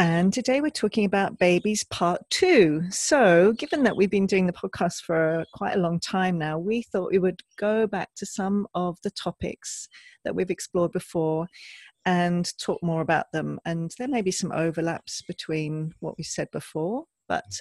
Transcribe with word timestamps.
And 0.00 0.32
today 0.32 0.62
we're 0.62 0.70
talking 0.70 1.04
about 1.04 1.38
babies 1.38 1.84
part 1.84 2.22
two. 2.30 2.84
So, 2.88 3.52
given 3.52 3.82
that 3.82 3.98
we've 3.98 4.10
been 4.10 4.24
doing 4.24 4.46
the 4.46 4.52
podcast 4.54 5.02
for 5.02 5.44
quite 5.52 5.76
a 5.76 5.78
long 5.78 6.00
time 6.00 6.38
now, 6.38 6.58
we 6.58 6.80
thought 6.80 7.12
we 7.12 7.18
would 7.18 7.42
go 7.58 7.86
back 7.86 8.08
to 8.16 8.24
some 8.24 8.66
of 8.74 8.96
the 9.02 9.10
topics 9.10 9.88
that 10.24 10.34
we've 10.34 10.50
explored 10.50 10.92
before 10.92 11.48
and 12.06 12.50
talk 12.56 12.82
more 12.82 13.02
about 13.02 13.26
them. 13.34 13.60
And 13.66 13.90
there 13.98 14.08
may 14.08 14.22
be 14.22 14.30
some 14.30 14.52
overlaps 14.52 15.20
between 15.20 15.92
what 16.00 16.16
we 16.16 16.24
said 16.24 16.48
before, 16.50 17.04
but 17.28 17.60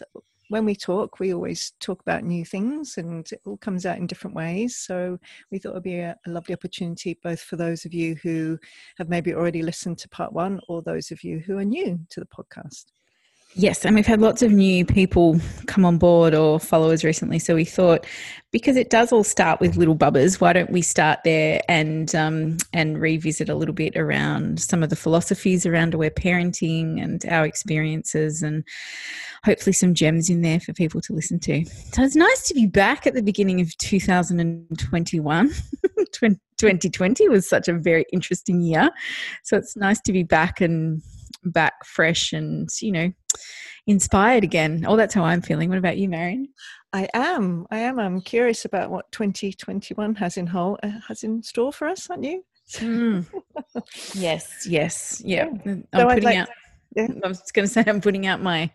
when 0.49 0.65
we 0.65 0.75
talk, 0.75 1.19
we 1.19 1.33
always 1.33 1.73
talk 1.79 2.01
about 2.01 2.23
new 2.23 2.43
things 2.43 2.97
and 2.97 3.31
it 3.31 3.39
all 3.45 3.57
comes 3.57 3.85
out 3.85 3.97
in 3.97 4.07
different 4.07 4.35
ways. 4.35 4.77
So 4.77 5.17
we 5.51 5.59
thought 5.59 5.69
it 5.69 5.73
would 5.75 5.83
be 5.83 5.99
a, 5.99 6.15
a, 6.25 6.29
lovely 6.29 6.53
opportunity 6.53 7.17
both 7.23 7.39
for 7.39 7.55
those 7.55 7.85
of 7.85 7.93
you 7.93 8.15
who 8.23 8.57
have 8.97 9.09
maybe 9.09 9.33
already 9.33 9.61
listened 9.61 9.99
to 9.99 10.09
part 10.09 10.33
one 10.33 10.59
or 10.67 10.81
those 10.81 11.11
of 11.11 11.23
you 11.23 11.39
who 11.39 11.57
are 11.59 11.65
new 11.65 11.99
to 12.09 12.19
the 12.19 12.25
podcast. 12.25 12.85
Yes, 13.55 13.83
and 13.83 13.95
we've 13.95 14.05
had 14.05 14.21
lots 14.21 14.43
of 14.43 14.51
new 14.51 14.85
people 14.85 15.39
come 15.65 15.83
on 15.83 15.97
board 15.97 16.35
or 16.35 16.59
followers 16.59 17.03
recently. 17.03 17.39
So 17.39 17.55
we 17.55 17.65
thought, 17.65 18.05
because 18.51 18.77
it 18.77 18.91
does 18.91 19.11
all 19.11 19.23
start 19.23 19.59
with 19.59 19.75
little 19.75 19.95
bubbers, 19.95 20.39
why 20.39 20.53
don't 20.53 20.69
we 20.69 20.83
start 20.83 21.19
there 21.23 21.59
and 21.67 22.13
um, 22.13 22.57
and 22.73 23.01
revisit 23.01 23.49
a 23.49 23.55
little 23.55 23.73
bit 23.73 23.97
around 23.97 24.61
some 24.61 24.83
of 24.83 24.91
the 24.91 24.95
philosophies 24.95 25.65
around 25.65 25.95
aware 25.95 26.11
parenting 26.11 27.03
and 27.03 27.25
our 27.25 27.43
experiences, 27.43 28.43
and 28.43 28.63
hopefully 29.43 29.73
some 29.73 29.95
gems 29.95 30.29
in 30.29 30.43
there 30.43 30.59
for 30.59 30.73
people 30.73 31.01
to 31.01 31.13
listen 31.13 31.39
to. 31.39 31.65
So 31.93 32.03
it's 32.03 32.15
nice 32.15 32.47
to 32.49 32.53
be 32.53 32.67
back 32.67 33.07
at 33.07 33.15
the 33.15 33.23
beginning 33.23 33.61
of 33.61 33.75
2021. 33.77 35.49
2020 36.11 37.29
was 37.29 37.49
such 37.49 37.67
a 37.67 37.73
very 37.73 38.05
interesting 38.13 38.61
year, 38.61 38.91
so 39.43 39.57
it's 39.57 39.75
nice 39.75 39.99
to 40.01 40.13
be 40.13 40.21
back 40.21 40.61
and 40.61 41.01
back 41.43 41.85
fresh 41.85 42.33
and 42.33 42.69
you 42.81 42.91
know 42.91 43.13
inspired 43.87 44.43
again. 44.43 44.85
Oh 44.87 44.95
that's 44.95 45.13
how 45.13 45.23
i'm 45.23 45.41
feeling. 45.41 45.69
What 45.69 45.77
about 45.77 45.97
you 45.97 46.09
marion? 46.09 46.49
I 46.91 47.07
am. 47.13 47.67
I 47.69 47.79
am. 47.79 47.99
I'm 47.99 48.21
curious 48.21 48.65
about 48.65 48.89
what 48.89 49.11
2021 49.11 50.15
has 50.15 50.37
in 50.37 50.47
whole 50.47 50.77
uh, 50.83 50.91
has 51.07 51.23
in 51.23 51.43
store 51.43 51.73
for 51.73 51.87
us 51.87 52.09
aren't 52.09 52.23
you? 52.23 52.43
Mm. 52.73 53.25
yes 54.15 54.67
yes. 54.67 55.21
Yeah, 55.25 55.49
yeah. 55.65 55.71
i'm 55.71 55.85
so 55.95 56.07
putting 56.07 56.23
like, 56.23 56.37
out 56.37 56.49
yeah. 56.95 57.07
i 57.23 57.27
was 57.27 57.51
going 57.51 57.67
to 57.67 57.73
say 57.73 57.83
i'm 57.87 58.01
putting 58.01 58.27
out 58.27 58.41
my 58.41 58.71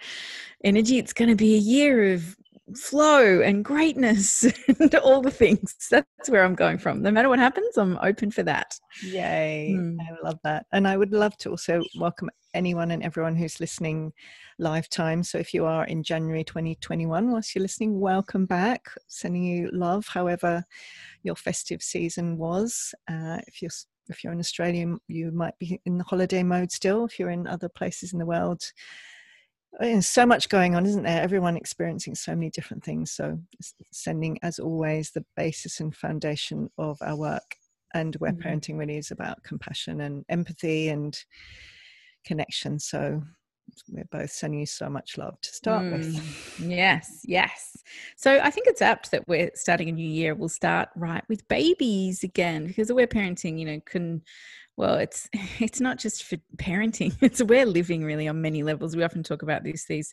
energy. 0.64 0.98
It's 0.98 1.12
going 1.12 1.28
to 1.28 1.36
be 1.36 1.55
a 1.55 1.58
year 1.58 2.12
of 2.14 2.36
flow 2.77 3.41
and 3.41 3.65
greatness 3.65 4.45
and 4.81 4.95
all 4.97 5.20
the 5.20 5.31
things. 5.31 5.75
That's 5.91 6.29
where 6.29 6.45
I'm 6.45 6.55
going 6.55 6.79
from. 6.79 7.03
No 7.03 7.11
matter 7.11 7.29
what 7.29 7.39
happens, 7.39 7.77
I'm 7.77 7.98
open 8.03 8.31
for 8.31 8.43
that. 8.45 8.79
Yay. 9.03 9.75
Mm. 9.77 9.97
I 10.01 10.27
love 10.27 10.39
that. 10.45 10.67
And 10.73 10.89
I 10.89 10.97
would 10.97 11.12
love 11.12 11.37
to 11.39 11.51
also 11.51 11.83
welcome 11.98 12.31
anyone 12.55 12.91
and 12.91 13.03
everyone 13.03 13.37
who's 13.37 13.61
listening 13.61 14.12
lifetime. 14.59 15.23
So 15.23 15.39
if 15.39 15.53
you 15.53 15.65
are 15.67 15.85
in 15.85 16.03
January 16.03 16.45
2021, 16.45 17.30
whilst 17.30 17.55
you're 17.55 17.63
listening, 17.63 18.01
welcome 18.01 18.47
back. 18.47 18.89
Sending 19.08 19.42
you 19.42 19.70
love, 19.73 20.07
however 20.07 20.64
your 21.23 21.36
festive 21.36 21.83
season 21.83 22.39
was. 22.39 22.95
Uh, 23.11 23.39
if 23.47 23.61
you're 23.61 23.70
if 24.08 24.23
you're 24.23 24.35
in 24.35 24.39
Australia, 24.39 24.97
you 25.08 25.33
might 25.33 25.58
be 25.58 25.80
in 25.86 25.97
the 25.97 26.05
holiday 26.05 26.42
mode 26.42 26.70
still. 26.70 27.07
If 27.07 27.19
you're 27.19 27.30
in 27.30 27.47
other 27.47 27.70
places 27.70 28.13
in 28.13 28.19
the 28.19 28.27
world, 28.27 28.63
there's 29.80 30.07
so 30.07 30.27
much 30.27 30.48
going 30.48 30.74
on, 30.74 30.86
isn't 30.86 31.02
there? 31.02 31.23
Everyone 31.23 31.57
experiencing 31.57 32.14
so 32.14 32.35
many 32.35 32.51
different 32.51 32.85
things. 32.85 33.11
So, 33.11 33.39
sending, 33.92 34.39
as 34.42 34.58
always, 34.58 35.11
the 35.11 35.24
basis 35.36 35.80
and 35.80 35.95
foundation 35.95 36.70
of 36.79 36.98
our 37.02 37.17
work. 37.17 37.57
And 37.92 38.14
aware 38.17 38.33
mm-hmm. 38.33 38.48
parenting 38.48 38.79
really 38.79 38.96
is 38.96 39.11
about 39.11 39.42
compassion 39.45 40.01
and 40.01 40.24
empathy 40.29 40.89
and 40.89 41.17
connection. 42.24 42.79
So, 42.79 43.23
we're 43.89 44.05
both 44.11 44.30
sending 44.30 44.61
you 44.61 44.67
so 44.67 44.89
much 44.89 45.18
love 45.18 45.40
to 45.40 45.48
start 45.51 45.85
mm. 45.85 45.92
with. 45.92 46.61
Yes, 46.61 47.20
yes. 47.24 47.77
So 48.17 48.39
I 48.42 48.51
think 48.51 48.67
it's 48.67 48.83
apt 48.83 49.11
that 49.11 49.27
we're 49.27 49.51
starting 49.55 49.89
a 49.89 49.92
new 49.92 50.06
year. 50.06 50.35
We'll 50.35 50.48
start 50.48 50.91
right 50.96 51.24
with 51.29 51.46
babies 51.48 52.23
again 52.23 52.67
because 52.67 52.91
aware 52.91 53.06
parenting, 53.06 53.58
you 53.58 53.64
know, 53.64 53.80
can 53.85 54.23
well 54.77 54.95
it's 54.95 55.29
it's 55.61 55.80
not 55.80 55.98
just 55.98 56.24
for 56.24 56.36
parenting 56.57 57.14
it's 57.20 57.42
we're 57.42 57.67
living 57.67 58.05
really 58.05 58.29
on 58.29 58.40
many 58.40 58.62
levels. 58.62 58.96
We 58.96 59.02
often 59.02 59.23
talk 59.23 59.42
about 59.42 59.64
this 59.64 59.86
these 59.86 60.12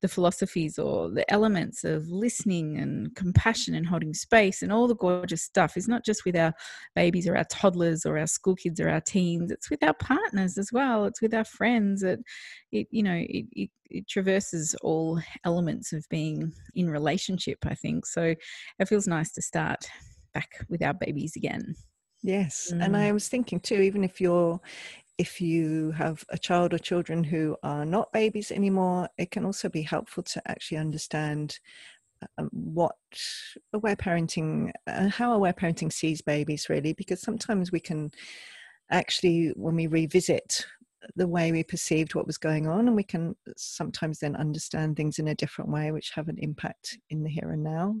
the 0.00 0.08
philosophies 0.08 0.78
or 0.78 1.10
the 1.10 1.30
elements 1.32 1.84
of 1.84 2.08
listening 2.08 2.78
and 2.78 3.14
compassion 3.14 3.74
and 3.74 3.86
holding 3.86 4.14
space 4.14 4.62
and 4.62 4.72
all 4.72 4.88
the 4.88 4.96
gorgeous 4.96 5.42
stuff. 5.42 5.76
Is 5.76 5.88
not 5.88 6.04
just 6.04 6.24
with 6.24 6.36
our 6.36 6.52
babies 6.94 7.28
or 7.28 7.36
our 7.36 7.44
toddlers 7.44 8.04
or 8.06 8.18
our 8.18 8.26
school 8.26 8.56
kids 8.56 8.80
or 8.80 8.88
our 8.88 9.00
teens 9.00 9.50
it's 9.50 9.70
with 9.70 9.82
our 9.82 9.94
partners 9.94 10.58
as 10.58 10.72
well 10.72 11.04
it's 11.04 11.22
with 11.22 11.34
our 11.34 11.44
friends. 11.44 12.02
It, 12.02 12.20
it 12.72 12.86
you 12.90 13.02
know 13.02 13.16
it, 13.16 13.46
it, 13.52 13.70
it 13.90 14.08
traverses 14.08 14.74
all 14.82 15.20
elements 15.44 15.92
of 15.92 16.06
being 16.08 16.52
in 16.74 16.90
relationship 16.90 17.58
i 17.64 17.74
think. 17.74 18.06
So 18.06 18.34
it 18.78 18.88
feels 18.88 19.06
nice 19.06 19.32
to 19.32 19.42
start 19.42 19.88
back 20.32 20.64
with 20.68 20.82
our 20.82 20.94
babies 20.94 21.34
again 21.36 21.74
Yes, 22.22 22.70
mm. 22.72 22.84
and 22.84 22.96
I 22.96 23.12
was 23.12 23.28
thinking 23.28 23.60
too, 23.60 23.76
even 23.76 24.04
if 24.04 24.20
you're 24.20 24.60
if 25.18 25.38
you 25.38 25.90
have 25.90 26.24
a 26.30 26.38
child 26.38 26.72
or 26.72 26.78
children 26.78 27.22
who 27.22 27.54
are 27.62 27.84
not 27.84 28.10
babies 28.10 28.50
anymore, 28.50 29.06
it 29.18 29.30
can 29.30 29.44
also 29.44 29.68
be 29.68 29.82
helpful 29.82 30.22
to 30.22 30.40
actually 30.50 30.78
understand 30.78 31.60
um, 32.38 32.48
what 32.52 32.96
aware 33.74 33.96
parenting, 33.96 34.70
uh, 34.86 35.08
how 35.08 35.34
aware 35.34 35.52
parenting 35.52 35.92
sees 35.92 36.22
babies 36.22 36.70
really, 36.70 36.94
because 36.94 37.20
sometimes 37.20 37.70
we 37.70 37.80
can 37.80 38.10
actually, 38.90 39.48
when 39.56 39.74
we 39.74 39.88
revisit 39.88 40.66
the 41.16 41.28
way 41.28 41.52
we 41.52 41.62
perceived 41.62 42.14
what 42.14 42.26
was 42.26 42.38
going 42.38 42.66
on, 42.66 42.86
and 42.86 42.96
we 42.96 43.04
can 43.04 43.36
sometimes 43.58 44.20
then 44.20 44.36
understand 44.36 44.96
things 44.96 45.18
in 45.18 45.28
a 45.28 45.34
different 45.34 45.70
way, 45.70 45.92
which 45.92 46.12
have 46.12 46.28
an 46.28 46.38
impact 46.38 46.98
in 47.10 47.22
the 47.22 47.28
here 47.28 47.50
and 47.50 47.62
now 47.62 47.94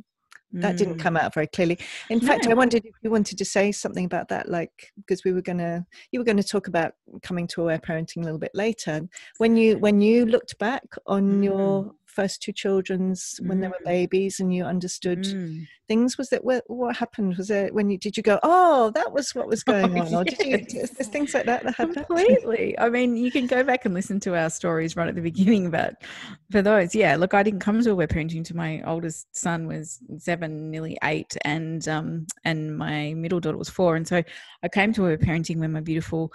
that 0.52 0.76
didn't 0.76 0.98
come 0.98 1.14
mm. 1.14 1.20
out 1.20 1.32
very 1.32 1.46
clearly 1.46 1.78
in 2.08 2.18
no. 2.18 2.26
fact 2.26 2.46
i 2.46 2.54
wondered 2.54 2.84
if 2.84 2.94
you 3.02 3.10
wanted 3.10 3.38
to 3.38 3.44
say 3.44 3.70
something 3.70 4.04
about 4.04 4.28
that 4.28 4.48
like 4.48 4.92
because 4.96 5.22
we 5.24 5.32
were 5.32 5.42
going 5.42 5.58
to 5.58 5.84
you 6.10 6.18
were 6.18 6.24
going 6.24 6.36
to 6.36 6.42
talk 6.42 6.66
about 6.66 6.92
coming 7.22 7.46
to 7.46 7.62
aware 7.62 7.78
parenting 7.78 8.18
a 8.18 8.24
little 8.24 8.38
bit 8.38 8.50
later 8.54 9.08
when 9.38 9.56
you 9.56 9.78
when 9.78 10.00
you 10.00 10.26
looked 10.26 10.58
back 10.58 10.84
on 11.06 11.40
mm. 11.40 11.44
your 11.44 11.92
first 12.10 12.42
two 12.42 12.52
children's 12.52 13.40
when 13.42 13.58
mm. 13.58 13.62
they 13.62 13.68
were 13.68 13.74
mm. 13.82 13.86
babies 13.86 14.40
and 14.40 14.54
you 14.54 14.64
understood 14.64 15.22
mm. 15.22 15.66
things 15.88 16.18
was 16.18 16.28
that 16.28 16.44
what, 16.44 16.64
what, 16.66 16.96
happened 16.96 17.36
was 17.36 17.50
it 17.50 17.72
when 17.72 17.88
you 17.88 17.96
did 17.96 18.16
you 18.16 18.22
go 18.22 18.38
oh 18.42 18.90
that 18.94 19.12
was 19.12 19.34
what 19.34 19.46
was 19.46 19.62
going 19.70 19.98
oh, 19.98 20.02
on 20.02 20.14
or 20.14 20.24
yes. 20.26 20.38
did 20.38 20.72
you 20.72 20.86
things 20.86 21.32
like 21.34 21.46
that 21.46 21.62
that 21.62 21.74
happened 21.74 22.06
completely 22.06 22.78
i 22.78 22.88
mean 22.88 23.16
you 23.16 23.30
can 23.30 23.46
go 23.46 23.62
back 23.62 23.84
and 23.84 23.94
listen 23.94 24.18
to 24.18 24.36
our 24.36 24.50
stories 24.50 24.96
right 24.96 25.08
at 25.08 25.14
the 25.14 25.20
beginning 25.20 25.70
but 25.70 26.02
for 26.50 26.62
those 26.62 26.94
yeah 26.94 27.16
look 27.16 27.32
i 27.32 27.42
didn't 27.42 27.60
come 27.60 27.80
to 27.82 27.90
aware 27.92 28.08
parenting 28.08 28.44
to 28.44 28.56
my 28.56 28.82
oldest 28.86 29.34
son 29.34 29.66
was 29.66 30.00
seven 30.18 30.70
nearly 30.70 30.98
eight 31.04 31.36
and 31.44 31.88
um 31.88 32.26
and 32.44 32.76
my 32.76 33.14
middle 33.14 33.40
daughter 33.40 33.56
was 33.56 33.70
four 33.70 33.96
and 33.96 34.06
so 34.06 34.22
i 34.62 34.68
came 34.68 34.92
to 34.92 35.02
aware 35.04 35.18
parenting 35.18 35.58
when 35.58 35.72
my 35.72 35.80
beautiful 35.80 36.32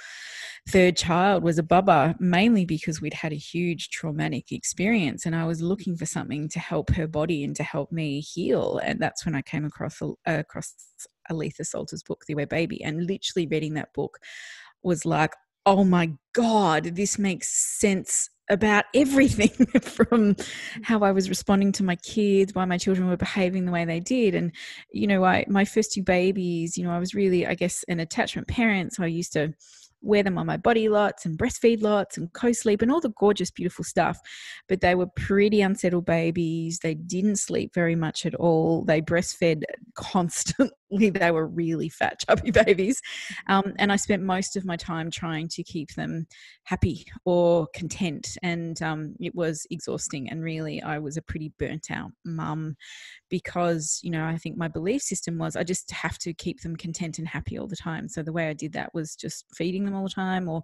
third 0.70 0.98
child 0.98 1.44
was 1.44 1.60
a 1.60 1.64
bubba 1.64 2.20
mainly 2.20 2.66
because 2.66 3.00
we'd 3.00 3.14
had 3.14 3.32
a 3.32 3.38
huge 3.38 3.90
traumatic 3.90 4.52
experience 4.52 5.26
and 5.26 5.36
I 5.36 5.46
was 5.46 5.62
looking 5.66 5.96
for 5.96 6.06
something 6.06 6.48
to 6.50 6.60
help 6.60 6.92
her 6.92 7.08
body 7.08 7.44
and 7.44 7.56
to 7.56 7.64
help 7.64 7.92
me 7.92 8.22
heal 8.22 8.80
and 8.84 9.00
that's 9.00 9.26
when 9.26 9.36
I 9.36 9.42
came 9.42 9.66
across 9.66 10.02
uh, 10.02 10.14
across 10.26 10.74
Aletha 11.32 11.66
Solter's 11.66 12.04
book 12.04 12.24
The 12.28 12.34
Aware 12.34 12.48
Baby 12.48 12.84
and 12.84 13.06
literally 13.06 13.48
reading 13.48 13.74
that 13.76 13.94
book 13.94 14.20
was 14.84 15.06
like 15.06 15.34
oh 15.66 15.84
my 15.84 16.12
god 16.34 16.96
this 16.96 17.18
makes 17.18 17.50
sense 17.50 18.30
about 18.50 18.86
everything 18.94 19.50
from 19.82 20.36
how 20.84 21.00
I 21.00 21.12
was 21.12 21.30
responding 21.30 21.72
to 21.74 21.84
my 21.84 21.96
kids, 21.96 22.54
why 22.54 22.66
my 22.66 22.78
children 22.78 23.08
were 23.08 23.18
behaving 23.18 23.66
the 23.66 23.72
way 23.72 23.86
they 23.86 24.00
did. 24.00 24.36
And, 24.36 24.52
you 24.92 25.08
know, 25.08 25.24
I, 25.24 25.46
my 25.48 25.66
first 25.66 25.94
two 25.94 26.04
babies, 26.04 26.78
you 26.78 26.84
know, 26.84 26.92
I 26.92 27.00
was 27.00 27.16
really, 27.16 27.48
I 27.48 27.56
guess, 27.56 27.84
an 27.88 28.00
attachment 28.00 28.48
parent. 28.48 28.94
So 28.94 29.04
I 29.04 29.08
used 29.08 29.34
to 29.34 29.54
wear 30.06 30.24
them 30.24 30.38
on 30.38 30.46
my 30.46 30.58
body 30.58 30.88
lots 30.88 31.26
and 31.26 31.38
breastfeed 31.38 31.82
lots 31.82 32.18
and 32.18 32.32
co-sleep 32.34 32.82
and 32.82 32.92
all 32.92 33.02
the 33.02 33.10
gorgeous 33.10 33.52
beautiful 33.52 33.84
stuff. 33.84 34.20
But 34.70 34.82
they 34.82 34.96
were 34.96 35.08
pretty 35.08 35.62
unsettled 35.62 36.06
babies. 36.06 36.80
They 36.80 36.94
didn't 36.94 37.38
sleep 37.38 37.74
very 37.74 37.96
much 37.96 38.26
at 38.26 38.36
all. 38.36 38.86
They 38.86 39.02
breastfed 39.02 39.64
constantly 39.96 40.70
they 40.92 41.32
were 41.32 41.48
really 41.48 41.90
fat, 41.90 42.20
chubby 42.28 42.52
babies. 42.52 43.02
Um, 43.48 43.74
and 43.78 43.92
I 43.92 43.96
spent 43.96 44.24
most 44.24 44.56
of 44.56 44.66
my 44.66 44.76
time 44.76 45.10
trying 45.10 45.48
to 45.50 45.64
keep 45.64 45.94
them 45.96 46.28
happy 46.64 47.06
or 47.26 47.68
content. 47.74 48.38
And 48.44 48.82
um, 48.82 49.16
it 49.20 49.34
was 49.34 49.66
exhausting. 49.72 50.30
And 50.30 50.44
really, 50.44 50.82
I 50.82 51.00
was 51.00 51.18
a 51.18 51.22
pretty 51.22 51.52
burnt 51.60 51.90
out 51.92 52.12
mum 52.24 52.76
because, 53.30 54.00
you 54.04 54.12
know, 54.12 54.26
I 54.26 54.38
think 54.38 54.58
my 54.58 54.68
belief 54.68 55.02
system 55.02 55.38
was 55.38 55.56
I 55.56 55.64
just 55.64 55.90
have 55.92 56.18
to 56.20 56.34
keep 56.34 56.62
them 56.62 56.76
content 56.76 57.20
and 57.20 57.28
happy 57.28 57.58
all 57.58 57.68
the 57.68 57.76
time. 57.76 58.08
So 58.08 58.22
the 58.22 58.34
way 58.34 58.50
I 58.50 58.54
did 58.54 58.74
that 58.74 58.94
was 58.94 59.16
just 59.16 59.46
feeding 59.56 59.86
them 59.86 59.96
all 59.96 60.04
the 60.04 60.10
time 60.10 60.48
or 60.48 60.62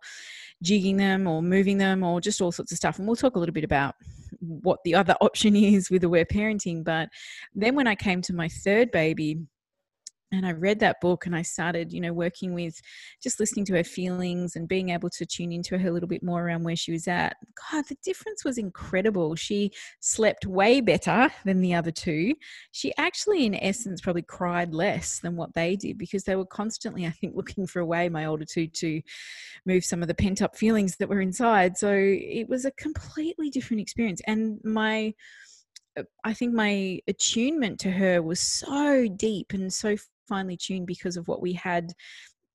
jigging 0.62 0.98
them 0.98 1.28
or 1.28 1.42
moving 1.42 1.78
them 1.78 2.04
or 2.04 2.22
just 2.22 2.42
all 2.42 2.52
sorts 2.52 2.72
of 2.72 2.78
stuff. 2.78 3.00
And 3.00 3.08
we'll 3.08 3.16
talk 3.16 3.36
a 3.36 3.40
little 3.40 3.54
bit 3.54 3.64
about 3.64 3.96
what 4.40 4.80
the 4.84 4.96
other 4.96 5.16
option 5.22 5.56
is 5.56 5.90
with 5.90 6.04
aware 6.04 6.26
parenting. 6.26 6.84
But 6.84 7.10
then 7.56 7.76
when 7.76 7.88
I 7.88 7.96
came 7.96 8.22
to 8.24 8.34
my 8.34 8.48
third 8.48 8.92
baby, 8.92 9.38
and 10.32 10.46
I 10.46 10.52
read 10.52 10.80
that 10.80 11.02
book 11.02 11.26
and 11.26 11.36
I 11.36 11.42
started, 11.42 11.92
you 11.92 12.00
know, 12.00 12.14
working 12.14 12.54
with 12.54 12.82
just 13.22 13.40
listening 13.40 13.66
to 13.66 13.76
her 13.76 13.84
feelings 13.84 14.56
and 14.56 14.68
being 14.68 14.90
able 14.90 15.10
to 15.10 15.26
tune 15.26 15.52
into 15.52 15.78
her 15.78 15.90
a 15.90 15.92
little 15.92 16.08
bit 16.08 16.24
more 16.24 16.46
around 16.46 16.64
where 16.64 16.76
she 16.76 16.92
was 16.92 17.08
at. 17.08 17.36
God, 17.72 17.86
the 17.90 17.98
difference 18.04 18.46
was 18.46 18.58
incredible. 18.58 19.36
She 19.36 19.72
slept 20.00 20.46
way 20.46 20.80
better 20.80 21.30
than 21.44 21.62
the 21.62 21.74
other 21.74 21.92
two. 21.92 22.36
She 22.72 22.94
actually, 22.98 23.46
in 23.46 23.56
essence, 23.56 24.00
probably 24.00 24.22
cried 24.22 24.74
less 24.74 25.20
than 25.20 25.36
what 25.36 25.54
they 25.54 25.76
did 25.76 25.98
because 25.98 26.24
they 26.24 26.36
were 26.36 26.46
constantly, 26.46 27.06
I 27.06 27.12
think, 27.12 27.36
looking 27.42 27.68
for 27.68 27.80
a 27.80 27.86
way, 27.86 28.08
my 28.08 28.26
older 28.26 28.46
two, 28.46 28.68
to 28.68 29.02
move 29.66 29.84
some 29.84 30.02
of 30.02 30.08
the 30.08 30.16
pent 30.16 30.42
up 30.42 30.56
feelings 30.56 30.96
that 30.98 31.10
were 31.10 31.22
inside. 31.22 31.78
So 31.78 31.92
it 31.94 32.48
was 32.48 32.64
a 32.64 32.72
completely 32.72 33.50
different 33.50 33.82
experience. 33.82 34.22
And 34.28 34.60
my, 34.64 35.14
uh, 35.98 36.04
I 36.24 36.34
think 36.34 36.54
my 36.54 37.00
attunement 37.08 37.80
to 37.82 37.92
her 37.92 38.22
was 38.22 38.40
so 38.40 39.08
deep 39.08 39.52
and 39.52 39.72
so 39.74 39.98
finely 40.28 40.58
tuned 40.58 40.88
because 40.88 41.18
of 41.18 41.28
what 41.28 41.42
we 41.42 41.54
had 41.54 41.94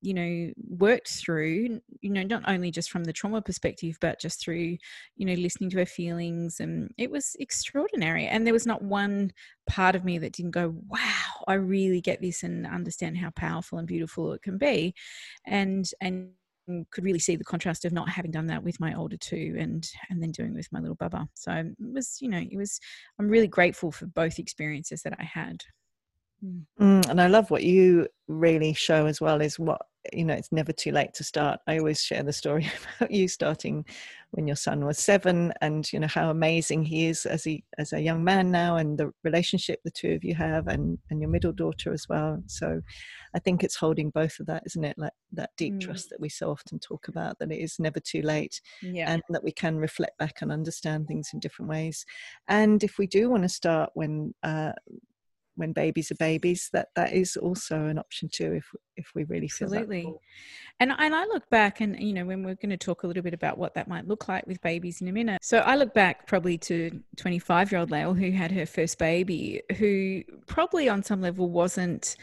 you 0.01 0.13
know 0.13 0.51
worked 0.69 1.09
through 1.09 1.79
you 2.01 2.09
know 2.09 2.21
not 2.21 2.43
only 2.47 2.69
just 2.69 2.91
from 2.91 3.03
the 3.03 3.13
trauma 3.13 3.41
perspective 3.41 3.97
but 3.99 4.19
just 4.19 4.39
through 4.39 4.77
you 5.15 5.25
know 5.25 5.33
listening 5.33 5.69
to 5.69 5.77
her 5.77 5.85
feelings 5.85 6.59
and 6.59 6.91
it 6.97 7.09
was 7.09 7.35
extraordinary. 7.39 8.27
And 8.27 8.45
there 8.45 8.53
was 8.53 8.67
not 8.67 8.83
one 8.83 9.31
part 9.67 9.95
of 9.95 10.05
me 10.05 10.17
that 10.19 10.33
didn't 10.33 10.51
go 10.51 10.75
wow 10.87 11.43
i 11.47 11.53
really 11.53 12.01
get 12.01 12.21
this 12.21 12.43
and 12.43 12.67
understand 12.67 13.17
how 13.17 13.31
powerful 13.31 13.79
and 13.79 13.87
beautiful 13.87 14.33
it 14.33 14.41
can 14.41 14.57
be 14.57 14.93
and 15.45 15.89
and 16.01 16.29
could 16.91 17.03
really 17.03 17.19
see 17.19 17.35
the 17.35 17.45
contrast 17.45 17.85
of 17.85 17.93
not 17.93 18.09
having 18.09 18.31
done 18.31 18.47
that 18.47 18.63
with 18.63 18.79
my 18.79 18.93
older 18.93 19.17
two 19.17 19.55
and 19.57 19.89
and 20.09 20.21
then 20.21 20.31
doing 20.31 20.53
with 20.53 20.67
my 20.71 20.79
little 20.79 20.97
bubba. 20.97 21.25
So 21.33 21.51
it 21.51 21.75
was 21.79 22.17
you 22.21 22.29
know 22.29 22.39
it 22.39 22.57
was 22.57 22.79
i'm 23.19 23.29
really 23.29 23.47
grateful 23.47 23.91
for 23.91 24.05
both 24.05 24.37
experiences 24.37 25.01
that 25.03 25.13
i 25.19 25.23
had 25.23 25.63
Mm. 26.43 26.65
mm, 26.79 27.09
and 27.09 27.19
I 27.21 27.27
love 27.27 27.49
what 27.49 27.63
you 27.63 28.07
really 28.27 28.73
show 28.73 29.05
as 29.05 29.19
well 29.19 29.41
is 29.41 29.57
what 29.57 29.81
you 30.13 30.23
know 30.23 30.33
it's 30.33 30.51
never 30.51 30.71
too 30.71 30.91
late 30.91 31.13
to 31.15 31.23
start. 31.23 31.59
I 31.67 31.79
always 31.79 32.01
share 32.01 32.23
the 32.23 32.33
story 32.33 32.69
about 32.99 33.11
you 33.11 33.27
starting 33.27 33.85
when 34.31 34.45
your 34.45 34.55
son 34.55 34.85
was 34.85 34.99
seven 34.99 35.53
and 35.61 35.91
you 35.91 35.99
know 35.99 36.07
how 36.07 36.29
amazing 36.29 36.83
he 36.83 37.07
is 37.07 37.25
as 37.25 37.47
a 37.47 37.63
as 37.77 37.93
a 37.93 38.01
young 38.01 38.23
man 38.23 38.51
now 38.51 38.77
and 38.77 38.97
the 38.97 39.11
relationship 39.23 39.79
the 39.83 39.91
two 39.91 40.11
of 40.11 40.23
you 40.23 40.35
have 40.35 40.67
and 40.67 40.99
and 41.09 41.21
your 41.21 41.29
middle 41.29 41.51
daughter 41.51 41.91
as 41.91 42.07
well. 42.07 42.41
So 42.45 42.81
I 43.33 43.39
think 43.39 43.63
it's 43.63 43.75
holding 43.75 44.09
both 44.11 44.39
of 44.39 44.45
that, 44.45 44.63
isn't 44.67 44.83
it? 44.83 44.97
Like 44.97 45.13
that 45.33 45.49
deep 45.57 45.75
mm. 45.75 45.81
trust 45.81 46.09
that 46.11 46.19
we 46.19 46.29
so 46.29 46.51
often 46.51 46.79
talk 46.79 47.07
about, 47.07 47.39
that 47.39 47.51
it 47.51 47.59
is 47.59 47.79
never 47.79 47.99
too 47.99 48.21
late 48.21 48.61
yeah. 48.81 49.11
and 49.11 49.23
that 49.29 49.43
we 49.43 49.51
can 49.51 49.77
reflect 49.77 50.17
back 50.17 50.41
and 50.41 50.51
understand 50.51 51.07
things 51.07 51.31
in 51.33 51.39
different 51.39 51.69
ways. 51.69 52.05
And 52.47 52.83
if 52.83 52.97
we 52.97 53.07
do 53.07 53.29
want 53.29 53.43
to 53.43 53.49
start 53.49 53.89
when 53.93 54.33
uh, 54.43 54.73
when 55.57 55.73
babies 55.73 56.11
are 56.11 56.15
babies 56.15 56.69
that 56.71 56.87
that 56.95 57.13
is 57.13 57.35
also 57.35 57.85
an 57.85 57.97
option 57.97 58.29
too 58.31 58.53
if 58.53 58.71
if 58.95 59.11
we 59.13 59.23
really 59.25 59.47
feel 59.47 59.67
absolutely. 59.67 60.13
and, 60.79 60.91
and 60.97 61.15
i 61.15 61.25
look 61.25 61.49
back 61.49 61.81
and 61.81 61.99
you 62.01 62.13
know 62.13 62.25
when 62.25 62.43
we're 62.43 62.55
going 62.55 62.69
to 62.69 62.77
talk 62.77 63.03
a 63.03 63.07
little 63.07 63.23
bit 63.23 63.33
about 63.33 63.57
what 63.57 63.73
that 63.73 63.87
might 63.87 64.07
look 64.07 64.27
like 64.27 64.45
with 64.47 64.61
babies 64.61 65.01
in 65.01 65.07
a 65.07 65.11
minute. 65.11 65.39
So 65.43 65.59
i 65.59 65.75
look 65.75 65.93
back 65.93 66.27
probably 66.27 66.57
to 66.59 67.01
25 67.17 67.71
year 67.71 67.79
old 67.79 67.91
Lael 67.91 68.13
who 68.13 68.31
had 68.31 68.51
her 68.51 68.65
first 68.65 68.97
baby 68.97 69.61
who 69.77 70.23
probably 70.45 70.87
on 70.87 71.03
some 71.03 71.21
level 71.21 71.49
wasn't 71.49 72.15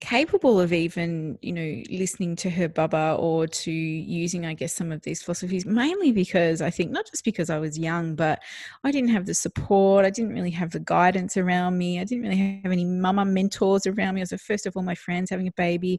capable 0.00 0.60
of 0.60 0.74
even 0.74 1.38
you 1.40 1.52
know 1.52 1.82
listening 1.90 2.36
to 2.36 2.50
her 2.50 2.68
bubba 2.68 3.18
or 3.18 3.46
to 3.46 3.72
using 3.72 4.44
i 4.44 4.52
guess 4.52 4.74
some 4.74 4.92
of 4.92 5.00
these 5.02 5.22
philosophies 5.22 5.64
mainly 5.64 6.12
because 6.12 6.60
i 6.60 6.68
think 6.68 6.90
not 6.90 7.06
just 7.06 7.24
because 7.24 7.48
i 7.48 7.58
was 7.58 7.78
young 7.78 8.14
but 8.14 8.38
i 8.84 8.90
didn't 8.90 9.08
have 9.08 9.24
the 9.24 9.32
support 9.32 10.04
i 10.04 10.10
didn't 10.10 10.34
really 10.34 10.50
have 10.50 10.70
the 10.70 10.80
guidance 10.80 11.38
around 11.38 11.78
me 11.78 11.98
i 11.98 12.04
didn't 12.04 12.24
really 12.24 12.60
have 12.62 12.72
any 12.72 12.84
mama 12.84 13.24
mentors 13.24 13.86
around 13.86 14.14
me. 14.14 14.20
I 14.20 14.24
was 14.24 14.30
the 14.30 14.38
first 14.38 14.66
of 14.66 14.76
all 14.76 14.82
my 14.82 14.94
friends 14.94 15.30
having 15.30 15.48
a 15.48 15.52
baby. 15.52 15.98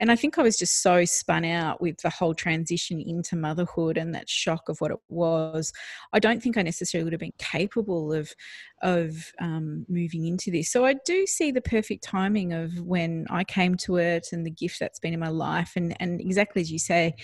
And 0.00 0.10
i 0.10 0.16
think 0.16 0.38
i 0.38 0.42
was 0.42 0.58
just 0.58 0.82
so 0.82 1.04
spun 1.04 1.44
out 1.44 1.80
with 1.80 1.98
the 1.98 2.10
whole 2.10 2.34
transition 2.34 3.00
into 3.00 3.36
motherhood 3.36 3.96
and 3.96 4.12
that 4.12 4.28
shock 4.28 4.68
of 4.68 4.80
what 4.80 4.90
it 4.90 4.98
was. 5.08 5.72
I 6.12 6.18
don't 6.18 6.42
think 6.42 6.56
i 6.56 6.62
necessarily 6.62 7.04
would 7.04 7.12
have 7.12 7.20
been 7.20 7.32
capable 7.38 8.12
of 8.12 8.34
of 8.82 9.32
um, 9.40 9.86
moving 9.88 10.26
into 10.26 10.50
this 10.50 10.70
so 10.70 10.84
i 10.84 10.94
do 11.04 11.26
see 11.26 11.50
the 11.50 11.60
perfect 11.60 12.04
timing 12.04 12.52
of 12.52 12.78
when 12.80 13.26
I 13.30 13.44
came 13.44 13.74
to 13.76 13.96
it 13.96 14.28
and 14.32 14.44
the 14.44 14.50
gift 14.50 14.78
that's 14.78 14.98
been 14.98 15.14
in 15.14 15.20
my 15.20 15.28
life. 15.28 15.72
And, 15.76 15.96
and 16.00 16.20
exactly 16.20 16.62
as 16.62 16.70
you 16.70 16.78
say, 16.78 17.14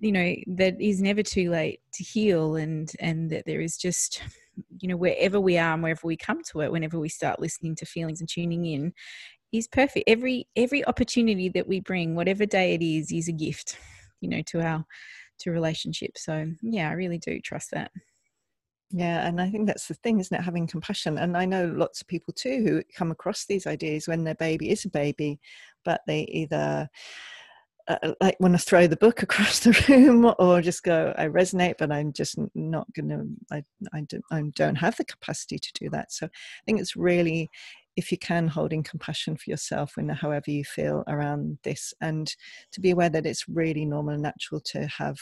you 0.00 0.12
know, 0.12 0.34
that 0.48 0.80
is 0.80 1.00
never 1.00 1.22
too 1.22 1.50
late 1.50 1.80
to 1.94 2.04
heal 2.04 2.56
and, 2.56 2.90
and 3.00 3.30
that 3.30 3.44
there 3.46 3.60
is 3.60 3.76
just, 3.76 4.22
you 4.78 4.88
know, 4.88 4.96
wherever 4.96 5.40
we 5.40 5.58
are 5.58 5.74
and 5.74 5.82
wherever 5.82 6.06
we 6.06 6.16
come 6.16 6.42
to 6.50 6.60
it, 6.60 6.72
whenever 6.72 6.98
we 6.98 7.08
start 7.08 7.40
listening 7.40 7.74
to 7.76 7.86
feelings 7.86 8.20
and 8.20 8.28
tuning 8.28 8.66
in, 8.66 8.92
is 9.52 9.68
perfect. 9.68 10.08
Every 10.08 10.46
every 10.56 10.84
opportunity 10.86 11.48
that 11.50 11.68
we 11.68 11.80
bring, 11.80 12.14
whatever 12.14 12.46
day 12.46 12.74
it 12.74 12.82
is, 12.82 13.12
is 13.12 13.28
a 13.28 13.32
gift, 13.32 13.78
you 14.20 14.28
know, 14.28 14.42
to 14.48 14.60
our 14.60 14.84
to 15.40 15.50
relationship. 15.50 16.18
So 16.18 16.50
yeah, 16.62 16.90
I 16.90 16.92
really 16.92 17.18
do 17.18 17.40
trust 17.40 17.70
that. 17.72 17.92
Yeah, 18.90 19.26
and 19.26 19.40
I 19.40 19.50
think 19.50 19.66
that's 19.66 19.88
the 19.88 19.94
thing, 19.94 20.20
isn't 20.20 20.36
it? 20.36 20.44
Having 20.44 20.68
compassion. 20.68 21.18
And 21.18 21.36
I 21.36 21.44
know 21.44 21.66
lots 21.66 22.00
of 22.00 22.06
people 22.06 22.32
too 22.32 22.64
who 22.64 22.82
come 22.94 23.10
across 23.10 23.44
these 23.44 23.66
ideas 23.66 24.06
when 24.06 24.22
their 24.24 24.36
baby 24.36 24.70
is 24.70 24.84
a 24.84 24.90
baby, 24.90 25.40
but 25.84 26.02
they 26.06 26.20
either 26.22 26.88
uh, 27.88 27.96
uh 28.02 28.12
like 28.20 28.38
want 28.38 28.54
to 28.54 28.58
throw 28.58 28.86
the 28.86 28.96
book 28.96 29.22
across 29.24 29.60
the 29.60 29.84
room 29.88 30.32
or 30.38 30.60
just 30.60 30.84
go, 30.84 31.12
I 31.18 31.26
resonate, 31.26 31.74
but 31.78 31.90
I'm 31.90 32.12
just 32.12 32.38
not 32.54 32.86
going 32.94 33.08
to, 33.08 33.26
I, 33.50 33.64
I, 33.92 34.02
don't, 34.02 34.24
I 34.30 34.42
don't 34.54 34.76
have 34.76 34.96
the 34.96 35.04
capacity 35.04 35.58
to 35.58 35.72
do 35.74 35.90
that. 35.90 36.12
So 36.12 36.26
I 36.26 36.30
think 36.64 36.80
it's 36.80 36.94
really, 36.94 37.50
if 37.96 38.12
you 38.12 38.18
can, 38.18 38.46
holding 38.46 38.84
compassion 38.84 39.36
for 39.36 39.50
yourself 39.50 39.96
when 39.96 40.08
however 40.10 40.52
you 40.52 40.62
feel 40.62 41.02
around 41.08 41.58
this 41.64 41.92
and 42.00 42.32
to 42.70 42.80
be 42.80 42.92
aware 42.92 43.08
that 43.08 43.26
it's 43.26 43.48
really 43.48 43.84
normal 43.84 44.14
and 44.14 44.22
natural 44.22 44.60
to 44.66 44.86
have 44.86 45.18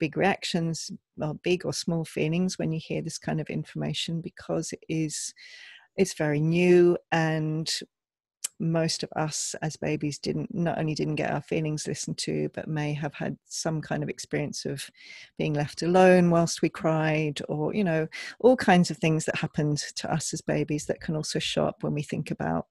big 0.00 0.16
reactions 0.16 0.90
or 1.22 1.34
big 1.34 1.64
or 1.64 1.72
small 1.72 2.04
feelings 2.04 2.58
when 2.58 2.72
you 2.72 2.80
hear 2.82 3.02
this 3.02 3.18
kind 3.18 3.40
of 3.40 3.48
information 3.48 4.20
because 4.20 4.72
it 4.72 4.82
is 4.88 5.32
it's 5.96 6.14
very 6.14 6.40
new 6.40 6.96
and 7.12 7.80
most 8.60 9.02
of 9.02 9.10
us 9.16 9.54
as 9.62 9.76
babies 9.76 10.18
didn't 10.18 10.54
not 10.54 10.78
only 10.78 10.94
didn't 10.94 11.14
get 11.14 11.30
our 11.30 11.40
feelings 11.40 11.86
listened 11.86 12.18
to 12.18 12.50
but 12.54 12.68
may 12.68 12.92
have 12.92 13.14
had 13.14 13.36
some 13.46 13.80
kind 13.80 14.02
of 14.02 14.08
experience 14.08 14.66
of 14.66 14.90
being 15.38 15.54
left 15.54 15.82
alone 15.82 16.30
whilst 16.30 16.60
we 16.60 16.68
cried 16.68 17.40
or 17.48 17.74
you 17.74 17.82
know 17.82 18.06
all 18.38 18.56
kinds 18.56 18.90
of 18.90 18.98
things 18.98 19.24
that 19.24 19.36
happened 19.36 19.78
to 19.96 20.12
us 20.12 20.34
as 20.34 20.42
babies 20.42 20.86
that 20.86 21.00
can 21.00 21.16
also 21.16 21.38
show 21.38 21.64
up 21.64 21.82
when 21.82 21.94
we 21.94 22.02
think 22.02 22.30
about 22.30 22.66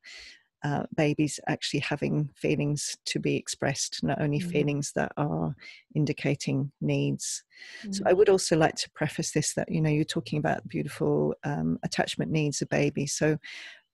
uh, 0.63 0.83
babies 0.95 1.39
actually 1.47 1.79
having 1.79 2.29
feelings 2.35 2.97
to 3.05 3.19
be 3.19 3.35
expressed, 3.35 4.03
not 4.03 4.21
only 4.21 4.39
mm. 4.39 4.51
feelings 4.51 4.91
that 4.93 5.11
are 5.17 5.55
indicating 5.95 6.71
needs. 6.81 7.43
Mm. 7.85 7.95
So 7.95 8.03
I 8.05 8.13
would 8.13 8.29
also 8.29 8.57
like 8.57 8.75
to 8.75 8.89
preface 8.91 9.31
this 9.31 9.53
that 9.53 9.71
you 9.71 9.81
know 9.81 9.89
you're 9.89 10.03
talking 10.03 10.39
about 10.39 10.67
beautiful 10.67 11.35
um, 11.43 11.79
attachment 11.83 12.31
needs 12.31 12.61
of 12.61 12.69
babies. 12.69 13.13
So 13.13 13.37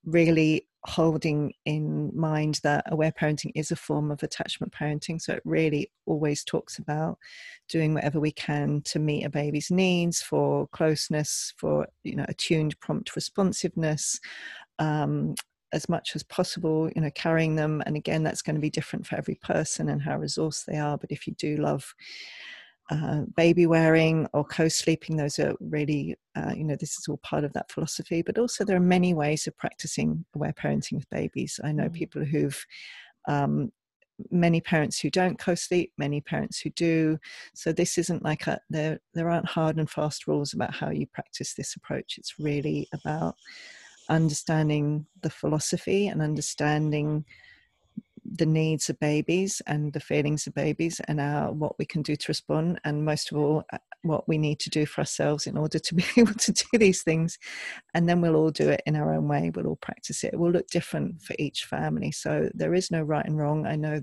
really 0.06 0.68
holding 0.86 1.52
in 1.66 2.12
mind 2.16 2.60
that 2.64 2.86
aware 2.92 3.12
parenting 3.12 3.52
is 3.56 3.72
a 3.72 3.76
form 3.76 4.12
of 4.12 4.22
attachment 4.22 4.72
parenting 4.72 5.20
so 5.20 5.34
it 5.34 5.42
really 5.44 5.92
always 6.06 6.44
talks 6.44 6.78
about 6.78 7.18
doing 7.68 7.96
whatever 7.96 8.20
we 8.20 8.32
can 8.32 8.82
to 8.82 9.00
meet 9.00 9.24
a 9.24 9.30
baby's 9.30 9.72
needs 9.72 10.22
for 10.22 10.68
closeness 10.68 11.54
for 11.58 11.88
you 12.04 12.16
know 12.16 12.26
attuned 12.28 12.80
prompt 12.80 13.16
responsiveness 13.16 14.20
um, 14.78 15.34
as 15.76 15.90
much 15.90 16.16
as 16.16 16.24
possible 16.24 16.90
you 16.96 17.02
know 17.02 17.12
carrying 17.12 17.56
them 17.56 17.84
and 17.86 17.96
again 17.96 18.24
that's 18.24 18.42
going 18.42 18.56
to 18.56 18.62
be 18.62 18.70
different 18.70 19.06
for 19.06 19.16
every 19.16 19.36
person 19.36 19.90
and 19.90 20.02
how 20.02 20.18
resourced 20.18 20.66
they 20.66 20.78
are 20.78 20.98
but 20.98 21.12
if 21.12 21.28
you 21.28 21.34
do 21.34 21.58
love 21.58 21.94
uh, 22.92 23.22
baby 23.36 23.66
wearing 23.66 24.28
or 24.34 24.44
co-sleeping 24.46 25.18
those 25.18 25.38
are 25.38 25.54
really 25.60 26.16
uh, 26.36 26.54
you 26.56 26.64
know 26.64 26.78
this 26.80 26.98
is 26.98 27.08
all 27.10 27.18
part 27.18 27.44
of 27.44 27.52
that 27.54 27.70
philosophy 27.72 28.22
but 28.22 28.38
also 28.38 28.64
there 28.64 28.78
are 28.78 28.92
many 28.98 29.14
ways 29.14 29.48
of 29.48 29.58
practicing 29.58 30.24
aware 30.34 30.54
parenting 30.54 30.94
with 30.94 31.10
babies 31.10 31.60
i 31.64 31.72
know 31.72 31.86
mm-hmm. 31.86 31.94
people 31.94 32.24
who've 32.24 32.66
um, 33.28 33.72
many 34.32 34.62
parents 34.62 35.00
who 35.00 35.10
don't 35.10 35.40
co-sleep 35.40 35.92
many 35.98 36.22
parents 36.22 36.60
who 36.60 36.70
do 36.70 37.18
so 37.54 37.74
this 37.74 37.98
isn't 37.98 38.24
like 38.24 38.48
a 38.48 38.60
there 38.70 39.00
there 39.14 39.30
aren't 39.30 39.50
hard 39.50 39.78
and 39.78 39.90
fast 39.90 40.26
rules 40.26 40.54
about 40.54 40.74
how 40.74 40.90
you 40.90 41.06
practice 41.08 41.54
this 41.54 41.76
approach 41.76 42.16
it's 42.18 42.40
really 42.40 42.88
about 42.94 43.36
understanding 44.10 45.06
the 45.22 45.30
philosophy 45.30 46.08
and 46.08 46.22
understanding 46.22 47.26
the 48.28 48.46
needs 48.46 48.90
of 48.90 49.00
babies 49.00 49.62
and 49.68 49.94
the 49.94 50.00
feelings 50.00 50.48
of 50.48 50.54
babies 50.56 51.00
and 51.08 51.22
our 51.22 51.52
what 51.52 51.78
we 51.78 51.86
can 51.86 52.02
do 52.02 52.16
to 52.16 52.26
respond 52.28 52.80
and 52.84 53.06
most 53.06 53.32
of 53.32 53.38
all 53.38 53.64
uh, 53.72 53.78
what 54.02 54.28
we 54.28 54.38
need 54.38 54.60
to 54.60 54.70
do 54.70 54.86
for 54.86 55.02
ourselves 55.02 55.46
in 55.46 55.58
order 55.58 55.78
to 55.78 55.96
be 55.96 56.06
able 56.18 56.34
to 56.34 56.52
do 56.52 56.78
these 56.78 57.04
things. 57.04 57.38
And 57.94 58.10
then 58.10 58.22
we'll 58.22 58.36
all 58.36 58.50
do 58.50 58.70
it 58.70 58.82
in 58.86 58.96
our 58.96 59.14
own 59.14 59.28
way. 59.28 59.52
We'll 59.54 59.68
all 59.68 59.76
practice 59.78 60.24
it. 60.24 60.34
It 60.34 60.40
will 60.40 60.52
look 60.52 60.68
different 60.68 61.22
for 61.22 61.36
each 61.38 61.66
family. 61.66 62.12
So 62.12 62.50
there 62.54 62.74
is 62.74 62.90
no 62.90 63.04
right 63.04 63.26
and 63.26 63.38
wrong. 63.38 63.68
I 63.68 63.76
know 63.76 64.02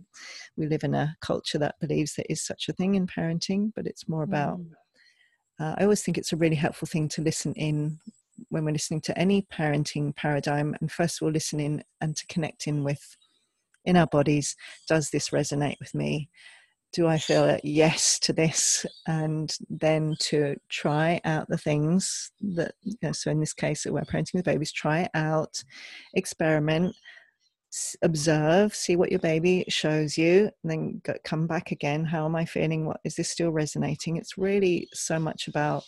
we 0.56 0.66
live 0.66 0.84
in 0.84 0.94
a 0.94 1.16
culture 1.20 1.58
that 1.58 1.80
believes 1.80 2.14
there 2.14 2.26
is 2.28 2.42
such 2.42 2.68
a 2.68 2.72
thing 2.72 2.94
in 2.94 3.06
parenting 3.06 3.72
but 3.74 3.86
it's 3.86 4.08
more 4.08 4.22
about 4.22 4.58
mm. 4.58 4.70
uh, 5.60 5.74
i 5.78 5.82
always 5.82 6.02
think 6.02 6.18
it's 6.18 6.32
a 6.32 6.36
really 6.36 6.56
helpful 6.56 6.86
thing 6.86 7.08
to 7.08 7.22
listen 7.22 7.52
in 7.54 7.98
when 8.48 8.64
we're 8.64 8.72
listening 8.72 9.00
to 9.00 9.18
any 9.18 9.42
parenting 9.42 10.14
paradigm 10.14 10.74
and 10.80 10.90
first 10.90 11.20
of 11.20 11.26
all 11.26 11.32
listening 11.32 11.82
and 12.00 12.16
to 12.16 12.26
connect 12.26 12.66
in 12.66 12.84
with 12.84 13.16
in 13.84 13.96
our 13.96 14.06
bodies 14.06 14.56
does 14.88 15.10
this 15.10 15.30
resonate 15.30 15.78
with 15.80 15.94
me 15.94 16.28
do 16.92 17.06
I 17.06 17.18
feel 17.18 17.44
a 17.44 17.58
yes 17.64 18.18
to 18.20 18.32
this? 18.32 18.84
And 19.06 19.54
then 19.70 20.14
to 20.20 20.56
try 20.68 21.20
out 21.24 21.48
the 21.48 21.58
things 21.58 22.30
that, 22.40 22.74
you 22.82 22.96
know, 23.02 23.12
so 23.12 23.30
in 23.30 23.40
this 23.40 23.54
case, 23.54 23.82
that 23.82 23.92
we're 23.92 24.02
parenting 24.02 24.34
with 24.34 24.44
babies, 24.44 24.72
try 24.72 25.00
it 25.00 25.10
out, 25.14 25.62
experiment, 26.14 26.94
observe, 28.02 28.74
see 28.74 28.96
what 28.96 29.10
your 29.10 29.20
baby 29.20 29.64
shows 29.68 30.18
you, 30.18 30.50
and 30.62 30.70
then 30.70 31.02
come 31.24 31.46
back 31.46 31.72
again. 31.72 32.04
How 32.04 32.26
am 32.26 32.36
I 32.36 32.44
feeling? 32.44 32.84
What 32.84 33.00
is 33.04 33.16
this 33.16 33.30
still 33.30 33.50
resonating? 33.50 34.18
It's 34.18 34.36
really 34.36 34.88
so 34.92 35.18
much 35.18 35.48
about 35.48 35.84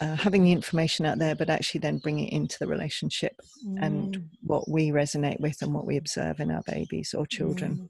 uh, 0.00 0.16
having 0.16 0.42
the 0.42 0.52
information 0.52 1.06
out 1.06 1.18
there, 1.18 1.34
but 1.34 1.50
actually 1.50 1.80
then 1.80 1.98
bring 1.98 2.18
it 2.18 2.32
into 2.32 2.58
the 2.58 2.66
relationship 2.66 3.40
mm. 3.66 3.78
and 3.80 4.28
what 4.42 4.68
we 4.68 4.90
resonate 4.90 5.40
with 5.40 5.62
and 5.62 5.72
what 5.72 5.86
we 5.86 5.96
observe 5.96 6.40
in 6.40 6.50
our 6.50 6.62
babies 6.66 7.14
or 7.14 7.26
children. 7.26 7.76
Mm. 7.76 7.88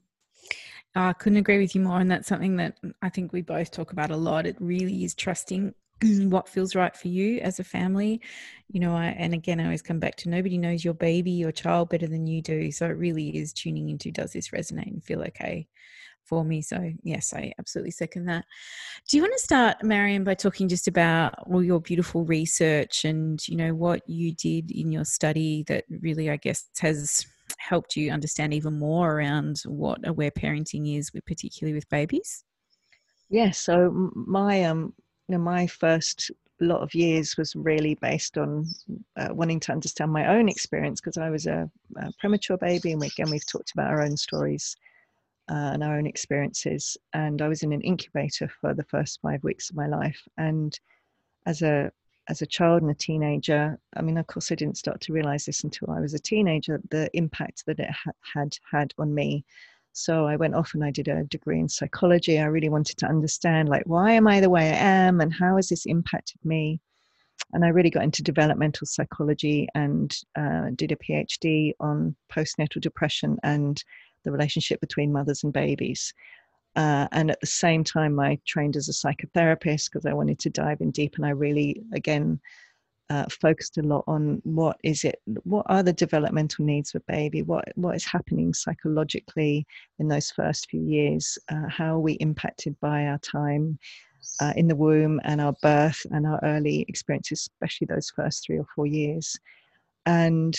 I 0.97 1.13
couldn't 1.13 1.39
agree 1.39 1.59
with 1.59 1.75
you 1.75 1.81
more. 1.81 1.99
And 1.99 2.09
that's 2.09 2.27
something 2.27 2.55
that 2.57 2.77
I 3.01 3.09
think 3.09 3.33
we 3.33 3.41
both 3.41 3.71
talk 3.71 3.91
about 3.91 4.11
a 4.11 4.17
lot. 4.17 4.45
It 4.45 4.55
really 4.59 5.03
is 5.03 5.13
trusting 5.13 5.73
what 6.01 6.47
feels 6.47 6.75
right 6.75 6.95
for 6.95 7.09
you 7.09 7.39
as 7.39 7.59
a 7.59 7.65
family. 7.65 8.21
You 8.71 8.79
know, 8.79 8.95
I, 8.95 9.07
and 9.07 9.33
again, 9.33 9.59
I 9.59 9.65
always 9.65 9.81
come 9.81 9.99
back 9.99 10.15
to 10.17 10.29
nobody 10.29 10.57
knows 10.57 10.85
your 10.85 10.93
baby, 10.93 11.31
your 11.31 11.51
child 11.51 11.89
better 11.89 12.07
than 12.07 12.27
you 12.27 12.41
do. 12.41 12.71
So 12.71 12.85
it 12.85 12.97
really 12.97 13.35
is 13.35 13.51
tuning 13.51 13.89
into 13.89 14.11
does 14.11 14.31
this 14.31 14.49
resonate 14.49 14.87
and 14.87 15.03
feel 15.03 15.21
okay 15.23 15.67
for 16.25 16.43
me. 16.43 16.61
So, 16.61 16.91
yes, 17.03 17.33
I 17.33 17.53
absolutely 17.59 17.91
second 17.91 18.25
that. 18.25 18.45
Do 19.07 19.17
you 19.17 19.23
want 19.23 19.33
to 19.33 19.43
start, 19.43 19.83
Marion, 19.83 20.23
by 20.23 20.33
talking 20.33 20.67
just 20.67 20.87
about 20.87 21.35
all 21.47 21.63
your 21.63 21.79
beautiful 21.79 22.25
research 22.25 23.05
and, 23.05 23.45
you 23.47 23.55
know, 23.55 23.73
what 23.73 24.07
you 24.09 24.33
did 24.33 24.71
in 24.71 24.91
your 24.91 25.05
study 25.05 25.63
that 25.67 25.85
really, 25.89 26.29
I 26.29 26.37
guess, 26.37 26.65
has 26.79 27.25
helped 27.57 27.95
you 27.95 28.11
understand 28.11 28.53
even 28.53 28.77
more 28.77 29.13
around 29.13 29.61
what 29.65 30.07
aware 30.07 30.31
parenting 30.31 30.97
is, 30.97 31.11
particularly 31.25 31.73
with 31.73 31.89
babies? 31.89 32.43
Yes. 33.29 33.59
So 33.59 34.11
my 34.13 34.63
um, 34.65 34.93
you 35.27 35.37
know, 35.37 35.43
my 35.43 35.67
first 35.67 36.31
lot 36.61 36.81
of 36.81 36.93
years 36.95 37.35
was 37.37 37.55
really 37.55 37.95
based 37.95 38.37
on 38.37 38.65
uh, 39.17 39.29
wanting 39.31 39.59
to 39.59 39.71
understand 39.71 40.11
my 40.11 40.37
own 40.37 40.47
experience 40.47 41.01
because 41.01 41.17
I 41.17 41.29
was 41.29 41.47
a, 41.47 41.69
a, 41.97 42.11
premature 42.19 42.57
baby, 42.57 42.91
and 42.91 43.01
we, 43.01 43.07
again 43.07 43.29
we've 43.29 43.45
talked 43.45 43.71
about 43.73 43.91
our 43.91 44.03
own 44.03 44.15
stories 44.15 44.75
uh, 45.49 45.71
and 45.73 45.83
our 45.83 45.97
own 45.97 46.07
experiences. 46.07 46.97
And 47.13 47.41
I 47.41 47.47
was 47.47 47.63
in 47.63 47.73
an 47.73 47.81
incubator 47.81 48.49
for 48.61 48.73
the 48.73 48.83
first 48.85 49.19
five 49.21 49.43
weeks 49.43 49.69
of 49.69 49.75
my 49.75 49.87
life, 49.87 50.21
and 50.37 50.77
as 51.45 51.61
a 51.61 51.91
as 52.27 52.41
a 52.41 52.47
child 52.47 52.81
and 52.81 52.89
a 52.89 52.95
teenager, 52.95 53.77
I 53.95 54.01
mean, 54.01 54.17
of 54.17 54.25
course, 54.27 54.51
I 54.51 54.55
didn't 54.55 54.77
start 54.77 54.99
to 55.01 55.13
realize 55.13 55.45
this 55.45 55.63
until 55.63 55.91
I 55.91 55.99
was 55.99 56.15
a 56.15 56.19
teenager, 56.19 56.81
the 56.89 57.09
impact 57.13 57.63
that 57.67 57.79
it 57.79 57.91
ha- 57.91 58.11
had 58.33 58.57
had 58.71 58.93
on 58.97 59.13
me. 59.13 59.45
So 59.93 60.25
I 60.25 60.35
went 60.35 60.55
off 60.55 60.73
and 60.73 60.83
I 60.83 60.91
did 60.91 61.07
a 61.07 61.23
degree 61.25 61.59
in 61.59 61.69
psychology. 61.69 62.39
I 62.39 62.45
really 62.45 62.69
wanted 62.69 62.97
to 62.97 63.05
understand, 63.05 63.69
like, 63.69 63.83
why 63.85 64.11
am 64.13 64.27
I 64.27 64.41
the 64.41 64.49
way 64.49 64.71
I 64.71 64.75
am 64.75 65.21
and 65.21 65.31
how 65.31 65.55
has 65.55 65.69
this 65.69 65.85
impacted 65.85 66.43
me? 66.43 66.81
And 67.53 67.63
I 67.63 67.69
really 67.69 67.91
got 67.91 68.03
into 68.03 68.23
developmental 68.23 68.87
psychology 68.87 69.69
and 69.75 70.17
uh, 70.35 70.71
did 70.75 70.91
a 70.91 70.97
PhD 70.97 71.73
on 71.79 72.15
postnatal 72.31 72.81
depression 72.81 73.37
and 73.43 73.81
the 74.25 74.31
relationship 74.31 74.81
between 74.81 75.13
mothers 75.13 75.43
and 75.43 75.53
babies. 75.53 76.13
Uh, 76.75 77.07
and 77.13 77.31
at 77.31 77.39
the 77.39 77.47
same 77.47 77.83
time, 77.83 78.19
I 78.19 78.37
trained 78.45 78.75
as 78.75 78.89
a 78.89 78.91
psychotherapist 78.91 79.85
because 79.85 80.05
I 80.05 80.13
wanted 80.13 80.39
to 80.39 80.49
dive 80.49 80.81
in 80.81 80.91
deep. 80.91 81.15
And 81.15 81.25
I 81.25 81.29
really, 81.29 81.81
again, 81.93 82.39
uh, 83.09 83.25
focused 83.29 83.77
a 83.77 83.81
lot 83.83 84.03
on 84.07 84.41
what 84.43 84.77
is 84.83 85.03
it, 85.03 85.21
what 85.43 85.65
are 85.69 85.83
the 85.83 85.93
developmental 85.93 86.65
needs 86.65 86.93
of 86.93 87.01
a 87.01 87.11
baby, 87.11 87.43
what 87.43 87.65
what 87.75 87.95
is 87.95 88.03
happening 88.03 88.53
psychologically 88.53 89.65
in 89.99 90.07
those 90.07 90.31
first 90.31 90.69
few 90.69 90.81
years, 90.81 91.37
uh, 91.49 91.69
how 91.69 91.95
are 91.95 91.99
we 91.99 92.13
impacted 92.13 92.75
by 92.81 93.05
our 93.05 93.19
time 93.19 93.77
uh, 94.41 94.53
in 94.55 94.67
the 94.67 94.75
womb 94.75 95.21
and 95.23 95.39
our 95.39 95.53
birth 95.61 96.05
and 96.11 96.25
our 96.25 96.39
early 96.43 96.83
experiences, 96.87 97.47
especially 97.53 97.85
those 97.85 98.11
first 98.15 98.43
three 98.45 98.57
or 98.57 98.65
four 98.75 98.87
years. 98.87 99.37
And 100.05 100.57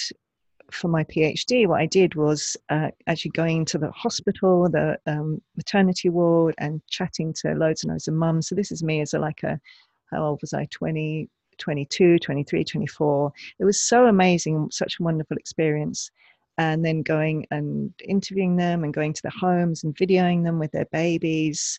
for 0.71 0.89
my 0.89 1.05
PhD, 1.05 1.67
what 1.67 1.81
I 1.81 1.87
did 1.87 2.15
was 2.15 2.57
uh, 2.69 2.89
actually 3.07 3.31
going 3.33 3.65
to 3.67 3.79
the 3.79 3.91
hospital, 3.91 4.69
the 4.69 4.99
um, 5.07 5.41
maternity 5.57 6.09
ward, 6.09 6.55
and 6.59 6.81
chatting 6.89 7.33
to 7.41 7.55
loads 7.55 7.83
and 7.83 7.93
loads 7.93 8.09
of 8.09 8.15
mums. 8.15 8.49
So 8.49 8.55
this 8.55 8.73
is 8.73 8.83
me 8.83 9.01
as 9.01 9.15
a 9.15 9.19
like 9.19 9.43
a, 9.43 9.61
how 10.11 10.25
old 10.25 10.41
was 10.41 10.53
I? 10.53 10.67
20, 10.71 11.29
22, 11.59 12.19
23, 12.19 12.65
24. 12.65 13.33
It 13.59 13.65
was 13.65 13.81
so 13.81 14.07
amazing, 14.07 14.69
such 14.71 14.99
a 14.99 15.03
wonderful 15.03 15.37
experience. 15.37 16.11
And 16.59 16.85
then 16.85 17.03
going 17.03 17.47
and 17.51 17.93
interviewing 18.03 18.57
them 18.57 18.83
and 18.83 18.95
going 18.95 19.13
to 19.13 19.23
their 19.23 19.33
homes 19.39 19.85
and 19.85 19.95
videoing 19.95 20.43
them 20.43 20.59
with 20.59 20.73
their 20.73 20.87
babies. 20.87 21.79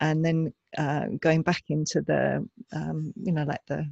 And 0.00 0.24
then 0.24 0.52
uh, 0.76 1.06
going 1.20 1.42
back 1.42 1.62
into 1.68 2.02
the, 2.02 2.46
um, 2.72 3.14
you 3.16 3.32
know, 3.32 3.44
like 3.44 3.64
the 3.68 3.90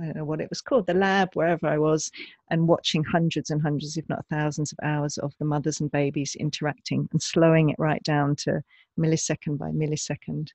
I 0.00 0.04
don't 0.04 0.16
know 0.16 0.24
what 0.24 0.40
it 0.40 0.50
was 0.50 0.60
called, 0.60 0.86
the 0.86 0.94
lab, 0.94 1.30
wherever 1.34 1.66
I 1.66 1.78
was, 1.78 2.10
and 2.50 2.68
watching 2.68 3.02
hundreds 3.02 3.50
and 3.50 3.62
hundreds, 3.62 3.96
if 3.96 4.08
not 4.08 4.26
thousands, 4.28 4.72
of 4.72 4.78
hours 4.82 5.16
of 5.18 5.34
the 5.38 5.44
mothers 5.44 5.80
and 5.80 5.90
babies 5.90 6.36
interacting 6.38 7.08
and 7.12 7.22
slowing 7.22 7.70
it 7.70 7.76
right 7.78 8.02
down 8.02 8.36
to 8.36 8.62
millisecond 8.98 9.58
by 9.58 9.70
millisecond. 9.70 10.48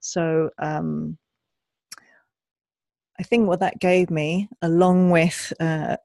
So 0.00 0.50
um, 0.58 1.18
I 3.18 3.22
think 3.22 3.48
what 3.48 3.60
that 3.60 3.80
gave 3.80 4.10
me, 4.10 4.48
along 4.62 5.10
with 5.10 5.52
uh, 5.58 5.96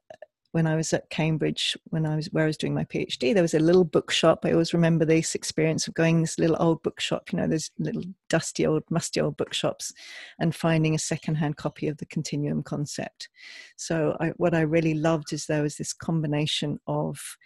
when 0.52 0.66
I 0.66 0.76
was 0.76 0.92
at 0.94 1.10
Cambridge, 1.10 1.78
when 1.86 2.06
I 2.06 2.16
was 2.16 2.28
where 2.28 2.44
I 2.44 2.48
was 2.48 2.58
doing 2.58 2.74
my 2.74 2.86
PhD, 2.86 3.34
there 3.34 3.44
was 3.44 3.54
a 3.54 3.60
little 3.60 3.84
bookshop. 3.84 4.46
I 4.46 4.52
always 4.52 4.74
remember 4.74 5.06
this 5.06 5.36
experience 5.36 5.88
of 5.88 5.94
going 5.94 6.22
this 6.22 6.40
little 6.40 6.58
old 6.60 6.82
bookshop, 6.82 7.32
you 7.32 7.38
know, 7.38 7.48
those 7.48 7.70
little 7.78 8.04
dusty 8.30 8.66
old, 8.66 8.84
musty 8.90 9.22
old 9.22 9.38
bookshops, 9.38 9.94
and 10.40 10.56
finding 10.56 10.96
a 10.96 11.00
secondhand 11.00 11.58
copy 11.58 11.88
of 11.88 11.98
the 11.98 12.06
Continuum 12.08 12.64
concept. 12.64 13.30
So 13.76 14.18
I, 14.20 14.30
what 14.38 14.56
I 14.56 14.62
really 14.62 14.96
loved 14.96 15.34
is 15.34 15.46
there 15.46 15.62
was 15.62 15.78
this 15.78 15.94
combination 15.94 16.80
of 16.88 17.38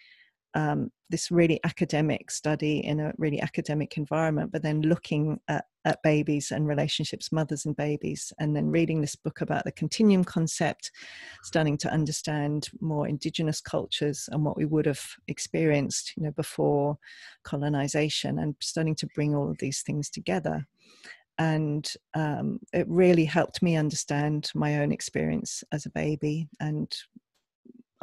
um, 0.56 0.92
this 1.10 1.32
really 1.32 1.60
academic 1.64 2.32
study 2.32 2.80
in 2.80 3.00
a 3.00 3.14
really 3.18 3.42
academic 3.42 3.98
environment, 3.98 4.52
but 4.52 4.62
then 4.62 4.82
looking 4.82 5.40
at, 5.48 5.66
at 5.86 6.02
babies 6.04 6.52
and 6.52 6.68
relationships, 6.68 7.32
mothers 7.32 7.66
and 7.66 7.76
babies, 7.76 8.32
and 8.40 8.56
then 8.56 8.70
reading 8.70 9.02
this 9.02 9.16
book 9.16 9.42
about 9.42 9.64
the 9.64 9.72
continuum 9.72 10.24
concept, 10.24 10.92
starting 11.44 11.78
to 11.78 11.92
understand 11.92 12.70
more 12.82 13.08
indigenous 13.08 13.62
cultures 13.62 14.30
and 14.32 14.44
what 14.44 14.58
we 14.58 14.66
would 14.66 14.86
have 14.86 15.04
experienced, 15.28 16.14
you 16.18 16.24
know, 16.24 16.32
before 16.32 16.98
colonization, 17.44 18.40
and 18.40 18.56
starting 18.60 18.96
to 18.96 19.08
bring 19.16 19.36
all 19.36 19.50
of 19.50 19.58
these 19.60 19.82
things 19.82 20.10
together. 20.10 20.66
And 21.40 21.92
um, 22.14 22.60
it 22.74 22.88
really 22.88 23.26
helped 23.26 23.64
me 23.64 23.76
understand 23.76 24.52
my 24.54 24.82
own 24.82 24.92
experience 24.92 25.64
as 25.72 25.86
a 25.86 25.92
baby 25.92 26.48
and 26.60 26.96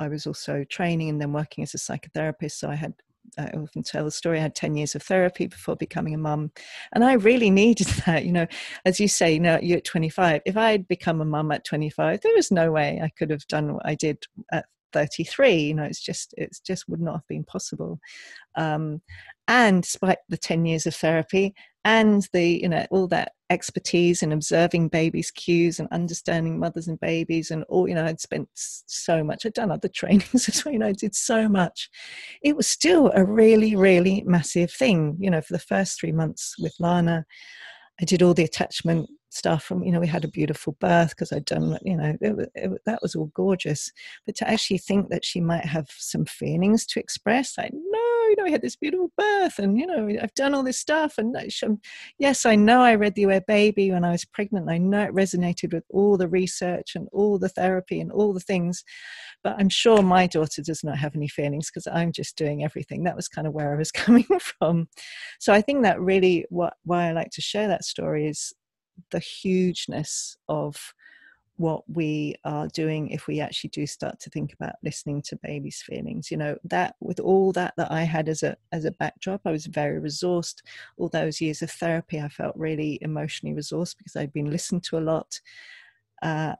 I 0.00 0.08
was 0.08 0.26
also 0.26 0.64
training 0.64 1.10
and 1.10 1.20
then 1.20 1.32
working 1.32 1.62
as 1.62 1.74
a 1.74 1.78
psychotherapist. 1.78 2.52
So 2.52 2.68
I 2.68 2.74
had 2.74 2.94
uh, 3.38 3.46
I 3.54 3.56
often 3.58 3.82
tell 3.82 4.04
the 4.04 4.10
story. 4.10 4.38
I 4.38 4.42
had 4.42 4.54
10 4.54 4.76
years 4.76 4.94
of 4.94 5.02
therapy 5.02 5.46
before 5.46 5.76
becoming 5.76 6.14
a 6.14 6.18
mum. 6.18 6.50
And 6.92 7.04
I 7.04 7.12
really 7.12 7.50
needed 7.62 7.86
that. 8.06 8.24
You 8.24 8.32
know, 8.32 8.46
as 8.84 8.98
you 8.98 9.08
say, 9.08 9.32
you 9.32 9.40
know, 9.40 9.58
you're 9.60 9.78
at 9.78 9.84
25. 9.84 10.42
If 10.44 10.56
I 10.56 10.72
had 10.72 10.88
become 10.88 11.20
a 11.20 11.24
mum 11.24 11.52
at 11.52 11.64
25, 11.64 12.20
there 12.22 12.34
was 12.34 12.50
no 12.50 12.72
way 12.72 13.00
I 13.02 13.10
could 13.10 13.30
have 13.30 13.46
done 13.46 13.74
what 13.74 13.86
I 13.86 13.94
did 13.94 14.24
at 14.52 14.66
33. 14.92 15.54
You 15.54 15.74
know, 15.74 15.84
it's 15.84 16.02
just, 16.02 16.34
it's 16.36 16.60
just 16.60 16.88
would 16.88 17.00
not 17.00 17.14
have 17.14 17.28
been 17.28 17.44
possible. 17.44 17.98
Um, 18.56 19.02
and 19.48 19.82
despite 19.82 20.18
the 20.28 20.36
10 20.36 20.64
years 20.64 20.86
of 20.86 20.94
therapy 20.94 21.54
and 21.84 22.28
the 22.32 22.60
you 22.62 22.68
know 22.68 22.86
all 22.90 23.06
that 23.08 23.32
expertise 23.48 24.22
in 24.22 24.32
observing 24.32 24.88
babies 24.88 25.30
cues 25.30 25.80
and 25.80 25.88
understanding 25.90 26.58
mothers 26.58 26.88
and 26.88 27.00
babies 27.00 27.50
and 27.50 27.64
all 27.64 27.88
you 27.88 27.94
know 27.94 28.04
i'd 28.04 28.20
spent 28.20 28.48
so 28.54 29.24
much 29.24 29.46
i'd 29.46 29.54
done 29.54 29.70
other 29.70 29.88
trainings 29.94 30.48
as 30.48 30.64
well 30.64 30.72
you 30.72 30.78
know 30.78 30.86
i 30.86 30.92
did 30.92 31.14
so 31.14 31.48
much 31.48 31.88
it 32.42 32.56
was 32.56 32.66
still 32.66 33.10
a 33.14 33.24
really 33.24 33.74
really 33.76 34.22
massive 34.26 34.70
thing 34.70 35.16
you 35.18 35.30
know 35.30 35.40
for 35.40 35.52
the 35.54 35.58
first 35.58 35.98
three 35.98 36.12
months 36.12 36.54
with 36.58 36.74
lana 36.78 37.24
i 38.00 38.04
did 38.04 38.22
all 38.22 38.34
the 38.34 38.44
attachment 38.44 39.08
stuff 39.30 39.62
from 39.62 39.82
you 39.84 39.92
know 39.92 40.00
we 40.00 40.06
had 40.06 40.24
a 40.24 40.28
beautiful 40.28 40.76
birth 40.80 41.10
because 41.10 41.32
i'd 41.32 41.44
done 41.44 41.78
you 41.82 41.96
know 41.96 42.16
it, 42.20 42.50
it, 42.54 42.70
that 42.84 43.00
was 43.00 43.14
all 43.14 43.30
gorgeous. 43.34 43.92
But 44.26 44.34
to 44.36 44.48
actually 44.48 44.78
think 44.78 45.08
that 45.10 45.24
she 45.24 45.40
might 45.40 45.64
have 45.64 45.88
some 45.90 46.24
feelings 46.24 46.84
to 46.86 47.00
express 47.00 47.56
no 47.56 47.89
know, 48.40 48.44
we 48.44 48.52
had 48.52 48.62
this 48.62 48.76
beautiful 48.76 49.12
birth 49.16 49.58
and, 49.58 49.78
you 49.78 49.86
know, 49.86 50.08
I've 50.20 50.34
done 50.34 50.54
all 50.54 50.62
this 50.62 50.78
stuff. 50.78 51.18
And 51.18 51.36
yes, 52.18 52.46
I 52.46 52.56
know 52.56 52.82
I 52.82 52.94
read 52.94 53.14
The 53.14 53.24
Aware 53.24 53.42
Baby 53.42 53.90
when 53.90 54.04
I 54.04 54.10
was 54.10 54.24
pregnant. 54.24 54.70
I 54.70 54.78
know 54.78 55.02
it 55.02 55.14
resonated 55.14 55.72
with 55.72 55.84
all 55.90 56.16
the 56.16 56.28
research 56.28 56.94
and 56.94 57.08
all 57.12 57.38
the 57.38 57.48
therapy 57.48 58.00
and 58.00 58.10
all 58.10 58.32
the 58.32 58.40
things. 58.40 58.84
But 59.42 59.56
I'm 59.58 59.68
sure 59.68 60.02
my 60.02 60.26
daughter 60.26 60.62
does 60.62 60.84
not 60.84 60.98
have 60.98 61.14
any 61.14 61.28
feelings 61.28 61.70
because 61.70 61.86
I'm 61.86 62.12
just 62.12 62.36
doing 62.36 62.64
everything. 62.64 63.04
That 63.04 63.16
was 63.16 63.28
kind 63.28 63.46
of 63.46 63.52
where 63.54 63.72
I 63.72 63.76
was 63.76 63.92
coming 63.92 64.26
from. 64.40 64.88
So 65.38 65.52
I 65.52 65.60
think 65.60 65.82
that 65.82 66.00
really 66.00 66.46
what 66.50 66.74
why 66.84 67.08
I 67.08 67.12
like 67.12 67.30
to 67.32 67.40
share 67.40 67.68
that 67.68 67.84
story 67.84 68.26
is 68.28 68.52
the 69.10 69.18
hugeness 69.18 70.36
of 70.48 70.92
what 71.60 71.82
we 71.90 72.34
are 72.44 72.68
doing 72.68 73.10
if 73.10 73.26
we 73.26 73.38
actually 73.38 73.68
do 73.68 73.86
start 73.86 74.18
to 74.18 74.30
think 74.30 74.54
about 74.54 74.76
listening 74.82 75.20
to 75.20 75.38
babies' 75.42 75.82
feelings 75.82 76.30
you 76.30 76.36
know 76.38 76.56
that 76.64 76.94
with 77.00 77.20
all 77.20 77.52
that 77.52 77.74
that 77.76 77.92
i 77.92 78.02
had 78.02 78.30
as 78.30 78.42
a 78.42 78.56
as 78.72 78.86
a 78.86 78.90
backdrop 78.92 79.42
i 79.44 79.50
was 79.50 79.66
very 79.66 80.00
resourced. 80.00 80.62
All 80.96 81.10
those 81.10 81.38
years 81.38 81.60
of 81.60 81.70
therapy 81.70 82.18
i 82.18 82.28
felt 82.28 82.56
really 82.56 82.98
emotionally 83.02 83.54
resourced 83.54 83.98
because 83.98 84.16
i'd 84.16 84.32
been 84.32 84.50
listened 84.50 84.84
to 84.84 84.96
a 84.96 85.00
lot 85.12 85.38
uh, 86.22 86.54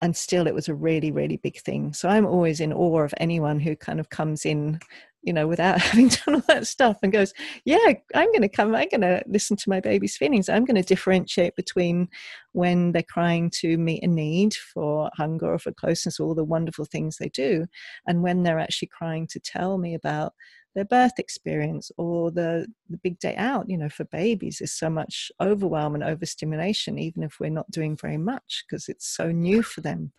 and 0.00 0.16
still 0.16 0.46
it 0.46 0.54
was 0.54 0.68
a 0.68 0.74
really 0.74 1.10
really 1.10 1.36
big 1.36 1.60
thing. 1.60 1.92
So 1.92 2.08
i'm 2.08 2.26
always 2.26 2.60
in 2.60 2.72
awe 2.72 3.02
of 3.02 3.12
anyone 3.18 3.60
who 3.60 3.76
kind 3.76 4.00
of 4.00 4.08
comes 4.08 4.46
in 4.46 4.80
you 5.22 5.32
know, 5.32 5.46
without 5.46 5.80
having 5.80 6.08
done 6.08 6.36
all 6.36 6.42
that 6.48 6.66
stuff 6.66 6.98
and 7.02 7.12
goes, 7.12 7.32
yeah, 7.64 7.92
I'm 8.14 8.28
going 8.28 8.42
to 8.42 8.48
come, 8.48 8.74
I'm 8.74 8.88
going 8.88 9.00
to 9.02 9.22
listen 9.26 9.56
to 9.56 9.70
my 9.70 9.80
baby's 9.80 10.16
feelings. 10.16 10.48
I'm 10.48 10.64
going 10.64 10.80
to 10.80 10.82
differentiate 10.82 11.56
between 11.56 12.08
when 12.52 12.92
they're 12.92 13.02
crying 13.02 13.50
to 13.60 13.76
meet 13.78 14.02
a 14.02 14.06
need 14.06 14.54
for 14.54 15.10
hunger 15.14 15.52
or 15.52 15.58
for 15.58 15.72
closeness, 15.72 16.18
all 16.20 16.34
the 16.34 16.44
wonderful 16.44 16.84
things 16.84 17.16
they 17.16 17.28
do, 17.28 17.66
and 18.06 18.22
when 18.22 18.42
they're 18.42 18.58
actually 18.58 18.88
crying 18.88 19.26
to 19.28 19.40
tell 19.40 19.78
me 19.78 19.94
about 19.94 20.32
their 20.74 20.84
birth 20.84 21.18
experience 21.18 21.90
or 21.96 22.30
the, 22.30 22.66
the 22.88 22.98
big 22.98 23.18
day 23.18 23.34
out. 23.36 23.68
You 23.68 23.78
know, 23.78 23.88
for 23.88 24.04
babies, 24.04 24.58
there's 24.58 24.72
so 24.72 24.90
much 24.90 25.30
overwhelm 25.40 25.94
and 25.94 26.04
overstimulation, 26.04 26.98
even 26.98 27.22
if 27.22 27.40
we're 27.40 27.50
not 27.50 27.70
doing 27.70 27.96
very 27.96 28.16
much 28.16 28.64
because 28.68 28.88
it's 28.88 29.08
so 29.08 29.30
new 29.30 29.62
for 29.62 29.80
them. 29.80 30.12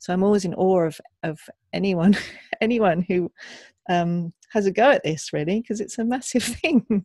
So 0.00 0.12
I'm 0.12 0.22
always 0.22 0.44
in 0.44 0.54
awe 0.54 0.86
of, 0.86 1.00
of 1.22 1.38
anyone, 1.72 2.16
anyone 2.60 3.02
who 3.02 3.30
um, 3.88 4.32
has 4.50 4.66
a 4.66 4.72
go 4.72 4.90
at 4.90 5.04
this 5.04 5.32
really 5.32 5.60
because 5.60 5.80
it's 5.80 5.98
a 5.98 6.04
massive 6.04 6.42
thing. 6.62 7.04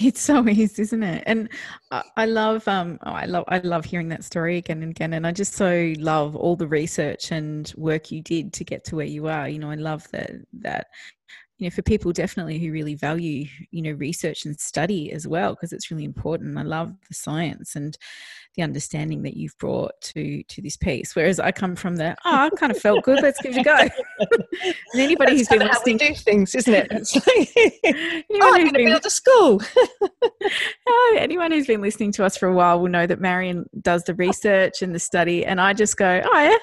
it's 0.00 0.20
so 0.20 0.46
easy 0.48 0.82
isn't 0.82 1.02
it? 1.02 1.22
And 1.26 1.48
I, 1.90 2.02
I 2.16 2.26
love, 2.26 2.66
um, 2.68 2.98
oh, 3.04 3.12
I 3.12 3.26
love, 3.26 3.44
I 3.48 3.58
love 3.58 3.84
hearing 3.84 4.08
that 4.08 4.24
story 4.24 4.56
again 4.56 4.82
and 4.82 4.90
again. 4.90 5.12
And 5.12 5.26
I 5.26 5.32
just 5.32 5.54
so 5.54 5.92
love 5.98 6.34
all 6.36 6.56
the 6.56 6.66
research 6.66 7.30
and 7.30 7.72
work 7.76 8.10
you 8.10 8.22
did 8.22 8.52
to 8.54 8.64
get 8.64 8.84
to 8.84 8.96
where 8.96 9.06
you 9.06 9.28
are. 9.28 9.48
You 9.48 9.58
know, 9.58 9.70
I 9.70 9.76
love 9.76 10.10
that 10.10 10.32
that 10.60 10.86
you 11.58 11.66
know 11.66 11.70
for 11.70 11.82
people 11.82 12.12
definitely 12.12 12.58
who 12.58 12.72
really 12.72 12.94
value 12.94 13.46
you 13.70 13.82
know 13.82 13.92
research 13.92 14.44
and 14.44 14.58
study 14.58 15.12
as 15.12 15.26
well 15.26 15.54
because 15.54 15.72
it's 15.72 15.90
really 15.90 16.04
important. 16.04 16.58
I 16.58 16.62
love 16.62 16.94
the 17.08 17.14
science 17.14 17.76
and 17.76 17.96
the 18.56 18.62
understanding 18.62 19.22
that 19.22 19.36
you've 19.36 19.56
brought 19.58 20.00
to 20.00 20.42
to 20.44 20.62
this 20.62 20.76
piece 20.76 21.16
whereas 21.16 21.40
i 21.40 21.50
come 21.50 21.74
from 21.74 21.96
the 21.96 22.16
oh 22.24 22.30
i 22.30 22.50
kind 22.50 22.70
of 22.70 22.78
felt 22.78 23.02
good 23.02 23.20
let's 23.20 23.40
give 23.42 23.56
it 23.56 23.60
a 23.60 23.64
go. 23.64 23.76
And 24.92 25.02
anybody 25.02 25.36
That's 25.36 25.48
who's 25.50 25.58
been 25.58 25.66
listening 25.66 25.96
do 25.96 26.14
things 26.14 26.54
isn't 26.54 26.72
it? 26.72 26.86
It's 26.90 27.14
like, 27.16 28.24
oh, 28.40 28.54
i'm 28.54 28.62
going 28.62 28.74
to 28.74 28.84
build 28.84 29.06
a 29.06 29.10
school. 29.10 29.60
Oh, 30.86 31.16
anyone 31.18 31.50
who's 31.50 31.66
been 31.66 31.80
listening 31.80 32.12
to 32.12 32.24
us 32.24 32.36
for 32.36 32.46
a 32.46 32.52
while 32.52 32.78
will 32.80 32.90
know 32.90 33.06
that 33.06 33.20
marion 33.20 33.64
does 33.80 34.04
the 34.04 34.14
research 34.14 34.82
and 34.82 34.94
the 34.94 34.98
study 34.98 35.44
and 35.44 35.60
i 35.60 35.72
just 35.72 35.96
go 35.96 36.20
oh 36.22 36.40
yeah 36.40 36.56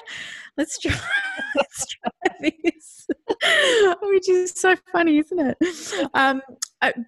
let's 0.56 0.78
try 0.78 0.92
let's 1.56 1.86
try 1.86 2.10
this. 2.40 3.06
Which 4.02 4.28
is 4.28 4.52
so 4.52 4.76
funny 4.92 5.18
isn't 5.18 5.38
it? 5.38 5.56
Um, 6.14 6.42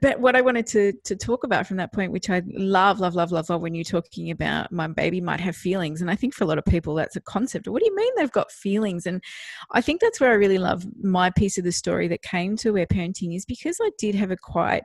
but 0.01 0.21
what 0.21 0.37
i 0.37 0.41
wanted 0.41 0.67
to 0.67 0.93
to 1.05 1.17
talk 1.17 1.45
about 1.45 1.67
from 1.67 1.77
that 1.77 1.93
point 1.93 2.13
which 2.13 2.31
i 2.31 2.43
love 2.53 3.01
love 3.01 3.15
love 3.15 3.33
love 3.33 3.49
love 3.51 3.61
when 3.61 3.75
you're 3.75 3.83
talking 3.83 4.31
about 4.31 4.71
my 4.71 4.87
baby 4.87 5.21
might 5.21 5.41
have 5.41 5.57
feelings 5.57 6.00
and 6.00 6.11
i 6.11 6.17
think 6.17 6.33
for 6.33 6.45
a 6.45 6.47
lot 6.47 6.59
of 6.59 6.65
people 6.65 6.95
that's 6.95 7.17
a 7.17 7.21
concept. 7.21 7.69
What 7.69 7.80
do 7.80 7.87
you 7.87 7.97
mean 7.97 8.13
they've 8.17 8.30
got 8.30 8.50
feelings? 8.52 9.07
And 9.07 9.23
i 9.73 9.80
think 9.80 10.00
that's 10.00 10.21
where 10.21 10.30
i 10.30 10.35
really 10.35 10.59
love 10.59 10.87
my 11.02 11.30
piece 11.30 11.59
of 11.59 11.65
the 11.65 11.73
story 11.73 12.09
that 12.09 12.23
came 12.23 12.57
to 12.59 12.71
aware 12.71 12.87
parenting 12.87 13.35
is 13.37 13.45
because 13.45 13.78
i 13.83 13.91
did 13.99 14.15
have 14.15 14.30
a 14.30 14.37
quite 14.37 14.85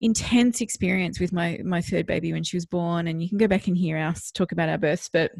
intense 0.00 0.60
experience 0.60 1.20
with 1.20 1.32
my 1.32 1.58
my 1.64 1.80
third 1.80 2.06
baby 2.06 2.32
when 2.32 2.42
she 2.42 2.56
was 2.56 2.66
born 2.66 3.06
and 3.06 3.22
you 3.22 3.28
can 3.28 3.38
go 3.38 3.46
back 3.46 3.66
and 3.66 3.76
hear 3.76 3.98
us 3.98 4.30
talk 4.30 4.50
about 4.50 4.68
our 4.68 4.78
births 4.78 5.10
but 5.12 5.30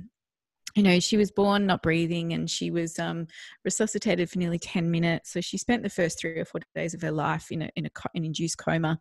you 0.74 0.82
know, 0.82 1.00
she 1.00 1.16
was 1.16 1.30
born 1.30 1.66
not 1.66 1.82
breathing 1.82 2.32
and 2.32 2.48
she 2.48 2.70
was 2.70 2.98
um, 2.98 3.26
resuscitated 3.64 4.30
for 4.30 4.38
nearly 4.38 4.58
10 4.58 4.90
minutes. 4.90 5.32
So 5.32 5.40
she 5.40 5.58
spent 5.58 5.82
the 5.82 5.90
first 5.90 6.18
three 6.18 6.38
or 6.38 6.44
four 6.44 6.60
days 6.74 6.94
of 6.94 7.02
her 7.02 7.10
life 7.10 7.50
in, 7.50 7.62
a, 7.62 7.70
in 7.76 7.86
a, 7.86 7.90
an 8.14 8.24
induced 8.24 8.58
coma. 8.58 8.98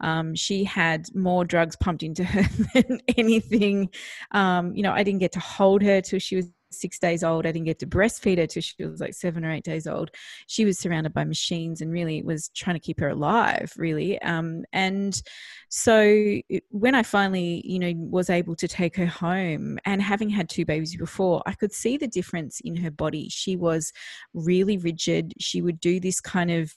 Um, 0.00 0.34
she 0.34 0.64
had 0.64 1.06
more 1.14 1.44
drugs 1.44 1.76
pumped 1.76 2.02
into 2.02 2.24
her 2.24 2.42
than 2.74 3.00
anything. 3.16 3.90
Um, 4.32 4.74
you 4.74 4.82
know, 4.82 4.92
I 4.92 5.02
didn't 5.02 5.20
get 5.20 5.32
to 5.32 5.40
hold 5.40 5.82
her 5.82 6.00
till 6.00 6.18
she 6.18 6.36
was 6.36 6.50
six 6.74 6.98
days 6.98 7.24
old. 7.24 7.46
I 7.46 7.52
didn't 7.52 7.66
get 7.66 7.78
to 7.80 7.86
breastfeed 7.86 8.38
her 8.38 8.46
till 8.46 8.62
she 8.62 8.84
was 8.84 9.00
like 9.00 9.14
seven 9.14 9.44
or 9.44 9.52
eight 9.52 9.64
days 9.64 9.86
old. 9.86 10.10
She 10.46 10.64
was 10.64 10.78
surrounded 10.78 11.14
by 11.14 11.24
machines 11.24 11.80
and 11.80 11.92
really 11.92 12.22
was 12.22 12.48
trying 12.48 12.76
to 12.76 12.80
keep 12.80 13.00
her 13.00 13.08
alive, 13.08 13.72
really. 13.76 14.20
Um, 14.22 14.64
and 14.72 15.20
so 15.76 16.40
when 16.70 16.94
I 16.94 17.02
finally, 17.02 17.60
you 17.64 17.80
know, 17.80 17.92
was 17.96 18.30
able 18.30 18.54
to 18.54 18.68
take 18.68 18.94
her 18.94 19.06
home 19.06 19.76
and 19.84 20.00
having 20.00 20.28
had 20.28 20.48
two 20.48 20.64
babies 20.64 20.96
before, 20.96 21.42
I 21.46 21.52
could 21.54 21.72
see 21.72 21.96
the 21.96 22.06
difference 22.06 22.60
in 22.60 22.76
her 22.76 22.92
body. 22.92 23.28
She 23.28 23.56
was 23.56 23.92
really 24.34 24.78
rigid. 24.78 25.34
She 25.40 25.62
would 25.62 25.80
do 25.80 25.98
this 25.98 26.20
kind 26.20 26.52
of 26.52 26.72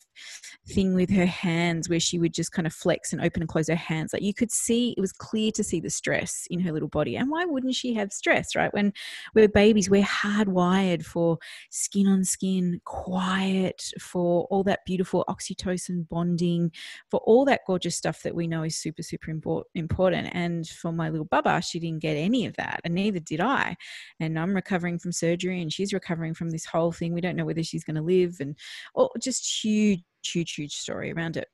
thing 0.67 0.95
with 0.95 1.11
her 1.11 1.27
hands 1.27 1.87
where 1.87 1.99
she 1.99 2.17
would 2.17 2.33
just 2.33 2.51
kind 2.51 2.65
of 2.65 2.73
flex 2.73 3.13
and 3.13 3.21
open 3.21 3.43
and 3.43 3.49
close 3.49 3.67
her 3.67 3.75
hands. 3.75 4.13
Like 4.13 4.23
you 4.23 4.33
could 4.33 4.51
see, 4.51 4.95
it 4.97 5.01
was 5.01 5.11
clear 5.11 5.51
to 5.51 5.63
see 5.63 5.79
the 5.79 5.91
stress 5.91 6.47
in 6.49 6.59
her 6.61 6.71
little 6.71 6.89
body. 6.89 7.17
And 7.17 7.29
why 7.29 7.45
wouldn't 7.45 7.75
she 7.75 7.93
have 7.93 8.11
stress, 8.11 8.55
right? 8.55 8.73
When 8.73 8.93
we're 9.35 9.47
babies, 9.47 9.91
we're 9.91 10.01
hardwired 10.01 11.05
for 11.05 11.37
skin 11.69 12.07
on 12.07 12.23
skin, 12.23 12.81
quiet, 12.83 13.91
for 13.99 14.47
all 14.49 14.63
that 14.63 14.85
beautiful 14.87 15.23
oxytocin 15.29 16.09
bonding, 16.09 16.71
for 17.11 17.19
all 17.25 17.45
that 17.45 17.61
gorgeous 17.67 17.95
stuff 17.95 18.23
that 18.23 18.33
we 18.33 18.47
know 18.47 18.63
is 18.63 18.86
super, 18.87 19.03
super 19.03 19.31
important. 19.75 20.29
And 20.33 20.67
for 20.67 20.91
my 20.91 21.09
little 21.09 21.25
Baba, 21.25 21.61
she 21.61 21.79
didn't 21.79 22.01
get 22.01 22.15
any 22.15 22.45
of 22.45 22.55
that, 22.55 22.81
and 22.83 22.95
neither 22.95 23.19
did 23.19 23.41
I. 23.41 23.75
And 24.19 24.39
I'm 24.39 24.53
recovering 24.53 24.99
from 24.99 25.11
surgery, 25.11 25.61
and 25.61 25.71
she's 25.71 25.93
recovering 25.93 26.33
from 26.33 26.51
this 26.51 26.65
whole 26.65 26.91
thing. 26.91 27.13
We 27.13 27.21
don't 27.21 27.35
know 27.35 27.45
whether 27.45 27.63
she's 27.63 27.83
going 27.83 27.95
to 27.95 28.01
live, 28.01 28.37
and 28.39 28.55
oh, 28.95 29.09
just 29.19 29.63
huge 29.63 30.03
huge, 30.25 30.55
huge 30.55 30.73
story 30.73 31.13
around 31.13 31.37
it. 31.37 31.47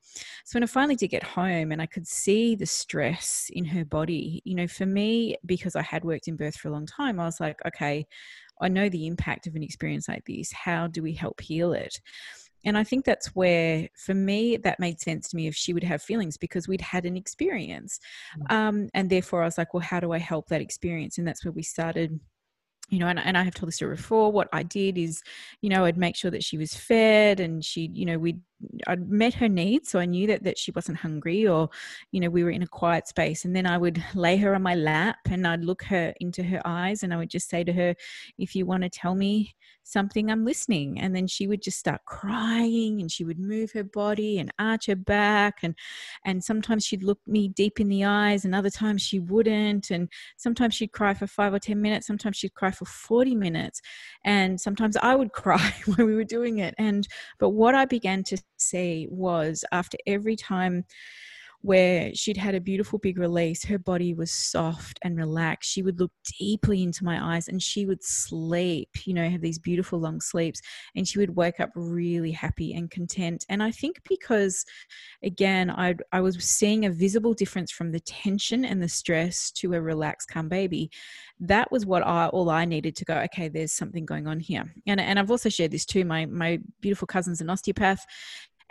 So 0.45 0.55
when 0.55 0.63
I 0.63 0.67
finally 0.67 0.95
did 0.95 1.09
get 1.09 1.21
home 1.21 1.71
and 1.71 1.79
I 1.79 1.85
could 1.85 2.07
see 2.07 2.55
the 2.55 2.65
stress 2.65 3.51
in 3.53 3.65
her 3.65 3.85
body, 3.85 4.41
you 4.45 4.55
know, 4.55 4.67
for 4.67 4.87
me, 4.87 5.37
because 5.45 5.75
I 5.75 5.83
had 5.83 6.03
worked 6.03 6.27
in 6.27 6.37
birth 6.37 6.55
for 6.55 6.69
a 6.69 6.71
long 6.71 6.87
time, 6.87 7.19
I 7.19 7.25
was 7.25 7.39
like, 7.39 7.57
okay, 7.67 8.07
I 8.61 8.69
know 8.69 8.89
the 8.89 9.07
impact 9.07 9.47
of 9.47 9.55
an 9.55 9.63
experience 9.63 10.07
like 10.07 10.25
this. 10.25 10.51
How 10.51 10.87
do 10.87 11.03
we 11.03 11.13
help 11.13 11.41
heal 11.41 11.73
it? 11.73 11.99
And 12.65 12.77
I 12.77 12.83
think 12.83 13.05
that's 13.05 13.27
where, 13.35 13.87
for 13.95 14.13
me, 14.13 14.57
that 14.57 14.79
made 14.79 14.99
sense 14.99 15.29
to 15.29 15.35
me 15.35 15.47
if 15.47 15.55
she 15.55 15.73
would 15.73 15.83
have 15.83 16.01
feelings 16.01 16.37
because 16.37 16.67
we'd 16.67 16.81
had 16.81 17.05
an 17.05 17.17
experience. 17.17 17.99
Mm. 18.39 18.51
Um, 18.51 18.89
and 18.93 19.09
therefore, 19.09 19.41
I 19.41 19.45
was 19.45 19.57
like, 19.57 19.73
well, 19.73 19.81
how 19.81 19.99
do 19.99 20.11
I 20.11 20.19
help 20.19 20.47
that 20.49 20.61
experience? 20.61 21.17
And 21.17 21.27
that's 21.27 21.43
where 21.43 21.51
we 21.51 21.63
started 21.63 22.19
you 22.89 22.99
know, 22.99 23.07
and, 23.07 23.19
and 23.19 23.37
I 23.37 23.43
have 23.43 23.55
told 23.55 23.69
this 23.69 23.77
story 23.77 23.95
before. 23.95 24.31
What 24.31 24.49
I 24.53 24.63
did 24.63 24.97
is, 24.97 25.23
you 25.61 25.69
know, 25.69 25.85
I'd 25.85 25.97
make 25.97 26.15
sure 26.15 26.31
that 26.31 26.43
she 26.43 26.57
was 26.57 26.75
fed 26.75 27.39
and 27.39 27.63
she, 27.63 27.89
you 27.93 28.05
know, 28.05 28.19
we'd 28.19 28.41
I'd 28.87 29.09
met 29.09 29.33
her 29.35 29.49
needs, 29.49 29.89
so 29.89 29.99
I 29.99 30.05
knew 30.05 30.27
that 30.27 30.43
that 30.43 30.57
she 30.57 30.71
wasn't 30.71 30.97
hungry, 30.97 31.47
or 31.47 31.69
you 32.11 32.19
know, 32.19 32.29
we 32.29 32.43
were 32.43 32.49
in 32.49 32.63
a 32.63 32.67
quiet 32.67 33.07
space. 33.07 33.45
And 33.45 33.55
then 33.55 33.65
I 33.65 33.77
would 33.77 34.03
lay 34.15 34.37
her 34.37 34.55
on 34.55 34.61
my 34.61 34.75
lap, 34.75 35.17
and 35.29 35.45
I'd 35.45 35.63
look 35.63 35.83
her 35.83 36.13
into 36.19 36.43
her 36.43 36.61
eyes, 36.65 37.03
and 37.03 37.13
I 37.13 37.17
would 37.17 37.29
just 37.29 37.49
say 37.49 37.63
to 37.63 37.73
her, 37.73 37.95
"If 38.37 38.55
you 38.55 38.65
want 38.65 38.83
to 38.83 38.89
tell 38.89 39.15
me 39.15 39.55
something, 39.83 40.31
I'm 40.31 40.45
listening." 40.45 40.99
And 40.99 41.15
then 41.15 41.27
she 41.27 41.47
would 41.47 41.61
just 41.61 41.79
start 41.79 42.05
crying, 42.05 43.01
and 43.01 43.11
she 43.11 43.23
would 43.25 43.39
move 43.39 43.71
her 43.73 43.83
body 43.83 44.39
and 44.39 44.51
arch 44.59 44.87
her 44.87 44.95
back, 44.95 45.59
and 45.63 45.75
and 46.25 46.43
sometimes 46.43 46.85
she'd 46.85 47.03
look 47.03 47.19
me 47.27 47.49
deep 47.49 47.79
in 47.79 47.89
the 47.89 48.05
eyes, 48.05 48.45
and 48.45 48.55
other 48.55 48.69
times 48.69 49.01
she 49.01 49.19
wouldn't, 49.19 49.91
and 49.91 50.09
sometimes 50.37 50.73
she'd 50.75 50.91
cry 50.91 51.13
for 51.13 51.27
five 51.27 51.53
or 51.53 51.59
ten 51.59 51.81
minutes, 51.81 52.07
sometimes 52.07 52.37
she'd 52.37 52.53
cry 52.53 52.71
for 52.71 52.82
forty 52.85 53.35
minutes, 53.35 53.81
and 54.25 54.59
sometimes 54.59 54.97
I 54.97 55.15
would 55.15 55.31
cry 55.33 55.73
when 55.85 56.07
we 56.07 56.15
were 56.15 56.23
doing 56.23 56.59
it. 56.59 56.73
And 56.77 57.07
but 57.39 57.49
what 57.49 57.75
I 57.75 57.85
began 57.85 58.23
to 58.25 58.37
see 58.57 59.07
was 59.09 59.63
after 59.71 59.97
every 60.07 60.35
time 60.35 60.85
where 61.63 62.13
she'd 62.13 62.35
had 62.35 62.53
a 62.55 62.59
beautiful 62.59 62.99
big 62.99 63.17
release. 63.17 63.63
Her 63.63 63.79
body 63.79 64.13
was 64.13 64.31
soft 64.31 64.99
and 65.01 65.17
relaxed. 65.17 65.71
She 65.71 65.81
would 65.81 65.97
look 65.97 66.11
deeply 66.37 66.83
into 66.83 67.05
my 67.05 67.35
eyes 67.35 67.47
and 67.47 67.63
she 67.63 67.85
would 67.85 68.03
sleep, 68.03 68.89
you 69.05 69.13
know, 69.13 69.29
have 69.29 69.39
these 69.39 69.59
beautiful 69.59 69.97
long 69.97 70.19
sleeps. 70.19 70.61
And 70.93 71.07
she 71.07 71.19
would 71.19 71.37
wake 71.37 71.61
up 71.61 71.69
really 71.73 72.31
happy 72.31 72.73
and 72.73 72.91
content. 72.91 73.45
And 73.47 73.63
I 73.63 73.71
think 73.71 74.01
because, 74.09 74.65
again, 75.23 75.71
I, 75.71 75.95
I 76.11 76.19
was 76.19 76.35
seeing 76.43 76.85
a 76.85 76.91
visible 76.91 77.33
difference 77.33 77.71
from 77.71 77.93
the 77.93 78.01
tension 78.01 78.65
and 78.65 78.83
the 78.83 78.89
stress 78.89 79.49
to 79.51 79.73
a 79.73 79.81
relaxed, 79.81 80.29
calm 80.29 80.49
baby. 80.49 80.91
That 81.39 81.71
was 81.71 81.85
what 81.85 82.05
I, 82.05 82.27
all 82.27 82.49
I 82.49 82.65
needed 82.65 82.97
to 82.97 83.05
go, 83.05 83.15
okay, 83.19 83.47
there's 83.47 83.71
something 83.71 84.05
going 84.05 84.27
on 84.27 84.41
here. 84.41 84.73
And, 84.85 84.99
and 84.99 85.17
I've 85.17 85.31
also 85.31 85.47
shared 85.47 85.71
this 85.71 85.85
too. 85.85 86.03
My, 86.03 86.25
my 86.25 86.59
beautiful 86.81 87.07
cousin's 87.07 87.39
an 87.39 87.49
osteopath 87.49 88.05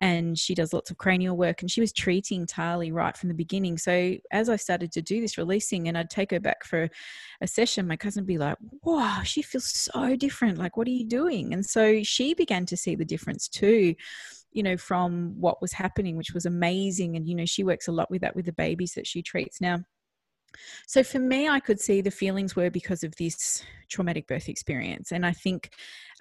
and 0.03 0.37
she 0.37 0.53
does 0.53 0.73
lots 0.73 0.91
of 0.91 0.99
cranial 0.99 1.37
work 1.37 1.62
and 1.62 1.71
she 1.71 1.81
was 1.81 1.93
treating 1.93 2.45
Tali 2.45 2.91
right 2.91 3.17
from 3.17 3.29
the 3.29 3.35
beginning. 3.35 3.79
So 3.79 4.17
as 4.33 4.49
I 4.49 4.57
started 4.57 4.91
to 4.93 5.01
do 5.01 5.21
this 5.21 5.38
releasing 5.38 5.87
and 5.87 5.97
I'd 5.97 6.11
take 6.11 6.33
her 6.33 6.41
back 6.41 6.65
for 6.65 6.91
a 7.41 7.47
session, 7.47 7.87
my 7.87 7.97
cousin 7.97 8.23
would 8.23 8.27
be 8.27 8.37
like, 8.37 8.59
wow, 8.83 9.23
she 9.23 9.43
feels 9.43 9.65
so 9.65 10.17
different. 10.17 10.59
Like, 10.59 10.77
what 10.77 10.88
are 10.88 10.91
you 10.91 11.07
doing? 11.07 11.55
And 11.55 11.65
so 11.65 12.03
she 12.03 12.35
began 12.35 12.67
to 12.67 12.77
see 12.77 12.97
the 12.97 13.05
difference 13.05 13.49
too 13.49 13.95
you 14.55 14.62
know 14.62 14.77
from 14.77 15.33
what 15.41 15.62
was 15.62 15.73
happening 15.73 16.15
which 16.15 16.35
was 16.35 16.45
amazing 16.45 17.17
and 17.17 17.27
you 17.27 17.35
know 17.35 17.47
she 17.47 17.65
works 17.65 17.88
a 17.88 17.93
lot 17.93 18.11
with 18.11 18.21
that 18.21 18.37
with 18.37 18.45
the 18.45 18.53
babies 18.53 18.93
that 18.93 19.07
she 19.07 19.23
treats 19.23 19.62
now 19.62 19.83
so 20.87 21.03
for 21.03 21.19
me, 21.19 21.49
I 21.49 21.61
could 21.61 21.81
see 21.81 22.01
the 22.01 22.11
feelings 22.11 22.57
were 22.57 22.71
because 22.71 23.03
of 23.03 23.15
this 23.17 23.62
traumatic 23.88 24.27
birth 24.27 24.49
experience. 24.49 25.12
And 25.12 25.25
I 25.25 25.33
think, 25.33 25.71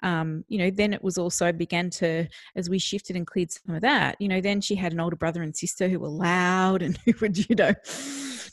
um, 0.02 0.44
you 0.48 0.58
know, 0.58 0.70
then 0.70 0.92
it 0.92 1.02
was 1.02 1.18
also 1.18 1.52
began 1.52 1.90
to, 1.90 2.26
as 2.56 2.68
we 2.68 2.78
shifted 2.78 3.16
and 3.16 3.26
cleared 3.26 3.52
some 3.52 3.74
of 3.74 3.82
that, 3.82 4.20
you 4.20 4.28
know, 4.28 4.40
then 4.40 4.60
she 4.60 4.74
had 4.74 4.92
an 4.92 5.00
older 5.00 5.16
brother 5.16 5.42
and 5.42 5.56
sister 5.56 5.88
who 5.88 6.00
were 6.00 6.08
loud 6.08 6.82
and 6.82 6.98
who 7.06 7.12
would, 7.20 7.48
you 7.48 7.54
know, 7.54 7.72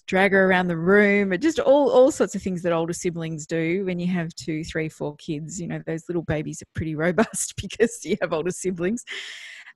drag 0.07 0.31
her 0.31 0.45
around 0.45 0.67
the 0.67 0.77
room 0.77 1.31
and 1.31 1.41
just 1.41 1.59
all, 1.59 1.89
all 1.89 2.11
sorts 2.11 2.35
of 2.35 2.41
things 2.41 2.61
that 2.61 2.73
older 2.73 2.93
siblings 2.93 3.45
do 3.45 3.85
when 3.85 3.99
you 3.99 4.07
have 4.07 4.33
two, 4.35 4.63
three, 4.63 4.89
four 4.89 5.15
kids. 5.15 5.59
You 5.59 5.67
know, 5.67 5.81
those 5.85 6.03
little 6.07 6.23
babies 6.23 6.61
are 6.61 6.69
pretty 6.75 6.95
robust 7.07 7.55
because 7.55 7.99
you 8.03 8.17
have 8.21 8.33
older 8.33 8.51
siblings. 8.51 9.03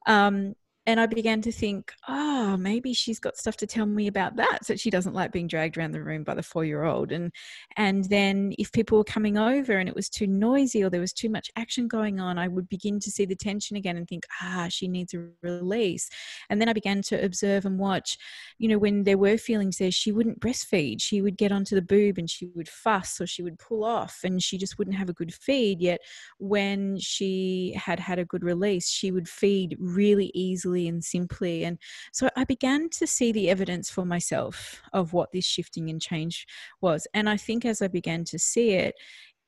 Um, 0.05 0.53
and 0.85 0.99
I 0.99 1.05
began 1.05 1.41
to 1.43 1.51
think, 1.51 1.93
oh, 2.09 2.57
maybe 2.57 2.93
she's 2.93 3.19
got 3.19 3.37
stuff 3.37 3.55
to 3.57 3.67
tell 3.67 3.85
me 3.85 4.07
about 4.07 4.35
that. 4.35 4.65
So 4.65 4.75
she 4.75 4.89
doesn't 4.89 5.13
like 5.13 5.31
being 5.31 5.47
dragged 5.47 5.77
around 5.77 5.93
the 5.93 6.03
room 6.03 6.23
by 6.25 6.33
the 6.33 6.43
four-year-old. 6.43 7.13
And 7.13 7.31
and 7.77 8.03
then 8.09 8.53
if 8.59 8.71
people 8.73 8.97
were 8.97 9.05
coming 9.05 9.37
over 9.37 9.77
and 9.77 9.87
it 9.87 9.95
was 9.95 10.09
too 10.09 10.27
noisy 10.27 10.83
or 10.83 10.89
there 10.89 10.99
was 10.99 11.13
too 11.13 11.29
much 11.29 11.49
action 11.55 11.87
going 11.87 12.19
on, 12.19 12.37
I 12.37 12.49
would 12.49 12.67
begin 12.67 12.99
to 12.99 13.09
see 13.09 13.23
the 13.25 13.35
tension 13.35 13.77
again 13.77 13.95
and 13.95 14.07
think, 14.07 14.25
ah, 14.41 14.67
she 14.69 14.89
needs 14.89 15.13
a 15.13 15.29
release. 15.41 16.09
And 16.49 16.59
then 16.59 16.67
I 16.67 16.73
began 16.73 17.01
to 17.03 17.23
observe 17.23 17.65
and 17.65 17.79
watch, 17.79 18.17
you 18.57 18.67
know, 18.67 18.77
when 18.77 19.05
there 19.05 19.17
were 19.17 19.37
feelings 19.37 19.77
there, 19.77 19.91
she 19.91 20.11
wouldn't 20.11 20.41
breastfeed. 20.41 21.01
She 21.01 21.21
would 21.21 21.37
get 21.37 21.53
onto 21.53 21.75
the 21.75 21.81
boob 21.81 22.17
and 22.17 22.29
she 22.29 22.47
would 22.55 22.67
fuss 22.67 23.21
or 23.21 23.27
she 23.27 23.41
would 23.41 23.57
pull 23.57 23.85
off 23.85 24.19
and 24.25 24.43
she 24.43 24.57
just 24.57 24.77
wouldn't 24.77 24.97
have 24.97 25.09
a 25.09 25.13
good 25.13 25.33
feed. 25.33 25.79
Yet 25.79 26.01
when 26.39 26.97
she 26.99 27.73
had 27.77 28.01
had 28.01 28.19
a 28.19 28.25
good 28.25 28.43
release, 28.43 28.89
she 28.89 29.11
would 29.11 29.29
feed 29.29 29.77
really 29.79 30.29
easily 30.33 30.72
easily 30.73 30.87
and 30.87 31.03
simply. 31.03 31.63
And 31.63 31.77
so 32.11 32.29
I 32.35 32.43
began 32.43 32.89
to 32.91 33.07
see 33.07 33.31
the 33.31 33.49
evidence 33.49 33.89
for 33.89 34.05
myself 34.05 34.81
of 34.93 35.13
what 35.13 35.31
this 35.31 35.45
shifting 35.45 35.89
and 35.89 36.01
change 36.01 36.45
was. 36.81 37.07
And 37.13 37.29
I 37.29 37.37
think 37.37 37.65
as 37.65 37.81
I 37.81 37.87
began 37.87 38.23
to 38.25 38.39
see 38.39 38.71
it, 38.71 38.95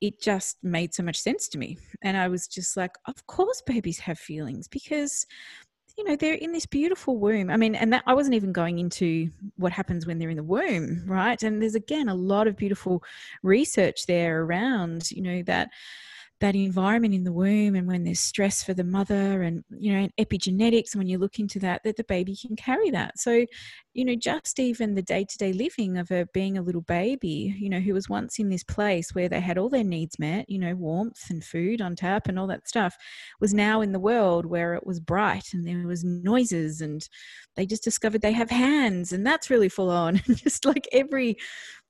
it 0.00 0.20
just 0.20 0.58
made 0.62 0.92
so 0.94 1.02
much 1.02 1.18
sense 1.18 1.48
to 1.48 1.58
me. 1.58 1.78
And 2.02 2.16
I 2.16 2.28
was 2.28 2.46
just 2.46 2.76
like, 2.76 2.92
of 3.06 3.26
course, 3.26 3.62
babies 3.66 3.98
have 4.00 4.18
feelings 4.18 4.68
because 4.68 5.26
you 5.96 6.04
know 6.04 6.14
they're 6.14 6.34
in 6.34 6.52
this 6.52 6.66
beautiful 6.66 7.16
womb 7.16 7.48
i 7.48 7.56
mean 7.56 7.74
and 7.74 7.90
that 7.90 8.02
i 8.06 8.12
wasn't 8.12 8.34
even 8.34 8.52
going 8.52 8.78
into 8.78 9.30
what 9.56 9.72
happens 9.72 10.06
when 10.06 10.18
they're 10.18 10.28
in 10.28 10.36
the 10.36 10.42
womb 10.42 11.02
right 11.06 11.42
and 11.42 11.62
there's 11.62 11.74
again 11.74 12.10
a 12.10 12.14
lot 12.14 12.46
of 12.46 12.54
beautiful 12.54 13.02
research 13.42 14.04
there 14.04 14.42
around 14.42 15.10
you 15.10 15.22
know 15.22 15.42
that 15.44 15.70
that 16.40 16.54
environment 16.54 17.14
in 17.14 17.24
the 17.24 17.32
womb 17.32 17.74
and 17.74 17.86
when 17.86 18.04
there's 18.04 18.20
stress 18.20 18.62
for 18.62 18.74
the 18.74 18.84
mother 18.84 19.42
and 19.42 19.64
you 19.70 19.92
know 19.92 19.98
and 19.98 20.12
epigenetics 20.20 20.94
when 20.94 21.06
you 21.06 21.18
look 21.18 21.38
into 21.38 21.58
that 21.58 21.82
that 21.84 21.96
the 21.96 22.04
baby 22.04 22.36
can 22.36 22.56
carry 22.56 22.90
that. 22.90 23.18
So 23.18 23.46
you 23.94 24.04
know 24.04 24.14
just 24.14 24.58
even 24.58 24.94
the 24.94 25.02
day-to-day 25.02 25.52
living 25.52 25.96
of 25.96 26.08
her 26.10 26.26
being 26.34 26.58
a 26.58 26.62
little 26.62 26.82
baby 26.82 27.54
you 27.58 27.70
know 27.70 27.80
who 27.80 27.94
was 27.94 28.08
once 28.08 28.38
in 28.38 28.50
this 28.50 28.64
place 28.64 29.14
where 29.14 29.28
they 29.28 29.40
had 29.40 29.56
all 29.56 29.70
their 29.70 29.84
needs 29.84 30.18
met 30.18 30.48
you 30.48 30.58
know 30.58 30.74
warmth 30.74 31.30
and 31.30 31.42
food 31.42 31.80
on 31.80 31.96
tap 31.96 32.28
and 32.28 32.38
all 32.38 32.46
that 32.46 32.68
stuff 32.68 32.94
was 33.40 33.54
now 33.54 33.80
in 33.80 33.92
the 33.92 33.98
world 33.98 34.44
where 34.44 34.74
it 34.74 34.86
was 34.86 35.00
bright 35.00 35.48
and 35.52 35.66
there 35.66 35.86
was 35.86 36.04
noises 36.04 36.80
and 36.80 37.08
they 37.56 37.66
just 37.66 37.82
discovered 37.82 38.20
they 38.20 38.32
have 38.32 38.50
hands 38.50 39.12
and 39.12 39.26
that's 39.26 39.50
really 39.50 39.68
full 39.68 39.90
on. 39.90 40.16
Just 40.34 40.64
like 40.64 40.88
every 40.92 41.36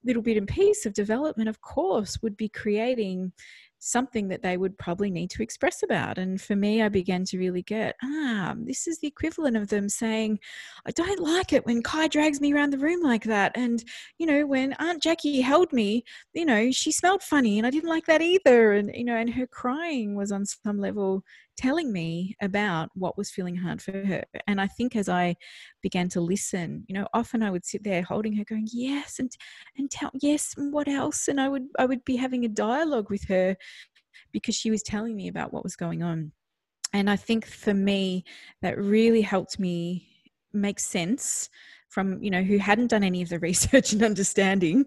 little 0.04 0.22
bit 0.22 0.36
and 0.36 0.46
piece 0.46 0.86
of 0.86 0.94
development 0.94 1.48
of 1.48 1.60
course 1.60 2.18
would 2.22 2.36
be 2.36 2.48
creating 2.48 3.32
something 3.86 4.28
that 4.28 4.42
they 4.42 4.56
would 4.56 4.76
probably 4.78 5.10
need 5.10 5.30
to 5.30 5.42
express 5.42 5.82
about. 5.82 6.18
And 6.18 6.40
for 6.40 6.56
me, 6.56 6.82
I 6.82 6.88
began 6.88 7.24
to 7.26 7.38
really 7.38 7.62
get, 7.62 7.94
ah, 8.02 8.54
this 8.58 8.86
is 8.86 8.98
the 8.98 9.06
equivalent 9.06 9.56
of 9.56 9.68
them 9.68 9.88
saying, 9.88 10.40
I 10.86 10.90
don't 10.90 11.20
like 11.20 11.52
it 11.52 11.64
when 11.66 11.82
Kai 11.82 12.08
drags 12.08 12.40
me 12.40 12.52
around 12.52 12.70
the 12.70 12.78
room 12.78 13.02
like 13.02 13.24
that. 13.24 13.52
And, 13.54 13.82
you 14.18 14.26
know, 14.26 14.46
when 14.46 14.74
Aunt 14.80 15.02
Jackie 15.02 15.40
held 15.40 15.72
me, 15.72 16.04
you 16.34 16.44
know, 16.44 16.70
she 16.70 16.90
smelled 16.90 17.22
funny 17.22 17.58
and 17.58 17.66
I 17.66 17.70
didn't 17.70 17.90
like 17.90 18.06
that 18.06 18.22
either. 18.22 18.72
And, 18.72 18.90
you 18.94 19.04
know, 19.04 19.16
and 19.16 19.32
her 19.32 19.46
crying 19.46 20.16
was 20.16 20.32
on 20.32 20.44
some 20.44 20.80
level 20.80 21.22
telling 21.56 21.92
me 21.92 22.36
about 22.40 22.90
what 22.94 23.16
was 23.16 23.30
feeling 23.30 23.56
hard 23.56 23.82
for 23.82 23.92
her. 23.92 24.24
And 24.46 24.60
I 24.60 24.66
think 24.66 24.96
as 24.96 25.08
I 25.08 25.36
began 25.82 26.08
to 26.10 26.20
listen, 26.20 26.84
you 26.88 26.94
know, 26.94 27.06
often 27.14 27.42
I 27.42 27.50
would 27.50 27.64
sit 27.64 27.84
there 27.84 28.02
holding 28.02 28.34
her, 28.34 28.44
going, 28.44 28.68
"Yes," 28.72 29.18
and 29.18 29.30
and 29.76 29.90
tell, 29.90 30.10
"Yes," 30.14 30.54
and 30.56 30.72
what 30.72 30.88
else? 30.88 31.28
And 31.28 31.40
I 31.40 31.48
would 31.48 31.66
I 31.78 31.86
would 31.86 32.04
be 32.04 32.16
having 32.16 32.44
a 32.44 32.48
dialogue 32.48 33.10
with 33.10 33.24
her 33.28 33.56
because 34.32 34.54
she 34.54 34.70
was 34.70 34.82
telling 34.82 35.16
me 35.16 35.28
about 35.28 35.52
what 35.52 35.64
was 35.64 35.76
going 35.76 36.02
on. 36.02 36.32
And 36.92 37.10
I 37.10 37.16
think 37.16 37.46
for 37.46 37.74
me, 37.74 38.24
that 38.62 38.78
really 38.78 39.22
helped 39.22 39.58
me 39.58 40.08
make 40.52 40.80
sense 40.80 41.50
from 41.96 42.22
you 42.22 42.30
know 42.30 42.42
who 42.42 42.58
hadn't 42.58 42.88
done 42.88 43.02
any 43.02 43.22
of 43.22 43.30
the 43.30 43.38
research 43.48 43.94
and 43.94 44.02
understanding 44.02 44.84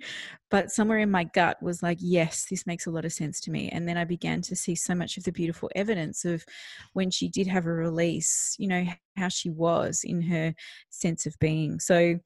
but 0.51 0.69
somewhere 0.69 0.99
in 0.99 1.09
my 1.09 1.23
gut 1.23 1.57
was 1.59 1.81
like 1.81 1.97
yes 1.99 2.45
this 2.51 2.67
makes 2.67 2.85
a 2.85 2.91
lot 2.91 3.03
of 3.03 3.11
sense 3.11 3.41
to 3.41 3.49
me 3.49 3.67
and 3.69 3.89
then 3.89 3.97
i 3.97 4.03
began 4.03 4.43
to 4.43 4.55
see 4.55 4.75
so 4.75 4.93
much 4.93 5.17
of 5.17 5.23
the 5.23 5.31
beautiful 5.31 5.71
evidence 5.75 6.23
of 6.23 6.45
when 6.93 7.09
she 7.09 7.27
did 7.27 7.47
have 7.47 7.65
a 7.65 7.73
release 7.73 8.55
you 8.59 8.67
know 8.67 8.85
how 9.17 9.27
she 9.27 9.49
was 9.49 10.01
in 10.03 10.21
her 10.21 10.53
sense 10.91 11.25
of 11.25 11.35
being 11.39 11.79
so 11.79 12.19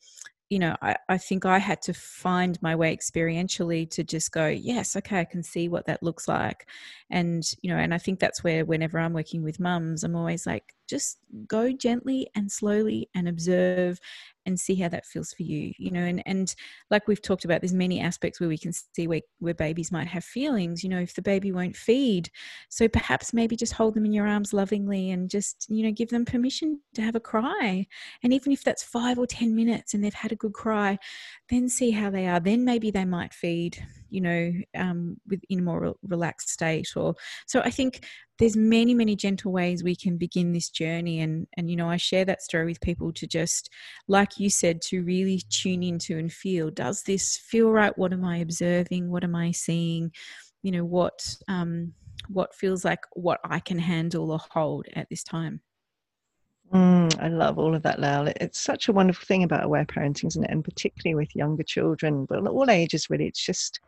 you 0.49 0.59
know, 0.59 0.75
I, 0.83 0.95
I 1.09 1.17
think 1.17 1.47
I 1.47 1.57
had 1.57 1.81
to 1.83 1.95
find 1.95 2.61
my 2.61 2.75
way 2.75 2.95
experientially 2.95 3.89
to 3.89 4.03
just 4.03 4.31
go, 4.31 4.45
yes, 4.45 4.95
okay, 4.97 5.19
I 5.19 5.25
can 5.25 5.41
see 5.41 5.67
what 5.67 5.87
that 5.87 6.03
looks 6.03 6.27
like. 6.27 6.67
And, 7.09 7.43
you 7.63 7.71
know, 7.71 7.79
and 7.79 7.91
I 7.91 7.97
think 7.97 8.19
that's 8.19 8.43
where 8.43 8.63
whenever 8.63 8.99
I'm 8.99 9.13
working 9.13 9.41
with 9.41 9.59
mums, 9.59 10.03
I'm 10.03 10.15
always 10.15 10.45
like, 10.45 10.75
just 10.93 11.17
go 11.47 11.71
gently 11.71 12.27
and 12.35 12.51
slowly 12.51 13.09
and 13.15 13.27
observe 13.27 13.99
and 14.45 14.59
see 14.59 14.75
how 14.75 14.89
that 14.89 15.05
feels 15.05 15.31
for 15.33 15.43
you 15.43 15.71
you 15.77 15.89
know 15.89 16.01
and 16.01 16.21
and 16.25 16.53
like 16.91 17.07
we've 17.07 17.21
talked 17.21 17.45
about 17.45 17.61
there's 17.61 17.73
many 17.73 17.99
aspects 17.99 18.39
where 18.39 18.49
we 18.49 18.57
can 18.57 18.73
see 18.73 19.07
where, 19.07 19.21
where 19.39 19.53
babies 19.53 19.91
might 19.91 20.07
have 20.07 20.23
feelings 20.23 20.83
you 20.83 20.89
know 20.89 20.99
if 20.99 21.15
the 21.15 21.21
baby 21.21 21.51
won't 21.51 21.75
feed. 21.75 22.29
So 22.69 22.87
perhaps 22.87 23.33
maybe 23.33 23.55
just 23.55 23.73
hold 23.73 23.95
them 23.95 24.05
in 24.05 24.13
your 24.13 24.27
arms 24.27 24.53
lovingly 24.53 25.11
and 25.11 25.29
just 25.29 25.65
you 25.69 25.83
know 25.83 25.91
give 25.91 26.09
them 26.09 26.25
permission 26.25 26.79
to 26.95 27.01
have 27.01 27.15
a 27.15 27.19
cry. 27.19 27.87
And 28.23 28.33
even 28.33 28.51
if 28.51 28.63
that's 28.63 28.83
five 28.83 29.17
or 29.17 29.25
ten 29.25 29.55
minutes 29.55 29.93
and 29.93 30.03
they've 30.03 30.13
had 30.13 30.31
a 30.31 30.37
good 30.37 30.53
cry 30.53 30.97
then 31.49 31.69
see 31.69 31.91
how 31.91 32.09
they 32.09 32.27
are. 32.27 32.39
Then 32.39 32.65
maybe 32.65 32.91
they 32.91 33.05
might 33.05 33.33
feed 33.33 33.83
you 34.09 34.21
know 34.21 34.53
um, 34.75 35.17
within 35.27 35.59
a 35.59 35.63
more 35.63 35.95
relaxed 36.07 36.49
state 36.49 36.95
or 36.95 37.15
so 37.47 37.61
i 37.61 37.71
think 37.71 38.05
there's 38.39 38.55
many 38.55 38.93
many 38.93 39.15
gentle 39.15 39.51
ways 39.51 39.83
we 39.83 39.95
can 39.95 40.17
begin 40.17 40.53
this 40.53 40.69
journey 40.69 41.19
and 41.21 41.47
and 41.57 41.69
you 41.69 41.75
know 41.75 41.89
i 41.89 41.97
share 41.97 42.25
that 42.25 42.41
story 42.41 42.65
with 42.65 42.81
people 42.81 43.11
to 43.11 43.27
just 43.27 43.69
like 44.07 44.39
you 44.39 44.49
said 44.49 44.81
to 44.81 45.03
really 45.03 45.41
tune 45.49 45.83
into 45.83 46.17
and 46.17 46.31
feel 46.31 46.69
does 46.69 47.03
this 47.03 47.37
feel 47.37 47.69
right 47.69 47.97
what 47.97 48.13
am 48.13 48.25
i 48.25 48.37
observing 48.37 49.09
what 49.09 49.23
am 49.23 49.35
i 49.35 49.51
seeing 49.51 50.11
you 50.63 50.71
know 50.71 50.83
what 50.83 51.35
um 51.47 51.93
what 52.29 52.55
feels 52.55 52.83
like 52.83 53.01
what 53.13 53.39
i 53.43 53.59
can 53.59 53.77
handle 53.77 54.31
or 54.31 54.39
hold 54.51 54.85
at 54.95 55.07
this 55.09 55.23
time 55.23 55.61
Mm, 56.73 57.21
I 57.21 57.27
love 57.27 57.59
all 57.59 57.75
of 57.75 57.83
that, 57.83 57.99
Lael. 57.99 58.27
It's 58.41 58.59
such 58.59 58.87
a 58.87 58.93
wonderful 58.93 59.25
thing 59.27 59.43
about 59.43 59.63
aware 59.63 59.85
parenting, 59.85 60.25
isn't 60.25 60.43
it? 60.43 60.49
And 60.49 60.63
particularly 60.63 61.13
with 61.13 61.35
younger 61.35 61.61
children, 61.61 62.25
but 62.25 62.47
all 62.47 62.71
ages, 62.71 63.11
really. 63.11 63.27
It's 63.27 63.45
just 63.45 63.79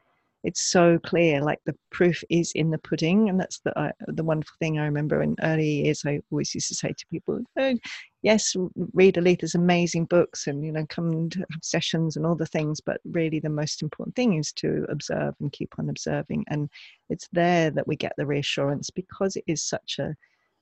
it's 0.45 0.62
so 0.62 0.99
clear 0.99 1.41
like 1.41 1.60
the 1.65 1.75
proof 1.91 2.23
is 2.29 2.51
in 2.53 2.69
the 2.69 2.77
pudding 2.77 3.29
and 3.29 3.39
that's 3.39 3.60
the 3.62 3.77
uh, 3.77 3.91
the 4.08 4.23
wonderful 4.23 4.55
thing 4.60 4.77
i 4.77 4.86
remember 4.86 5.21
in 5.21 5.36
early 5.41 5.84
years 5.84 6.03
i 6.05 6.21
always 6.31 6.53
used 6.53 6.67
to 6.67 6.75
say 6.75 6.89
to 6.89 7.05
people 7.08 7.39
oh, 7.58 7.73
yes 8.21 8.55
read 8.93 9.15
aletha's 9.15 9.55
amazing 9.55 10.05
books 10.05 10.47
and 10.47 10.63
you 10.63 10.71
know 10.71 10.86
come 10.88 11.12
and 11.12 11.34
have 11.36 11.63
sessions 11.63 12.15
and 12.15 12.25
all 12.25 12.36
the 12.36 12.45
things 12.45 12.79
but 12.79 13.01
really 13.05 13.39
the 13.39 13.49
most 13.49 13.81
important 13.81 14.15
thing 14.15 14.36
is 14.36 14.53
to 14.53 14.86
observe 14.89 15.34
and 15.39 15.51
keep 15.51 15.73
on 15.79 15.89
observing 15.89 16.45
and 16.47 16.69
it's 17.10 17.27
there 17.34 17.71
that 17.71 17.88
we 17.88 17.95
get 17.95 18.13
the 18.17 18.25
reassurance 18.25 18.89
because 18.89 19.36
it 19.36 19.43
is 19.47 19.63
such 19.63 19.97
a 19.99 20.15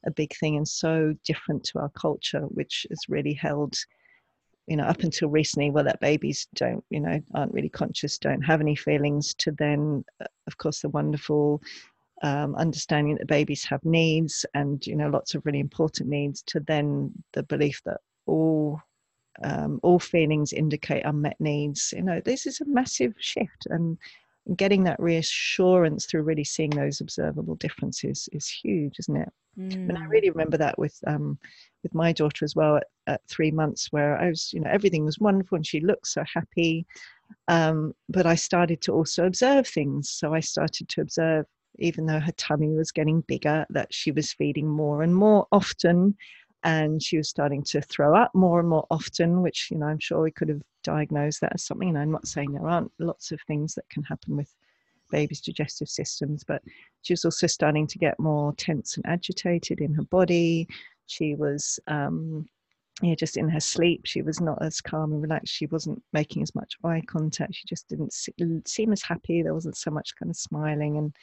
a 0.05 0.11
big 0.11 0.35
thing 0.35 0.57
and 0.57 0.67
so 0.67 1.13
different 1.23 1.63
to 1.63 1.79
our 1.79 1.89
culture 1.89 2.41
which 2.49 2.85
is 2.89 2.99
really 3.07 3.33
held 3.33 3.75
you 4.67 4.77
know, 4.77 4.85
up 4.85 5.01
until 5.03 5.29
recently, 5.29 5.71
well, 5.71 5.83
that 5.83 5.99
babies 5.99 6.47
don't, 6.55 6.83
you 6.89 6.99
know, 6.99 7.19
aren't 7.33 7.53
really 7.53 7.69
conscious, 7.69 8.17
don't 8.17 8.41
have 8.41 8.61
any 8.61 8.75
feelings, 8.75 9.33
to 9.35 9.51
then, 9.51 10.03
uh, 10.21 10.25
of 10.47 10.57
course, 10.57 10.81
the 10.81 10.89
wonderful 10.89 11.61
um, 12.21 12.55
understanding 12.55 13.15
that 13.17 13.27
babies 13.27 13.65
have 13.65 13.83
needs 13.83 14.45
and, 14.53 14.85
you 14.87 14.95
know, 14.95 15.09
lots 15.09 15.35
of 15.35 15.45
really 15.45 15.59
important 15.59 16.09
needs, 16.09 16.41
to 16.43 16.61
then 16.61 17.11
the 17.33 17.43
belief 17.43 17.81
that 17.85 17.97
all 18.25 18.79
um, 19.41 19.79
all 19.81 19.99
feelings 19.99 20.53
indicate 20.53 21.03
unmet 21.05 21.35
needs. 21.39 21.93
You 21.95 22.03
know, 22.03 22.21
this 22.23 22.45
is 22.45 22.61
a 22.61 22.65
massive 22.65 23.13
shift, 23.17 23.65
and 23.69 23.97
getting 24.55 24.83
that 24.83 24.99
reassurance 24.99 26.05
through 26.05 26.23
really 26.23 26.43
seeing 26.43 26.69
those 26.69 27.01
observable 27.01 27.55
differences 27.55 28.27
is 28.33 28.47
huge, 28.47 28.95
isn't 28.99 29.17
it? 29.17 29.29
Mm. 29.57 29.89
And 29.89 29.97
I 29.97 30.05
really 30.05 30.29
remember 30.29 30.57
that 30.57 30.77
with 30.77 30.99
um, 31.07 31.37
with 31.83 31.93
my 31.93 32.11
daughter 32.11 32.43
as 32.43 32.55
well 32.55 32.77
at, 32.77 32.87
at, 33.07 33.21
three 33.27 33.51
months, 33.51 33.91
where 33.91 34.17
I 34.17 34.29
was, 34.29 34.51
you 34.53 34.59
know, 34.59 34.69
everything 34.69 35.05
was 35.05 35.19
wonderful 35.19 35.55
and 35.55 35.65
she 35.65 35.79
looked 35.79 36.07
so 36.07 36.23
happy. 36.33 36.85
Um, 37.47 37.93
but 38.09 38.25
I 38.25 38.35
started 38.35 38.81
to 38.81 38.93
also 38.93 39.25
observe 39.25 39.67
things. 39.67 40.09
So 40.09 40.33
I 40.33 40.39
started 40.39 40.89
to 40.89 41.01
observe, 41.01 41.45
even 41.79 42.05
though 42.05 42.19
her 42.19 42.31
tummy 42.33 42.69
was 42.69 42.91
getting 42.91 43.21
bigger, 43.21 43.65
that 43.69 43.93
she 43.93 44.11
was 44.11 44.33
feeding 44.33 44.67
more 44.67 45.03
and 45.03 45.15
more 45.15 45.47
often 45.51 46.15
and 46.63 47.01
she 47.01 47.17
was 47.17 47.29
starting 47.29 47.63
to 47.63 47.81
throw 47.81 48.15
up 48.15 48.33
more 48.33 48.59
and 48.59 48.69
more 48.69 48.85
often 48.89 49.41
which 49.41 49.69
you 49.71 49.77
know 49.77 49.85
i'm 49.85 49.99
sure 49.99 50.21
we 50.21 50.31
could 50.31 50.49
have 50.49 50.61
diagnosed 50.83 51.41
that 51.41 51.53
as 51.53 51.63
something 51.63 51.89
and 51.89 51.97
i'm 51.97 52.11
not 52.11 52.27
saying 52.27 52.51
there 52.51 52.67
aren't 52.67 52.91
lots 52.99 53.31
of 53.31 53.39
things 53.41 53.75
that 53.75 53.87
can 53.89 54.03
happen 54.03 54.35
with 54.35 54.53
babies 55.11 55.41
digestive 55.41 55.89
systems 55.89 56.43
but 56.43 56.61
she 57.01 57.13
was 57.13 57.25
also 57.25 57.47
starting 57.47 57.85
to 57.85 57.99
get 57.99 58.19
more 58.19 58.53
tense 58.55 58.95
and 58.95 59.05
agitated 59.05 59.79
in 59.79 59.93
her 59.93 60.03
body 60.03 60.67
she 61.05 61.35
was 61.35 61.79
um 61.87 62.47
just 63.17 63.37
in 63.37 63.49
her 63.49 63.59
sleep, 63.59 64.01
she 64.05 64.21
was 64.21 64.39
not 64.39 64.61
as 64.61 64.79
calm 64.79 65.11
and 65.11 65.21
relaxed. 65.21 65.53
She 65.53 65.65
wasn't 65.65 66.01
making 66.13 66.43
as 66.43 66.55
much 66.55 66.75
eye 66.83 67.01
contact. 67.05 67.55
She 67.55 67.67
just 67.67 67.87
didn't 67.89 68.67
seem 68.67 68.93
as 68.93 69.01
happy. 69.01 69.41
There 69.41 69.53
wasn't 69.53 69.77
so 69.77 69.91
much 69.91 70.15
kind 70.15 70.29
of 70.29 70.37
smiling. 70.37 70.97
And 70.97 71.15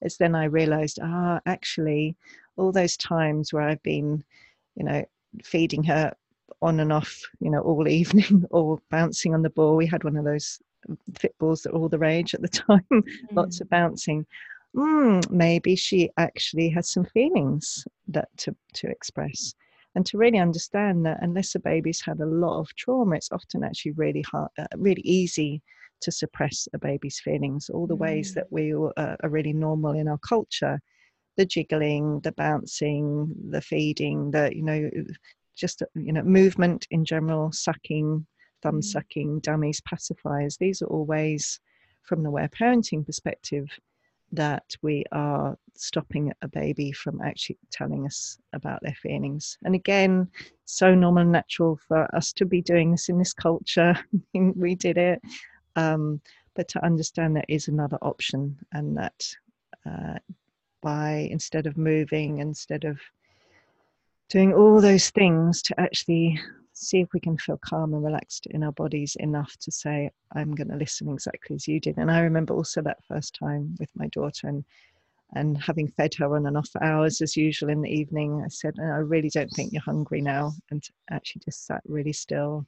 it's 0.00 0.16
then 0.16 0.34
I 0.34 0.44
realized, 0.44 0.98
ah, 1.00 1.40
actually, 1.46 2.16
all 2.56 2.72
those 2.72 2.96
times 2.96 3.52
where 3.52 3.62
I've 3.62 3.82
been 3.82 4.24
you 4.76 4.84
know, 4.84 5.04
feeding 5.42 5.84
her 5.84 6.12
on 6.60 6.80
and 6.80 6.92
off, 6.92 7.20
you 7.40 7.50
know, 7.50 7.60
all 7.60 7.88
evening 7.88 8.44
or 8.50 8.78
bouncing 8.90 9.34
on 9.34 9.42
the 9.42 9.50
ball. 9.50 9.76
We 9.76 9.86
had 9.86 10.04
one 10.04 10.16
of 10.16 10.24
those 10.24 10.60
fit 11.18 11.36
balls 11.38 11.62
that 11.62 11.72
were 11.72 11.80
all 11.80 11.88
the 11.88 11.98
rage 11.98 12.34
at 12.34 12.42
the 12.42 12.48
time, 12.48 12.84
mm. 12.92 13.02
lots 13.32 13.60
of 13.60 13.68
bouncing. 13.68 14.26
Mm, 14.76 15.30
maybe 15.30 15.76
she 15.76 16.10
actually 16.16 16.70
has 16.70 16.90
some 16.90 17.04
feelings 17.04 17.84
that 18.08 18.28
to, 18.38 18.54
to 18.74 18.88
express 18.88 19.54
and 19.94 20.06
to 20.06 20.16
really 20.16 20.38
understand 20.38 21.04
that 21.04 21.18
unless 21.20 21.54
a 21.54 21.58
baby's 21.58 22.00
had 22.00 22.20
a 22.20 22.26
lot 22.26 22.58
of 22.58 22.74
trauma 22.76 23.16
it's 23.16 23.30
often 23.32 23.62
actually 23.62 23.92
really 23.92 24.22
hard 24.22 24.48
uh, 24.58 24.66
really 24.78 25.02
easy 25.02 25.60
to 26.00 26.10
suppress 26.10 26.66
a 26.72 26.78
baby's 26.78 27.20
feelings 27.20 27.68
all 27.68 27.86
the 27.86 27.94
mm. 27.94 28.00
ways 28.00 28.32
that 28.32 28.46
we 28.50 28.72
uh, 28.74 29.16
are 29.22 29.28
really 29.28 29.52
normal 29.52 29.92
in 29.92 30.08
our 30.08 30.18
culture 30.18 30.80
the 31.36 31.46
jiggling, 31.46 32.20
the 32.20 32.32
bouncing, 32.32 33.34
the 33.50 33.60
feeding, 33.60 34.30
the 34.30 34.54
you 34.54 34.62
know, 34.62 34.90
just 35.54 35.82
you 35.94 36.12
know, 36.12 36.22
movement 36.22 36.86
in 36.90 37.04
general, 37.04 37.52
sucking, 37.52 38.26
thumb 38.62 38.80
mm. 38.80 38.84
sucking, 38.84 39.40
dummies, 39.40 39.80
pacifiers. 39.80 40.58
These 40.58 40.82
are 40.82 40.86
all 40.86 41.04
ways, 41.04 41.60
from 42.02 42.22
the 42.22 42.28
aware 42.28 42.48
parenting 42.48 43.04
perspective, 43.04 43.68
that 44.32 44.74
we 44.82 45.04
are 45.12 45.56
stopping 45.74 46.32
a 46.42 46.48
baby 46.48 46.92
from 46.92 47.20
actually 47.20 47.58
telling 47.70 48.06
us 48.06 48.38
about 48.52 48.80
their 48.82 48.94
feelings. 48.94 49.58
And 49.64 49.74
again, 49.74 50.28
so 50.64 50.94
normal 50.94 51.22
and 51.22 51.32
natural 51.32 51.78
for 51.88 52.14
us 52.14 52.32
to 52.34 52.46
be 52.46 52.62
doing 52.62 52.90
this 52.92 53.08
in 53.08 53.18
this 53.18 53.34
culture. 53.34 53.94
we 54.34 54.74
did 54.74 54.96
it. 54.98 55.20
Um, 55.76 56.20
but 56.54 56.68
to 56.68 56.84
understand 56.84 57.34
there 57.34 57.44
is 57.48 57.68
another 57.68 57.98
option 58.02 58.58
and 58.72 58.96
that 58.96 59.34
uh, 59.86 60.18
by 60.82 61.28
instead 61.30 61.66
of 61.66 61.76
moving, 61.76 62.38
instead 62.38 62.84
of 62.84 62.98
doing 64.28 64.52
all 64.52 64.80
those 64.80 65.10
things 65.10 65.62
to 65.62 65.80
actually 65.80 66.38
see 66.72 67.00
if 67.00 67.08
we 67.12 67.20
can 67.20 67.36
feel 67.38 67.58
calm 67.58 67.94
and 67.94 68.04
relaxed 68.04 68.46
in 68.46 68.62
our 68.62 68.72
bodies 68.72 69.16
enough 69.20 69.56
to 69.58 69.70
say, 69.70 70.10
I'm 70.34 70.54
going 70.54 70.68
to 70.68 70.76
listen 70.76 71.08
exactly 71.08 71.56
as 71.56 71.68
you 71.68 71.78
did. 71.80 71.98
And 71.98 72.10
I 72.10 72.20
remember 72.20 72.54
also 72.54 72.82
that 72.82 73.04
first 73.06 73.34
time 73.34 73.76
with 73.78 73.90
my 73.94 74.08
daughter 74.08 74.48
and 74.48 74.64
and 75.34 75.56
having 75.56 75.88
fed 75.88 76.12
her 76.14 76.36
on 76.36 76.46
and 76.46 76.58
off 76.58 76.68
hours 76.80 77.22
as 77.22 77.36
usual 77.36 77.70
in 77.70 77.80
the 77.80 77.88
evening, 77.90 78.42
I 78.44 78.48
said, 78.48 78.74
I 78.78 78.98
really 78.98 79.30
don't 79.30 79.50
think 79.50 79.72
you're 79.72 79.80
hungry 79.80 80.20
now. 80.20 80.52
And 80.70 80.86
actually 81.10 81.42
just 81.46 81.66
sat 81.66 81.80
really 81.86 82.12
still 82.12 82.66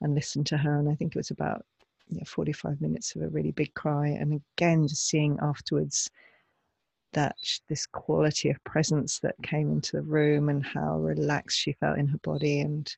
and 0.00 0.14
listened 0.14 0.46
to 0.46 0.56
her. 0.56 0.80
And 0.80 0.88
I 0.88 0.96
think 0.96 1.14
it 1.14 1.18
was 1.18 1.30
about 1.30 1.64
you 2.08 2.16
know, 2.16 2.24
45 2.26 2.80
minutes 2.80 3.14
of 3.14 3.22
a 3.22 3.28
really 3.28 3.52
big 3.52 3.72
cry. 3.74 4.08
And 4.08 4.42
again, 4.56 4.88
just 4.88 5.06
seeing 5.08 5.38
afterwards 5.40 6.10
that 7.12 7.36
this 7.68 7.86
quality 7.86 8.50
of 8.50 8.62
presence 8.64 9.18
that 9.20 9.34
came 9.42 9.70
into 9.70 9.96
the 9.96 10.02
room 10.02 10.48
and 10.48 10.64
how 10.64 10.96
relaxed 10.98 11.58
she 11.58 11.72
felt 11.72 11.98
in 11.98 12.08
her 12.08 12.18
body 12.22 12.60
and 12.60 12.94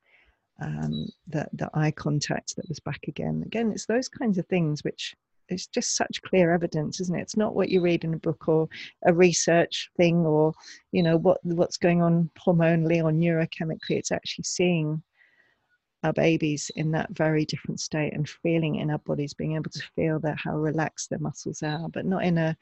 um, 0.62 1.08
the, 1.26 1.46
the 1.52 1.68
eye 1.74 1.90
contact 1.90 2.54
that 2.56 2.68
was 2.68 2.80
back 2.80 3.00
again. 3.08 3.42
Again, 3.44 3.72
it's 3.72 3.86
those 3.86 4.08
kinds 4.08 4.38
of 4.38 4.46
things 4.46 4.84
which 4.84 5.14
it's 5.48 5.66
just 5.66 5.96
such 5.96 6.22
clear 6.22 6.54
evidence, 6.54 7.00
isn't 7.00 7.16
it? 7.18 7.22
It's 7.22 7.36
not 7.36 7.54
what 7.54 7.68
you 7.68 7.80
read 7.80 8.04
in 8.04 8.14
a 8.14 8.18
book 8.18 8.48
or 8.48 8.68
a 9.04 9.12
research 9.12 9.90
thing 9.96 10.24
or, 10.24 10.54
you 10.92 11.02
know, 11.02 11.16
what 11.16 11.38
what's 11.42 11.76
going 11.76 12.02
on 12.02 12.30
hormonally 12.38 13.02
or 13.02 13.10
neurochemically. 13.10 13.90
It's 13.98 14.12
actually 14.12 14.44
seeing 14.44 15.02
our 16.02 16.12
babies 16.12 16.70
in 16.76 16.90
that 16.92 17.10
very 17.10 17.44
different 17.44 17.80
state 17.80 18.12
and 18.12 18.28
feeling 18.28 18.76
in 18.76 18.90
our 18.90 18.98
bodies, 18.98 19.34
being 19.34 19.54
able 19.54 19.70
to 19.70 19.82
feel 19.94 20.18
that 20.20 20.38
how 20.38 20.56
relaxed 20.56 21.10
their 21.10 21.18
muscles 21.18 21.62
are, 21.62 21.88
but 21.88 22.06
not 22.06 22.24
in 22.24 22.38
a 22.38 22.56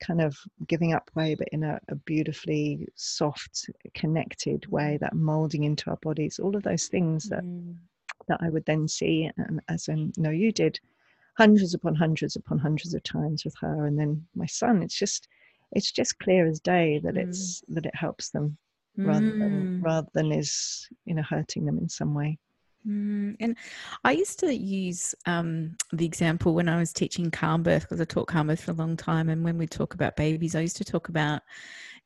kind 0.00 0.20
of 0.20 0.36
giving 0.66 0.92
up 0.92 1.10
way, 1.14 1.34
but 1.34 1.48
in 1.48 1.64
a, 1.64 1.80
a 1.88 1.94
beautifully 1.94 2.88
soft, 2.94 3.68
connected 3.94 4.66
way, 4.70 4.98
that 5.00 5.14
molding 5.14 5.64
into 5.64 5.90
our 5.90 5.96
bodies, 5.96 6.38
all 6.38 6.56
of 6.56 6.62
those 6.62 6.86
things 6.86 7.28
that 7.28 7.44
mm. 7.44 7.74
that 8.28 8.38
I 8.40 8.50
would 8.50 8.64
then 8.66 8.88
see, 8.88 9.30
and 9.36 9.60
as 9.68 9.88
I 9.88 10.08
know 10.16 10.30
you 10.30 10.52
did, 10.52 10.78
hundreds 11.36 11.74
upon 11.74 11.94
hundreds 11.94 12.36
upon 12.36 12.58
hundreds 12.58 12.94
of 12.94 13.02
times 13.02 13.44
with 13.44 13.54
her, 13.60 13.86
and 13.86 13.98
then 13.98 14.26
my 14.34 14.46
son. 14.46 14.82
It's 14.82 14.98
just 14.98 15.28
it's 15.72 15.92
just 15.92 16.18
clear 16.18 16.46
as 16.46 16.60
day 16.60 17.00
that 17.02 17.14
mm. 17.14 17.28
it's 17.28 17.62
that 17.68 17.86
it 17.86 17.94
helps 17.94 18.30
them 18.30 18.56
rather 18.96 19.30
than 19.30 19.80
mm. 19.80 19.84
rather 19.84 20.08
than 20.12 20.32
is 20.32 20.88
you 21.04 21.14
know 21.14 21.22
hurting 21.22 21.64
them 21.64 21.78
in 21.78 21.88
some 21.88 22.14
way. 22.14 22.38
Mm, 22.86 23.36
and 23.40 23.56
I 24.04 24.12
used 24.12 24.38
to 24.40 24.54
use 24.54 25.14
um, 25.26 25.76
the 25.92 26.06
example 26.06 26.54
when 26.54 26.68
I 26.68 26.78
was 26.78 26.92
teaching 26.92 27.30
calm 27.30 27.62
birth 27.62 27.82
because 27.82 28.00
I 28.00 28.04
taught 28.04 28.28
calm 28.28 28.46
birth 28.46 28.62
for 28.62 28.70
a 28.70 28.74
long 28.74 28.96
time. 28.96 29.28
And 29.28 29.44
when 29.44 29.58
we 29.58 29.66
talk 29.66 29.94
about 29.94 30.16
babies, 30.16 30.54
I 30.54 30.60
used 30.60 30.76
to 30.76 30.84
talk 30.84 31.08
about, 31.08 31.42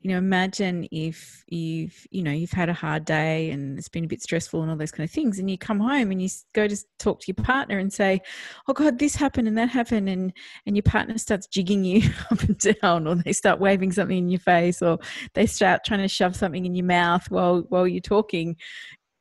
you 0.01 0.11
know, 0.11 0.19
imagine 0.19 0.89
if 0.91 1.45
you've, 1.47 2.07
you 2.11 2.23
know, 2.23 2.33
you've 2.33 2.51
had 2.53 2.69
a 2.69 2.75
hard 2.75 3.05
day 3.05 3.51
and 3.51 3.79
it's 3.79 3.89
been 3.89 4.05
a 4.05 4.09
bit 4.09 4.23
stressful 4.23 4.63
and 4.63 4.71
all 4.71 4.77
those 4.77 4.91
kind 4.91 5.09
of 5.09 5.13
things, 5.13 5.39
and 5.39 5.49
you 5.49 5.57
come 5.59 5.79
home 5.79 6.11
and 6.11 6.21
you 6.21 6.29
go 6.55 6.67
to 6.67 6.77
talk 6.99 7.21
to 7.21 7.27
your 7.29 7.45
partner 7.45 7.79
and 7.79 7.93
say, 7.93 8.21
"Oh 8.67 8.73
God, 8.73 8.99
this 8.99 9.15
happened 9.15 9.47
and 9.47 9.59
that 9.59 9.69
happened," 9.69 10.09
and 10.09 10.33
and 10.67 10.75
your 10.75 10.83
partner 10.83 11.19
starts 11.19 11.47
jigging 11.47 11.85
you 11.85 12.11
up 12.33 12.43
and 12.43 12.59
down, 12.59 13.07
or 13.07 13.15
they 13.15 13.33
start 13.33 13.61
waving 13.61 13.93
something 13.93 14.19
in 14.19 14.29
your 14.29 14.41
face, 14.41 14.83
or 14.83 14.99
they 15.35 15.47
start 15.47 15.85
trying 15.85 16.01
to 16.01 16.09
shove 16.09 16.35
something 16.35 16.67
in 16.67 16.75
your 16.75 16.87
mouth 16.87 17.31
while 17.31 17.61
while 17.69 17.87
you're 17.87 18.01
talking 18.01 18.57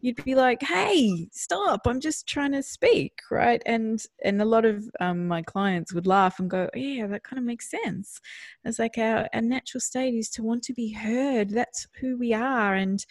you'd 0.02 0.24
be 0.24 0.36
like 0.36 0.62
hey 0.62 1.28
stop 1.32 1.82
i'm 1.86 2.00
just 2.00 2.28
trying 2.28 2.52
to 2.52 2.64
speak 2.64 3.14
right? 3.32 3.62
And 3.66 4.04
and 4.24 4.42
a 4.42 4.46
lot 4.46 4.66
of 4.66 4.84
um, 5.00 5.28
my 5.28 5.42
clients 5.42 5.94
would 5.94 6.06
laugh 6.06 6.40
and 6.40 6.50
go 6.50 6.70
yeah 6.76 7.08
that 7.08 7.24
kind 7.24 7.40
of 7.40 7.46
makes 7.46 7.70
sense. 7.70 8.20
It's 8.64 8.78
like 8.78 8.98
our, 8.98 9.28
our 9.34 9.42
natural 9.42 9.82
state 9.82 10.14
is 10.14 10.30
to 10.32 10.44
want 10.44 10.64
to 10.64 10.74
be 10.74 10.92
heard. 10.92 11.50
That's 11.50 11.88
who 12.00 12.18
we 12.18 12.34
are. 12.34 12.76
And 12.76 13.04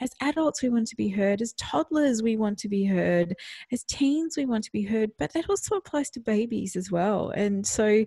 as 0.00 0.10
adults 0.20 0.62
we 0.62 0.68
want 0.68 0.86
to 0.88 0.96
be 0.96 1.08
heard. 1.08 1.40
As 1.40 1.54
toddlers 1.54 2.22
we 2.22 2.36
want 2.36 2.58
to 2.58 2.68
be 2.68 2.84
heard. 2.84 3.34
As 3.72 3.84
teens 3.84 4.36
we 4.36 4.44
want 4.44 4.64
to 4.64 4.72
be 4.72 4.82
heard. 4.82 5.10
But 5.18 5.32
that 5.32 5.48
also 5.48 5.76
applies 5.76 6.10
to 6.10 6.20
babies 6.20 6.76
as 6.76 6.90
well. 6.90 7.30
And 7.30 7.66
so 7.66 8.04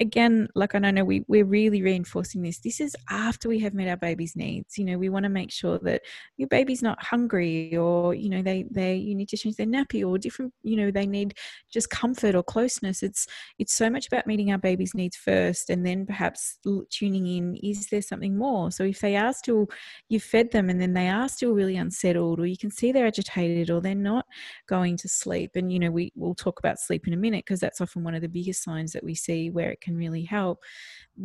again 0.00 0.48
like 0.54 0.74
i 0.74 0.78
know 0.78 1.04
we, 1.04 1.22
we're 1.28 1.44
really 1.44 1.82
reinforcing 1.82 2.40
this 2.40 2.60
this 2.60 2.80
is 2.80 2.96
after 3.10 3.50
we 3.50 3.58
have 3.58 3.74
met 3.74 3.86
our 3.86 3.98
baby's 3.98 4.34
needs. 4.34 4.78
You 4.78 4.86
know 4.86 4.98
we 4.98 5.10
want 5.10 5.24
to 5.24 5.28
make 5.28 5.50
sure 5.50 5.78
that 5.80 6.02
your 6.38 6.48
baby's 6.48 6.82
not 6.82 7.02
hungry 7.02 7.76
or 7.80 8.14
you 8.14 8.28
know 8.28 8.42
they 8.42 8.64
they 8.70 8.94
you 8.94 9.14
need 9.14 9.28
to 9.28 9.36
change 9.36 9.56
their 9.56 9.66
nappy 9.66 10.06
or 10.06 10.18
different 10.18 10.52
you 10.62 10.76
know 10.76 10.90
they 10.90 11.06
need 11.06 11.34
just 11.72 11.90
comfort 11.90 12.34
or 12.34 12.42
closeness. 12.42 13.02
It's 13.02 13.26
it's 13.58 13.74
so 13.74 13.90
much 13.90 14.06
about 14.06 14.26
meeting 14.26 14.52
our 14.52 14.58
baby's 14.58 14.94
needs 14.94 15.16
first 15.16 15.70
and 15.70 15.84
then 15.84 16.06
perhaps 16.06 16.58
tuning 16.90 17.26
in 17.26 17.56
is 17.62 17.88
there 17.88 18.02
something 18.02 18.36
more? 18.36 18.70
So 18.70 18.84
if 18.84 19.00
they 19.00 19.16
are 19.16 19.32
still 19.32 19.66
you've 20.08 20.22
fed 20.22 20.50
them 20.52 20.70
and 20.70 20.80
then 20.80 20.94
they 20.94 21.08
are 21.08 21.28
still 21.28 21.52
really 21.52 21.76
unsettled 21.76 22.40
or 22.40 22.46
you 22.46 22.58
can 22.58 22.70
see 22.70 22.92
they're 22.92 23.06
agitated 23.06 23.70
or 23.70 23.80
they're 23.80 23.94
not 23.94 24.26
going 24.68 24.96
to 24.98 25.08
sleep 25.08 25.52
and 25.54 25.72
you 25.72 25.78
know 25.78 25.90
we 25.90 26.12
will 26.14 26.34
talk 26.34 26.58
about 26.58 26.78
sleep 26.78 27.06
in 27.06 27.14
a 27.14 27.16
minute 27.16 27.44
because 27.44 27.60
that's 27.60 27.80
often 27.80 28.04
one 28.04 28.14
of 28.14 28.22
the 28.22 28.28
biggest 28.28 28.62
signs 28.62 28.92
that 28.92 29.04
we 29.04 29.14
see 29.14 29.50
where 29.50 29.70
it 29.70 29.80
can 29.80 29.96
really 29.96 30.24
help 30.24 30.58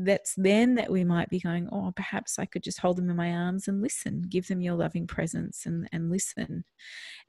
that's 0.04 0.34
then 0.38 0.76
that 0.76 0.92
we 0.92 1.04
might 1.04 1.30
be 1.30 1.40
going 1.40 1.68
oh 1.72 1.92
perhaps 1.96 2.38
i 2.38 2.46
could 2.46 2.64
just 2.64 2.80
hold 2.80 2.98
them 2.98 3.10
in 3.10 3.16
my 3.16 3.32
arms 3.32 3.68
and 3.68 3.82
listen 3.82 4.24
give 4.30 4.48
them 4.48 4.62
your 4.62 4.76
loving 4.76 5.08
presence 5.08 5.66
and 5.66 5.88
and 5.92 6.10
listen. 6.10 6.64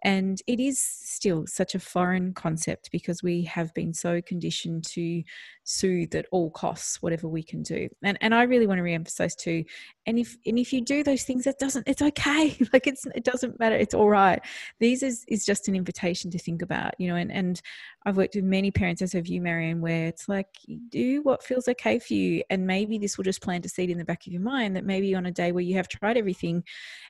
And 0.04 0.40
it 0.46 0.60
is 0.60 0.78
still 0.80 1.46
such 1.46 1.74
a 1.74 1.80
foreign 1.80 2.34
concept 2.34 2.90
because 2.92 3.22
we 3.22 3.44
have 3.44 3.72
been 3.74 3.94
so 3.94 4.20
conditioned 4.20 4.84
to 4.88 5.22
soothe 5.64 6.14
at 6.14 6.26
all 6.30 6.50
costs 6.50 7.00
whatever 7.00 7.28
we 7.28 7.42
can 7.42 7.62
do. 7.62 7.88
And 8.02 8.18
and 8.20 8.34
i 8.34 8.42
really 8.42 8.66
want 8.66 8.78
to 8.78 8.82
re-emphasize 8.82 9.34
too 9.34 9.64
and 10.06 10.18
if 10.18 10.36
and 10.46 10.58
if 10.58 10.72
you 10.72 10.80
do 10.80 11.02
those 11.02 11.24
things 11.24 11.44
that 11.44 11.58
doesn't 11.58 11.88
it's 11.88 12.02
okay. 12.02 12.56
Like 12.72 12.86
it's 12.86 13.06
it 13.14 13.24
doesn't 13.24 13.58
matter. 13.58 13.76
It's 13.76 13.94
all 13.94 14.10
right. 14.10 14.40
These 14.80 15.02
is 15.02 15.24
is 15.28 15.46
just 15.46 15.68
an 15.68 15.76
invitation 15.76 16.30
to 16.32 16.38
think 16.38 16.62
about 16.62 16.94
you 16.98 17.08
know 17.08 17.16
and 17.16 17.32
and 17.32 17.60
I've 18.06 18.16
worked 18.16 18.36
with 18.36 18.44
many 18.44 18.70
parents, 18.70 19.02
as 19.02 19.14
have 19.14 19.26
you, 19.26 19.40
Marion, 19.40 19.80
where 19.80 20.06
it's 20.06 20.28
like, 20.28 20.46
do 20.90 21.22
what 21.22 21.42
feels 21.42 21.66
okay 21.66 21.98
for 21.98 22.14
you. 22.14 22.44
And 22.50 22.64
maybe 22.64 22.98
this 22.98 23.16
will 23.16 23.24
just 23.24 23.42
plant 23.42 23.66
a 23.66 23.68
seed 23.68 23.90
in 23.90 23.98
the 23.98 24.04
back 24.04 24.24
of 24.24 24.32
your 24.32 24.42
mind 24.42 24.76
that 24.76 24.84
maybe 24.84 25.12
on 25.16 25.26
a 25.26 25.32
day 25.32 25.50
where 25.50 25.64
you 25.64 25.74
have 25.74 25.88
tried 25.88 26.16
everything, 26.16 26.62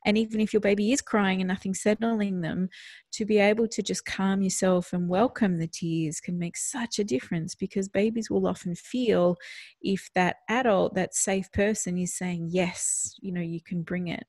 and 0.06 0.16
even 0.16 0.40
if 0.40 0.54
your 0.54 0.60
baby 0.62 0.92
is 0.92 1.02
crying 1.02 1.42
and 1.42 1.48
nothing's 1.48 1.82
settling 1.82 2.40
them, 2.40 2.70
to 3.12 3.26
be 3.26 3.36
able 3.38 3.68
to 3.68 3.82
just 3.82 4.06
calm 4.06 4.40
yourself 4.40 4.94
and 4.94 5.06
welcome 5.06 5.58
the 5.58 5.66
tears 5.66 6.18
can 6.18 6.38
make 6.38 6.56
such 6.56 6.98
a 6.98 7.04
difference 7.04 7.54
because 7.54 7.88
babies 7.88 8.30
will 8.30 8.46
often 8.46 8.74
feel 8.74 9.36
if 9.82 10.08
that 10.14 10.36
adult, 10.48 10.94
that 10.94 11.14
safe 11.14 11.52
person 11.52 11.98
is 11.98 12.14
saying, 12.14 12.48
yes, 12.50 13.14
you 13.20 13.32
know, 13.32 13.40
you 13.42 13.60
can 13.60 13.82
bring 13.82 14.08
it. 14.08 14.24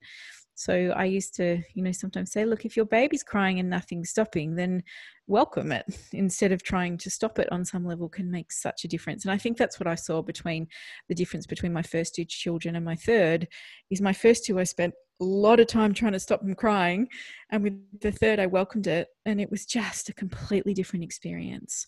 So 0.58 0.92
I 0.96 1.06
used 1.06 1.36
to, 1.36 1.62
you 1.76 1.84
know, 1.84 1.92
sometimes 1.92 2.32
say, 2.32 2.44
look, 2.44 2.66
if 2.66 2.76
your 2.76 2.88
baby's 2.88 3.22
crying 3.22 3.60
and 3.60 3.70
nothing's 3.70 4.10
stopping, 4.10 4.56
then 4.56 4.82
welcome 5.28 5.72
it 5.72 5.86
instead 6.14 6.52
of 6.52 6.64
trying 6.64 6.98
to 6.98 7.12
stop 7.12 7.38
it 7.38 7.48
on 7.52 7.64
some 7.64 7.86
level 7.86 8.10
can 8.10 8.32
make 8.32 8.52
such 8.52 8.84
a 8.84 8.88
difference. 8.88 9.24
And 9.24 9.32
I 9.32 9.38
think 9.38 9.56
that's 9.56 9.80
what 9.80 9.86
I 9.86 9.94
saw 9.94 10.24
between 10.24 10.68
the 11.10 11.14
difference 11.14 11.46
between 11.46 11.72
my 11.72 11.84
first 11.84 12.16
two 12.16 12.26
children 12.26 12.76
and 12.76 12.84
my 12.84 12.96
third 12.96 13.48
is 13.92 14.02
my 14.02 14.14
first 14.14 14.46
two 14.46 14.60
I 14.60 14.64
spent 14.64 14.96
a 15.22 15.24
lot 15.24 15.60
of 15.60 15.68
time 15.68 15.94
trying 15.94 16.14
to 16.14 16.20
stop 16.20 16.42
them 16.42 16.56
crying. 16.56 17.08
And 17.52 17.62
with 17.62 18.02
the 18.02 18.12
third, 18.12 18.40
I 18.40 18.48
welcomed 18.48 18.88
it. 18.88 19.10
And 19.28 19.40
it 19.40 19.52
was 19.52 19.64
just 19.64 20.10
a 20.10 20.14
completely 20.14 20.74
different 20.74 21.06
experience. 21.06 21.86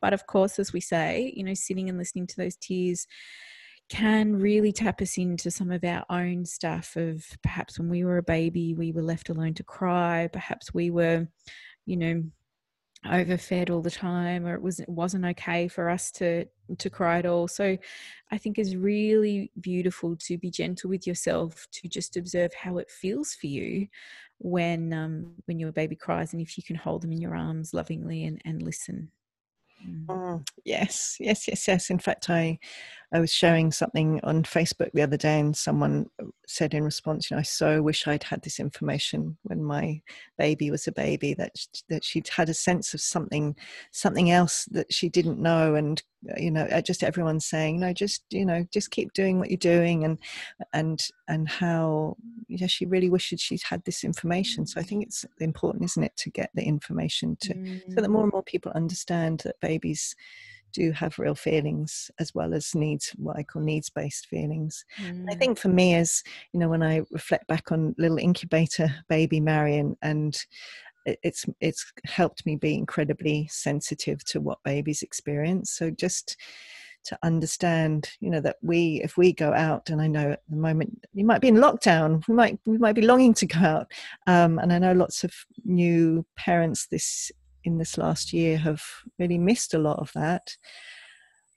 But 0.00 0.12
of 0.12 0.28
course, 0.28 0.60
as 0.60 0.72
we 0.72 0.80
say, 0.80 1.32
you 1.34 1.42
know, 1.42 1.54
sitting 1.54 1.88
and 1.88 1.98
listening 1.98 2.28
to 2.28 2.36
those 2.36 2.54
tears 2.54 3.08
can 3.88 4.36
really 4.36 4.72
tap 4.72 5.00
us 5.02 5.18
into 5.18 5.50
some 5.50 5.70
of 5.70 5.84
our 5.84 6.04
own 6.10 6.44
stuff 6.44 6.96
of 6.96 7.24
perhaps 7.42 7.78
when 7.78 7.88
we 7.88 8.04
were 8.04 8.18
a 8.18 8.22
baby, 8.22 8.74
we 8.74 8.92
were 8.92 9.02
left 9.02 9.28
alone 9.28 9.54
to 9.54 9.62
cry, 9.62 10.28
perhaps 10.32 10.72
we 10.72 10.90
were, 10.90 11.28
you 11.86 11.96
know, 11.96 12.24
overfed 13.06 13.70
all 13.70 13.82
the 13.82 13.90
time 13.90 14.46
or 14.46 14.54
it 14.54 14.62
was 14.62 14.80
it 14.80 14.88
wasn't 14.88 15.24
okay 15.24 15.68
for 15.68 15.90
us 15.90 16.10
to 16.10 16.46
to 16.78 16.88
cry 16.88 17.18
at 17.18 17.26
all. 17.26 17.46
So 17.46 17.76
i 18.32 18.38
think 18.38 18.58
it's 18.58 18.74
really 18.74 19.50
beautiful 19.60 20.16
to 20.16 20.38
be 20.38 20.50
gentle 20.50 20.88
with 20.88 21.06
yourself 21.06 21.66
to 21.72 21.88
just 21.88 22.16
observe 22.16 22.54
how 22.54 22.78
it 22.78 22.90
feels 22.90 23.34
for 23.34 23.46
you 23.46 23.86
when 24.38 24.92
um 24.92 25.34
when 25.44 25.58
your 25.58 25.72
baby 25.72 25.96
cries 25.96 26.32
and 26.32 26.40
if 26.40 26.56
you 26.56 26.64
can 26.64 26.76
hold 26.76 27.02
them 27.02 27.12
in 27.12 27.20
your 27.20 27.36
arms 27.36 27.74
lovingly 27.74 28.24
and 28.24 28.40
and 28.44 28.62
listen. 28.62 29.10
Mm. 29.86 30.06
Mm, 30.06 30.48
yes 30.64 31.16
yes 31.20 31.46
yes 31.46 31.68
yes. 31.68 31.90
In 31.90 31.98
fact 31.98 32.30
i 32.30 32.58
I 33.14 33.20
was 33.20 33.32
sharing 33.32 33.70
something 33.70 34.20
on 34.24 34.42
Facebook 34.42 34.90
the 34.92 35.02
other 35.02 35.16
day, 35.16 35.38
and 35.38 35.56
someone 35.56 36.06
said 36.48 36.74
in 36.74 36.82
response, 36.82 37.30
"You 37.30 37.36
know, 37.36 37.40
I 37.40 37.44
so 37.44 37.80
wish 37.80 38.08
I'd 38.08 38.24
had 38.24 38.42
this 38.42 38.58
information 38.58 39.38
when 39.44 39.62
my 39.62 40.02
baby 40.36 40.68
was 40.68 40.88
a 40.88 40.92
baby. 40.92 41.32
That 41.32 41.52
that 41.88 42.02
she'd 42.02 42.26
had 42.26 42.48
a 42.48 42.54
sense 42.54 42.92
of 42.92 43.00
something, 43.00 43.54
something 43.92 44.32
else 44.32 44.64
that 44.72 44.92
she 44.92 45.08
didn't 45.08 45.38
know, 45.38 45.76
and 45.76 46.02
you 46.36 46.50
know, 46.50 46.64
uh, 46.64 46.80
just 46.80 47.04
everyone 47.04 47.38
saying, 47.38 47.78
no, 47.78 47.92
just 47.92 48.24
you 48.30 48.44
know, 48.44 48.66
just 48.72 48.90
keep 48.90 49.12
doing 49.12 49.38
what 49.38 49.48
you're 49.48 49.58
doing, 49.58 50.02
and 50.02 50.18
and 50.72 51.06
and 51.28 51.48
how 51.48 52.16
you 52.48 52.58
know, 52.58 52.66
she 52.66 52.84
really 52.84 53.10
wished 53.10 53.38
she'd 53.38 53.62
had 53.62 53.84
this 53.84 54.02
information. 54.02 54.66
So 54.66 54.80
I 54.80 54.82
think 54.82 55.04
it's 55.04 55.24
important, 55.38 55.84
isn't 55.84 56.02
it, 56.02 56.16
to 56.16 56.30
get 56.30 56.50
the 56.54 56.64
information 56.64 57.36
to 57.42 57.54
mm. 57.54 57.80
so 57.94 58.00
that 58.00 58.10
more 58.10 58.24
and 58.24 58.32
more 58.32 58.42
people 58.42 58.72
understand 58.74 59.42
that 59.44 59.60
babies." 59.60 60.16
Do 60.74 60.92
have 60.92 61.18
real 61.18 61.34
feelings 61.34 62.10
as 62.18 62.34
well 62.34 62.52
as 62.52 62.74
needs 62.74 63.10
what 63.16 63.36
i 63.36 63.42
call 63.42 63.62
needs 63.62 63.88
based 63.88 64.26
feelings 64.26 64.84
mm. 65.00 65.24
i 65.30 65.34
think 65.34 65.58
for 65.58 65.68
me 65.68 65.94
as 65.94 66.22
you 66.52 66.60
know 66.60 66.68
when 66.68 66.82
i 66.82 67.00
reflect 67.10 67.46
back 67.46 67.72
on 67.72 67.94
little 67.96 68.18
incubator 68.18 68.92
baby 69.08 69.40
marion 69.40 69.96
and 70.02 70.44
it's 71.06 71.44
it's 71.60 71.92
helped 72.04 72.44
me 72.46 72.56
be 72.56 72.74
incredibly 72.74 73.46
sensitive 73.50 74.24
to 74.24 74.40
what 74.40 74.62
babies 74.64 75.02
experience 75.02 75.70
so 75.70 75.90
just 75.90 76.36
to 77.04 77.18
understand 77.22 78.10
you 78.20 78.30
know 78.30 78.40
that 78.40 78.56
we 78.62 79.00
if 79.04 79.16
we 79.16 79.32
go 79.32 79.52
out 79.52 79.90
and 79.90 80.00
i 80.00 80.06
know 80.06 80.32
at 80.32 80.42
the 80.48 80.56
moment 80.56 81.06
you 81.12 81.24
might 81.24 81.40
be 81.40 81.48
in 81.48 81.56
lockdown 81.56 82.26
we 82.28 82.34
might 82.34 82.58
we 82.64 82.78
might 82.78 82.94
be 82.94 83.02
longing 83.02 83.34
to 83.34 83.46
go 83.46 83.58
out 83.58 83.92
um, 84.26 84.58
and 84.58 84.72
i 84.72 84.78
know 84.78 84.92
lots 84.92 85.22
of 85.22 85.32
new 85.64 86.24
parents 86.36 86.86
this 86.86 87.30
in 87.64 87.78
this 87.78 87.98
last 87.98 88.32
year 88.32 88.58
have 88.58 88.82
really 89.18 89.38
missed 89.38 89.74
a 89.74 89.78
lot 89.78 89.98
of 89.98 90.12
that. 90.14 90.56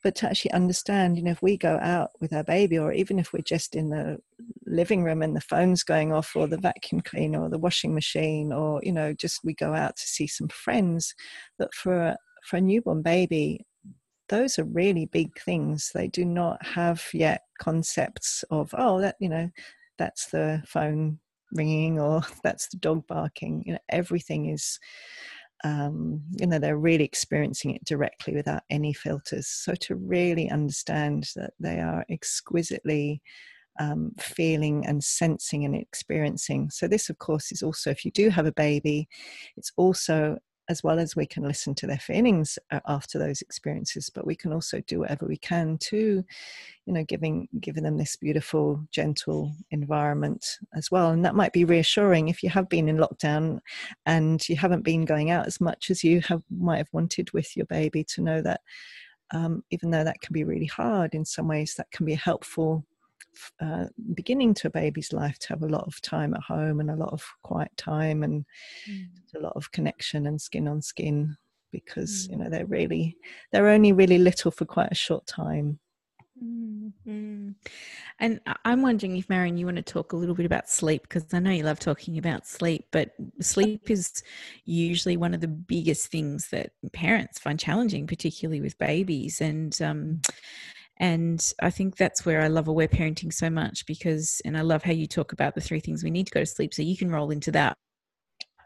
But 0.04 0.16
to 0.16 0.30
actually 0.30 0.52
understand 0.52 1.18
you 1.18 1.24
know 1.24 1.32
if 1.32 1.42
we 1.42 1.58
go 1.58 1.78
out 1.82 2.12
with 2.22 2.32
our 2.32 2.44
baby 2.44 2.78
or 2.78 2.94
even 2.94 3.20
if 3.20 3.34
we're 3.34 3.42
just 3.42 3.76
in 3.76 3.90
the 3.90 4.18
living 4.66 5.04
room 5.04 5.22
and 5.22 5.36
the 5.36 5.42
phone's 5.42 5.84
going 5.84 6.14
off 6.14 6.36
or 6.36 6.48
the 6.48 6.58
vacuum 6.58 7.02
cleaner 7.02 7.42
or 7.42 7.50
the 7.50 7.58
washing 7.58 7.94
machine 7.94 8.54
or 8.54 8.80
you 8.84 8.92
know 8.92 9.14
just 9.14 9.42
we 9.44 9.54
go 9.54 9.74
out 9.74 9.98
to 9.98 10.04
see 10.04 10.28
some 10.28 10.48
friends 10.48 11.14
that 11.60 11.74
for 11.74 12.00
a, 12.00 12.18
for 12.46 12.58
a 12.58 12.62
newborn 12.62 13.02
baby 13.02 13.66
those 14.30 14.60
are 14.60 14.66
really 14.66 15.06
big 15.06 15.40
things. 15.40 15.92
They 15.94 16.08
do 16.08 16.26
not 16.26 16.66
have 16.66 17.04
yet 17.14 17.42
concepts 17.60 18.44
of 18.50 18.74
oh 18.78 19.00
that 19.02 19.16
you 19.20 19.30
know 19.30 19.50
that's 19.98 20.28
the 20.28 20.62
phone 20.68 21.20
ringing 21.54 22.00
or 22.00 22.22
that's 22.44 22.68
the 22.70 22.78
dog 22.78 23.08
barking. 23.08 23.64
You 23.66 23.74
know 23.74 23.80
everything 23.90 24.50
is 24.50 24.80
um, 25.64 26.22
you 26.40 26.48
know 26.48 26.60
they're 26.60 26.78
really 26.78 27.04
experiencing 27.04 27.76
it 27.76 27.84
directly 27.86 28.36
without 28.36 28.64
any 28.70 28.94
filters. 28.94 29.48
So 29.48 29.74
to 29.82 29.96
really 29.96 30.50
understand 30.50 31.30
that 31.36 31.54
they 31.60 31.80
are 31.80 32.06
exquisitely 32.10 33.22
um, 33.80 34.12
feeling 34.20 34.86
and 34.86 35.04
sensing 35.04 35.66
and 35.66 35.76
experiencing. 35.76 36.70
So 36.70 36.88
this 36.88 37.10
of 37.10 37.18
course 37.20 37.52
is 37.52 37.64
also 37.64 37.90
if 37.92 38.06
you 38.06 38.12
do 38.12 38.30
have 38.30 38.46
a 38.46 38.52
baby 38.52 39.08
it's 39.56 39.72
also 39.78 40.38
as 40.70 40.84
well 40.84 41.00
as 41.00 41.16
we 41.16 41.26
can 41.26 41.44
listen 41.44 41.74
to 41.76 41.88
their 41.88 41.98
feelings 41.98 42.60
uh, 42.72 42.80
after 42.88 43.18
those 43.20 43.42
experiences 43.42 44.10
but 44.10 44.26
we 44.26 44.36
can 44.36 44.52
also 44.54 44.82
do 44.88 45.00
whatever 45.00 45.26
we 45.26 45.38
can 45.38 45.78
to 45.78 46.24
you 46.86 46.94
know 46.94 47.04
giving 47.04 47.48
giving 47.60 47.84
them 47.84 47.98
this 47.98 48.16
beautiful 48.16 48.84
gentle 48.92 49.54
environment 49.72 50.58
as 50.74 50.90
well. 50.90 51.12
And 51.12 51.24
that 51.26 51.36
might 51.36 51.54
be 51.54 51.66
reassuring 51.66 52.30
if 52.30 52.42
you 52.44 52.50
have 52.50 52.70
been 52.70 52.88
in 52.88 52.98
lockdown 52.98 53.60
and 54.06 54.48
you 54.48 54.56
haven't 54.56 54.84
been 54.84 55.06
going 55.06 55.32
out 55.32 55.48
as 55.48 55.60
much 55.60 55.90
as 55.90 56.04
you 56.04 56.22
have 56.22 56.42
might 56.50 56.78
have 56.78 56.90
wanted 56.92 57.32
with 57.34 57.56
your 57.56 57.66
baby 57.66 58.04
to 58.06 58.22
know 58.22 58.42
that 58.42 58.62
um, 59.32 59.64
even 59.72 59.92
though 59.92 60.04
that 60.04 60.22
can 60.22 60.34
be 60.34 60.46
really 60.46 60.66
hard 60.66 61.14
in 61.14 61.26
some 61.26 61.48
ways 61.48 61.76
that 61.76 61.92
can 61.92 62.06
be 62.06 62.14
helpful 62.16 62.86
uh, 63.60 63.86
beginning 64.14 64.54
to 64.56 64.68
a 64.68 64.72
baby's 64.72 65.14
life 65.14 65.38
to 65.40 65.50
have 65.50 65.64
a 65.64 65.68
lot 65.68 65.86
of 65.88 66.02
time 66.02 66.34
at 66.34 66.42
home 66.42 66.80
and 66.80 66.90
a 66.90 66.96
lot 66.96 67.14
of 67.14 67.26
quiet 67.44 67.72
time 67.78 68.24
and 68.24 68.46
mm. 68.90 69.06
a 69.36 69.40
lot 69.40 69.54
of 69.56 69.72
connection 69.72 70.28
and 70.28 70.42
skin 70.42 70.68
on 70.68 70.82
skin 70.82 71.38
because 71.72 72.28
mm. 72.28 72.32
you 72.32 72.38
know 72.38 72.50
they're 72.50 72.66
really 72.66 73.18
they're 73.52 73.70
only 73.70 73.92
really 73.92 74.18
little 74.18 74.52
for 74.52 74.66
quite 74.66 74.92
a 74.92 74.96
short 74.96 75.26
time 75.28 75.80
mm-hmm. 76.44 77.50
and 78.20 78.40
i'm 78.66 78.82
wondering 78.82 79.18
if 79.18 79.30
marion 79.30 79.58
you 79.58 79.66
want 79.66 79.78
to 79.78 79.84
talk 79.84 80.14
a 80.14 80.18
little 80.18 80.36
bit 80.36 80.46
about 80.46 80.70
sleep 80.70 81.04
because 81.04 81.26
i 81.34 81.40
know 81.40 81.52
you 81.52 81.64
love 81.64 81.80
talking 81.80 82.18
about 82.18 82.48
sleep 82.48 82.86
but 82.92 83.12
sleep 83.42 83.90
is 83.90 84.24
usually 84.66 85.18
one 85.18 85.34
of 85.34 85.42
the 85.42 85.48
biggest 85.48 86.08
things 86.08 86.50
that 86.50 86.72
parents 86.94 87.40
find 87.40 87.60
challenging 87.60 88.08
particularly 88.08 88.62
with 88.62 88.78
babies 88.78 89.42
and 89.42 89.82
um, 89.82 90.22
and 91.00 91.54
I 91.62 91.70
think 91.70 91.96
that's 91.96 92.26
where 92.26 92.42
I 92.42 92.48
love 92.48 92.68
aware 92.68 92.88
parenting 92.88 93.32
so 93.32 93.50
much 93.50 93.86
because, 93.86 94.42
and 94.46 94.58
I 94.58 94.62
love 94.62 94.84
how 94.84 94.92
you 94.92 95.08
talk 95.08 95.32
about 95.32 95.56
the 95.56 95.62
three 95.62 95.80
things 95.80 96.04
we 96.04 96.10
need 96.10 96.28
to 96.28 96.32
go 96.32 96.40
to 96.42 96.46
sleep. 96.46 96.74
So 96.74 96.82
you 96.82 96.98
can 96.98 97.12
roll 97.12 97.30
into 97.30 97.52
that. 97.52 97.76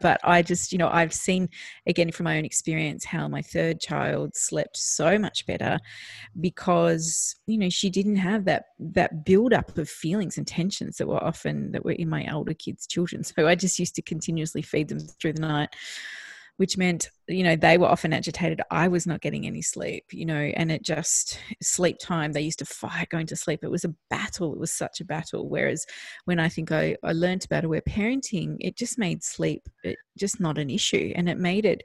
But 0.00 0.18
I 0.24 0.42
just, 0.42 0.72
you 0.72 0.78
know, 0.78 0.88
I've 0.88 1.14
seen 1.14 1.48
again 1.86 2.10
from 2.10 2.24
my 2.24 2.36
own 2.36 2.44
experience 2.44 3.04
how 3.04 3.28
my 3.28 3.40
third 3.40 3.78
child 3.78 4.34
slept 4.34 4.76
so 4.76 5.16
much 5.16 5.46
better 5.46 5.78
because, 6.40 7.36
you 7.46 7.56
know, 7.56 7.68
she 7.68 7.88
didn't 7.88 8.16
have 8.16 8.44
that 8.46 8.64
that 8.80 9.24
build 9.24 9.52
up 9.52 9.78
of 9.78 9.88
feelings 9.88 10.38
and 10.38 10.46
tensions 10.46 10.96
that 10.96 11.06
were 11.06 11.22
often 11.22 11.70
that 11.70 11.84
were 11.84 11.92
in 11.92 12.08
my 12.08 12.26
older 12.32 12.54
kids' 12.54 12.86
children. 12.86 13.22
So 13.34 13.46
I 13.46 13.54
just 13.54 13.78
used 13.78 13.94
to 13.94 14.02
continuously 14.02 14.62
feed 14.62 14.88
them 14.88 14.98
through 14.98 15.34
the 15.34 15.40
night 15.40 15.74
which 16.62 16.78
meant 16.78 17.10
you 17.26 17.42
know 17.42 17.56
they 17.56 17.76
were 17.76 17.88
often 17.88 18.12
agitated. 18.12 18.60
I 18.70 18.86
was 18.86 19.04
not 19.04 19.20
getting 19.20 19.48
any 19.48 19.62
sleep 19.62 20.04
you 20.12 20.24
know 20.24 20.52
and 20.60 20.70
it 20.70 20.84
just 20.84 21.40
sleep 21.60 21.98
time 21.98 22.30
they 22.30 22.40
used 22.40 22.60
to 22.60 22.64
fight 22.64 23.08
going 23.08 23.26
to 23.26 23.34
sleep. 23.34 23.64
It 23.64 23.70
was 23.70 23.84
a 23.84 23.92
battle. 24.10 24.52
It 24.52 24.60
was 24.60 24.70
such 24.70 25.00
a 25.00 25.04
battle. 25.04 25.48
Whereas 25.48 25.84
when 26.26 26.38
i 26.38 26.48
think 26.48 26.70
i, 26.70 26.96
I 27.02 27.14
learned 27.14 27.44
about 27.44 27.64
aware 27.64 27.82
parenting 27.82 28.58
it 28.60 28.76
just 28.76 28.96
made 28.96 29.24
sleep 29.24 29.68
just 30.16 30.38
not 30.38 30.56
an 30.56 30.70
issue. 30.70 31.12
And 31.16 31.28
it 31.28 31.36
made 31.36 31.64
it 31.64 31.82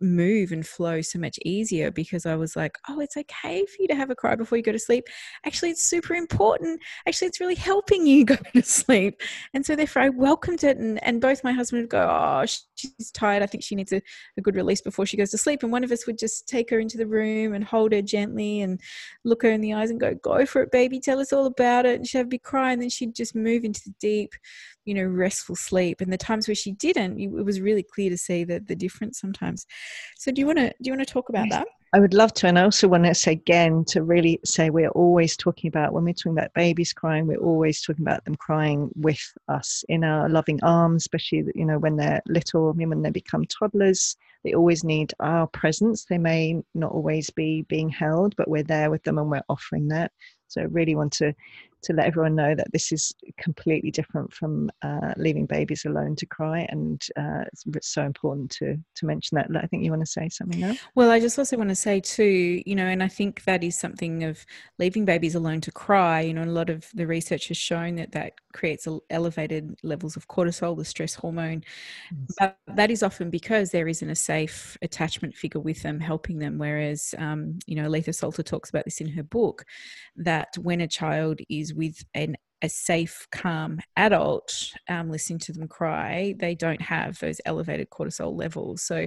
move 0.00 0.52
and 0.52 0.66
flow 0.66 1.00
so 1.00 1.18
much 1.18 1.38
easier 1.44 1.90
because 1.90 2.26
I 2.26 2.36
was 2.36 2.56
like, 2.56 2.76
oh, 2.88 3.00
it's 3.00 3.16
okay 3.16 3.64
for 3.66 3.76
you 3.82 3.88
to 3.88 3.94
have 3.94 4.10
a 4.10 4.14
cry 4.14 4.34
before 4.34 4.58
you 4.58 4.64
go 4.64 4.72
to 4.72 4.78
sleep. 4.78 5.04
Actually, 5.44 5.70
it's 5.70 5.82
super 5.82 6.14
important. 6.14 6.80
Actually, 7.06 7.28
it's 7.28 7.40
really 7.40 7.54
helping 7.54 8.06
you 8.06 8.24
go 8.26 8.36
to 8.54 8.62
sleep. 8.62 9.20
And 9.54 9.64
so, 9.64 9.76
therefore, 9.76 10.02
I 10.02 10.08
welcomed 10.08 10.64
it. 10.64 10.78
And, 10.78 11.02
and 11.04 11.20
both 11.20 11.44
my 11.44 11.52
husband 11.52 11.82
would 11.82 11.90
go, 11.90 12.08
oh, 12.08 12.44
she's 12.74 13.10
tired. 13.12 13.42
I 13.42 13.46
think 13.46 13.64
she 13.64 13.74
needs 13.74 13.92
a, 13.92 14.00
a 14.36 14.40
good 14.40 14.56
release 14.56 14.80
before 14.80 15.06
she 15.06 15.16
goes 15.16 15.30
to 15.30 15.38
sleep. 15.38 15.62
And 15.62 15.72
one 15.72 15.84
of 15.84 15.92
us 15.92 16.06
would 16.06 16.18
just 16.18 16.48
take 16.48 16.70
her 16.70 16.78
into 16.78 16.96
the 16.96 17.06
room 17.06 17.54
and 17.54 17.64
hold 17.64 17.92
her 17.92 18.02
gently 18.02 18.60
and 18.60 18.80
look 19.24 19.42
her 19.42 19.50
in 19.50 19.60
the 19.60 19.74
eyes 19.74 19.90
and 19.90 20.00
go, 20.00 20.14
go 20.14 20.46
for 20.46 20.62
it, 20.62 20.72
baby. 20.72 21.00
Tell 21.00 21.20
us 21.20 21.32
all 21.32 21.46
about 21.46 21.86
it. 21.86 21.96
And 21.96 22.06
she'd 22.06 22.18
have 22.18 22.26
a 22.26 22.30
big 22.30 22.42
cry. 22.42 22.72
And 22.72 22.82
then 22.82 22.90
she'd 22.90 23.14
just 23.14 23.34
move 23.34 23.64
into 23.64 23.82
the 23.84 23.94
deep 24.00 24.34
you 24.86 24.94
know 24.94 25.04
restful 25.04 25.54
sleep 25.54 26.00
and 26.00 26.12
the 26.12 26.18
times 26.18 26.48
where 26.48 26.54
she 26.54 26.72
didn't 26.72 27.20
it 27.20 27.30
was 27.30 27.60
really 27.60 27.82
clear 27.82 28.10
to 28.10 28.16
see 28.16 28.44
that 28.44 28.66
the 28.66 28.74
difference 28.74 29.20
sometimes 29.20 29.66
so 30.16 30.30
do 30.30 30.40
you 30.40 30.46
want 30.46 30.58
to 30.58 30.68
do 30.68 30.90
you 30.90 30.92
want 30.92 31.06
to 31.06 31.12
talk 31.12 31.28
about 31.28 31.48
that 31.50 31.66
I 31.92 31.98
would 31.98 32.14
love 32.14 32.32
to. 32.34 32.46
And 32.46 32.56
I 32.56 32.62
also 32.62 32.86
want 32.86 33.04
to 33.04 33.14
say 33.14 33.32
again 33.32 33.84
to 33.88 34.04
really 34.04 34.38
say 34.44 34.70
we're 34.70 34.90
always 34.90 35.36
talking 35.36 35.66
about, 35.66 35.92
when 35.92 36.04
we're 36.04 36.14
talking 36.14 36.38
about 36.38 36.54
babies 36.54 36.92
crying, 36.92 37.26
we're 37.26 37.38
always 37.38 37.82
talking 37.82 38.04
about 38.04 38.24
them 38.24 38.36
crying 38.36 38.90
with 38.94 39.20
us 39.48 39.84
in 39.88 40.04
our 40.04 40.28
loving 40.28 40.60
arms, 40.62 41.02
especially, 41.02 41.44
you 41.56 41.64
know, 41.64 41.80
when 41.80 41.96
they're 41.96 42.22
little, 42.28 42.70
I 42.70 42.74
mean, 42.74 42.90
when 42.90 43.02
they 43.02 43.10
become 43.10 43.44
toddlers, 43.46 44.16
they 44.44 44.52
always 44.52 44.84
need 44.84 45.12
our 45.18 45.48
presence. 45.48 46.04
They 46.04 46.18
may 46.18 46.62
not 46.74 46.92
always 46.92 47.28
be 47.30 47.62
being 47.62 47.88
held, 47.88 48.36
but 48.36 48.48
we're 48.48 48.62
there 48.62 48.90
with 48.90 49.02
them 49.02 49.18
and 49.18 49.28
we're 49.28 49.42
offering 49.48 49.88
that. 49.88 50.12
So 50.46 50.60
I 50.60 50.64
really 50.64 50.94
want 50.94 51.12
to 51.14 51.34
to 51.82 51.92
let 51.92 52.06
everyone 52.06 52.34
know 52.34 52.54
that 52.54 52.72
this 52.72 52.92
is 52.92 53.12
completely 53.38 53.90
different 53.90 54.32
from 54.32 54.70
uh, 54.82 55.12
leaving 55.16 55.46
babies 55.46 55.84
alone 55.84 56.16
to 56.16 56.26
cry, 56.26 56.66
and 56.70 57.04
uh, 57.16 57.44
it's, 57.46 57.64
so 57.88 58.02
important 58.02 58.50
to 58.50 58.76
to 58.94 59.06
mention 59.06 59.36
that. 59.36 59.48
I 59.56 59.66
think 59.66 59.84
you 59.84 59.90
want 59.90 60.02
to 60.02 60.10
say 60.10 60.28
something 60.28 60.60
now. 60.60 60.74
Well, 60.94 61.10
I 61.10 61.20
just 61.20 61.38
also 61.38 61.56
want 61.56 61.70
to 61.70 61.74
say 61.74 62.00
too, 62.00 62.62
you 62.64 62.74
know, 62.74 62.86
and 62.86 63.02
I 63.02 63.08
think 63.08 63.44
that 63.44 63.64
is 63.64 63.78
something 63.78 64.24
of 64.24 64.44
leaving 64.78 65.04
babies 65.04 65.34
alone 65.34 65.60
to 65.62 65.72
cry. 65.72 66.20
You 66.20 66.34
know, 66.34 66.44
a 66.44 66.46
lot 66.46 66.70
of 66.70 66.86
the 66.94 67.06
research 67.06 67.48
has 67.48 67.56
shown 67.56 67.96
that 67.96 68.12
that 68.12 68.34
creates 68.52 68.86
elevated 69.10 69.74
levels 69.82 70.16
of 70.16 70.28
cortisol, 70.28 70.76
the 70.76 70.84
stress 70.84 71.14
hormone. 71.14 71.64
Yes. 72.10 72.34
But 72.38 72.58
that 72.76 72.90
is 72.90 73.02
often 73.02 73.30
because 73.30 73.70
there 73.70 73.88
isn't 73.88 74.10
a 74.10 74.14
safe 74.14 74.76
attachment 74.82 75.36
figure 75.36 75.60
with 75.60 75.82
them 75.82 76.00
helping 76.00 76.38
them. 76.38 76.58
Whereas, 76.58 77.14
um, 77.18 77.58
you 77.66 77.76
know, 77.76 77.88
Aletha 77.88 78.10
Solter 78.10 78.44
talks 78.44 78.70
about 78.70 78.84
this 78.84 79.00
in 79.00 79.08
her 79.08 79.22
book 79.22 79.64
that 80.16 80.48
when 80.58 80.80
a 80.80 80.88
child 80.88 81.40
is 81.48 81.69
with 81.74 82.04
an 82.14 82.36
a 82.62 82.68
safe, 82.68 83.26
calm 83.32 83.80
adult 83.96 84.72
um, 84.88 85.10
listening 85.10 85.38
to 85.38 85.52
them 85.52 85.66
cry, 85.66 86.34
they 86.38 86.54
don't 86.54 86.82
have 86.82 87.18
those 87.18 87.40
elevated 87.46 87.88
cortisol 87.90 88.36
levels. 88.36 88.82
So 88.82 89.06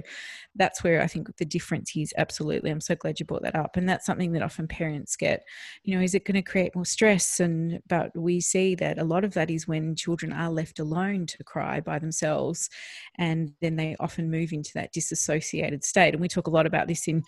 that's 0.56 0.82
where 0.82 1.02
I 1.02 1.06
think 1.06 1.36
the 1.36 1.44
difference 1.44 1.96
is 1.96 2.12
absolutely. 2.16 2.70
I'm 2.70 2.80
so 2.80 2.94
glad 2.94 3.20
you 3.20 3.26
brought 3.26 3.42
that 3.42 3.54
up. 3.54 3.76
And 3.76 3.88
that's 3.88 4.06
something 4.06 4.32
that 4.32 4.42
often 4.42 4.66
parents 4.66 5.16
get, 5.16 5.44
you 5.84 5.96
know, 5.96 6.02
is 6.02 6.14
it 6.14 6.24
going 6.24 6.34
to 6.34 6.42
create 6.42 6.74
more 6.74 6.84
stress? 6.84 7.38
And 7.40 7.80
but 7.88 8.16
we 8.16 8.40
see 8.40 8.74
that 8.76 8.98
a 8.98 9.04
lot 9.04 9.24
of 9.24 9.34
that 9.34 9.50
is 9.50 9.68
when 9.68 9.94
children 9.94 10.32
are 10.32 10.50
left 10.50 10.80
alone 10.80 11.26
to 11.26 11.44
cry 11.44 11.80
by 11.80 11.98
themselves. 11.98 12.68
And 13.16 13.52
then 13.60 13.76
they 13.76 13.96
often 14.00 14.30
move 14.30 14.52
into 14.52 14.72
that 14.74 14.92
disassociated 14.92 15.84
state. 15.84 16.14
And 16.14 16.20
we 16.20 16.28
talk 16.28 16.48
a 16.48 16.50
lot 16.50 16.66
about 16.66 16.88
this 16.88 17.06
in 17.06 17.22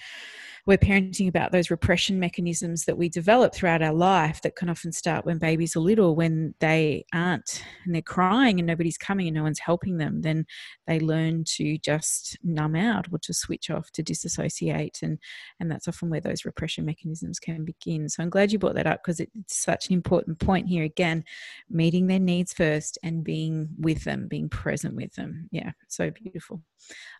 aware 0.66 0.78
parenting 0.78 1.28
about 1.28 1.52
those 1.52 1.70
repression 1.70 2.18
mechanisms 2.18 2.84
that 2.84 2.98
we 2.98 3.08
develop 3.08 3.54
throughout 3.54 3.82
our 3.82 3.92
life 3.92 4.42
that 4.42 4.56
can 4.56 4.68
often 4.68 4.90
start 4.90 5.24
when 5.24 5.38
babies 5.38 5.76
are 5.76 5.80
little, 5.80 6.15
when 6.16 6.54
they 6.60 7.04
aren't 7.12 7.62
and 7.84 7.94
they're 7.94 8.00
crying 8.00 8.58
and 8.58 8.66
nobody's 8.66 8.96
coming 8.96 9.28
and 9.28 9.36
no 9.36 9.42
one's 9.42 9.58
helping 9.58 9.98
them, 9.98 10.22
then 10.22 10.46
they 10.86 10.98
learn 10.98 11.44
to 11.44 11.76
just 11.76 12.38
numb 12.42 12.74
out 12.74 13.06
or 13.12 13.18
to 13.18 13.34
switch 13.34 13.68
off, 13.68 13.90
to 13.92 14.02
disassociate. 14.02 15.00
And, 15.02 15.18
and 15.60 15.70
that's 15.70 15.86
often 15.86 16.08
where 16.08 16.22
those 16.22 16.46
repression 16.46 16.86
mechanisms 16.86 17.38
can 17.38 17.66
begin. 17.66 18.08
So 18.08 18.22
I'm 18.22 18.30
glad 18.30 18.50
you 18.50 18.58
brought 18.58 18.76
that 18.76 18.86
up 18.86 19.02
because 19.04 19.20
it's 19.20 19.58
such 19.58 19.88
an 19.88 19.92
important 19.92 20.38
point 20.38 20.68
here 20.68 20.84
again, 20.84 21.22
meeting 21.68 22.06
their 22.06 22.18
needs 22.18 22.54
first 22.54 22.98
and 23.02 23.22
being 23.22 23.68
with 23.78 24.04
them, 24.04 24.26
being 24.26 24.48
present 24.48 24.96
with 24.96 25.12
them. 25.16 25.50
Yeah, 25.52 25.72
so 25.88 26.10
beautiful. 26.10 26.62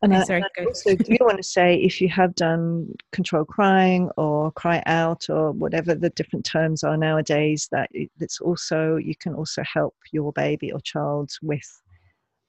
And 0.03 0.13
okay, 0.13 0.23
I, 0.23 0.25
sorry, 0.25 0.43
I 0.59 0.65
also 0.65 0.95
do 0.97 1.05
you 1.09 1.19
want 1.21 1.37
to 1.37 1.43
say 1.43 1.77
if 1.77 2.01
you 2.01 2.09
have 2.09 2.35
done 2.35 2.89
control 3.13 3.45
crying 3.45 4.11
or 4.17 4.53
cry 4.53 4.83
out 4.87 5.29
or 5.29 5.53
whatever 5.53 5.95
the 5.95 6.11
different 6.11 6.47
terms 6.47 6.83
are 6.83 6.97
nowadays, 6.97 7.69
that 7.73 7.91
it's 7.93 8.41
also 8.41 8.86
you 8.95 9.15
can 9.17 9.35
also 9.35 9.63
help 9.65 9.97
your 10.13 10.33
baby 10.33 10.71
or 10.71 10.81
child 10.81 11.31
with 11.43 11.83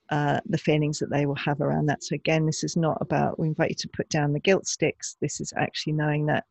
uh, 0.10 0.40
the 0.46 0.58
feelings 0.58 1.00
that 1.00 1.10
they 1.10 1.26
will 1.26 1.36
have 1.36 1.60
around 1.60 1.88
that. 1.88 2.04
So 2.04 2.14
again, 2.16 2.46
this 2.46 2.64
is 2.64 2.78
not 2.78 2.98
about 3.02 3.40
we 3.40 3.48
invite 3.48 3.72
you 3.72 3.76
to 3.76 3.90
put 3.90 4.08
down 4.10 4.34
the 4.34 4.40
guilt 4.40 4.68
sticks. 4.68 5.18
This 5.20 5.42
is 5.42 5.52
actually 5.58 5.94
knowing 5.94 6.28
that 6.28 6.46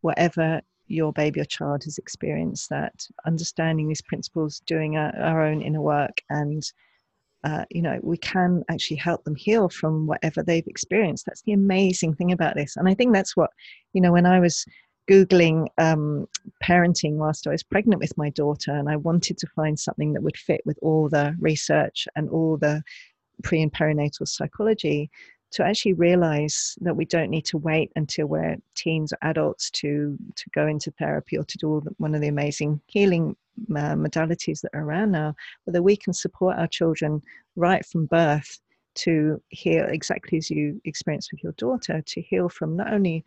whatever 0.00 0.60
your 0.86 1.12
baby 1.12 1.40
or 1.40 1.44
child 1.44 1.84
has 1.84 1.98
experienced, 1.98 2.70
that 2.70 3.06
understanding 3.26 3.88
these 3.88 4.02
principles, 4.02 4.62
doing 4.66 4.96
our, 4.96 5.14
our 5.18 5.42
own 5.42 5.60
inner 5.60 5.80
work 5.80 6.22
and 6.30 6.62
uh, 7.44 7.64
you 7.70 7.82
know, 7.82 7.98
we 8.02 8.16
can 8.16 8.62
actually 8.70 8.96
help 8.96 9.24
them 9.24 9.34
heal 9.34 9.68
from 9.68 10.06
whatever 10.06 10.42
they've 10.42 10.66
experienced. 10.68 11.26
That's 11.26 11.42
the 11.42 11.52
amazing 11.52 12.14
thing 12.14 12.30
about 12.30 12.54
this. 12.54 12.76
And 12.76 12.88
I 12.88 12.94
think 12.94 13.12
that's 13.12 13.36
what, 13.36 13.50
you 13.92 14.00
know, 14.00 14.12
when 14.12 14.26
I 14.26 14.38
was 14.38 14.64
Googling 15.12 15.66
um, 15.76 16.26
parenting 16.64 17.16
whilst 17.16 17.46
I 17.46 17.50
was 17.50 17.62
pregnant 17.62 18.00
with 18.00 18.16
my 18.16 18.30
daughter, 18.30 18.72
and 18.72 18.88
I 18.88 18.96
wanted 18.96 19.36
to 19.38 19.46
find 19.48 19.78
something 19.78 20.14
that 20.14 20.22
would 20.22 20.38
fit 20.38 20.62
with 20.64 20.78
all 20.80 21.10
the 21.10 21.36
research 21.38 22.08
and 22.16 22.30
all 22.30 22.56
the 22.56 22.82
pre 23.42 23.60
and 23.60 23.70
perinatal 23.70 24.26
psychology 24.26 25.10
to 25.50 25.62
actually 25.62 25.92
realize 25.92 26.78
that 26.80 26.96
we 26.96 27.04
don't 27.04 27.28
need 27.28 27.44
to 27.44 27.58
wait 27.58 27.92
until 27.94 28.26
we're 28.26 28.56
teens 28.74 29.12
or 29.12 29.18
adults 29.20 29.70
to 29.72 30.16
to 30.34 30.50
go 30.54 30.66
into 30.66 30.90
therapy 30.92 31.36
or 31.36 31.44
to 31.44 31.58
do 31.58 31.82
the, 31.84 31.90
one 31.98 32.14
of 32.14 32.22
the 32.22 32.28
amazing 32.28 32.80
healing 32.86 33.36
uh, 33.72 33.94
modalities 33.94 34.62
that 34.62 34.70
are 34.72 34.82
around 34.82 35.10
now 35.10 35.34
whether 35.64 35.82
we 35.82 35.94
can 35.94 36.14
support 36.14 36.58
our 36.58 36.66
children 36.66 37.20
right 37.54 37.84
from 37.84 38.06
birth 38.06 38.60
to 38.94 39.42
heal 39.50 39.84
exactly 39.90 40.38
as 40.38 40.48
you 40.48 40.80
experienced 40.86 41.30
with 41.32 41.42
your 41.42 41.52
daughter 41.52 42.02
to 42.06 42.22
heal 42.22 42.48
from 42.48 42.76
not 42.76 42.90
only 42.90 43.22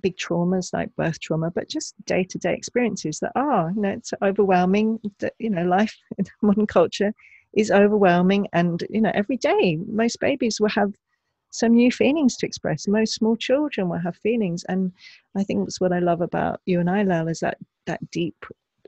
big 0.00 0.16
traumas 0.16 0.72
like 0.72 0.94
birth 0.96 1.18
trauma 1.20 1.50
but 1.50 1.68
just 1.68 1.94
day-to-day 2.04 2.54
experiences 2.54 3.18
that 3.18 3.32
are 3.34 3.72
you 3.74 3.82
know 3.82 3.90
it's 3.90 4.12
overwhelming 4.22 4.98
that 5.18 5.34
you 5.38 5.50
know 5.50 5.64
life 5.64 5.96
in 6.18 6.24
modern 6.42 6.66
culture 6.66 7.12
is 7.54 7.70
overwhelming 7.70 8.46
and 8.52 8.84
you 8.88 9.00
know 9.00 9.10
every 9.14 9.36
day 9.36 9.76
most 9.88 10.20
babies 10.20 10.60
will 10.60 10.68
have 10.68 10.92
some 11.50 11.72
new 11.72 11.90
feelings 11.90 12.36
to 12.36 12.46
express. 12.46 12.86
Most 12.86 13.14
small 13.14 13.36
children 13.36 13.88
will 13.88 13.98
have 13.98 14.16
feelings, 14.16 14.64
and 14.68 14.92
I 15.36 15.44
think 15.44 15.60
that's 15.60 15.80
what 15.80 15.92
I 15.92 15.98
love 15.98 16.20
about 16.20 16.60
you 16.66 16.80
and 16.80 16.88
I, 16.88 17.02
Lael, 17.02 17.28
is 17.28 17.40
that 17.40 17.58
that 17.86 18.10
deep 18.10 18.36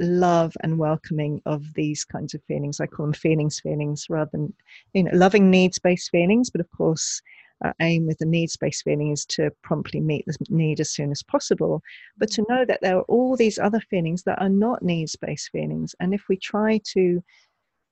love 0.01 0.57
and 0.63 0.79
welcoming 0.79 1.43
of 1.45 1.75
these 1.75 2.05
kinds 2.05 2.35
of 2.35 2.43
feelings. 2.45 2.81
I 2.81 2.87
call 2.87 3.07
them 3.07 3.13
feelings, 3.13 3.61
feelings, 3.61 4.07
rather 4.09 4.31
than 4.33 4.55
you 4.95 5.05
know 5.05 5.11
loving 5.13 5.51
needs-based 5.51 6.11
feelings. 6.11 6.51
But 6.51 6.61
of 6.61 6.71
course, 6.71 7.21
our 7.63 7.75
aim 7.81 8.07
with 8.07 8.19
the 8.19 8.27
needs-based 8.27 8.83
feeling 8.85 9.13
is 9.13 9.25
to 9.27 9.51
promptly 9.63 10.01
meet 10.01 10.25
the 10.27 10.37
need 10.49 10.81
as 10.81 10.91
soon 10.91 11.11
as 11.11 11.23
possible. 11.23 11.83
But 12.17 12.31
to 12.33 12.45
know 12.49 12.65
that 12.65 12.81
there 12.83 12.99
are 12.99 13.03
all 13.03 13.37
these 13.37 13.59
other 13.59 13.81
feelings 13.81 14.23
that 14.25 14.41
are 14.41 14.49
not 14.49 14.83
needs-based 14.83 15.51
feelings, 15.51 15.95
and 16.01 16.15
if 16.15 16.25
we 16.29 16.37
try 16.37 16.81
to 16.93 17.23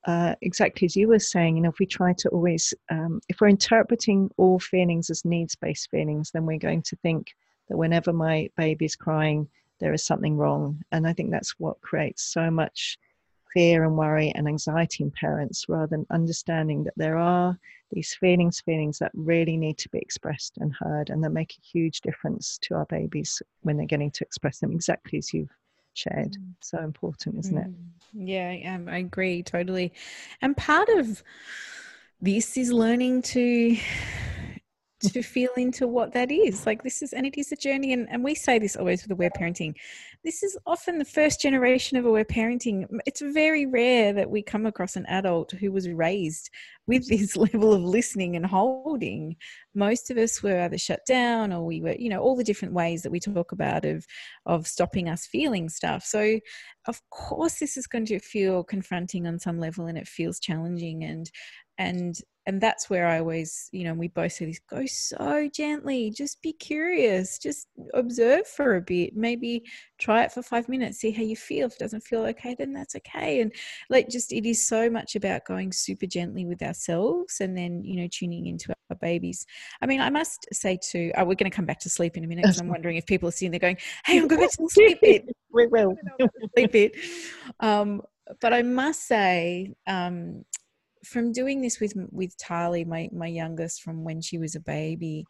uh, 0.07 0.35
exactly 0.41 0.87
as 0.87 0.97
you 0.97 1.09
were 1.09 1.19
saying, 1.19 1.57
you 1.57 1.63
know, 1.63 1.69
if 1.69 1.79
we 1.79 1.87
try 1.87 2.15
to 2.15 2.29
always, 2.31 2.73
um, 2.91 3.21
if 3.29 3.41
we're 3.41 3.49
interpreting 3.49 4.31
all 4.39 4.59
feelings 4.59 5.11
as 5.11 5.25
needs 5.25 5.55
based 5.55 5.91
feelings, 5.91 6.31
then 6.31 6.47
we're 6.47 6.59
going 6.59 6.83
to 6.83 6.97
think 6.97 7.35
that 7.69 7.77
whenever 7.77 8.13
my 8.13 8.49
baby's 8.57 8.97
crying, 8.97 9.47
there 9.79 9.93
is 9.93 10.05
something 10.05 10.37
wrong. 10.37 10.81
And 10.93 11.07
I 11.07 11.13
think 11.13 11.31
that's 11.31 11.55
what 11.59 11.81
creates 11.81 12.23
so 12.23 12.51
much 12.51 12.99
fear 13.53 13.85
and 13.85 13.97
worry 13.97 14.33
and 14.35 14.47
anxiety 14.49 15.03
in 15.03 15.11
parents 15.11 15.67
rather 15.69 15.87
than 15.87 16.07
understanding 16.11 16.85
that 16.85 16.95
there 16.97 17.17
are 17.17 17.59
these 17.93 18.15
feelings, 18.15 18.61
feelings 18.61 18.99
that 18.99 19.11
really 19.15 19.57
need 19.57 19.79
to 19.79 19.89
be 19.89 19.99
expressed 19.99 20.59
and 20.59 20.73
heard 20.75 21.11
and 21.11 21.23
that 21.25 21.31
make 21.31 21.53
a 21.53 21.67
huge 21.67 22.01
difference 22.01 22.59
to 22.63 22.75
our 22.75 22.87
babies 22.87 23.43
when 23.63 23.77
they're 23.77 23.87
getting 23.87 24.11
to 24.13 24.25
express 24.25 24.59
them 24.59 24.73
exactly 24.73 25.19
as 25.19 25.35
you've 25.35 25.51
shared. 25.95 26.33
Mm. 26.33 26.55
So 26.61 26.79
important, 26.79 27.39
isn't 27.41 27.59
it? 27.59 27.67
Mm. 27.69 27.75
Yeah, 28.13 28.79
I 28.89 28.99
agree 28.99 29.43
totally. 29.43 29.93
And 30.41 30.57
part 30.57 30.89
of 30.89 31.23
this 32.21 32.57
is 32.57 32.73
learning 32.73 33.23
to 33.23 33.77
to 35.01 35.23
feel 35.23 35.51
into 35.57 35.89
what 35.89 36.13
that 36.13 36.31
is. 36.31 36.67
Like 36.67 36.83
this 36.83 37.03
is, 37.03 37.13
and 37.13 37.27
it 37.27 37.39
is 37.39 37.53
a 37.53 37.57
journey. 37.57 37.93
And, 37.93 38.09
and 38.11 38.23
we 38.23 38.35
say 38.35 38.59
this 38.59 38.77
always 38.77 39.03
with 39.03 39.11
aware 39.11 39.31
parenting. 39.31 39.75
This 40.23 40.43
is 40.43 40.59
often 40.67 40.99
the 40.99 41.05
first 41.05 41.41
generation 41.41 41.97
of 41.97 42.05
aware 42.05 42.25
parenting. 42.25 42.87
It's 43.07 43.23
very 43.23 43.67
rare 43.67 44.13
that 44.13 44.31
we 44.31 44.43
come 44.43 44.67
across 44.67 44.97
an 44.97 45.07
adult 45.07 45.53
who 45.53 45.73
was 45.73 45.89
raised 45.89 46.51
with 46.87 47.09
this 47.09 47.37
level 47.37 47.73
of 47.73 47.83
listening 47.83 48.37
and 48.37 48.45
holding. 48.45 49.37
Most 49.75 50.11
of 50.11 50.19
us 50.19 50.43
were 50.43 50.61
either 50.61 50.79
shut 50.79 51.01
down 51.07 51.53
or 51.53 51.65
we 51.65 51.81
were, 51.81 51.97
you 51.99 52.11
know, 52.11 52.21
all 52.21 52.37
the 52.37 52.45
different 52.45 52.75
ways 52.75 53.03
that 53.03 53.13
we 53.13 53.21
talk 53.21 53.53
about 53.53 53.85
of 53.85 54.05
of 54.47 54.67
stopping 54.67 55.09
us 55.09 55.27
feeling 55.27 55.69
stuff. 55.69 56.05
So 56.05 56.39
of 56.87 57.01
course 57.11 57.59
this 57.59 57.77
is 57.77 57.87
going 57.87 58.07
to 58.07 58.19
feel 58.19 58.65
confronting 58.65 59.27
on 59.27 59.39
some 59.39 59.59
level 59.59 59.87
and 59.87 59.97
it 59.97 60.09
feels 60.09 60.41
challenging 60.41 61.05
and 61.05 61.31
and 61.79 62.17
and 62.47 62.61
that's 62.61 62.89
where 62.89 63.07
I 63.07 63.19
always, 63.19 63.69
you 63.71 63.85
know, 63.85 63.93
we 63.93 64.09
both 64.09 64.33
say 64.33 64.47
this 64.47 64.59
go 64.61 64.87
so 64.87 65.49
gently, 65.53 66.11
just 66.11 66.41
be 66.41 66.53
curious, 66.55 67.39
just 67.39 67.69
observe 67.93 68.47
for 68.47 68.77
a 68.77 68.81
bit, 68.81 69.15
maybe 69.15 69.63
try 69.99 70.25
it 70.25 70.33
for 70.33 70.43
five 70.43 70.69
minutes, 70.69 70.99
see 70.99 71.11
how 71.11 71.23
you 71.23 71.37
feel. 71.37 71.67
If 71.67 71.75
it 71.75 71.79
doesn't 71.79 72.03
feel 72.03 72.23
okay, 72.27 72.57
then 72.59 72.73
that's 72.73 72.97
okay. 72.97 73.41
And 73.41 73.53
like, 73.91 74.09
just 74.09 74.33
it 74.33 74.47
is 74.47 74.67
so 74.67 74.89
much 74.89 75.17
about 75.17 75.45
going 75.45 75.71
super 75.71 76.07
gently 76.07 76.47
with 76.47 76.63
ourselves 76.63 77.41
and 77.41 77.57
then, 77.57 77.85
you 77.85 77.97
know, 77.97 78.09
tuning 78.11 78.47
into 78.47 78.73
our 78.91 78.97
babies. 78.97 79.47
I 79.83 79.87
mean, 79.87 80.01
I 80.01 80.09
must 80.09 80.47
say 80.53 80.79
too, 80.83 81.13
oh, 81.19 81.25
we're 81.25 81.35
going 81.35 81.51
to 81.51 81.55
come 81.57 81.67
back 81.67 81.81
to 81.81 81.91
sleep 81.91 82.17
in 82.17 82.25
a 82.25 82.27
minute 82.27 82.45
because 82.45 82.61
I'm 82.61 82.69
wondering 82.69 82.97
if 82.97 83.05
people 83.05 83.29
are 83.29 83.33
sitting 83.33 83.51
there 83.51 83.61
going, 83.61 83.77
hey, 84.07 84.19
I'm 84.19 84.29
going 84.29 84.41
back 84.41 84.51
to 84.53 84.63
the 84.63 84.69
sleep 84.71 84.99
bit. 85.03 85.29
we 85.53 85.67
will. 85.67 85.95
sleep 86.57 86.73
bit. 86.73 86.97
Um, 87.61 88.01
but 88.41 88.55
I 88.55 88.63
must 88.63 89.07
say, 89.07 89.75
um, 89.87 90.45
from 91.05 91.33
doing 91.33 91.61
this 91.61 91.81
with 91.81 91.95
with 92.11 92.37
Tali, 92.37 92.85
my 92.85 93.09
my 93.13 93.27
youngest, 93.27 93.83
from 93.83 94.05
when 94.05 94.21
she 94.21 94.39
was 94.39 94.55
a 94.55 94.61
baby, 94.61 95.25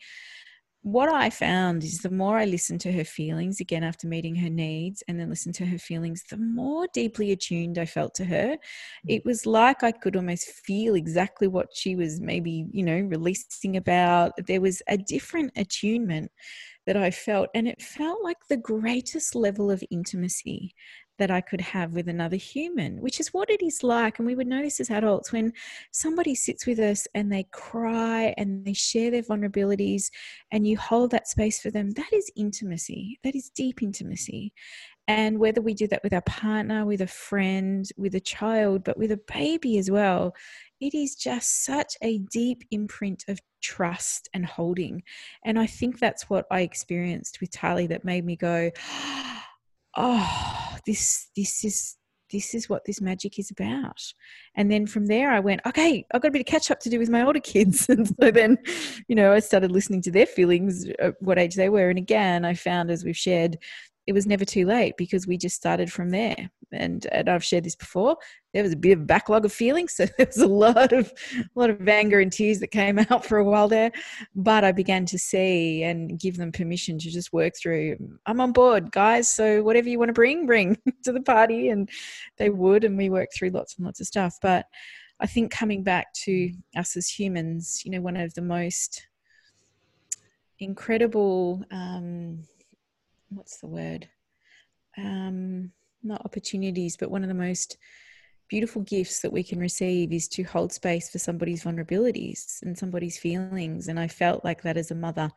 what 0.82 1.12
I 1.12 1.28
found 1.28 1.84
is 1.84 1.98
the 1.98 2.10
more 2.10 2.38
I 2.38 2.46
listened 2.46 2.80
to 2.82 2.92
her 2.92 3.04
feelings 3.04 3.60
again 3.60 3.84
after 3.84 4.06
meeting 4.06 4.34
her 4.36 4.48
needs 4.48 5.02
and 5.06 5.20
then 5.20 5.28
listened 5.28 5.54
to 5.56 5.66
her 5.66 5.76
feelings, 5.76 6.24
the 6.30 6.38
more 6.38 6.86
deeply 6.94 7.32
attuned 7.32 7.76
I 7.76 7.84
felt 7.84 8.14
to 8.14 8.24
her. 8.24 8.56
Mm. 8.56 8.58
It 9.06 9.24
was 9.26 9.44
like 9.44 9.82
I 9.82 9.92
could 9.92 10.16
almost 10.16 10.46
feel 10.46 10.94
exactly 10.94 11.48
what 11.48 11.68
she 11.74 11.96
was 11.96 12.18
maybe, 12.20 12.64
you 12.72 12.82
know, 12.82 12.98
releasing 12.98 13.76
about. 13.76 14.32
There 14.46 14.62
was 14.62 14.80
a 14.88 14.96
different 14.96 15.52
attunement 15.56 16.30
that 16.86 16.96
I 16.96 17.10
felt, 17.10 17.50
and 17.54 17.68
it 17.68 17.82
felt 17.82 18.24
like 18.24 18.38
the 18.48 18.56
greatest 18.56 19.34
level 19.34 19.70
of 19.70 19.84
intimacy 19.90 20.74
that 21.20 21.30
I 21.30 21.42
could 21.42 21.60
have 21.60 21.92
with 21.92 22.08
another 22.08 22.36
human, 22.36 23.00
which 23.00 23.20
is 23.20 23.32
what 23.32 23.50
it 23.50 23.62
is 23.62 23.84
like. 23.84 24.18
And 24.18 24.26
we 24.26 24.34
would 24.34 24.46
notice 24.46 24.80
as 24.80 24.90
adults 24.90 25.32
when 25.32 25.52
somebody 25.92 26.34
sits 26.34 26.66
with 26.66 26.78
us 26.78 27.06
and 27.14 27.30
they 27.30 27.44
cry 27.52 28.34
and 28.38 28.64
they 28.64 28.72
share 28.72 29.10
their 29.10 29.22
vulnerabilities 29.22 30.10
and 30.50 30.66
you 30.66 30.78
hold 30.78 31.10
that 31.12 31.28
space 31.28 31.60
for 31.60 31.70
them. 31.70 31.90
That 31.90 32.12
is 32.12 32.32
intimacy, 32.36 33.20
that 33.22 33.36
is 33.36 33.50
deep 33.50 33.82
intimacy. 33.82 34.52
And 35.08 35.38
whether 35.38 35.60
we 35.60 35.74
do 35.74 35.88
that 35.88 36.02
with 36.02 36.12
our 36.12 36.22
partner, 36.22 36.86
with 36.86 37.00
a 37.00 37.06
friend, 37.06 37.84
with 37.96 38.14
a 38.14 38.20
child, 38.20 38.84
but 38.84 38.96
with 38.96 39.12
a 39.12 39.20
baby 39.26 39.76
as 39.78 39.90
well, 39.90 40.34
it 40.80 40.94
is 40.94 41.16
just 41.16 41.64
such 41.64 41.96
a 42.00 42.18
deep 42.32 42.62
imprint 42.70 43.24
of 43.28 43.40
trust 43.60 44.28
and 44.32 44.46
holding. 44.46 45.02
And 45.44 45.58
I 45.58 45.66
think 45.66 45.98
that's 45.98 46.30
what 46.30 46.46
I 46.50 46.60
experienced 46.60 47.40
with 47.40 47.50
Tali 47.50 47.88
that 47.88 48.04
made 48.04 48.24
me 48.24 48.36
go, 48.36 48.70
oh 49.96 50.76
this 50.86 51.28
this 51.36 51.64
is 51.64 51.96
this 52.32 52.54
is 52.54 52.68
what 52.68 52.84
this 52.84 53.00
magic 53.00 53.40
is 53.40 53.50
about. 53.50 54.00
And 54.54 54.70
then 54.70 54.86
from 54.86 55.06
there 55.06 55.30
i 55.32 55.40
went 55.40 55.60
okay 55.66 56.04
i've 56.12 56.20
got 56.20 56.28
a 56.28 56.32
bit 56.32 56.40
of 56.40 56.46
catch 56.46 56.70
up 56.70 56.80
to 56.80 56.90
do 56.90 56.98
with 56.98 57.10
my 57.10 57.22
older 57.22 57.40
kids. 57.54 57.88
And 57.88 58.06
so 58.06 58.30
then 58.30 58.58
you 59.08 59.14
know 59.14 59.32
i 59.32 59.40
started 59.40 59.72
listening 59.72 60.02
to 60.02 60.10
their 60.10 60.26
feelings 60.26 60.86
at 60.98 61.20
what 61.20 61.38
age 61.38 61.54
they 61.54 61.68
were. 61.68 61.88
And 61.88 61.98
again 61.98 62.44
i 62.44 62.54
found 62.54 62.90
as 62.90 63.04
we've 63.04 63.16
shared 63.16 63.58
it 64.06 64.12
was 64.12 64.26
never 64.26 64.44
too 64.44 64.66
late 64.66 64.94
because 64.96 65.26
we 65.26 65.36
just 65.36 65.56
started 65.56 65.92
from 65.92 66.10
there. 66.10 66.50
And, 66.72 67.04
and 67.10 67.28
I've 67.28 67.44
shared 67.44 67.64
this 67.64 67.74
before. 67.74 68.16
There 68.54 68.62
was 68.62 68.72
a 68.72 68.76
bit 68.76 68.92
of 68.92 69.00
a 69.00 69.04
backlog 69.04 69.44
of 69.44 69.52
feelings, 69.52 69.92
so 69.96 70.06
there 70.06 70.26
was 70.26 70.38
a 70.38 70.46
lot 70.46 70.92
of 70.92 71.12
a 71.38 71.44
lot 71.54 71.70
of 71.70 71.88
anger 71.88 72.20
and 72.20 72.32
tears 72.32 72.60
that 72.60 72.68
came 72.68 72.98
out 73.10 73.24
for 73.24 73.38
a 73.38 73.44
while 73.44 73.68
there. 73.68 73.90
But 74.34 74.64
I 74.64 74.72
began 74.72 75.04
to 75.06 75.18
see 75.18 75.82
and 75.82 76.18
give 76.18 76.36
them 76.36 76.52
permission 76.52 76.98
to 76.98 77.10
just 77.10 77.32
work 77.32 77.54
through. 77.60 77.96
I'm 78.26 78.40
on 78.40 78.52
board, 78.52 78.92
guys. 78.92 79.28
So 79.28 79.62
whatever 79.62 79.88
you 79.88 79.98
want 79.98 80.10
to 80.10 80.14
bring, 80.14 80.46
bring 80.46 80.76
to 81.04 81.12
the 81.12 81.22
party, 81.22 81.68
and 81.68 81.88
they 82.38 82.50
would, 82.50 82.84
and 82.84 82.96
we 82.96 83.10
worked 83.10 83.34
through 83.36 83.50
lots 83.50 83.76
and 83.76 83.84
lots 83.84 84.00
of 84.00 84.06
stuff. 84.06 84.36
But 84.40 84.66
I 85.20 85.26
think 85.26 85.50
coming 85.50 85.82
back 85.82 86.12
to 86.24 86.52
us 86.76 86.96
as 86.96 87.08
humans, 87.08 87.82
you 87.84 87.90
know, 87.90 88.00
one 88.00 88.16
of 88.16 88.32
the 88.34 88.42
most 88.42 89.06
incredible 90.58 91.64
um, 91.70 92.44
what's 93.30 93.58
the 93.58 93.66
word? 93.66 94.08
Um, 94.98 95.72
not 96.02 96.24
opportunities, 96.24 96.96
but 96.96 97.10
one 97.10 97.22
of 97.22 97.28
the 97.28 97.34
most 97.34 97.76
beautiful 98.48 98.82
gifts 98.82 99.20
that 99.20 99.32
we 99.32 99.42
can 99.42 99.58
receive 99.58 100.12
is 100.12 100.26
to 100.28 100.42
hold 100.42 100.72
space 100.72 101.08
for 101.08 101.18
somebody's 101.18 101.64
vulnerabilities 101.64 102.60
and 102.62 102.76
somebody's 102.76 103.16
feelings. 103.16 103.88
And 103.88 103.98
I 103.98 104.08
felt 104.08 104.44
like 104.44 104.62
that 104.62 104.76
as 104.76 104.90
a 104.90 104.96
mother, 104.96 105.30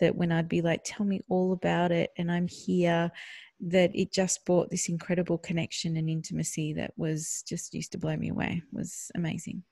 that 0.00 0.16
when 0.16 0.32
I'd 0.32 0.48
be 0.48 0.62
like, 0.62 0.80
tell 0.84 1.04
me 1.04 1.20
all 1.28 1.52
about 1.52 1.92
it, 1.92 2.10
and 2.16 2.30
I'm 2.32 2.48
here, 2.48 3.10
that 3.60 3.90
it 3.94 4.12
just 4.12 4.44
brought 4.44 4.70
this 4.70 4.88
incredible 4.88 5.38
connection 5.38 5.96
and 5.96 6.08
intimacy 6.08 6.72
that 6.74 6.92
was 6.96 7.42
just 7.46 7.74
used 7.74 7.92
to 7.92 7.98
blow 7.98 8.16
me 8.16 8.28
away, 8.28 8.62
it 8.66 8.76
was 8.76 9.10
amazing. 9.14 9.62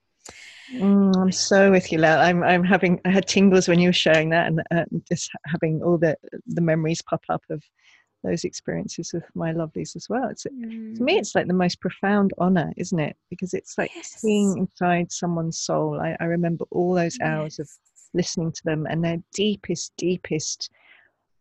Mm, 0.73 1.17
I'm 1.17 1.33
so 1.33 1.71
with 1.71 1.93
you, 1.93 1.99
Lael. 1.99 2.21
I'm 2.21 2.43
I'm 2.43 2.65
having 2.65 3.01
I 3.05 3.11
had 3.11 3.27
tingles 3.27 3.69
when 3.69 3.79
you 3.79 3.91
were 3.91 3.93
sharing 3.93 4.31
that, 4.31 4.47
and 4.47 4.63
uh, 4.71 4.85
just 5.09 5.31
having 5.47 5.83
all 5.83 5.99
the 5.99 6.17
the 6.47 6.63
memories 6.63 7.03
pop 7.03 7.23
up 7.29 7.43
of 7.51 7.63
those 8.23 8.45
experiences 8.45 9.13
with 9.13 9.25
my 9.35 9.53
lovelies 9.53 9.95
as 9.95 10.09
well. 10.09 10.29
It's 10.31 10.45
mm. 10.45 10.97
to 10.97 11.03
me, 11.03 11.17
mm. 11.17 11.19
it's 11.19 11.35
like 11.35 11.47
the 11.47 11.53
most 11.53 11.81
profound 11.81 12.33
honor, 12.39 12.73
isn't 12.77 12.99
it? 12.99 13.17
Because 13.29 13.55
it's 13.55 13.77
like 13.77 13.93
yes. 13.95 14.15
seeing 14.17 14.57
inside 14.57 15.13
someone's 15.13 15.59
soul. 15.59 16.01
I, 16.01 16.17
I 16.19 16.25
remember 16.25 16.65
all 16.71 16.95
those 16.95 17.19
hours 17.21 17.57
yes. 17.59 17.69
of 17.69 17.71
listening 18.15 18.53
to 18.53 18.63
them 18.65 18.87
and 18.89 19.05
their 19.05 19.19
deepest, 19.35 19.93
deepest 19.97 20.71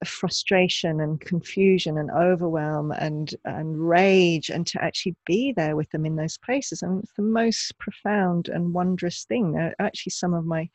frustration 0.05 1.01
and 1.01 1.19
confusion 1.19 1.97
and 1.97 2.11
overwhelm 2.11 2.91
and 2.91 3.35
and 3.45 3.87
rage 3.87 4.49
and 4.49 4.65
to 4.67 4.83
actually 4.83 5.15
be 5.25 5.51
there 5.51 5.75
with 5.75 5.89
them 5.91 6.05
in 6.05 6.15
those 6.15 6.37
places. 6.37 6.81
And 6.81 7.03
it's 7.03 7.13
the 7.15 7.23
most 7.23 7.77
profound 7.77 8.49
and 8.49 8.73
wondrous 8.73 9.25
thing. 9.25 9.53
They're 9.53 9.75
actually 9.79 10.11
some 10.11 10.33
of 10.33 10.45
my 10.45 10.69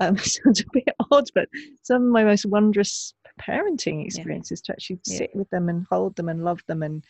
um, 0.00 0.16
sounds 0.18 0.60
a 0.60 0.64
bit 0.72 0.88
odd 1.10 1.24
but 1.34 1.48
some 1.82 2.02
of 2.02 2.08
my 2.10 2.24
most 2.24 2.46
wondrous 2.46 3.14
parenting 3.40 4.04
experiences 4.04 4.62
yeah. 4.62 4.66
to 4.66 4.76
actually 4.76 5.00
yeah. 5.06 5.18
sit 5.18 5.30
with 5.34 5.48
them 5.50 5.68
and 5.68 5.86
hold 5.90 6.16
them 6.16 6.28
and 6.28 6.44
love 6.44 6.60
them 6.66 6.82
and 6.82 7.04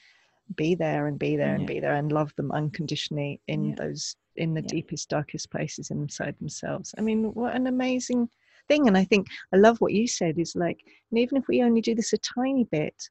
be 0.55 0.75
there 0.75 1.09
and 1.09 1.19
be 1.19 1.37
there 1.37 1.55
and 1.55 1.67
be 1.67 1.81
there 1.81 1.95
and 1.95 2.13
love 2.13 2.33
them 2.37 2.53
unconditionally 2.53 3.41
in 3.49 3.75
those 3.75 4.15
in 4.37 4.55
the 4.55 4.63
deepest 4.63 5.09
darkest 5.09 5.51
places 5.51 5.91
inside 5.91 6.37
themselves. 6.39 6.95
I 6.99 7.01
mean 7.01 7.35
what 7.35 7.55
an 7.57 7.67
amazing 7.67 8.29
thing. 8.69 8.89
And 8.89 8.97
I 8.97 9.05
think 9.05 9.27
I 9.53 9.57
love 9.57 9.81
what 9.81 9.93
you 9.93 10.07
said 10.07 10.39
is 10.39 10.55
like, 10.55 10.81
and 11.11 11.19
even 11.19 11.37
if 11.37 11.49
we 11.49 11.63
only 11.63 11.81
do 11.81 11.95
this 11.95 12.13
a 12.13 12.19
tiny 12.19 12.65
bit, 12.65 13.09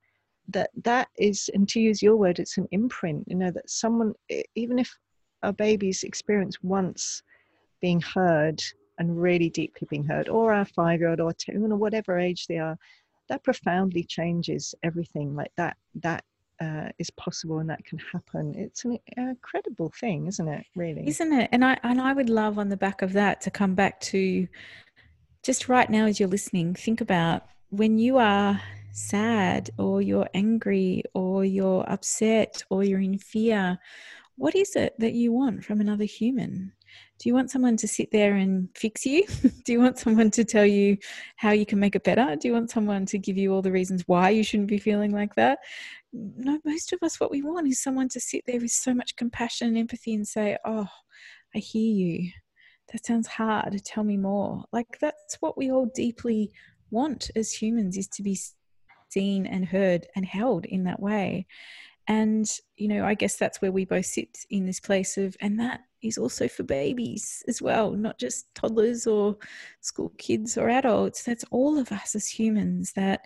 that 0.50 0.70
that 0.84 1.08
is, 1.18 1.50
and 1.54 1.68
to 1.70 1.80
use 1.80 2.02
your 2.02 2.16
word, 2.16 2.40
it's 2.40 2.58
an 2.58 2.68
imprint. 2.72 3.24
You 3.28 3.36
know 3.36 3.52
that 3.52 3.70
someone, 3.70 4.14
even 4.56 4.80
if 4.80 4.96
a 5.42 5.52
baby's 5.52 6.04
experience 6.04 6.58
once 6.62 7.24
being 7.82 8.02
heard 8.02 8.62
and 8.98 9.22
really 9.22 9.50
deeply 9.50 9.88
being 9.90 10.04
heard, 10.04 10.30
or 10.30 10.54
our 10.54 10.66
five-year-old 10.66 11.20
or 11.20 11.34
two, 11.34 11.66
or 11.70 11.76
whatever 11.76 12.18
age 12.18 12.48
they 12.48 12.58
are, 12.58 12.78
that 13.28 13.44
profoundly 13.44 14.04
changes 14.04 14.76
everything. 14.84 15.36
Like 15.36 15.52
that, 15.58 15.78
that 15.96 16.24
uh, 16.62 16.90
is 17.00 17.10
possible 17.12 17.60
and 17.60 17.70
that 17.70 17.84
can 17.84 18.00
happen. 18.14 18.54
It's 18.56 18.86
an 18.86 19.00
incredible 19.18 19.92
thing, 20.00 20.28
isn't 20.28 20.48
it? 20.48 20.66
Really, 20.76 21.08
isn't 21.08 21.34
it? 21.34 21.50
And 21.52 21.66
I 21.66 21.78
and 21.84 22.00
I 22.00 22.14
would 22.14 22.30
love 22.30 22.58
on 22.58 22.70
the 22.70 22.78
back 22.78 23.02
of 23.02 23.14
that 23.14 23.42
to 23.42 23.52
come 23.52 23.76
back 23.76 24.00
to 24.02 24.48
just 25.46 25.70
right 25.70 25.92
now 25.92 26.06
as 26.06 26.20
you're 26.20 26.28
listening, 26.28 26.74
think 26.74 27.02
about 27.02 27.44
when 27.70 28.00
you 28.00 28.18
are 28.18 28.60
sad 28.94 29.70
or 29.78 30.02
you're 30.02 30.28
angry 30.34 31.04
or 31.14 31.46
you're 31.46 31.88
upset 31.88 32.64
or 32.72 32.84
you're 32.84 33.00
in 33.00 33.20
fear, 33.20 33.78
what 34.38 34.56
is 34.56 34.76
it 34.76 34.96
that 34.98 35.14
you 35.14 35.32
want 35.32 35.64
from 35.64 35.82
another 35.82 36.04
human? 36.04 36.74
Do 37.20 37.30
you 37.30 37.36
want 37.36 37.52
someone 37.52 37.78
to 37.78 37.88
sit 37.88 38.10
there 38.12 38.34
and 38.34 38.70
fix 38.76 39.06
you? 39.06 39.24
Do 39.66 39.72
you 39.72 39.80
want 39.80 40.00
someone 40.00 40.32
to 40.32 40.44
tell 40.44 40.66
you 40.66 40.98
how 41.36 41.52
you 41.52 41.66
can 41.66 41.80
make 41.80 41.96
it 41.96 42.04
better? 42.04 42.36
Do 42.36 42.48
you 42.48 42.54
want 42.54 42.72
someone 42.72 43.06
to 43.06 43.20
give 43.20 43.38
you 43.38 43.54
all 43.54 43.62
the 43.62 43.72
reasons 43.72 44.04
why 44.08 44.32
you 44.32 44.44
shouldn't 44.44 44.70
be 44.70 44.80
feeling 44.80 45.12
like 45.12 45.36
that? 45.36 45.60
No, 46.12 46.60
most 46.66 46.92
of 46.92 47.04
us, 47.04 47.20
what 47.20 47.30
we 47.30 47.44
want 47.44 47.68
is 47.68 47.84
someone 47.84 48.10
to 48.10 48.20
sit 48.20 48.46
there 48.48 48.60
with 48.60 48.72
so 48.72 48.96
much 48.96 49.16
compassion 49.16 49.68
and 49.68 49.78
empathy 49.78 50.16
and 50.16 50.28
say, 50.28 50.58
Oh, 50.66 50.88
I 51.54 51.60
hear 51.60 51.94
you 51.94 52.32
that 52.92 53.06
sounds 53.06 53.28
hard 53.28 53.82
tell 53.84 54.04
me 54.04 54.18
more. 54.18 54.64
Like 54.72 55.00
that's 55.00 55.38
what 55.40 55.58
we 55.58 55.72
all 55.72 55.88
deeply 55.94 56.52
want 56.92 57.32
as 57.36 57.52
humans 57.52 57.98
is 57.98 58.08
to 58.10 58.24
be 58.24 58.38
seen 59.10 59.46
and 59.46 59.66
heard 59.66 60.08
and 60.16 60.26
held 60.26 60.66
in 60.66 60.84
that 60.84 61.00
way. 61.00 61.48
And 62.08 62.48
you 62.78 62.88
know 62.88 63.04
i 63.04 63.16
guess 63.16 63.36
that's 63.36 63.62
where 63.64 63.72
we 63.72 63.84
both 63.84 64.06
sit 64.06 64.38
in 64.52 64.68
this 64.68 64.80
place 64.80 65.18
of 65.18 65.36
and 65.42 65.60
that 65.60 65.82
is 66.04 66.20
also 66.20 66.48
for 66.48 66.62
babies 66.62 67.42
as 67.48 67.64
well 67.64 67.94
not 67.94 68.20
just 68.20 68.54
toddlers 68.54 69.08
or 69.08 69.36
school 69.82 70.12
kids 70.20 70.56
or 70.56 70.70
adults. 70.70 71.24
That's 71.24 71.46
all 71.50 71.80
of 71.80 71.92
us 71.92 72.14
as 72.16 72.28
humans 72.28 72.94
that 72.96 73.22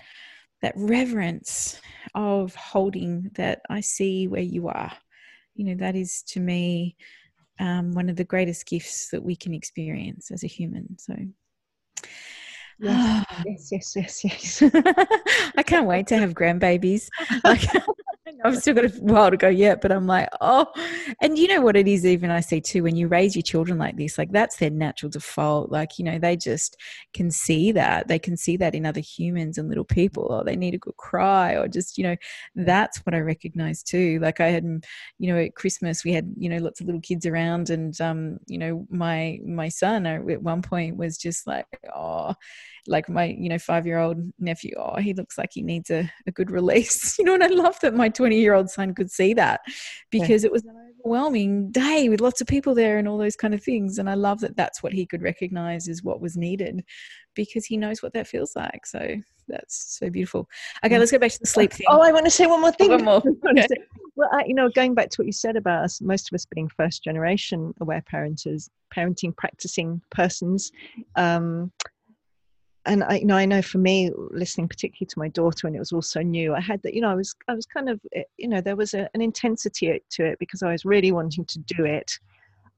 that 0.62 0.74
reverence 0.78 1.82
of 2.16 2.56
holding 2.56 3.30
that 3.36 3.62
i 3.70 3.82
see 3.82 4.28
where 4.28 4.42
you 4.42 4.70
are. 4.70 4.94
You 5.56 5.66
know 5.66 5.76
that 5.76 5.98
is 5.98 6.24
to 6.28 6.40
me 6.40 6.96
um, 7.60 7.92
one 7.92 8.10
of 8.10 8.16
the 8.16 8.24
greatest 8.24 8.66
gifts 8.66 9.10
that 9.10 9.24
we 9.24 9.36
can 9.36 9.54
experience 9.54 10.32
as 10.32 10.44
a 10.44 10.48
human. 10.48 10.98
So, 10.98 11.16
yes, 12.80 13.26
yes, 13.46 13.72
yes, 13.72 13.96
yes, 13.96 14.24
yes. 14.24 14.72
I 15.58 15.64
can't 15.64 15.88
wait 15.88 16.08
to 16.08 16.18
have 16.18 16.34
grandbabies. 16.34 17.10
Like, 17.44 17.64
I've 18.44 18.58
still 18.58 18.74
got 18.74 18.86
a 18.86 18.90
while 19.00 19.32
to 19.32 19.38
go 19.38 19.50
yet, 19.50 19.82
but 19.82 19.92
I'm 19.92 20.08
like, 20.08 20.30
oh, 20.42 20.68
and 21.22 21.38
you 21.38 21.48
know 21.48 21.62
what 21.62 21.76
it 21.76 21.88
is, 21.88 22.06
even 22.06 22.32
I 22.32 22.40
see 22.40 22.62
too, 22.62 22.84
when 22.84 22.96
you 22.96 23.08
raise 23.08 23.36
your 23.36 23.44
children 23.44 23.78
like 23.78 23.98
this, 23.98 24.18
like 24.18 24.32
that's 24.32 24.58
their 24.58 24.70
natural 24.70 25.10
default. 25.10 25.72
Like, 25.72 26.00
you 26.00 26.06
know, 26.06 26.20
they 26.20 26.38
just 26.38 26.78
can 27.14 27.32
see 27.32 27.72
that. 27.74 28.08
They 28.08 28.20
can 28.20 28.38
see 28.38 28.58
that 28.58 28.76
in 28.76 28.86
other 28.86 29.02
humans 29.02 29.58
and 29.58 29.68
little 29.68 29.84
people, 29.84 30.28
or 30.30 30.44
they 30.44 30.56
need 30.56 30.74
a 30.74 30.80
good 30.80 30.98
cry, 30.98 31.56
or 31.56 31.68
just, 31.68 31.98
you 31.98 32.04
know, 32.04 32.16
that's 32.56 33.00
what 33.00 33.14
I 33.14 33.20
recognize 33.20 33.84
too. 33.84 34.20
Like, 34.20 34.40
I 34.40 34.48
had, 34.48 34.64
you 35.18 35.34
know, 35.34 35.40
at 35.40 35.56
Christmas, 35.56 36.04
we 36.04 36.14
had, 36.14 36.34
you 36.38 36.50
know, 36.50 36.58
lots 36.58 36.80
of 36.80 36.86
little 36.86 37.02
kids 37.02 37.26
around, 37.26 37.70
and, 37.70 38.00
um, 38.00 38.40
you 38.48 38.58
know, 38.58 38.88
my, 38.90 39.40
my 39.46 39.70
son 39.70 40.06
uh, 40.06 40.22
at 40.30 40.42
one 40.42 40.62
point 40.62 40.98
was 40.98 41.18
just 41.18 41.46
like, 41.46 41.66
oh, 41.96 42.36
like 42.88 43.10
my 43.10 43.26
you 43.26 43.50
know 43.50 43.60
five 43.60 43.86
year 43.86 44.00
old 44.00 44.18
nephew 44.40 44.74
oh 44.78 44.98
he 44.98 45.14
looks 45.14 45.38
like 45.38 45.50
he 45.54 45.62
needs 45.62 45.90
a, 45.90 46.10
a 46.28 46.32
good 46.32 46.52
release 46.52 47.16
you 47.20 47.26
know 47.26 47.34
and 47.34 47.44
i 47.44 47.48
love 47.48 47.78
that 47.82 47.94
my 47.94 48.10
20 48.10 48.38
year 48.38 48.54
old 48.54 48.70
son 48.70 48.94
could 48.94 49.12
see 49.12 49.34
that 49.34 49.62
because 50.12 50.44
yeah. 50.44 50.48
it 50.48 50.52
was 50.52 50.64
an 50.66 50.90
overwhelming 51.00 51.72
day 51.72 52.10
with 52.10 52.22
lots 52.22 52.42
of 52.42 52.48
people 52.48 52.76
there 52.76 52.98
and 52.98 53.08
all 53.08 53.18
those 53.18 53.36
kind 53.36 53.54
of 53.54 53.64
things. 53.64 53.98
And 53.98 54.10
I 54.10 54.14
love 54.14 54.40
that 54.42 54.56
that's 54.56 54.84
what 54.84 54.94
he 54.94 55.06
could 55.06 55.22
recognize 55.22 55.88
as 55.88 56.04
what 56.04 56.22
was 56.22 56.38
needed 56.38 56.84
because 57.36 57.66
he 57.66 57.78
knows 57.78 58.02
what 58.02 58.14
that 58.14 58.28
feels 58.28 58.56
like. 58.56 58.86
So 58.86 59.16
that's 59.48 59.98
so 59.98 60.10
beautiful. 60.10 60.48
Okay, 60.86 60.96
mm. 60.96 61.00
let's 61.00 61.12
go 61.12 61.20
back 61.20 61.32
to 61.32 61.40
the 61.40 61.48
sleep 61.48 61.74
thing. 61.74 61.88
Oh, 61.90 62.02
I 62.02 62.12
want 62.12 62.26
to 62.26 62.32
say 62.32 62.46
one 62.46 62.62
more 62.62 62.72
thing. 62.72 62.90
One 62.90 63.06
more. 63.06 63.24
Okay. 63.50 63.68
Well, 64.16 64.30
I, 64.34 64.44
you 64.46 64.54
know, 64.54 64.70
going 64.70 64.96
back 64.96 65.10
to 65.12 65.22
what 65.22 65.28
you 65.28 65.32
said 65.32 65.56
about 65.56 65.86
us, 65.86 66.02
most 66.02 66.30
of 66.30 66.36
us 66.36 66.46
being 66.46 66.68
first 66.68 67.04
generation 67.04 67.74
aware 67.80 68.02
parenters, 68.02 68.70
parenting 68.94 69.36
practicing 69.36 70.02
persons. 70.12 70.72
Um, 71.16 71.72
and 72.86 73.04
I, 73.04 73.18
you 73.18 73.26
know, 73.26 73.36
I 73.36 73.46
know 73.46 73.62
for 73.62 73.78
me, 73.78 74.12
listening 74.32 74.68
particularly 74.68 75.08
to 75.08 75.20
my 75.20 75.28
daughter, 75.28 75.68
and 75.68 75.76
it 75.76 75.80
was 75.80 75.92
all 75.92 76.02
so 76.02 76.22
new. 76.22 76.56
I 76.56 76.62
had 76.62 76.82
that, 76.84 76.94
you 76.94 77.02
know, 77.02 77.10
I 77.10 77.16
was, 77.16 77.36
I 77.48 77.54
was 77.54 77.66
kind 77.66 77.90
of, 77.90 78.00
eh, 78.14 78.24
you 78.38 78.48
know, 78.48 78.62
there 78.62 78.76
was 78.76 78.94
a, 78.94 79.10
an 79.14 79.22
intensity 79.22 80.02
to 80.10 80.26
it 80.26 80.40
because 80.40 80.64
I 80.64 80.72
was 80.72 80.86
really 80.86 81.12
wanting 81.12 81.46
to 81.46 81.60
do 81.60 81.86
it. 81.86 82.18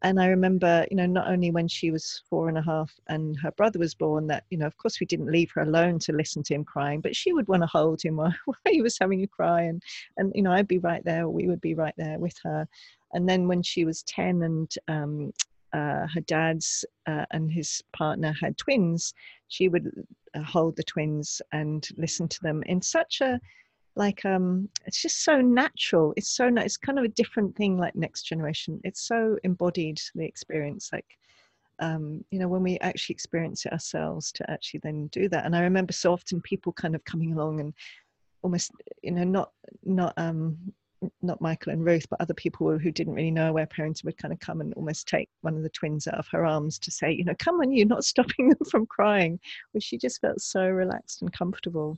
And 0.04 0.20
I 0.20 0.28
remember, 0.28 0.86
you 0.89 0.97
know, 0.97 1.06
not 1.06 1.28
only 1.28 1.52
when 1.52 1.68
she 1.68 1.91
was 1.91 2.24
four 2.28 2.49
and 2.49 2.58
a 2.58 2.62
half 2.64 2.91
and 3.08 3.38
her 3.39 3.52
brother 3.52 3.78
was 3.78 3.93
born, 3.93 4.26
that, 4.28 4.45
you 4.49 4.58
know, 4.58 4.66
of 4.66 4.76
course 4.78 4.99
we 4.99 5.06
didn't 5.06 5.32
leave 5.32 5.52
her 5.52 5.62
alone 5.62 5.99
to 5.99 6.12
listen 6.14 6.41
to 6.43 6.56
him 6.56 6.64
crying, 6.64 7.02
but 7.02 7.16
she 7.16 7.34
would 7.34 7.47
want 7.47 7.62
to 7.62 7.68
hold 7.68 8.02
him 8.02 8.16
while, 8.18 8.34
while 8.45 8.58
he 8.68 8.82
was 8.82 8.97
having 8.99 9.22
a 9.22 9.28
cry. 9.28 9.62
And, 9.62 9.84
and, 10.18 10.32
you 10.34 10.41
know, 10.41 10.52
I'd 10.52 10.68
be 10.68 10.80
right 10.80 11.06
there, 11.06 11.30
we 11.30 11.47
would 11.47 11.62
be 11.62 11.76
right 11.76 11.93
there 11.97 12.18
with 12.18 12.36
her. 12.43 12.68
And 13.14 13.30
then 13.30 13.47
when 13.47 13.62
she 13.62 13.86
was 13.86 14.02
10 14.04 14.41
and 14.41 14.74
um, 14.88 15.34
uh, 15.74 16.07
her 16.13 16.22
dad's 16.26 16.86
uh, 17.07 17.26
and 17.32 17.51
his 17.51 17.82
partner 17.93 18.34
had 18.39 18.57
twins, 18.57 19.13
she 19.47 19.69
would 19.69 19.91
uh, 20.36 20.41
hold 20.43 20.76
the 20.76 20.84
twins 20.84 21.41
and 21.51 21.88
listen 21.97 22.28
to 22.28 22.39
them 22.41 22.63
in 22.63 22.82
such 22.82 23.22
a 23.22 23.39
like 23.95 24.24
um 24.24 24.69
it's 24.86 25.01
just 25.01 25.24
so 25.24 25.41
natural. 25.41 26.13
It's 26.15 26.30
so 26.30 26.47
it's 26.55 26.78
kind 26.78 26.97
of 26.97 27.05
a 27.05 27.09
different 27.09 27.55
thing 27.55 27.78
like 27.78 27.95
next 27.95 28.24
generation. 28.24 28.80
It's 28.84 29.01
so 29.01 29.38
embodied 29.43 29.99
the 30.15 30.26
experience 30.26 30.89
like 30.93 31.17
um, 31.80 32.24
you 32.32 32.39
know 32.39 32.47
when 32.47 32.63
we 32.63 32.78
actually 32.80 33.13
experience 33.13 33.65
it 33.65 33.74
ourselves 33.74 34.32
to 34.34 34.49
actually 34.49 34.82
then 34.84 35.07
do 35.07 35.28
that. 35.30 35.45
And 35.45 35.55
i 35.55 35.61
remember 35.61 35.93
so 35.93 36.13
often 36.13 36.41
people 36.41 36.72
kind 36.74 36.95
of 36.95 37.03
coming 37.03 37.34
along 37.34 37.59
and 37.59 37.74
almost 38.43 38.72
you 39.01 39.11
know 39.11 39.24
not 39.24 39.51
not 39.84 40.13
um 40.17 40.57
not 41.22 41.41
Michael 41.41 41.72
and 41.72 41.86
Ruth, 41.86 42.06
but 42.10 42.22
other 42.22 42.34
people 42.34 42.78
who 42.78 42.91
didn't 42.91 43.14
really 43.14 43.32
know 43.32 43.54
where 43.54 43.66
parents 43.66 44.04
would 44.04 44.18
kind 44.18 44.34
of 44.34 44.39
come 44.39 44.62
and 44.62 44.74
almost 44.76 45.08
take 45.08 45.30
one 45.41 45.56
of 45.56 45.64
the 45.64 45.70
twins 45.70 46.08
out 46.08 46.16
of 46.16 46.28
her 46.28 46.45
arms 46.45 46.78
to 46.80 46.91
say, 46.91 47.12
you 47.12 47.24
know, 47.24 47.36
come 47.39 47.60
on, 47.60 47.72
you're 47.72 47.88
not 47.88 48.04
stopping 48.12 48.49
them 48.49 48.60
from 48.70 48.86
crying, 48.86 49.39
which 49.72 49.84
she 49.84 49.97
just 49.97 50.22
felt 50.22 50.41
so 50.41 50.68
relaxed 50.68 51.22
and 51.22 51.34
comfortable 51.34 51.97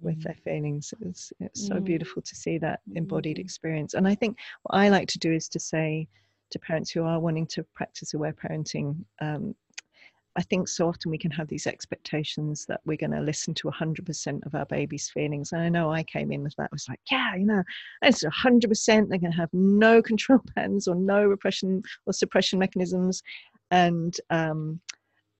with 0.00 0.22
their 0.22 0.36
feelings. 0.44 0.92
It 1.00 1.06
was, 1.06 1.32
it 1.40 1.56
so 1.56 1.74
mm. 1.74 1.84
beautiful 1.84 2.22
to 2.22 2.34
see 2.36 2.58
that 2.58 2.80
embodied 2.94 3.38
mm. 3.38 3.40
experience. 3.40 3.94
And 3.94 4.06
I 4.06 4.14
think 4.14 4.38
what 4.62 4.78
I 4.78 4.88
like 4.88 5.08
to 5.08 5.18
do 5.18 5.32
is 5.32 5.48
to 5.48 5.60
say 5.60 6.08
to 6.50 6.58
parents 6.58 6.90
who 6.90 7.02
are 7.02 7.18
wanting 7.18 7.46
to 7.48 7.64
practice 7.74 8.14
aware 8.14 8.32
parenting, 8.32 9.04
um, 9.20 9.54
I 10.36 10.42
think 10.42 10.68
so 10.68 10.88
often 10.88 11.10
we 11.10 11.18
can 11.18 11.30
have 11.30 11.46
these 11.46 11.66
expectations 11.66 12.66
that 12.66 12.80
we're 12.84 12.96
going 12.96 13.12
to 13.12 13.20
listen 13.20 13.54
to 13.54 13.68
100% 13.68 14.46
of 14.46 14.54
our 14.54 14.66
baby's 14.66 15.08
feelings. 15.08 15.52
And 15.52 15.62
I 15.62 15.68
know 15.68 15.92
I 15.92 16.02
came 16.02 16.32
in 16.32 16.42
with 16.42 16.54
that. 16.56 16.70
I 16.72 16.74
was 16.74 16.88
like, 16.88 17.00
yeah, 17.10 17.36
you 17.36 17.46
know, 17.46 17.62
it's 18.02 18.24
100%. 18.24 18.86
They're 18.86 19.18
going 19.18 19.30
to 19.30 19.38
have 19.38 19.52
no 19.52 20.02
control 20.10 20.40
patterns 20.54 20.88
or 20.88 20.96
no 20.96 21.24
repression 21.24 21.82
or 22.06 22.12
suppression 22.12 22.58
mechanisms. 22.58 23.22
And, 23.70 24.16
um, 24.30 24.80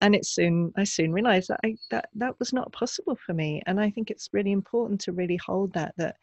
and 0.01 0.14
it 0.14 0.26
soon, 0.26 0.72
I 0.76 0.84
soon 0.84 1.12
realized 1.12 1.49
that 1.49 1.61
I, 1.64 1.76
that, 1.90 2.09
that 2.14 2.38
was 2.38 2.53
not 2.53 2.72
possible 2.72 3.16
for 3.16 3.34
me. 3.34 3.62
And 3.66 3.80
I 3.80 3.90
think 3.90 4.11
it's 4.11 4.30
really 4.32 4.53
important 4.53 5.01
to 5.03 5.12
really 5.12 5.36
hold 5.36 5.72
that, 5.72 5.95
that, 5.97 6.16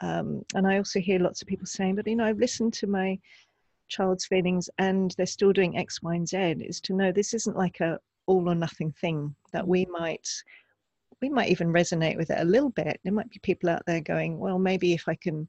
um, 0.00 0.44
and 0.54 0.66
I 0.66 0.78
also 0.78 1.00
hear 1.00 1.18
lots 1.18 1.42
of 1.42 1.48
people 1.48 1.66
saying, 1.66 1.96
but, 1.96 2.06
you 2.06 2.16
know, 2.16 2.24
I've 2.24 2.38
listened 2.38 2.72
to 2.74 2.86
my 2.86 3.18
child's 3.88 4.26
feelings 4.26 4.70
and 4.78 5.14
they're 5.16 5.26
still 5.26 5.52
doing 5.52 5.76
X, 5.76 6.02
Y, 6.02 6.14
and 6.14 6.28
Z 6.28 6.36
is 6.60 6.80
to 6.82 6.94
know 6.94 7.12
this 7.12 7.34
isn't 7.34 7.56
like 7.56 7.80
a 7.80 7.98
all 8.26 8.48
or 8.48 8.54
nothing 8.54 8.92
thing 8.92 9.34
that 9.52 9.66
we 9.66 9.86
mm. 9.86 9.90
might 9.98 10.28
we 11.20 11.28
might 11.28 11.48
even 11.48 11.72
resonate 11.72 12.16
with 12.16 12.30
it 12.30 12.38
a 12.38 12.44
little 12.44 12.70
bit. 12.70 13.00
There 13.02 13.12
might 13.12 13.30
be 13.30 13.40
people 13.40 13.70
out 13.70 13.82
there 13.86 14.00
going, 14.00 14.38
well, 14.38 14.56
maybe 14.56 14.92
if 14.92 15.08
I 15.08 15.16
can, 15.16 15.48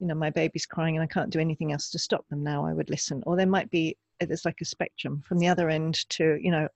you 0.00 0.08
know, 0.08 0.14
my 0.14 0.30
baby's 0.30 0.66
crying 0.66 0.96
and 0.96 1.04
I 1.04 1.06
can't 1.06 1.30
do 1.30 1.38
anything 1.38 1.72
else 1.72 1.90
to 1.90 2.00
stop 2.00 2.26
them 2.28 2.42
now, 2.42 2.66
I 2.66 2.72
would 2.72 2.90
listen. 2.90 3.22
Or 3.24 3.36
there 3.36 3.46
might 3.46 3.70
be 3.70 3.96
there's 4.18 4.44
like 4.44 4.60
a 4.60 4.64
spectrum 4.64 5.22
from 5.26 5.38
the 5.38 5.46
other 5.46 5.68
end 5.68 6.08
to, 6.10 6.36
you 6.40 6.50
know, 6.50 6.66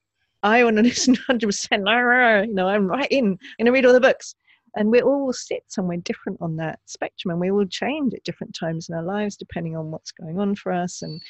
I 0.45 0.63
want 0.63 0.77
to 0.77 0.83
listen 0.85 1.17
100%. 1.17 2.47
You 2.47 2.55
know, 2.55 2.69
I'm 2.69 2.87
right 2.87 3.11
in. 3.11 3.27
I'm 3.27 3.39
going 3.59 3.67
to 3.67 3.73
read 3.73 3.87
all 3.87 3.93
the 3.93 4.01
books 4.01 4.37
and 4.77 4.91
we 4.91 5.01
all 5.01 5.33
sit 5.33 5.64
somewhere 5.69 5.99
different 5.99 6.39
on 6.41 6.57
that 6.57 6.79
spectrum 6.87 7.31
and 7.31 7.41
we 7.41 7.51
all 7.51 7.66
change 7.66 8.14
at 8.14 8.25
different 8.25 8.55
times 8.55 8.89
in 8.89 8.95
our 8.95 9.03
lives 9.03 9.37
depending 9.37 9.77
on 9.77 9.91
what's 9.91 10.12
going 10.12 10.39
on 10.39 10.55
for 10.55 10.73
us 10.73 11.03
and 11.03 11.21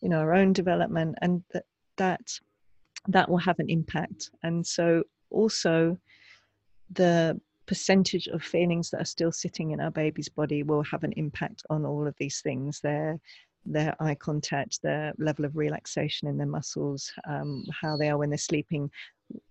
you 0.00 0.08
know 0.08 0.18
our 0.18 0.34
own 0.34 0.52
development 0.52 1.16
and 1.22 1.42
that 1.52 1.64
that 1.96 2.38
that 3.08 3.28
will 3.28 3.38
have 3.38 3.58
an 3.58 3.68
impact. 3.68 4.30
And 4.42 4.66
so 4.66 5.02
also 5.30 5.96
the 6.90 7.40
percentage 7.66 8.28
of 8.28 8.42
feelings 8.42 8.90
that 8.90 9.00
are 9.02 9.06
still 9.06 9.32
sitting 9.32 9.72
in 9.72 9.80
our 9.80 9.90
baby's 9.90 10.28
body 10.28 10.62
will 10.62 10.82
have 10.84 11.04
an 11.04 11.12
impact 11.16 11.62
on 11.68 11.84
all 11.84 12.06
of 12.06 12.14
these 12.18 12.40
things 12.40 12.80
their 12.80 13.20
their 13.66 13.94
eye 14.00 14.14
contact 14.14 14.80
their 14.80 15.12
level 15.18 15.44
of 15.44 15.54
relaxation 15.54 16.28
in 16.28 16.38
their 16.38 16.46
muscles 16.46 17.12
um, 17.28 17.62
how 17.82 17.94
they 17.94 18.08
are 18.08 18.16
when 18.16 18.30
they're 18.30 18.38
sleeping 18.38 18.90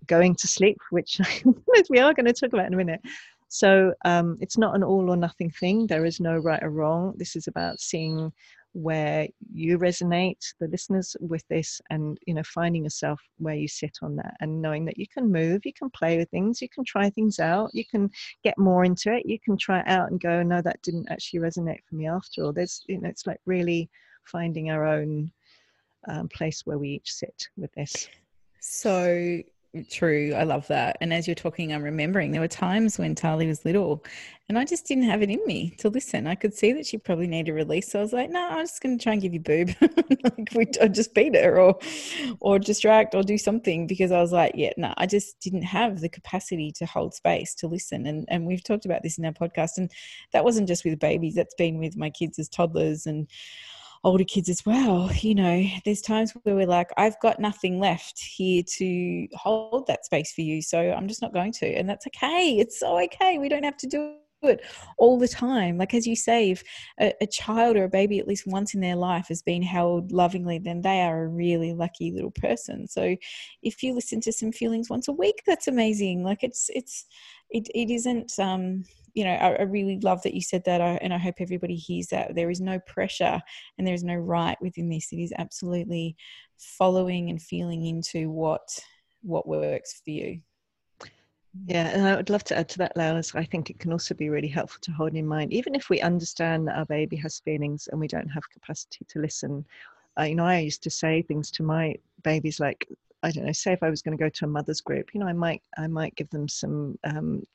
going 0.07 0.35
to 0.35 0.47
sleep, 0.47 0.77
which 0.91 1.19
we 1.89 1.99
are 1.99 2.13
going 2.13 2.25
to 2.25 2.33
talk 2.33 2.53
about 2.53 2.67
in 2.67 2.73
a 2.73 2.77
minute. 2.77 3.01
So 3.49 3.93
um, 4.03 4.37
it's 4.41 4.57
not 4.57 4.75
an 4.75 4.83
all 4.83 5.09
or 5.09 5.15
nothing 5.15 5.49
thing. 5.49 5.87
There 5.87 6.05
is 6.05 6.19
no 6.19 6.37
right 6.37 6.61
or 6.61 6.69
wrong. 6.69 7.13
This 7.17 7.35
is 7.35 7.47
about 7.47 7.79
seeing 7.79 8.31
where 8.73 9.27
you 9.51 9.79
resonate, 9.79 10.53
the 10.59 10.67
listeners, 10.67 11.15
with 11.19 11.47
this, 11.47 11.81
and 11.89 12.17
you 12.27 12.33
know, 12.33 12.43
finding 12.43 12.83
yourself 12.83 13.19
where 13.37 13.55
you 13.55 13.67
sit 13.67 13.97
on 14.03 14.15
that, 14.17 14.35
and 14.39 14.61
knowing 14.61 14.85
that 14.85 14.97
you 14.97 15.07
can 15.11 15.31
move, 15.31 15.65
you 15.65 15.73
can 15.73 15.89
play 15.89 16.17
with 16.17 16.29
things, 16.29 16.61
you 16.61 16.69
can 16.69 16.83
try 16.83 17.09
things 17.09 17.39
out, 17.39 17.71
you 17.73 17.85
can 17.85 18.09
get 18.43 18.57
more 18.57 18.85
into 18.85 19.11
it, 19.11 19.25
you 19.25 19.39
can 19.39 19.57
try 19.57 19.79
it 19.79 19.87
out 19.87 20.11
and 20.11 20.19
go, 20.19 20.43
no, 20.43 20.61
that 20.61 20.81
didn't 20.83 21.09
actually 21.09 21.39
resonate 21.39 21.79
for 21.89 21.95
me 21.95 22.07
after 22.07 22.43
all. 22.43 22.53
There's, 22.53 22.83
you 22.87 22.99
know, 22.99 23.09
it's 23.09 23.25
like 23.25 23.39
really 23.45 23.89
finding 24.25 24.69
our 24.69 24.85
own 24.85 25.31
um, 26.07 26.27
place 26.27 26.61
where 26.65 26.77
we 26.77 26.89
each 26.89 27.11
sit 27.11 27.47
with 27.55 27.71
this. 27.73 28.07
So 28.59 29.41
True. 29.85 30.33
I 30.35 30.43
love 30.43 30.67
that. 30.67 30.97
And 31.01 31.13
as 31.13 31.27
you're 31.27 31.35
talking, 31.35 31.73
I'm 31.73 31.83
remembering 31.83 32.31
there 32.31 32.41
were 32.41 32.47
times 32.47 32.97
when 32.97 33.15
Tali 33.15 33.47
was 33.47 33.65
little 33.65 34.03
and 34.49 34.57
I 34.57 34.63
just 34.63 34.87
didn't 34.87 35.03
have 35.03 35.21
it 35.21 35.29
in 35.29 35.45
me 35.45 35.71
to 35.79 35.89
listen. 35.89 36.25
I 36.25 36.35
could 36.35 36.53
see 36.53 36.71
that 36.71 36.85
she 36.85 36.97
probably 36.97 37.27
needed 37.27 37.51
a 37.51 37.53
release. 37.53 37.91
So 37.91 37.99
I 37.99 38.01
was 38.01 38.13
like, 38.13 38.29
no, 38.29 38.47
I'm 38.47 38.63
just 38.63 38.81
going 38.81 38.97
to 38.97 39.03
try 39.03 39.11
and 39.11 39.21
give 39.21 39.33
you 39.33 39.41
boob. 39.41 39.71
like 40.23 40.49
we 40.55 40.65
I'd 40.81 40.93
just 40.93 41.13
beat 41.13 41.35
her 41.35 41.59
or, 41.59 41.77
or 42.39 42.57
distract 42.57 43.13
or 43.13 43.23
do 43.23 43.37
something 43.37 43.87
because 43.87 44.09
I 44.11 44.21
was 44.21 44.31
like, 44.31 44.53
yeah, 44.55 44.71
no, 44.77 44.93
I 44.95 45.05
just 45.05 45.41
didn't 45.41 45.63
have 45.63 45.99
the 45.99 46.07
capacity 46.07 46.71
to 46.77 46.85
hold 46.85 47.13
space 47.13 47.55
to 47.55 47.67
listen. 47.67 48.05
And, 48.05 48.25
and 48.29 48.45
we've 48.45 48.63
talked 48.63 48.85
about 48.85 49.03
this 49.03 49.17
in 49.17 49.25
our 49.25 49.33
podcast. 49.33 49.77
And 49.77 49.91
that 50.31 50.45
wasn't 50.45 50.69
just 50.69 50.85
with 50.85 50.97
babies, 50.97 51.35
that's 51.35 51.55
been 51.55 51.77
with 51.77 51.97
my 51.97 52.09
kids 52.09 52.39
as 52.39 52.47
toddlers 52.47 53.05
and 53.05 53.27
older 54.07 54.23
kids 54.23 54.47
as 54.47 54.65
well. 54.65 55.11
You 55.13 55.35
know, 55.35 55.65
there's 55.83 56.01
times 56.01 56.31
where 56.43 56.55
we're 56.55 56.65
like, 56.65 56.89
I've 56.95 57.19
got 57.19 57.41
nothing 57.41 57.79
left 57.79 58.17
here 58.19 58.63
to 58.77 59.27
hold 59.33 59.85
that 59.87 60.05
space 60.05 60.31
for 60.31 60.41
you. 60.41 60.61
So 60.61 60.79
I'm 60.79 61.09
just 61.09 61.21
not 61.21 61.33
going 61.33 61.51
to. 61.53 61.67
And 61.67 61.89
that's 61.89 62.07
okay. 62.07 62.57
It's 62.57 62.79
so 62.79 62.97
okay. 63.03 63.37
We 63.37 63.49
don't 63.49 63.63
have 63.63 63.75
to 63.77 63.87
do 63.87 64.15
it 64.43 64.61
all 64.97 65.19
the 65.19 65.27
time. 65.27 65.77
Like, 65.77 65.93
as 65.93 66.07
you 66.07 66.15
say, 66.15 66.51
if 66.51 66.63
a, 67.01 67.11
a, 67.19 67.27
child 67.27 67.75
or 67.75 67.83
a 67.83 67.89
baby 67.89 68.19
at 68.19 68.27
least 68.27 68.47
once 68.47 68.73
in 68.73 68.79
their 68.79 68.95
life 68.95 69.27
has 69.27 69.41
been 69.41 69.63
held 69.63 70.13
lovingly, 70.13 70.59
then 70.59 70.81
they 70.81 71.01
are 71.01 71.23
a 71.23 71.27
really 71.27 71.73
lucky 71.73 72.11
little 72.11 72.31
person. 72.31 72.87
So, 72.87 73.17
if 73.61 73.83
you 73.83 73.93
listen 73.93 74.21
to 74.21 74.31
some 74.31 74.53
feelings 74.53 74.89
once 74.89 75.09
a 75.09 75.13
week, 75.13 75.41
that's 75.45 75.67
amazing. 75.67 76.23
Like, 76.23 76.43
it's, 76.43 76.69
it's, 76.73 77.05
it, 77.49 77.67
it 77.75 77.91
isn't, 77.91 78.31
um, 78.39 78.83
you 79.17 79.23
know, 79.23 79.31
I, 79.31 79.53
I, 79.53 79.61
really 79.63 79.99
love 80.01 80.21
that 80.21 80.35
you 80.35 80.41
said 80.41 80.63
that, 80.65 80.79
I, 80.79 80.99
and 81.01 81.11
I 81.11 81.17
hope 81.17 81.35
everybody 81.39 81.75
hears 81.75 82.05
that. 82.09 82.35
There 82.35 82.51
is 82.51 82.61
no 82.61 82.77
pressure 82.85 83.41
and 83.77 83.87
there 83.87 83.95
is 83.95 84.03
no 84.03 84.13
right 84.13 84.55
within 84.61 84.89
this. 84.89 85.11
It 85.11 85.17
is 85.17 85.33
absolutely 85.39 86.15
following 86.59 87.31
and 87.31 87.41
feeling 87.41 87.83
into 87.87 88.29
what 88.29 88.79
what 89.23 89.47
works 89.47 90.01
for 90.05 90.11
you. 90.11 90.41
Yeah, 91.65 91.87
and 91.87 92.07
I 92.07 92.15
would 92.15 92.29
love 92.29 92.43
to 92.45 92.57
add 92.57 92.69
to 92.69 92.77
that, 92.77 92.95
Lael, 92.95 93.19
I 93.33 93.43
think 93.43 93.71
it 93.71 93.79
can 93.79 93.91
also 93.91 94.13
be 94.13 94.29
really 94.29 94.47
helpful 94.47 94.81
to 94.83 94.91
hold 94.91 95.15
in 95.15 95.25
mind, 95.25 95.51
even 95.51 95.73
if 95.73 95.89
we 95.89 95.99
understand 95.99 96.67
that 96.67 96.77
our 96.77 96.85
baby 96.85 97.15
has 97.15 97.39
feelings 97.39 97.89
and 97.91 97.99
we 97.99 98.07
don't 98.07 98.29
have 98.29 98.47
capacity 98.51 99.03
to 99.09 99.19
listen. 99.19 99.65
Uh, 100.19 100.25
you 100.25 100.35
know, 100.35 100.45
I 100.45 100.59
used 100.59 100.83
to 100.83 100.91
say 100.91 101.23
things 101.23 101.49
to 101.51 101.63
my 101.63 101.95
babies 102.21 102.59
like, 102.59 102.87
I 103.23 103.31
don't 103.31 103.47
know, 103.47 103.51
say 103.51 103.73
if 103.73 103.81
I 103.81 103.89
was 103.89 104.03
going 104.03 104.15
to 104.15 104.23
go 104.23 104.29
to 104.29 104.45
a 104.45 104.47
mother's 104.47 104.81
group, 104.81 105.15
you 105.15 105.19
know, 105.19 105.25
I 105.25 105.33
might 105.33 105.63
I 105.75 105.87
might 105.87 106.15
give 106.15 106.29
them 106.29 106.47
some 106.47 106.99
um, 107.03 107.47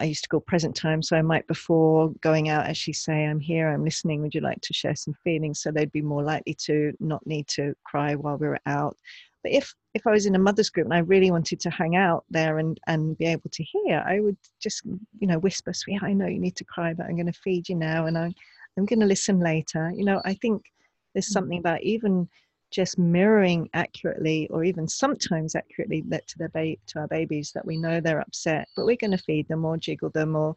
I 0.00 0.04
used 0.04 0.22
to 0.24 0.28
call 0.28 0.40
present 0.40 0.74
time. 0.74 1.02
So 1.02 1.16
I 1.16 1.22
might, 1.22 1.46
before 1.46 2.10
going 2.20 2.48
out, 2.48 2.66
actually 2.66 2.94
say, 2.94 3.26
I'm 3.26 3.40
here, 3.40 3.68
I'm 3.68 3.84
listening, 3.84 4.22
would 4.22 4.34
you 4.34 4.40
like 4.40 4.60
to 4.62 4.72
share 4.72 4.94
some 4.94 5.14
feelings? 5.24 5.60
So 5.60 5.70
they'd 5.70 5.92
be 5.92 6.02
more 6.02 6.22
likely 6.22 6.54
to 6.66 6.92
not 7.00 7.26
need 7.26 7.48
to 7.48 7.74
cry 7.84 8.14
while 8.14 8.36
we 8.36 8.48
were 8.48 8.60
out. 8.66 8.96
But 9.42 9.52
if, 9.52 9.74
if 9.92 10.06
I 10.06 10.12
was 10.12 10.26
in 10.26 10.36
a 10.36 10.38
mother's 10.38 10.70
group 10.70 10.86
and 10.86 10.94
I 10.94 10.98
really 10.98 11.30
wanted 11.30 11.58
to 11.60 11.70
hang 11.70 11.96
out 11.96 12.24
there 12.30 12.58
and, 12.58 12.78
and 12.86 13.18
be 13.18 13.26
able 13.26 13.50
to 13.50 13.64
hear, 13.64 14.02
I 14.06 14.20
would 14.20 14.36
just, 14.60 14.84
you 15.18 15.26
know, 15.26 15.38
whisper, 15.38 15.72
sweet, 15.72 16.02
I 16.02 16.12
know 16.12 16.26
you 16.26 16.38
need 16.38 16.56
to 16.56 16.64
cry, 16.64 16.94
but 16.94 17.06
I'm 17.06 17.16
going 17.16 17.26
to 17.26 17.32
feed 17.32 17.68
you 17.68 17.74
now 17.74 18.06
and 18.06 18.16
I'm, 18.16 18.34
I'm 18.78 18.86
going 18.86 19.00
to 19.00 19.06
listen 19.06 19.40
later. 19.40 19.92
You 19.94 20.04
know, 20.04 20.22
I 20.24 20.34
think– 20.34 20.62
there's 21.14 21.28
Mm. 21.28 21.32
something 21.32 21.58
about 21.58 21.82
even 21.82 22.26
just 22.72 22.98
mirroring 22.98 23.68
accurately 23.74 24.48
or 24.48 24.64
even 24.64 24.88
sometimes 24.88 25.54
accurately 25.54 26.02
that 26.08 26.26
to 26.26 26.38
their 26.38 26.48
ba- 26.48 26.76
to 26.86 26.98
our 26.98 27.08
babies 27.08 27.52
that 27.52 27.64
we 27.64 27.76
know 27.76 28.00
they're 28.00 28.20
upset 28.20 28.66
but 28.74 28.86
we're 28.86 28.96
going 28.96 29.10
to 29.10 29.18
feed 29.18 29.46
them 29.48 29.64
or 29.64 29.76
jiggle 29.76 30.10
them 30.10 30.34
or 30.34 30.56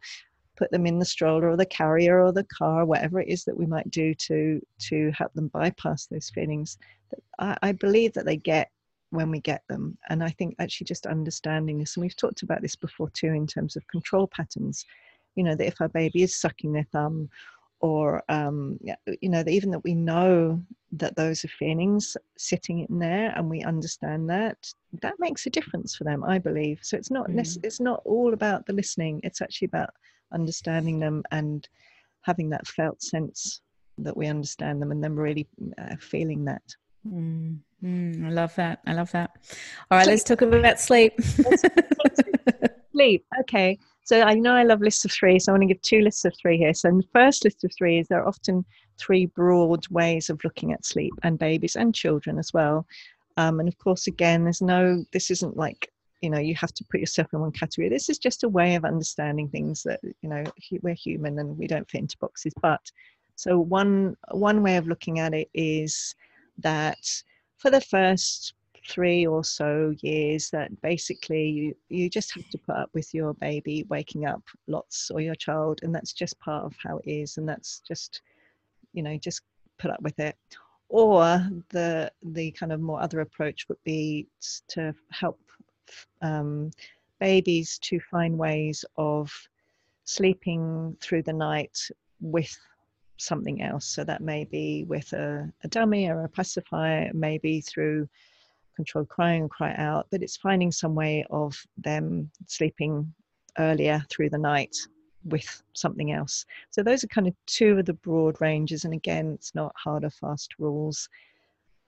put 0.56 0.70
them 0.70 0.86
in 0.86 0.98
the 0.98 1.04
stroller 1.04 1.50
or 1.50 1.56
the 1.56 1.66
carrier 1.66 2.20
or 2.22 2.32
the 2.32 2.44
car 2.44 2.84
whatever 2.84 3.20
it 3.20 3.28
is 3.28 3.44
that 3.44 3.56
we 3.56 3.66
might 3.66 3.90
do 3.90 4.14
to 4.14 4.60
to 4.80 5.12
help 5.12 5.32
them 5.34 5.48
bypass 5.48 6.06
those 6.06 6.30
feelings 6.30 6.78
I, 7.38 7.56
I 7.62 7.72
believe 7.72 8.14
that 8.14 8.24
they 8.24 8.36
get 8.36 8.70
when 9.10 9.30
we 9.30 9.40
get 9.40 9.62
them. 9.68 9.96
And 10.08 10.24
i 10.24 10.30
think 10.30 10.56
actually 10.58 10.86
just 10.86 11.06
understanding 11.06 11.78
this 11.78 11.96
and 11.96 12.02
we've 12.02 12.16
talked 12.16 12.42
about 12.42 12.62
this 12.62 12.76
before 12.76 13.10
too 13.10 13.28
in 13.28 13.46
terms 13.46 13.76
of 13.76 13.86
control 13.88 14.26
patterns 14.26 14.84
you 15.36 15.44
know 15.44 15.54
that 15.54 15.66
if 15.66 15.80
our 15.80 15.88
baby 15.88 16.22
is 16.22 16.34
sucking 16.34 16.72
their 16.72 16.86
thumb 16.92 17.28
or 17.80 18.22
um, 18.28 18.78
you 19.20 19.28
know 19.28 19.44
even 19.46 19.70
that 19.70 19.84
we 19.84 19.94
know 19.94 20.60
that 20.92 21.16
those 21.16 21.44
are 21.44 21.48
feelings 21.48 22.16
sitting 22.38 22.86
in 22.88 22.98
there 22.98 23.32
and 23.36 23.50
we 23.50 23.62
understand 23.62 24.30
that 24.30 24.56
that 25.02 25.14
makes 25.18 25.46
a 25.46 25.50
difference 25.50 25.94
for 25.94 26.04
them 26.04 26.24
i 26.24 26.38
believe 26.38 26.78
so 26.82 26.96
it's 26.96 27.10
not 27.10 27.28
Mm. 27.28 27.58
it's 27.64 27.80
not 27.80 28.00
all 28.04 28.32
about 28.32 28.64
the 28.66 28.72
listening 28.72 29.20
it's 29.24 29.42
actually 29.42 29.66
about 29.66 29.90
understanding 30.32 30.98
them 31.00 31.22
and 31.32 31.68
having 32.22 32.48
that 32.50 32.66
felt 32.66 33.02
sense 33.02 33.60
that 33.98 34.16
we 34.16 34.26
understand 34.26 34.80
them 34.80 34.90
and 34.90 35.02
them 35.04 35.16
really 35.16 35.46
uh, 35.78 35.96
feeling 35.98 36.44
that 36.44 36.62
Mm, 37.06 37.58
mm, 37.84 38.26
I 38.26 38.30
love 38.30 38.52
that. 38.56 38.80
I 38.84 38.92
love 38.92 39.12
that. 39.12 39.30
All 39.92 39.98
right, 39.98 40.04
So- 40.06 40.10
let's 40.10 40.24
talk 40.24 40.42
about 40.42 40.80
sleep. 40.80 41.12
sleep 42.92 43.24
okay 43.40 43.78
so 44.06 44.22
i 44.22 44.34
know 44.34 44.54
i 44.54 44.62
love 44.62 44.80
lists 44.80 45.04
of 45.04 45.10
three 45.10 45.38
so 45.38 45.50
i 45.50 45.52
want 45.52 45.62
to 45.62 45.66
give 45.66 45.82
two 45.82 46.00
lists 46.00 46.24
of 46.24 46.32
three 46.40 46.56
here. 46.56 46.72
So 46.72 46.90
the 46.90 47.02
first 47.12 47.44
list 47.44 47.64
of 47.64 47.72
three 47.76 47.98
is 47.98 48.08
there 48.08 48.22
are 48.22 48.28
often 48.28 48.64
three 48.98 49.26
broad 49.26 49.86
ways 49.88 50.30
of 50.30 50.42
looking 50.44 50.72
at 50.72 50.86
sleep 50.86 51.12
and 51.22 51.38
babies 51.38 51.76
and 51.76 51.94
children 51.94 52.38
as 52.38 52.52
well. 52.54 52.86
Um, 53.36 53.60
and 53.60 53.68
of 53.68 53.76
course 53.78 54.06
again 54.06 54.44
there's 54.44 54.62
no 54.62 55.04
this 55.12 55.30
isn't 55.30 55.56
like 55.56 55.90
you 56.22 56.30
know 56.30 56.38
you 56.38 56.54
have 56.54 56.72
to 56.74 56.84
put 56.90 57.00
yourself 57.00 57.28
in 57.32 57.40
one 57.40 57.52
category. 57.52 57.88
This 57.88 58.08
is 58.08 58.18
just 58.18 58.44
a 58.44 58.48
way 58.48 58.76
of 58.76 58.84
understanding 58.84 59.48
things 59.48 59.82
that 59.82 60.00
you 60.22 60.28
know 60.28 60.44
we're 60.82 60.94
human 60.94 61.38
and 61.38 61.58
we 61.58 61.66
don't 61.66 61.90
fit 61.90 62.02
into 62.02 62.16
boxes. 62.18 62.54
But 62.62 62.80
so 63.34 63.58
one 63.58 64.16
one 64.30 64.62
way 64.62 64.76
of 64.76 64.86
looking 64.86 65.18
at 65.18 65.34
it 65.34 65.50
is 65.52 66.14
that 66.58 67.04
for 67.58 67.70
the 67.70 67.80
first 67.80 68.54
three 68.88 69.26
or 69.26 69.42
so 69.42 69.94
years 70.00 70.50
that 70.50 70.80
basically 70.80 71.48
you 71.48 71.76
you 71.88 72.08
just 72.08 72.34
have 72.34 72.48
to 72.50 72.58
put 72.58 72.76
up 72.76 72.90
with 72.94 73.12
your 73.12 73.34
baby 73.34 73.84
waking 73.88 74.26
up 74.26 74.42
lots 74.66 75.10
or 75.10 75.20
your 75.20 75.34
child 75.34 75.80
and 75.82 75.94
that's 75.94 76.12
just 76.12 76.38
part 76.38 76.64
of 76.64 76.74
how 76.82 76.98
it 76.98 77.10
is 77.10 77.38
and 77.38 77.48
that's 77.48 77.80
just 77.80 78.22
you 78.92 79.02
know 79.02 79.16
just 79.18 79.42
put 79.78 79.90
up 79.90 80.02
with 80.02 80.18
it. 80.18 80.36
Or 80.88 81.48
the 81.70 82.12
the 82.22 82.50
kind 82.52 82.72
of 82.72 82.80
more 82.80 83.02
other 83.02 83.20
approach 83.20 83.68
would 83.68 83.82
be 83.84 84.26
to 84.68 84.94
help 85.10 85.40
um, 86.22 86.70
babies 87.18 87.78
to 87.80 87.98
find 87.98 88.38
ways 88.38 88.84
of 88.96 89.32
sleeping 90.04 90.96
through 91.00 91.22
the 91.22 91.32
night 91.32 91.78
with 92.20 92.56
something 93.16 93.62
else. 93.62 93.86
So 93.86 94.04
that 94.04 94.20
may 94.20 94.44
be 94.44 94.84
with 94.84 95.12
a, 95.12 95.52
a 95.64 95.68
dummy 95.68 96.08
or 96.08 96.22
a 96.22 96.28
pacifier 96.28 97.10
maybe 97.14 97.60
through 97.60 98.08
controlled 98.76 99.08
crying 99.08 99.42
and 99.42 99.50
cry 99.50 99.74
out, 99.76 100.06
but 100.10 100.22
it's 100.22 100.36
finding 100.36 100.70
some 100.70 100.94
way 100.94 101.24
of 101.30 101.60
them 101.78 102.30
sleeping 102.46 103.12
earlier 103.58 104.04
through 104.10 104.30
the 104.30 104.38
night 104.38 104.76
with 105.24 105.62
something 105.72 106.12
else. 106.12 106.44
So 106.70 106.82
those 106.82 107.02
are 107.02 107.08
kind 107.08 107.26
of 107.26 107.34
two 107.46 107.78
of 107.78 107.86
the 107.86 107.94
broad 107.94 108.40
ranges. 108.40 108.84
And 108.84 108.94
again, 108.94 109.32
it's 109.32 109.54
not 109.54 109.74
hard 109.82 110.04
or 110.04 110.10
fast 110.10 110.54
rules 110.58 111.08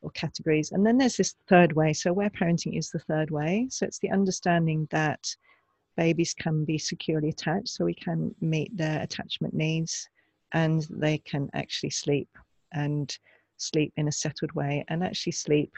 or 0.01 0.11
categories. 0.11 0.73
And 0.73 0.85
then 0.85 0.99
there's 0.99 1.17
this 1.17 1.35
third 1.49 1.73
way. 1.73 1.93
So 1.93 2.11
aware 2.11 2.31
parenting 2.31 2.77
is 2.77 2.91
the 2.91 2.99
third 2.99 3.31
way. 3.31 3.69
So 3.71 3.87
it's 3.87 3.99
the 3.99 4.11
understanding 4.11 4.89
that 4.91 5.37
babies 5.97 6.35
can 6.35 6.65
be 6.65 6.79
securely 6.79 7.29
attached, 7.31 7.69
so 7.69 7.85
we 7.85 7.95
can 7.95 8.35
meet 8.41 8.75
their 8.77 9.03
attachment 9.03 9.53
needs 9.53 10.09
and 10.53 10.87
they 10.91 11.19
can 11.19 11.51
actually 11.55 11.91
sleep 11.91 12.29
and 12.73 13.19
sleep 13.57 13.93
in 13.97 14.09
a 14.09 14.13
settled 14.13 14.53
way 14.53 14.85
and 14.89 15.03
actually 15.03 15.33
sleep 15.33 15.73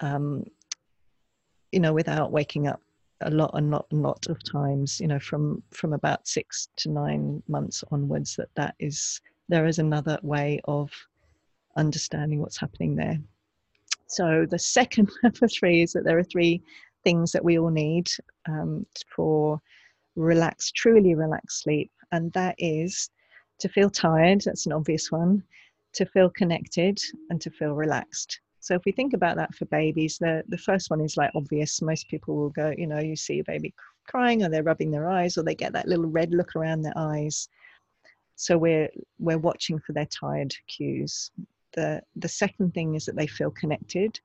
um, 0.00 0.44
you 1.72 1.80
know, 1.80 1.92
without 1.92 2.32
waking 2.32 2.66
up 2.66 2.80
a 3.22 3.30
lot 3.30 3.50
and 3.54 3.68
not 3.70 3.86
a 3.92 3.96
lot 3.96 4.26
of 4.28 4.42
times, 4.44 5.00
you 5.00 5.08
know, 5.08 5.18
from 5.18 5.62
from 5.70 5.92
about 5.92 6.26
six 6.26 6.68
to 6.76 6.90
nine 6.90 7.42
months 7.48 7.82
onwards, 7.90 8.36
that 8.36 8.48
that 8.54 8.74
is 8.78 9.20
there 9.48 9.66
is 9.66 9.78
another 9.78 10.18
way 10.22 10.60
of 10.64 10.90
understanding 11.76 12.40
what's 12.40 12.58
happening 12.58 12.94
there. 12.94 13.18
So 14.06 14.46
the 14.48 14.58
second 14.58 15.10
the 15.22 15.48
three 15.48 15.82
is 15.82 15.92
that 15.92 16.04
there 16.04 16.18
are 16.18 16.24
three 16.24 16.62
things 17.04 17.32
that 17.32 17.44
we 17.44 17.58
all 17.58 17.70
need 17.70 18.08
um, 18.48 18.86
for 19.14 19.60
relaxed, 20.16 20.74
truly 20.74 21.14
relaxed 21.14 21.62
sleep, 21.62 21.90
and 22.12 22.32
that 22.32 22.54
is 22.58 23.10
to 23.58 23.68
feel 23.68 23.90
tired. 23.90 24.42
That's 24.44 24.66
an 24.66 24.72
obvious 24.72 25.10
one. 25.10 25.42
To 25.94 26.06
feel 26.06 26.30
connected 26.30 27.00
and 27.30 27.40
to 27.40 27.50
feel 27.50 27.72
relaxed. 27.72 28.40
So 28.60 28.74
if 28.74 28.84
we 28.84 28.92
think 28.92 29.14
about 29.14 29.36
that 29.36 29.54
for 29.54 29.64
babies, 29.66 30.18
the 30.18 30.44
the 30.48 30.58
first 30.58 30.90
one 30.90 31.00
is 31.00 31.16
like 31.16 31.30
obvious. 31.34 31.80
Most 31.82 32.08
people 32.08 32.36
will 32.36 32.50
go, 32.50 32.74
you 32.76 32.86
know, 32.86 32.98
you 32.98 33.16
see 33.16 33.38
a 33.38 33.44
baby 33.44 33.72
crying, 34.06 34.42
or 34.42 34.48
they're 34.48 34.62
rubbing 34.62 34.90
their 34.90 35.08
eyes, 35.08 35.38
or 35.38 35.42
they 35.42 35.54
get 35.54 35.72
that 35.72 35.88
little 35.88 36.06
red 36.06 36.32
look 36.32 36.56
around 36.56 36.82
their 36.82 36.96
eyes. 36.96 37.48
So 38.36 38.56
we're 38.58 38.88
we're 39.18 39.38
watching 39.38 39.78
for 39.80 39.92
their 39.92 40.06
tired 40.06 40.54
cues. 40.66 41.30
The 41.72 42.02
the 42.16 42.28
second 42.28 42.74
thing 42.74 42.94
is 42.94 43.06
that 43.06 43.16
they 43.16 43.26
feel 43.26 43.50
connected. 43.50 44.20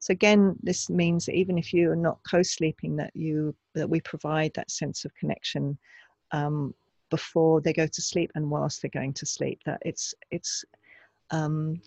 So 0.00 0.12
again, 0.12 0.56
this 0.62 0.88
means 0.88 1.26
that 1.26 1.34
even 1.34 1.58
if 1.58 1.72
you 1.72 1.90
are 1.90 1.96
not 1.96 2.20
co-sleeping, 2.30 2.96
that 2.96 3.14
you 3.14 3.54
that 3.74 3.88
we 3.88 4.00
provide 4.00 4.52
that 4.54 4.70
sense 4.70 5.04
of 5.04 5.14
connection 5.14 5.76
um, 6.32 6.74
before 7.10 7.60
they 7.60 7.72
go 7.72 7.86
to 7.86 8.02
sleep 8.02 8.30
and 8.34 8.50
whilst 8.50 8.80
they're 8.80 8.90
going 8.90 9.14
to 9.14 9.26
sleep. 9.26 9.60
That 9.66 9.82
it's 9.84 10.14
it's 10.30 10.64
um, 11.30 11.80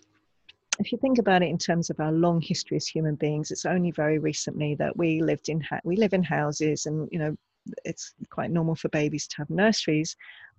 if 0.78 0.92
you 0.92 0.98
think 0.98 1.18
about 1.18 1.42
it 1.42 1.48
in 1.48 1.58
terms 1.58 1.90
of 1.90 2.00
our 2.00 2.12
long 2.12 2.40
history 2.40 2.76
as 2.76 2.86
human 2.86 3.14
beings, 3.14 3.50
it's 3.50 3.66
only 3.66 3.90
very 3.90 4.18
recently 4.18 4.74
that 4.76 4.96
we 4.96 5.22
lived 5.22 5.48
in 5.48 5.60
ha- 5.60 5.80
we 5.84 5.96
live 5.96 6.12
in 6.12 6.22
houses, 6.22 6.86
and 6.86 7.08
you 7.12 7.18
know 7.18 7.36
it's 7.84 8.14
quite 8.30 8.50
normal 8.50 8.74
for 8.74 8.88
babies 8.88 9.26
to 9.28 9.36
have 9.36 9.50
nurseries. 9.50 10.16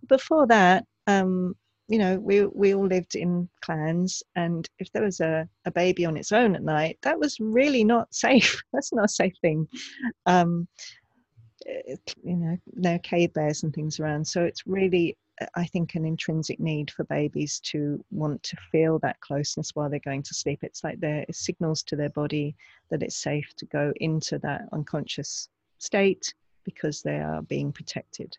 Before 0.08 0.48
that, 0.48 0.86
um, 1.08 1.56
you 1.88 1.98
know, 1.98 2.20
we 2.20 2.46
we 2.46 2.74
all 2.74 2.88
lived 2.88 3.16
in 3.16 3.50
clans, 3.62 4.24
and 4.36 4.70
if 4.80 4.92
there 4.92 5.04
was 5.04 5.20
a, 5.20 5.48
a 5.66 5.72
baby 5.72 6.06
on 6.06 6.18
its 6.18 6.32
own 6.32 6.56
at 6.56 6.64
night, 6.64 6.98
that 7.02 7.20
was 7.20 7.40
really 7.40 7.84
not 7.84 8.14
safe. 8.16 8.62
That's 8.72 8.94
not 8.94 9.06
a 9.06 9.10
safe 9.10 9.36
thing. 9.42 9.68
Um, 10.26 10.68
you 11.66 12.36
know, 12.36 12.58
are 12.90 13.00
cave 13.00 13.34
bears 13.34 13.64
and 13.64 13.74
things 13.74 14.00
around, 14.00 14.26
so 14.26 14.44
it's 14.44 14.66
really 14.68 15.18
I 15.56 15.66
think 15.66 15.96
an 15.96 16.06
intrinsic 16.06 16.60
need 16.60 16.92
for 16.92 17.06
babies 17.06 17.60
to 17.72 18.04
want 18.12 18.44
to 18.44 18.58
feel 18.72 19.00
that 19.00 19.20
closeness 19.22 19.72
while 19.74 19.90
they're 19.90 20.00
going 20.00 20.24
to 20.24 20.34
sleep. 20.34 20.60
It's 20.62 20.84
like 20.84 21.00
there 21.00 21.26
it 21.28 21.36
signals 21.36 21.82
to 21.84 21.96
their 21.96 22.10
body 22.10 22.56
that 22.90 23.02
it's 23.02 23.16
safe 23.16 23.54
to 23.58 23.66
go 23.66 23.92
into 23.98 24.38
that 24.40 24.70
unconscious 24.72 25.50
state 25.80 26.34
because 26.64 27.02
they 27.02 27.20
are 27.20 27.42
being 27.42 27.72
protected. 27.72 28.38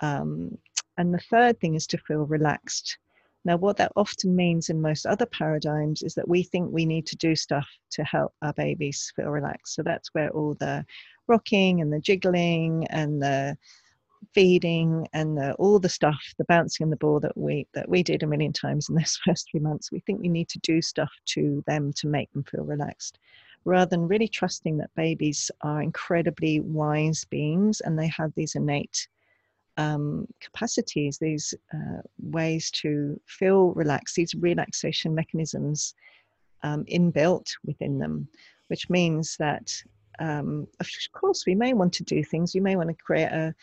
Um, 0.00 0.56
and 0.96 1.12
the 1.12 1.18
third 1.18 1.60
thing 1.60 1.74
is 1.74 1.86
to 1.88 1.98
feel 1.98 2.26
relaxed. 2.26 2.98
Now, 3.44 3.56
what 3.56 3.76
that 3.76 3.92
often 3.96 4.34
means 4.34 4.70
in 4.70 4.80
most 4.80 5.04
other 5.04 5.26
paradigms 5.26 6.02
is 6.02 6.14
that 6.14 6.28
we 6.28 6.42
think 6.42 6.70
we 6.70 6.86
need 6.86 7.06
to 7.06 7.16
do 7.16 7.36
stuff 7.36 7.68
to 7.90 8.04
help 8.04 8.32
our 8.40 8.54
babies 8.54 9.12
feel 9.14 9.28
relaxed. 9.28 9.74
So 9.74 9.82
that's 9.82 10.14
where 10.14 10.30
all 10.30 10.54
the 10.54 10.86
rocking 11.26 11.80
and 11.80 11.92
the 11.92 12.00
jiggling 12.00 12.86
and 12.90 13.22
the 13.22 13.56
feeding 14.32 15.06
and 15.12 15.36
the, 15.36 15.54
all 15.54 15.78
the 15.78 15.88
stuff, 15.88 16.34
the 16.38 16.44
bouncing 16.44 16.84
on 16.84 16.90
the 16.90 16.96
ball 16.96 17.20
that 17.20 17.36
we 17.36 17.66
that 17.74 17.88
we 17.88 18.02
did 18.02 18.22
a 18.22 18.26
million 18.26 18.52
times 18.52 18.88
in 18.88 18.94
those 18.96 19.18
first 19.24 19.48
three 19.50 19.60
months. 19.60 19.92
We 19.92 20.00
think 20.00 20.20
we 20.20 20.28
need 20.28 20.48
to 20.50 20.58
do 20.60 20.82
stuff 20.82 21.10
to 21.26 21.62
them 21.66 21.92
to 21.94 22.08
make 22.08 22.32
them 22.32 22.44
feel 22.44 22.64
relaxed, 22.64 23.18
rather 23.64 23.88
than 23.88 24.08
really 24.08 24.28
trusting 24.28 24.76
that 24.78 24.94
babies 24.96 25.50
are 25.62 25.82
incredibly 25.82 26.60
wise 26.60 27.24
beings 27.24 27.80
and 27.80 27.98
they 27.98 28.08
have 28.08 28.32
these 28.34 28.54
innate 28.54 29.08
um, 29.76 30.26
capacities, 30.40 31.18
these 31.18 31.54
uh, 31.72 32.02
ways 32.20 32.70
to 32.70 33.20
feel 33.26 33.72
relaxed, 33.72 34.16
these 34.16 34.34
relaxation 34.34 35.14
mechanisms 35.14 35.94
um, 36.62 36.84
inbuilt 36.84 37.50
within 37.64 37.98
them, 37.98 38.28
which 38.68 38.90
means 38.90 39.36
that. 39.38 39.72
Um, 40.18 40.66
of 40.80 40.88
course, 41.12 41.44
we 41.46 41.54
may 41.54 41.72
want 41.72 41.92
to 41.94 42.04
do 42.04 42.22
things. 42.24 42.54
We 42.54 42.60
may 42.60 42.76
want 42.76 42.88
to 42.88 42.94
create 42.94 43.32
a, 43.32 43.54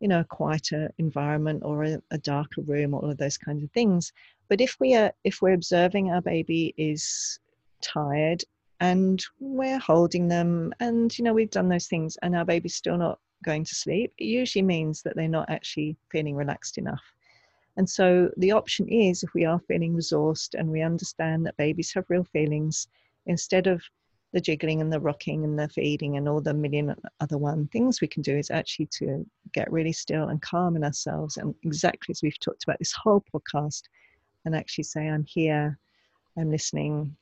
you 0.00 0.08
know 0.08 0.20
a 0.20 0.24
quieter 0.24 0.92
environment 0.98 1.62
or 1.64 1.84
a, 1.84 2.02
a, 2.10 2.18
darker 2.18 2.60
room 2.62 2.92
all 2.92 3.08
of 3.08 3.18
those 3.18 3.38
kinds 3.38 3.62
of 3.62 3.70
things 3.70 4.12
but 4.48 4.60
if 4.60 4.76
we 4.80 4.96
are 4.96 5.12
if 5.22 5.40
we're 5.40 5.54
observing 5.54 6.10
our 6.10 6.20
baby 6.20 6.74
is 6.76 7.38
tired 7.80 8.42
and 8.80 9.24
we're 9.38 9.78
holding 9.78 10.26
them 10.26 10.74
and 10.80 11.16
you 11.16 11.24
know 11.24 11.32
we've 11.32 11.50
done 11.50 11.68
those 11.68 11.86
things 11.86 12.18
and 12.22 12.34
our 12.34 12.44
baby's 12.44 12.74
still 12.74 12.98
not 12.98 13.20
going 13.44 13.64
to 13.64 13.76
sleep 13.76 14.12
it 14.18 14.24
usually 14.24 14.62
means 14.62 15.02
that 15.02 15.14
they're 15.14 15.28
not 15.28 15.48
actually 15.48 15.96
feeling 16.10 16.34
relaxed 16.34 16.78
enough 16.78 17.04
And 17.76 17.88
so 17.88 18.30
the 18.36 18.52
option 18.52 18.88
is 18.88 19.22
if 19.22 19.32
we 19.34 19.44
are 19.44 19.60
feeling 19.60 19.94
resourced 19.94 20.54
and 20.58 20.68
we 20.68 20.82
understand 20.82 21.46
that 21.46 21.56
babies 21.56 21.92
have 21.94 22.04
real 22.08 22.24
feelings, 22.24 22.88
instead 23.26 23.66
of 23.66 23.82
the 24.32 24.40
jiggling 24.40 24.80
and 24.80 24.92
the 24.92 25.00
rocking 25.00 25.44
and 25.44 25.58
the 25.58 25.68
feeding 25.68 26.16
and 26.16 26.28
all 26.28 26.40
the 26.40 26.54
million 26.54 26.94
other 27.20 27.38
one 27.38 27.68
things 27.68 28.00
we 28.00 28.08
can 28.08 28.22
do 28.22 28.36
is 28.36 28.50
actually 28.50 28.86
to 28.86 29.26
get 29.52 29.70
really 29.70 29.92
still 29.92 30.28
and 30.28 30.40
calm 30.40 30.74
in 30.74 30.84
ourselves. 30.84 31.36
And 31.36 31.54
exactly 31.64 32.12
as 32.12 32.22
we've 32.22 32.38
talked 32.40 32.64
about 32.64 32.78
this 32.78 32.92
whole 32.92 33.22
podcast 33.32 33.82
and 34.44 34.56
actually 34.56 34.84
say 34.84 35.08
i'm 35.08 35.24
here 35.24 35.78
i'm 36.38 36.50
listening. 36.50 37.14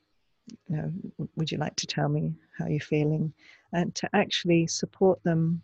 You 0.68 0.76
know 0.76 0.92
would 1.36 1.50
you 1.50 1.58
like 1.58 1.76
to 1.76 1.86
tell 1.86 2.08
me 2.08 2.34
how 2.58 2.66
you're 2.66 2.80
feeling? 2.80 3.32
And 3.72 3.94
to 3.96 4.08
actually 4.14 4.66
support 4.66 5.22
them. 5.22 5.62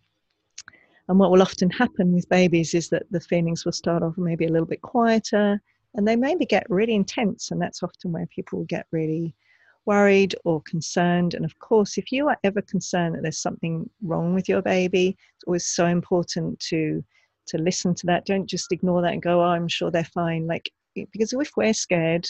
And 1.09 1.19
what 1.19 1.31
will 1.31 1.43
often 1.43 1.71
happen 1.71 2.13
with 2.13 2.29
babies 2.29 2.75
is 2.75 2.89
that 2.91 3.05
the 3.11 3.21
feelings 3.21 3.65
will 3.65 3.73
start 3.73 4.03
off 4.03 4.17
maybe 4.17 4.47
a 4.47 4.51
little 4.51 4.67
bit 4.67 4.83
quieter 4.83 5.61
and 5.95 6.07
they 6.07 6.15
maybe 6.15 6.47
get 6.47 6.69
really 6.69 6.95
intense. 6.95 7.51
And 7.51 7.61
that's 7.61 7.83
often 7.83 8.13
where 8.13 8.27
people 8.27 8.65
get 8.65 8.87
really 8.93 9.35
worried 9.87 10.35
or 10.45 10.61
concerned. 10.63 11.35
And 11.35 11.45
of 11.45 11.59
course, 11.59 11.97
if 11.97 12.13
you 12.13 12.29
are 12.29 12.39
ever 12.45 12.61
concerned 12.61 13.15
that 13.15 13.23
there's 13.23 13.41
something 13.41 13.89
wrong 14.03 14.35
with 14.35 14.49
your 14.49 14.63
baby, 14.63 15.17
it's 15.37 15.45
always 15.47 15.67
so 15.67 15.87
important 15.87 16.61
to 16.71 17.05
to 17.47 17.59
listen 17.59 17.95
to 17.95 18.07
that. 18.07 18.27
Don't 18.27 18.47
just 18.47 18.73
ignore 18.73 19.03
that 19.03 19.13
and 19.13 19.23
go, 19.23 19.41
"Oh, 19.41 19.45
I'm 19.45 19.69
sure 19.69 19.91
they're 19.91 20.05
fine." 20.05 20.47
Like 20.47 20.71
because 20.95 21.33
if 21.33 21.53
we're 21.57 21.75
scared 21.75 22.27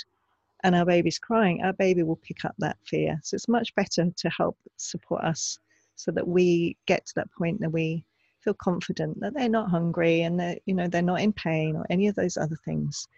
and 0.65 0.75
our 0.75 0.85
baby's 0.85 1.19
crying, 1.19 1.63
our 1.63 1.73
baby 1.73 2.03
will 2.03 2.17
pick 2.17 2.45
up 2.45 2.55
that 2.59 2.77
fear. 2.85 3.19
So 3.23 3.35
it's 3.35 3.49
much 3.49 3.75
better 3.75 4.11
to 4.15 4.31
help 4.31 4.59
support 4.77 5.25
us 5.25 5.59
so 5.95 6.11
that 6.13 6.27
we 6.27 6.77
get 6.87 7.07
to 7.07 7.13
that 7.17 7.33
point 7.33 7.61
that 7.61 7.73
we 7.73 8.05
feel 8.41 8.55
confident 8.55 9.19
that 9.21 9.35
they're 9.35 9.49
not 9.49 9.71
hungry 9.71 10.23
and 10.23 10.39
that 10.39 10.61
you 10.67 10.75
know 10.75 10.87
they're 10.87 11.03
not 11.03 11.21
in 11.21 11.33
pain 11.33 11.75
or 11.77 11.85
any 11.91 12.07
of 12.07 12.15
those 12.15 12.37
other 12.37 12.57
things 12.65 13.09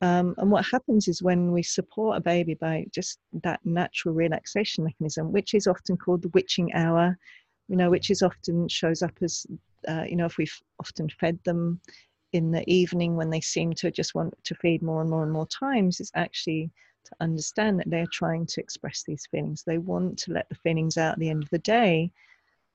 um, 0.00 0.34
and 0.38 0.50
what 0.50 0.64
happens 0.64 1.08
is 1.08 1.22
when 1.22 1.50
we 1.50 1.62
support 1.62 2.16
a 2.16 2.20
baby 2.20 2.54
by 2.54 2.86
just 2.92 3.18
that 3.42 3.60
natural 3.64 4.14
relaxation 4.14 4.84
mechanism, 4.84 5.32
which 5.32 5.54
is 5.54 5.66
often 5.66 5.96
called 5.96 6.22
the 6.22 6.28
witching 6.28 6.72
hour, 6.72 7.18
you 7.68 7.76
know, 7.76 7.90
which 7.90 8.10
is 8.10 8.22
often 8.22 8.68
shows 8.68 9.02
up 9.02 9.14
as, 9.22 9.44
uh, 9.88 10.04
you 10.08 10.14
know, 10.14 10.26
if 10.26 10.38
we've 10.38 10.60
often 10.78 11.08
fed 11.08 11.38
them 11.44 11.80
in 12.32 12.52
the 12.52 12.68
evening 12.70 13.16
when 13.16 13.30
they 13.30 13.40
seem 13.40 13.72
to 13.72 13.90
just 13.90 14.14
want 14.14 14.34
to 14.44 14.54
feed 14.56 14.82
more 14.82 15.00
and 15.00 15.10
more 15.10 15.24
and 15.24 15.32
more 15.32 15.48
times, 15.48 16.00
is 16.00 16.12
actually 16.14 16.70
to 17.04 17.12
understand 17.20 17.80
that 17.80 17.90
they're 17.90 18.06
trying 18.12 18.46
to 18.46 18.60
express 18.60 19.02
these 19.02 19.26
feelings. 19.30 19.64
They 19.66 19.78
want 19.78 20.18
to 20.20 20.32
let 20.32 20.48
the 20.48 20.54
feelings 20.56 20.96
out 20.96 21.14
at 21.14 21.18
the 21.18 21.30
end 21.30 21.42
of 21.42 21.50
the 21.50 21.58
day. 21.58 22.12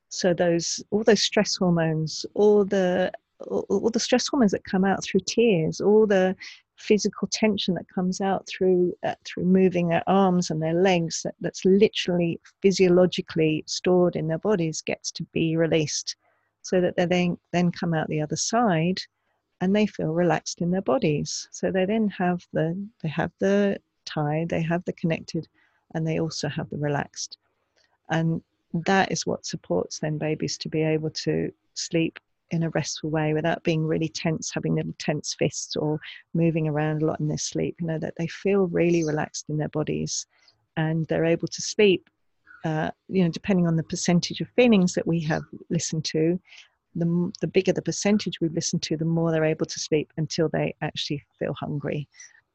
So 0.09 0.33
those 0.33 0.83
all 0.91 1.03
those 1.03 1.23
stress 1.23 1.55
hormones, 1.55 2.25
all 2.33 2.65
the 2.65 3.11
all 3.47 3.89
the 3.91 3.99
stress 3.99 4.27
hormones 4.27 4.51
that 4.51 4.63
come 4.63 4.85
out 4.85 5.03
through 5.03 5.21
tears, 5.25 5.81
all 5.81 6.05
the 6.05 6.35
physical 6.83 7.27
tension 7.31 7.73
that 7.75 7.87
comes 7.87 8.19
out 8.19 8.45
through 8.47 8.93
uh, 9.03 9.15
through 9.23 9.45
moving 9.45 9.87
their 9.87 10.03
arms 10.07 10.49
and 10.49 10.61
their 10.61 10.73
legs 10.73 11.21
that, 11.23 11.33
that's 11.39 11.63
literally 11.63 12.39
physiologically 12.61 13.63
stored 13.67 14.15
in 14.15 14.27
their 14.27 14.37
bodies 14.39 14.81
gets 14.81 15.11
to 15.11 15.23
be 15.31 15.55
released 15.55 16.17
so 16.61 16.81
that 16.81 16.95
they 16.97 17.05
then 17.05 17.37
then 17.51 17.71
come 17.71 17.93
out 17.93 18.07
the 18.09 18.21
other 18.21 18.35
side 18.35 18.99
and 19.61 19.73
they 19.73 19.87
feel 19.87 20.11
relaxed 20.11 20.61
in 20.61 20.71
their 20.71 20.81
bodies. 20.81 21.47
So 21.51 21.71
they 21.71 21.85
then 21.85 22.09
have 22.09 22.45
the 22.51 22.75
they 23.01 23.09
have 23.09 23.31
the 23.39 23.77
tied 24.05 24.49
they 24.49 24.61
have 24.61 24.83
the 24.85 24.93
connected 24.93 25.47
and 25.93 26.05
they 26.05 26.19
also 26.19 26.49
have 26.49 26.69
the 26.69 26.77
relaxed. 26.77 27.37
And 28.09 28.41
that 28.73 29.11
is 29.11 29.25
what 29.25 29.45
supports 29.45 29.99
then 29.99 30.17
babies 30.17 30.57
to 30.57 30.69
be 30.69 30.81
able 30.81 31.11
to 31.11 31.51
sleep 31.75 32.19
in 32.53 32.63
a 32.63 32.69
restful 32.69 33.09
way 33.09 33.33
without 33.33 33.63
being 33.63 33.85
really 33.85 34.07
tense, 34.07 34.51
having 34.53 34.75
little 34.75 34.93
tense 34.99 35.33
fists 35.33 35.75
or 35.75 35.99
moving 36.33 36.67
around 36.67 37.01
a 37.01 37.05
lot 37.05 37.19
in 37.19 37.27
their 37.27 37.37
sleep. 37.37 37.75
You 37.81 37.87
know, 37.87 37.99
that 37.99 38.13
they 38.17 38.27
feel 38.27 38.67
really 38.67 39.03
relaxed 39.03 39.49
in 39.49 39.57
their 39.57 39.69
bodies 39.69 40.27
and 40.77 41.05
they're 41.07 41.25
able 41.25 41.47
to 41.47 41.61
sleep. 41.61 42.09
Uh, 42.63 42.91
you 43.09 43.23
know, 43.23 43.29
depending 43.29 43.67
on 43.67 43.75
the 43.75 43.83
percentage 43.83 44.39
of 44.39 44.47
feelings 44.55 44.93
that 44.93 45.07
we 45.07 45.19
have 45.19 45.43
listened 45.69 46.05
to, 46.05 46.39
the, 46.95 47.31
the 47.41 47.47
bigger 47.47 47.73
the 47.73 47.81
percentage 47.81 48.39
we've 48.39 48.53
listened 48.53 48.83
to, 48.83 48.95
the 48.95 49.03
more 49.03 49.31
they're 49.31 49.43
able 49.43 49.65
to 49.65 49.79
sleep 49.79 50.13
until 50.17 50.47
they 50.49 50.75
actually 50.81 51.21
feel 51.39 51.53
hungry, 51.55 52.07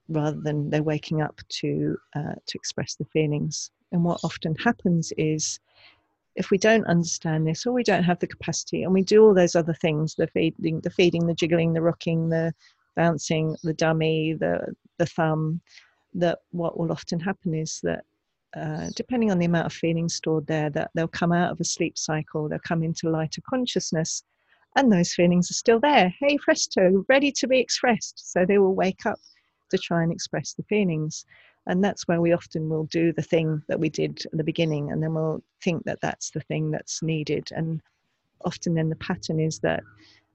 rather 0.09 0.41
than 0.41 0.71
they're 0.71 0.83
waking 0.83 1.21
up 1.21 1.41
to 1.49 1.99
uh, 2.17 2.37
to 2.47 2.55
express 2.55 2.95
the 2.95 3.05
feelings. 3.07 3.71
And 3.93 4.05
what 4.05 4.21
often 4.23 4.55
happens 4.55 5.13
is 5.19 5.61
if 6.39 6.51
we 6.51 6.59
don't 6.59 6.87
understand 6.87 7.47
this 7.47 7.67
or 7.67 7.73
we 7.73 7.83
don't 7.83 8.05
have 8.05 8.19
the 8.21 8.27
capacity 8.27 8.85
and 8.85 8.93
we 8.93 9.03
do 9.03 9.25
all 9.25 9.35
those 9.35 9.57
other 9.57 9.75
things 9.75 10.15
the 10.15 10.27
feeding 10.29 10.81
the 10.81 10.91
feeding 10.91 11.27
the 11.27 11.35
jiggling 11.35 11.73
the 11.73 11.83
rocking 11.83 12.29
the 12.29 12.53
bouncing 12.97 13.57
the 13.63 13.75
dummy 13.75 14.35
the 14.35 14.75
the 14.99 15.07
thumb 15.07 15.61
that 16.15 16.39
what 16.51 16.79
will 16.79 16.91
often 16.91 17.21
happen 17.21 17.55
is 17.55 17.81
that 17.83 18.05
uh, 18.57 18.89
depending 18.97 19.31
on 19.31 19.39
the 19.39 19.45
amount 19.45 19.67
of 19.67 19.73
feelings 19.73 20.15
stored 20.15 20.47
there 20.47 20.71
that 20.71 20.91
they'll 20.95 21.07
come 21.09 21.33
out 21.33 21.53
of 21.53 21.61
a 21.61 21.65
sleep 21.65 21.99
cycle 21.99 22.49
they'll 22.49 22.59
come 22.61 22.83
into 22.83 23.11
lighter 23.11 23.43
consciousness 23.49 24.23
and 24.77 24.93
those 24.93 25.13
feelings 25.13 25.51
are 25.51 25.55
still 25.55 25.81
there. 25.81 26.15
Hey 26.21 26.39
presto 26.39 27.05
ready 27.09 27.33
to 27.33 27.49
be 27.49 27.59
expressed. 27.59 28.33
So 28.33 28.45
they 28.45 28.59
will 28.59 28.75
wake 28.75 29.07
up 29.07 29.19
to 29.71 29.79
try 29.79 30.03
and 30.03 30.13
express 30.13 30.55
the 30.55 30.63
feelings 30.65 31.25
and 31.69 31.85
that's 31.85 32.09
where 32.09 32.21
we 32.21 32.33
often 32.33 32.69
will 32.69 32.85
do 32.85 33.13
the 33.13 33.23
thing 33.23 33.63
that 33.69 33.79
we 33.79 33.91
did 33.91 34.25
at 34.25 34.37
the 34.37 34.43
beginning 34.43 34.91
and 34.91 35.03
then 35.03 35.15
we'll 35.15 35.43
think 35.63 35.85
that 35.85 36.01
that's 36.01 36.31
the 36.31 36.41
thing 36.41 36.71
that's 36.71 37.03
needed. 37.03 37.51
And 37.55 37.83
often 38.45 38.75
then 38.75 38.89
the 38.89 38.97
pattern 38.97 39.39
is 39.39 39.59
that 39.61 39.83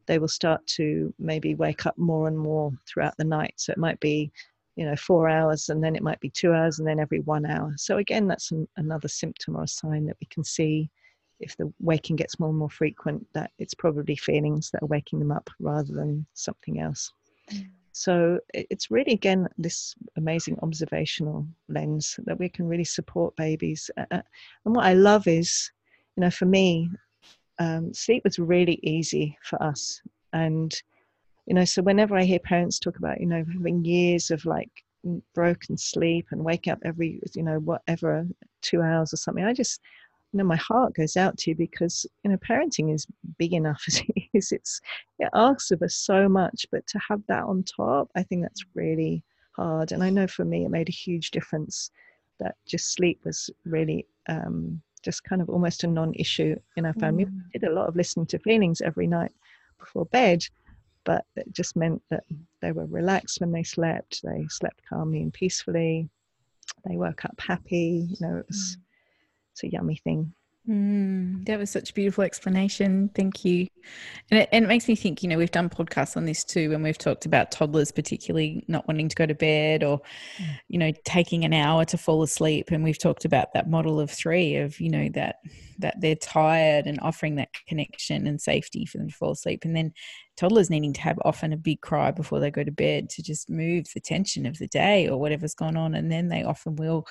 they 0.05 0.19
will 0.19 0.27
start 0.27 0.65
to 0.67 1.13
maybe 1.17 1.55
wake 1.55 1.87
up 1.87 1.97
more 1.97 2.27
and 2.27 2.37
more 2.37 2.71
throughout 2.87 3.15
the 3.17 3.23
night. 3.23 3.55
So 3.57 3.71
it 3.71 3.79
might 3.79 3.99
be 3.99 4.31
you 4.75 4.85
know 4.85 4.95
four 4.95 5.27
hours 5.27 5.69
and 5.69 5.83
then 5.83 5.95
it 5.95 6.03
might 6.03 6.19
be 6.19 6.29
two 6.29 6.53
hours 6.53 6.79
and 6.79 6.87
then 6.87 6.99
every 6.99 7.19
one 7.21 7.47
hour. 7.47 7.73
So 7.77 7.97
again 7.97 8.27
that's 8.27 8.51
an, 8.51 8.67
another 8.77 9.07
symptom 9.07 9.57
or 9.57 9.63
a 9.63 9.67
sign 9.67 10.05
that 10.05 10.17
we 10.21 10.27
can 10.27 10.43
see 10.43 10.89
if 11.39 11.57
the 11.57 11.73
waking 11.79 12.15
gets 12.15 12.39
more 12.39 12.49
and 12.49 12.57
more 12.59 12.69
frequent 12.69 13.25
that 13.33 13.49
it's 13.57 13.73
probably 13.73 14.15
feelings 14.15 14.69
that 14.69 14.83
are 14.83 14.87
waking 14.87 15.17
them 15.17 15.31
up 15.31 15.49
rather 15.59 15.93
than 15.93 16.27
something 16.35 16.79
else. 16.79 17.11
Mm. 17.51 17.69
So 17.93 18.39
it's 18.53 18.89
really, 18.89 19.13
again, 19.13 19.47
this 19.57 19.95
amazing 20.17 20.57
observational 20.63 21.47
lens 21.69 22.19
that 22.25 22.39
we 22.39 22.49
can 22.49 22.67
really 22.67 22.83
support 22.83 23.35
babies. 23.35 23.89
and 24.09 24.23
what 24.63 24.85
I 24.85 24.93
love 24.93 25.27
is, 25.27 25.71
you 26.17 26.21
know, 26.21 26.31
for 26.31 26.45
me, 26.45 26.89
um, 27.59 27.93
sleep 27.93 28.23
was 28.23 28.39
really 28.39 28.79
easy 28.81 29.37
for 29.43 29.61
us. 29.61 30.01
And, 30.33 30.73
you 31.45 31.53
know, 31.53 31.65
so 31.65 31.83
whenever 31.83 32.17
I 32.17 32.23
hear 32.23 32.39
parents 32.39 32.79
talk 32.79 32.97
about, 32.97 33.21
you 33.21 33.27
know, 33.27 33.45
having 33.53 33.85
years 33.85 34.31
of 34.31 34.43
like 34.43 34.71
broken 35.35 35.77
sleep 35.77 36.27
and 36.31 36.43
waking 36.43 36.73
up 36.73 36.79
every, 36.83 37.21
you 37.35 37.43
know, 37.43 37.59
whatever, 37.59 38.25
two 38.63 38.81
hours 38.81 39.13
or 39.13 39.17
something, 39.17 39.45
I 39.45 39.53
just, 39.53 39.81
you 40.33 40.39
know 40.39 40.43
my 40.43 40.55
heart 40.55 40.95
goes 40.95 41.15
out 41.15 41.37
to 41.37 41.51
you 41.51 41.55
because 41.55 42.05
you 42.23 42.31
know 42.31 42.37
parenting 42.37 42.93
is 42.93 43.07
big 43.37 43.53
enough 43.53 43.83
as 43.87 44.01
it 44.01 44.23
is. 44.33 44.51
It's 44.51 44.81
it 45.19 45.29
asks 45.33 45.71
of 45.71 45.81
us 45.81 45.95
so 45.95 46.27
much 46.27 46.65
but 46.71 46.85
to 46.87 46.99
have 47.07 47.21
that 47.27 47.43
on 47.43 47.63
top 47.63 48.09
i 48.15 48.23
think 48.23 48.41
that's 48.41 48.65
really 48.73 49.23
hard. 49.51 49.91
And 49.91 50.03
i 50.03 50.09
know 50.09 50.27
for 50.27 50.43
me 50.43 50.65
it 50.65 50.71
made 50.71 50.89
a 50.89 50.93
huge 51.05 51.31
difference 51.31 51.91
that 52.39 52.55
just 52.65 52.91
sleep 52.93 53.21
was 53.23 53.49
really 53.65 54.07
um, 54.27 54.81
just 55.03 55.23
kind 55.23 55.41
of 55.41 55.49
almost 55.49 55.83
a 55.83 55.87
non-issue 55.87 56.55
in 56.75 56.85
our 56.85 56.93
family. 56.93 57.25
Mm. 57.25 57.41
we 57.53 57.59
did 57.59 57.69
a 57.69 57.73
lot 57.73 57.87
of 57.87 57.95
listening 57.95 58.25
to 58.27 58.39
feelings 58.39 58.81
every 58.81 59.05
night 59.05 59.31
before 59.79 60.05
bed 60.05 60.43
but 61.05 61.25
it 61.35 61.51
just 61.51 61.75
meant 61.75 62.01
that 62.09 62.23
they 62.61 62.71
were 62.71 62.85
relaxed 62.85 63.41
when 63.41 63.51
they 63.51 63.63
slept. 63.63 64.21
They 64.23 64.47
slept 64.49 64.79
calmly 64.87 65.21
and 65.21 65.33
peacefully. 65.33 66.09
They 66.87 66.95
woke 66.95 67.25
up 67.25 67.37
happy 67.39 68.07
you 68.09 68.17
know 68.21 68.37
it 68.37 68.45
was 68.47 68.77
mm 68.77 68.83
it's 69.53 69.63
a 69.63 69.69
yummy 69.69 69.95
thing. 69.95 70.33
Mm, 70.67 71.45
that 71.45 71.59
was 71.59 71.69
such 71.69 71.89
a 71.89 71.93
beautiful 71.93 72.23
explanation. 72.23 73.09
Thank 73.13 73.43
you. 73.43 73.67
And 74.31 74.39
it, 74.39 74.49
and 74.53 74.63
it, 74.63 74.67
makes 74.69 74.87
me 74.87 74.95
think, 74.95 75.21
you 75.21 75.27
know, 75.27 75.37
we've 75.37 75.51
done 75.51 75.69
podcasts 75.69 76.15
on 76.15 76.23
this 76.23 76.45
too, 76.45 76.71
and 76.73 76.81
we've 76.81 76.97
talked 76.97 77.25
about 77.25 77.51
toddlers, 77.51 77.91
particularly 77.91 78.63
not 78.69 78.87
wanting 78.87 79.09
to 79.09 79.15
go 79.15 79.25
to 79.25 79.35
bed 79.35 79.83
or, 79.83 79.99
mm. 80.37 80.59
you 80.69 80.79
know, 80.79 80.93
taking 81.03 81.43
an 81.43 81.51
hour 81.51 81.83
to 81.83 81.97
fall 81.97 82.23
asleep. 82.23 82.71
And 82.71 82.81
we've 82.81 82.97
talked 82.97 83.25
about 83.25 83.53
that 83.53 83.69
model 83.69 83.99
of 83.99 84.09
three 84.09 84.55
of, 84.55 84.79
you 84.79 84.89
know, 84.89 85.09
that 85.15 85.37
that 85.79 85.99
they're 85.99 86.15
tired 86.15 86.87
and 86.87 86.99
offering 87.01 87.35
that 87.35 87.49
connection 87.67 88.25
and 88.25 88.39
safety 88.39 88.85
for 88.85 88.99
them 88.99 89.09
to 89.09 89.15
fall 89.15 89.31
asleep. 89.31 89.65
And 89.65 89.75
then 89.75 89.91
toddlers 90.37 90.69
needing 90.69 90.93
to 90.93 91.01
have 91.01 91.19
often 91.25 91.51
a 91.51 91.57
big 91.57 91.81
cry 91.81 92.11
before 92.11 92.39
they 92.39 92.51
go 92.51 92.63
to 92.63 92.71
bed 92.71 93.09
to 93.09 93.23
just 93.23 93.49
move 93.49 93.87
the 93.93 93.99
tension 93.99 94.45
of 94.45 94.57
the 94.59 94.67
day 94.67 95.09
or 95.09 95.19
whatever's 95.19 95.55
gone 95.55 95.75
on. 95.75 95.93
And 95.93 96.09
then 96.09 96.29
they 96.29 96.43
often 96.43 96.77
will 96.77 97.05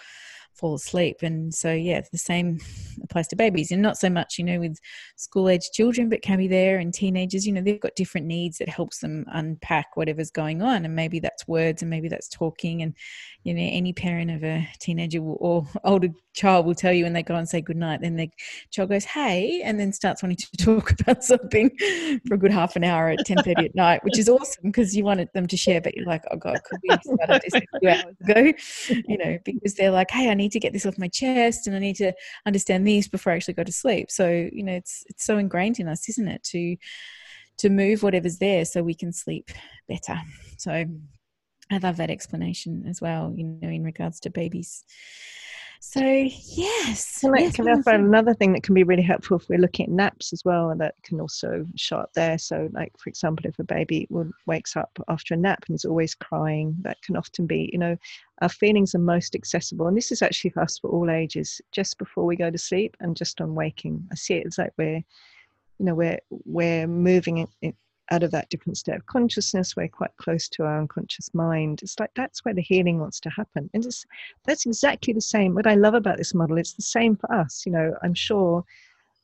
fall 0.55 0.74
asleep. 0.74 1.18
And 1.22 1.55
so, 1.55 1.72
yeah, 1.72 2.03
the 2.11 2.18
same 2.18 2.59
applies 3.03 3.28
to 3.28 3.36
babies, 3.36 3.70
and 3.70 3.82
not 3.82 3.96
so 3.96 4.11
much, 4.11 4.38
you 4.38 4.44
know, 4.44 4.61
with 4.61 4.78
school 5.16 5.48
age 5.48 5.70
children, 5.72 6.09
but 6.09 6.22
can 6.22 6.38
be 6.38 6.48
there 6.48 6.78
and 6.78 6.92
teenagers. 6.92 7.46
You 7.46 7.53
know, 7.53 7.62
they've 7.62 7.80
got 7.80 7.96
different 7.96 8.26
needs 8.26 8.59
that 8.59 8.68
helps 8.68 8.98
them 8.98 9.24
unpack 9.32 9.96
whatever's 9.96 10.30
going 10.30 10.62
on, 10.62 10.84
and 10.84 10.94
maybe 10.94 11.20
that's 11.20 11.48
words, 11.48 11.82
and 11.82 11.90
maybe 11.90 12.09
that's 12.09 12.28
talking. 12.28 12.82
And 12.82 12.94
you 13.44 13.55
know, 13.55 13.62
any 13.62 13.92
parent 13.92 14.30
of 14.30 14.44
a 14.44 14.68
teenager 14.78 15.20
or 15.20 15.66
older 15.84 16.09
child 16.34 16.66
will 16.66 16.74
tell 16.74 16.92
you 16.92 17.05
when 17.05 17.12
they 17.12 17.22
go 17.22 17.34
and 17.34 17.48
say 17.48 17.61
goodnight, 17.61 18.00
then 18.00 18.16
the 18.16 18.30
child 18.70 18.90
goes, 18.90 19.05
"Hey," 19.05 19.62
and 19.64 19.80
then 19.80 19.92
starts 19.92 20.22
wanting 20.22 20.36
to 20.36 20.57
talk 20.59 20.92
about 21.00 21.24
something 21.24 21.70
for 22.26 22.34
a 22.34 22.38
good 22.38 22.53
half 22.53 22.76
an 22.76 22.84
hour 22.84 23.09
at 23.09 23.24
ten 23.26 23.38
thirty 23.38 23.66
at 23.66 23.74
night, 23.74 24.05
which 24.05 24.18
is 24.18 24.28
awesome 24.28 24.64
because 24.64 24.96
you 24.96 25.05
wanted 25.05 25.28
them 25.34 25.46
to 25.46 25.57
share, 25.57 25.80
but 25.80 25.94
you're 25.96 26.07
like, 26.07 26.22
"Oh 26.30 26.36
God, 26.36 26.61
could 26.64 26.80
we 26.82 26.96
started 27.03 27.42
this 27.42 27.55
a 27.55 27.78
few 27.78 27.88
hours 27.88 28.16
ago?" 28.20 28.53
You 29.09 29.18
know, 29.18 29.38
because 29.44 29.74
they're 29.74 29.90
like, 29.90 30.11
"Hey, 30.11 30.30
I 30.30 30.34
need 30.34 30.41
to 30.51 30.61
get 30.61 30.72
this 30.72 30.84
off 30.84 30.99
my 30.99 31.09
chest, 31.09 31.66
and 31.66 31.76
I 31.76 31.78
need 31.78 31.97
to 31.97 32.12
understand 32.45 32.86
this 32.86 33.07
before 33.09 33.32
I 33.32 33.36
actually 33.36 33.55
go 33.55 33.64
to 33.64 33.72
sleep." 33.72 34.11
So 34.11 34.28
you 34.53 34.64
know, 34.64 34.72
it's 34.72 35.05
it's 35.09 35.24
so 35.24 35.38
ingrained 35.38 35.78
in 35.78 35.88
us, 35.88 36.09
isn't 36.09 36.28
it, 36.28 36.43
to 36.45 36.76
to 37.59 37.68
move 37.68 38.03
whatever's 38.03 38.38
there 38.38 38.64
so 38.64 38.82
we 38.82 38.95
can 38.95 39.12
sleep 39.12 39.51
better. 39.88 40.20
So 40.57 40.84
I 41.70 41.78
love 41.78 41.97
that 41.99 42.11
explanation 42.11 42.84
as 42.88 43.01
well, 43.01 43.32
you 43.36 43.45
know, 43.45 43.68
in 43.68 43.84
regards 43.84 44.20
to 44.20 44.30
babies. 44.30 44.84
So 45.85 46.01
yes. 46.01 47.18
Can 47.20 47.35
I, 47.35 47.41
yes, 47.41 47.57
can 47.57 47.66
I 47.66 47.83
find 47.83 48.05
another 48.05 48.35
thing 48.35 48.53
that 48.53 48.62
can 48.62 48.72
be 48.72 48.85
really 48.85 49.03
helpful 49.03 49.37
if 49.37 49.49
we're 49.49 49.59
looking 49.59 49.87
at 49.87 49.91
naps 49.91 50.33
as 50.33 50.45
well, 50.45 50.70
and 50.70 50.80
that 50.80 50.95
can 51.03 51.20
also 51.20 51.66
show 51.74 51.97
up 51.97 52.12
there. 52.14 52.39
So, 52.39 52.68
like 52.72 52.93
for 52.99 53.11
example, 53.11 53.47
if 53.47 53.59
a 53.59 53.64
baby 53.64 54.07
wakes 54.47 54.76
up 54.76 54.97
after 55.09 55.35
a 55.35 55.37
nap 55.37 55.64
and 55.66 55.74
is 55.74 55.85
always 55.85 56.14
crying, 56.14 56.76
that 56.83 57.03
can 57.03 57.16
often 57.16 57.49
be, 57.49 57.68
you 57.72 57.80
know, 57.80 57.97
our 58.43 58.49
feelings 58.49 58.95
are 58.95 59.01
most 59.01 59.35
accessible, 59.35 59.89
and 59.89 59.97
this 59.97 60.12
is 60.12 60.22
actually 60.22 60.51
for 60.51 60.62
us 60.62 60.78
for 60.78 60.89
all 60.89 61.11
ages, 61.11 61.61
just 61.72 61.99
before 61.99 62.24
we 62.26 62.37
go 62.37 62.49
to 62.49 62.59
sleep 62.59 62.97
and 63.01 63.16
just 63.16 63.41
on 63.41 63.57
waking. 63.57 64.07
I 64.12 64.14
see 64.14 64.35
it 64.35 64.47
as 64.47 64.59
like 64.59 64.72
we're, 64.78 65.03
you 65.78 65.85
know, 65.85 65.97
we're 65.97 66.20
we're 66.45 66.87
moving 66.87 67.49
in, 67.61 67.74
out 68.11 68.22
of 68.22 68.30
that 68.32 68.50
different 68.50 68.76
state 68.76 68.96
of 68.96 69.07
consciousness 69.07 69.76
we're 69.76 69.88
quite 69.88 70.16
close 70.18 70.48
to 70.48 70.64
our 70.64 70.80
unconscious 70.80 71.32
mind. 71.34 71.80
It's 71.82 71.98
like 71.98 72.11
that's 72.14 72.44
where 72.44 72.55
the 72.55 72.62
healing 72.62 72.98
wants 72.98 73.20
to 73.20 73.30
happen. 73.30 73.70
And 73.72 73.84
it's, 73.84 74.05
that's 74.44 74.66
exactly 74.66 75.12
the 75.12 75.20
same. 75.20 75.55
What 75.55 75.66
i 75.66 75.74
love 75.74 75.94
about 75.94 76.18
this 76.18 76.34
model 76.34 76.59
it's 76.59 76.74
the 76.74 76.82
same 76.82 77.16
for 77.16 77.32
us. 77.32 77.62
You 77.64 77.72
know 77.72 77.94
i'm 78.03 78.14
sure 78.14 78.64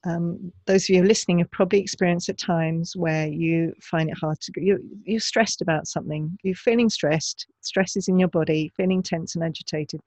um, 0.05 0.53
those 0.67 0.85
of 0.85 0.91
you 0.91 1.03
listening 1.03 1.41
have 1.41 1.51
probably 1.51 1.81
experienced 1.81 2.29
at 2.29 2.39
times 2.39 2.95
where 2.97 3.27
you 3.27 3.75
find 3.81 4.09
it 4.09 4.17
hard 4.17 4.41
to 4.41 4.53
you're, 4.57 4.79
you're 5.05 5.21
stressed 5.21 5.61
about 5.61 5.89
something. 5.89 6.39
You're 6.43 6.55
feeling 6.55 6.89
stressed. 6.89 7.47
Stress 7.63 7.97
is 7.97 8.09
in 8.09 8.19
your 8.19 8.29
body 8.29 8.71
feeling 8.77 9.03
tense 9.03 9.35
and 9.35 9.45
agitated. 9.45 10.01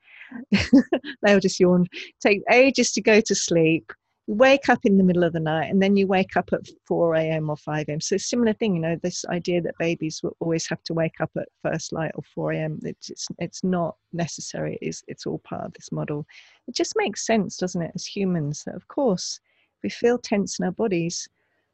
They'll 1.22 1.42
just 1.42 1.60
yawn. 1.60 1.88
Take 2.22 2.42
ages 2.50 2.94
to 2.94 3.02
go 3.02 3.20
to 3.22 3.36
sleep 3.36 3.92
wake 4.32 4.70
up 4.70 4.80
in 4.86 4.98
the 4.98 5.04
middle 5.04 5.26
of 5.26 5.34
the 5.34 5.40
night 5.42 5.70
and 5.70 5.82
then 5.82 5.98
you 5.98 6.08
wake 6.08 6.38
up 6.38 6.50
at 6.54 6.62
4 6.88 7.16
a.m. 7.16 7.50
or 7.50 7.58
5 7.58 7.90
a.m. 7.90 8.00
So, 8.00 8.16
similar 8.16 8.54
thing, 8.54 8.76
you 8.76 8.82
know, 8.82 8.96
this 9.04 9.26
idea 9.26 9.62
that 9.62 9.78
babies 9.78 10.22
will 10.24 10.38
always 10.40 10.68
have 10.70 10.82
to 10.84 10.94
wake 10.94 11.20
up 11.20 11.32
at 11.36 11.50
first 11.62 11.92
light 11.92 12.12
or 12.16 12.24
4 12.34 12.54
a.m., 12.54 12.80
it's, 12.84 13.10
it's, 13.10 13.28
it's 13.40 13.64
not 13.64 13.98
necessary. 14.14 14.78
It's, 14.82 15.04
it's 15.10 15.26
all 15.26 15.40
part 15.40 15.66
of 15.66 15.74
this 15.74 15.92
model. 15.92 16.26
It 16.68 16.76
just 16.76 16.94
makes 16.96 17.26
sense, 17.26 17.58
doesn't 17.58 17.82
it, 17.82 17.92
as 17.94 18.06
humans, 18.06 18.64
that 18.66 18.76
of 18.76 18.88
course, 18.88 19.40
we 19.84 19.90
feel 19.90 20.18
tense 20.18 20.60
in 20.60 20.66
our 20.66 20.72
bodies, 20.72 21.28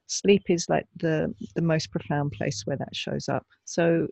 sleep 0.07 0.43
is 0.49 0.67
like 0.67 0.87
the, 0.95 1.31
the 1.53 1.61
most 1.61 1.91
profound 1.91 2.31
place 2.31 2.65
where 2.65 2.77
that 2.77 2.95
shows 2.95 3.29
up. 3.29 3.45
So, 3.65 4.07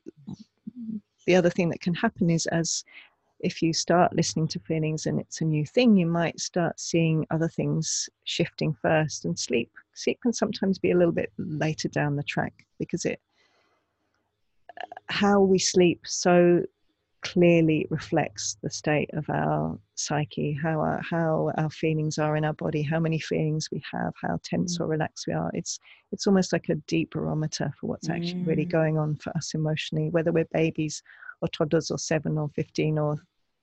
the 1.26 1.36
other 1.36 1.50
thing 1.50 1.70
that 1.70 1.82
can 1.82 1.96
happen 1.96 2.30
is 2.30 2.46
as 2.48 2.84
if 3.39 3.61
you 3.61 3.73
start 3.73 4.15
listening 4.15 4.47
to 4.49 4.59
feelings 4.59 5.05
and 5.05 5.19
it's 5.19 5.41
a 5.41 5.45
new 5.45 5.65
thing, 5.65 5.97
you 5.97 6.05
might 6.05 6.39
start 6.39 6.79
seeing 6.79 7.25
other 7.31 7.49
things 7.49 8.09
shifting 8.23 8.75
first. 8.81 9.25
And 9.25 9.38
sleep, 9.38 9.71
sleep 9.93 10.19
can 10.21 10.33
sometimes 10.33 10.79
be 10.79 10.91
a 10.91 10.97
little 10.97 11.13
bit 11.13 11.31
later 11.38 11.89
down 11.89 12.15
the 12.15 12.23
track 12.23 12.65
because 12.79 13.05
it, 13.05 13.19
how 15.07 15.41
we 15.41 15.59
sleep 15.59 16.01
so 16.05 16.63
clearly 17.21 17.88
reflects 17.89 18.55
the 18.61 18.69
state 18.69 19.09
of 19.13 19.27
our 19.29 19.77
psyche, 19.95 20.53
how 20.53 20.79
our, 20.79 21.01
how 21.01 21.51
our 21.57 21.69
feelings 21.71 22.19
are 22.19 22.38
in 22.38 22.45
our 22.45 22.53
body, 22.53 22.83
how 22.83 22.99
many 22.99 23.17
feelings 23.19 23.69
we 23.71 23.81
have, 23.91 24.13
how 24.21 24.39
tense 24.43 24.77
mm. 24.77 24.81
or 24.81 24.88
relaxed 24.88 25.25
we 25.27 25.33
are. 25.33 25.49
It's 25.53 25.79
it's 26.11 26.27
almost 26.27 26.53
like 26.53 26.69
a 26.69 26.75
deep 26.88 27.11
barometer 27.11 27.73
for 27.79 27.88
what's 27.88 28.09
actually 28.09 28.43
mm. 28.43 28.47
really 28.47 28.65
going 28.65 28.99
on 28.99 29.15
for 29.15 29.31
us 29.36 29.55
emotionally, 29.55 30.09
whether 30.09 30.31
we're 30.31 30.45
babies 30.53 31.01
or 31.41 31.47
toddlers 31.49 31.91
or 31.91 31.97
seven 31.97 32.38
or 32.38 32.49
15 32.55 32.97
or 32.97 33.17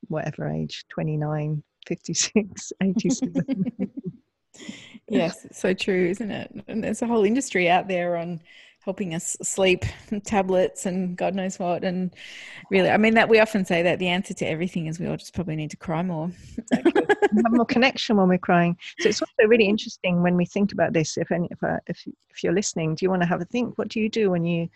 whatever 0.09 0.49
age 0.49 0.85
29 0.91 1.63
56 1.87 2.73
87 2.83 3.91
yes 5.09 5.47
so 5.53 5.73
true 5.73 6.09
isn't 6.09 6.31
it? 6.31 6.51
And 6.69 6.85
there's 6.85 7.03
a 7.03 7.07
whole 7.07 7.25
industry 7.25 7.69
out 7.69 7.89
there 7.89 8.17
on 8.17 8.41
helping 8.85 9.15
us 9.15 9.37
sleep 9.43 9.85
tablets 10.25 10.87
and 10.87 11.17
god 11.17 11.35
knows 11.35 11.59
what 11.59 11.85
and 11.85 12.13
really 12.71 12.91
i 12.91 12.97
mean 12.97 13.15
that 13.15 13.29
we 13.29 13.39
often 13.39 13.65
say 13.65 13.81
that 13.83 14.01
the 14.01 14.09
answer 14.09 14.35
to 14.35 14.45
everything 14.45 14.89
is 14.89 14.99
we 14.99 15.07
all 15.07 15.17
just 15.17 15.35
probably 15.35 15.55
need 15.55 15.71
to 15.71 15.77
cry 15.77 16.03
more. 16.03 16.31
Exactly. 16.73 17.03
have 17.45 17.53
more 17.53 17.65
connection 17.65 18.17
when 18.17 18.29
we're 18.29 18.39
crying. 18.39 18.77
So 18.99 19.09
it's 19.09 19.23
also 19.23 19.49
really 19.49 19.67
interesting 19.67 20.23
when 20.23 20.37
we 20.37 20.45
think 20.45 20.73
about 20.73 20.93
this 20.93 21.17
if 21.17 21.31
any 21.33 21.49
if, 21.51 21.63
uh, 21.63 21.79
if, 21.87 22.07
if 22.31 22.43
you're 22.43 22.53
listening 22.53 22.95
do 22.95 23.05
you 23.05 23.11
want 23.11 23.23
to 23.23 23.29
have 23.29 23.41
a 23.41 23.45
think? 23.47 23.79
What 23.79 23.89
do 23.89 24.01
you 24.01 24.09
do 24.09 24.31
when 24.31 24.45
you 24.45 24.69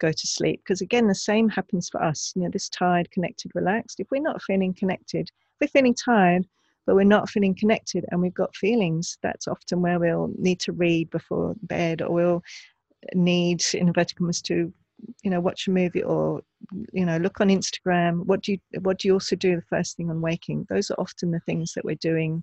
go 0.00 0.12
to 0.12 0.26
sleep. 0.26 0.60
Because 0.60 0.80
again, 0.80 1.08
the 1.08 1.14
same 1.14 1.48
happens 1.48 1.88
for 1.88 2.02
us. 2.02 2.32
You 2.34 2.42
know, 2.42 2.50
this 2.50 2.68
tired, 2.68 3.10
connected, 3.10 3.52
relaxed. 3.54 4.00
If 4.00 4.08
we're 4.10 4.22
not 4.22 4.42
feeling 4.42 4.74
connected, 4.74 5.28
if 5.28 5.60
we're 5.60 5.80
feeling 5.80 5.94
tired, 5.94 6.46
but 6.86 6.94
we're 6.94 7.04
not 7.04 7.30
feeling 7.30 7.54
connected 7.54 8.04
and 8.10 8.20
we've 8.20 8.34
got 8.34 8.54
feelings, 8.56 9.18
that's 9.22 9.48
often 9.48 9.80
where 9.80 9.98
we'll 9.98 10.32
need 10.38 10.60
to 10.60 10.72
read 10.72 11.10
before 11.10 11.54
bed 11.62 12.02
or 12.02 12.12
we'll 12.12 12.42
need, 13.14 13.62
in 13.72 13.88
inverted 13.88 14.16
commas, 14.16 14.42
to 14.42 14.72
you 15.22 15.30
know 15.30 15.40
watch 15.40 15.66
a 15.66 15.70
movie 15.70 16.02
or 16.02 16.40
you 16.92 17.04
know 17.04 17.16
look 17.18 17.40
on 17.40 17.48
instagram 17.48 18.24
what 18.26 18.42
do 18.42 18.52
you 18.52 18.58
what 18.80 18.98
do 18.98 19.08
you 19.08 19.14
also 19.14 19.36
do 19.36 19.56
the 19.56 19.62
first 19.62 19.96
thing 19.96 20.10
on 20.10 20.20
waking 20.20 20.66
those 20.68 20.90
are 20.90 20.98
often 20.98 21.30
the 21.30 21.40
things 21.40 21.72
that 21.74 21.84
we're 21.84 21.96
doing 21.96 22.42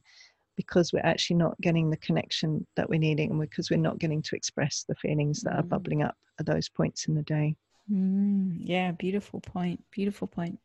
because 0.55 0.91
we're 0.91 1.05
actually 1.05 1.37
not 1.37 1.59
getting 1.61 1.89
the 1.89 1.97
connection 1.97 2.65
that 2.75 2.89
we're 2.89 2.99
needing 2.99 3.31
and 3.31 3.39
because 3.39 3.69
we're 3.69 3.77
not 3.77 3.99
getting 3.99 4.21
to 4.21 4.35
express 4.35 4.85
the 4.87 4.95
feelings 4.95 5.41
that 5.41 5.55
are 5.55 5.63
mm. 5.63 5.69
bubbling 5.69 6.03
up 6.03 6.15
at 6.39 6.45
those 6.45 6.69
points 6.69 7.07
in 7.07 7.15
the 7.15 7.23
day. 7.23 7.55
Mm, 7.91 8.57
yeah, 8.59 8.91
beautiful 8.91 9.41
point. 9.41 9.83
Beautiful 9.91 10.27
point. 10.27 10.59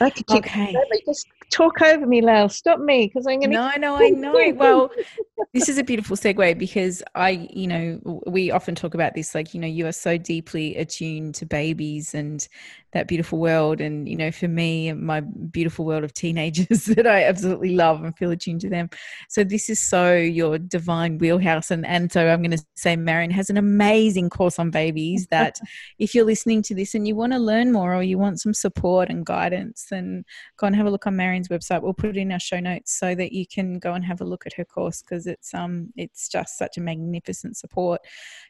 I 0.00 0.10
could 0.10 0.30
okay. 0.30 0.76
Just 1.06 1.26
talk 1.50 1.80
over 1.82 2.06
me, 2.06 2.20
Lael. 2.20 2.48
Stop 2.48 2.80
me 2.80 3.06
because 3.06 3.26
I'm 3.26 3.40
going 3.40 3.50
to. 3.50 3.56
No, 3.56 3.72
no, 3.78 3.96
I 3.96 4.10
know. 4.10 4.52
well, 4.54 4.90
this 5.52 5.68
is 5.68 5.78
a 5.78 5.84
beautiful 5.84 6.16
segue 6.16 6.58
because 6.58 7.02
I, 7.14 7.48
you 7.50 7.66
know, 7.66 8.22
we 8.26 8.50
often 8.50 8.74
talk 8.74 8.94
about 8.94 9.14
this 9.14 9.34
like, 9.34 9.54
you 9.54 9.60
know, 9.60 9.66
you 9.66 9.86
are 9.86 9.92
so 9.92 10.18
deeply 10.18 10.76
attuned 10.76 11.34
to 11.36 11.46
babies 11.46 12.14
and 12.14 12.46
that 12.92 13.08
beautiful 13.08 13.38
world. 13.38 13.80
And, 13.80 14.08
you 14.08 14.16
know, 14.16 14.30
for 14.30 14.48
me, 14.48 14.92
my 14.92 15.20
beautiful 15.20 15.84
world 15.84 16.04
of 16.04 16.12
teenagers 16.12 16.84
that 16.96 17.06
I 17.06 17.24
absolutely 17.24 17.74
love 17.74 18.02
and 18.02 18.16
feel 18.16 18.30
attuned 18.30 18.60
to 18.62 18.70
them. 18.70 18.90
So 19.28 19.44
this 19.44 19.68
is 19.68 19.78
so 19.78 20.14
your 20.14 20.58
divine 20.58 21.18
wheelhouse. 21.18 21.70
And, 21.70 21.86
and 21.86 22.10
so 22.12 22.28
I'm 22.28 22.42
going 22.42 22.56
to 22.56 22.64
say 22.76 22.96
Marion 22.96 23.30
has 23.30 23.50
an 23.50 23.56
amazing 23.56 24.30
course 24.30 24.58
on 24.58 24.70
babies 24.70 25.26
that 25.30 25.58
if 25.98 26.14
you're 26.14 26.24
listening 26.24 26.62
to 26.62 26.74
this 26.74 26.94
and 26.94 27.06
you 27.06 27.14
want 27.14 27.32
to 27.32 27.38
learn 27.38 27.72
more 27.72 27.94
or 27.94 28.02
you 28.02 28.18
want 28.18 28.40
some 28.40 28.54
support 28.54 29.08
and 29.08 29.24
guidance, 29.28 29.86
then 29.90 30.24
go 30.58 30.66
and 30.66 30.74
have 30.74 30.86
a 30.86 30.90
look 30.90 31.06
on 31.06 31.16
Marion's 31.16 31.48
website. 31.48 31.82
We'll 31.82 32.02
put 32.02 32.10
it 32.10 32.16
in 32.16 32.32
our 32.32 32.40
show 32.40 32.60
notes 32.60 32.98
so 32.98 33.14
that 33.14 33.32
you 33.32 33.46
can 33.46 33.78
go 33.78 33.92
and 33.94 34.04
have 34.04 34.20
a 34.20 34.24
look 34.24 34.46
at 34.46 34.54
her 34.54 34.64
course 34.64 35.02
because 35.02 35.26
it's 35.26 35.54
um 35.54 35.92
it's 35.96 36.28
just 36.28 36.58
such 36.58 36.78
a 36.78 36.80
magnificent 36.80 37.56
support 37.56 38.00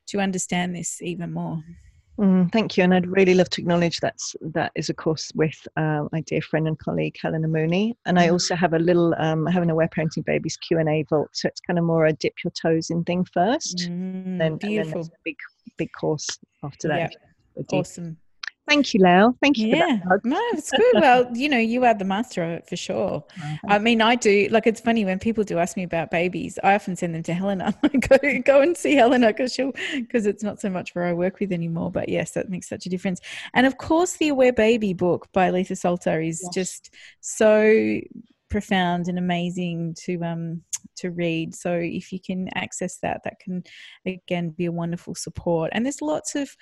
to 0.07 0.21
understand 0.21 0.75
this 0.75 1.03
even 1.03 1.33
more. 1.33 1.63
Mm, 2.21 2.51
thank 2.51 2.77
you, 2.77 2.83
and 2.83 2.93
I'd 2.93 3.07
really 3.07 3.35
love 3.35 3.49
to 3.51 3.61
acknowledge 3.61 4.01
that's 4.01 4.35
that 4.41 4.73
is 4.75 4.89
a 4.89 4.95
course 4.95 5.31
with 5.37 5.57
uh, 5.77 6.05
my 6.11 6.21
dear 6.23 6.43
friend 6.43 6.67
and 6.67 6.77
colleague 6.77 7.17
Helena 7.23 7.47
Mooney, 7.47 7.97
and 8.07 8.19
I 8.19 8.27
mm. 8.27 8.33
also 8.33 8.57
have 8.57 8.73
a 8.73 8.79
little 8.79 9.15
um, 9.19 9.47
having 9.47 9.71
aware 9.71 9.89
parenting 9.89 10.25
babies 10.25 10.57
Q 10.57 10.79
and 10.79 10.89
A 10.89 11.05
vault, 11.09 11.31
so 11.33 11.47
it's 11.47 11.61
kind 11.61 11.79
of 11.79 11.85
more 11.85 12.07
a 12.07 12.13
dip 12.13 12.35
your 12.43 12.51
toes 12.61 12.91
in 12.91 13.05
thing 13.05 13.25
first, 13.25 13.79
mm, 13.89 14.37
then, 14.39 14.57
beautiful, 14.57 15.03
and 15.03 15.11
then 15.11 15.21
big 15.25 15.37
big 15.77 15.91
course 15.93 16.27
after 16.65 16.89
that. 16.89 17.15
Yep. 17.57 17.67
Awesome. 17.73 18.17
Thank 18.69 18.93
you, 18.93 19.01
Lael. 19.01 19.35
Thank 19.41 19.57
you. 19.57 19.69
Yeah, 19.69 19.99
no, 20.25 20.39
it's 20.53 20.71
good. 20.71 20.83
Well, 21.01 21.31
you 21.35 21.49
know, 21.49 21.59
you 21.59 21.85
are 21.85 21.95
the 21.95 22.05
master 22.05 22.45
of 22.45 22.51
it 22.51 22.69
for 22.69 22.77
sure. 22.77 23.25
Oh, 23.43 23.59
I 23.67 23.79
mean, 23.79 24.03
I 24.03 24.15
do. 24.15 24.49
Like, 24.51 24.67
it's 24.67 24.81
funny 24.81 25.05
when 25.07 25.19
people 25.19 25.43
do 25.43 25.59
ask 25.59 25.77
me 25.77 25.85
about 25.85 26.11
babies. 26.11 26.59
I 26.63 26.75
often 26.75 26.95
send 26.95 27.15
them 27.15 27.23
to 27.23 27.35
Helena. 27.35 27.75
go 28.01 28.19
go 28.45 28.61
and 28.61 28.77
see 28.77 28.95
Helena 28.95 29.29
because 29.29 29.55
she'll 29.55 29.73
because 29.95 30.27
it's 30.27 30.43
not 30.43 30.61
so 30.61 30.69
much 30.69 30.95
where 30.95 31.07
I 31.07 31.15
work 31.15 31.41
with 31.41 31.51
anymore. 31.51 31.91
But 31.91 32.11
yes, 32.11 32.33
that 32.33 32.51
makes 32.51 32.69
such 32.69 32.85
a 32.85 32.91
difference. 32.91 33.21
And 33.55 33.67
of 33.67 33.79
course, 33.79 34.17
the 34.17 34.29
Aware 34.29 34.53
Baby 34.53 34.93
book 34.93 35.29
by 35.33 35.51
Aletha 35.51 35.73
Solter 35.73 36.27
is 36.27 36.43
yes. 36.45 36.55
just 36.55 36.95
so 37.21 38.01
profound 38.51 39.09
and 39.09 39.19
amazing 39.19 39.95
to 39.95 40.23
um 40.23 40.63
to 40.97 41.11
read 41.11 41.55
so 41.55 41.75
if 41.75 42.13
you 42.13 42.19
can 42.19 42.49
access 42.55 42.99
that 43.03 43.21
that 43.23 43.39
can 43.39 43.63
again 44.07 44.51
be 44.51 44.65
a 44.65 44.73
wonderful 44.73 45.15
support 45.15 45.71
and 45.75 45.85
there's 45.85 46.01
lots 46.01 46.35
of 46.35 46.57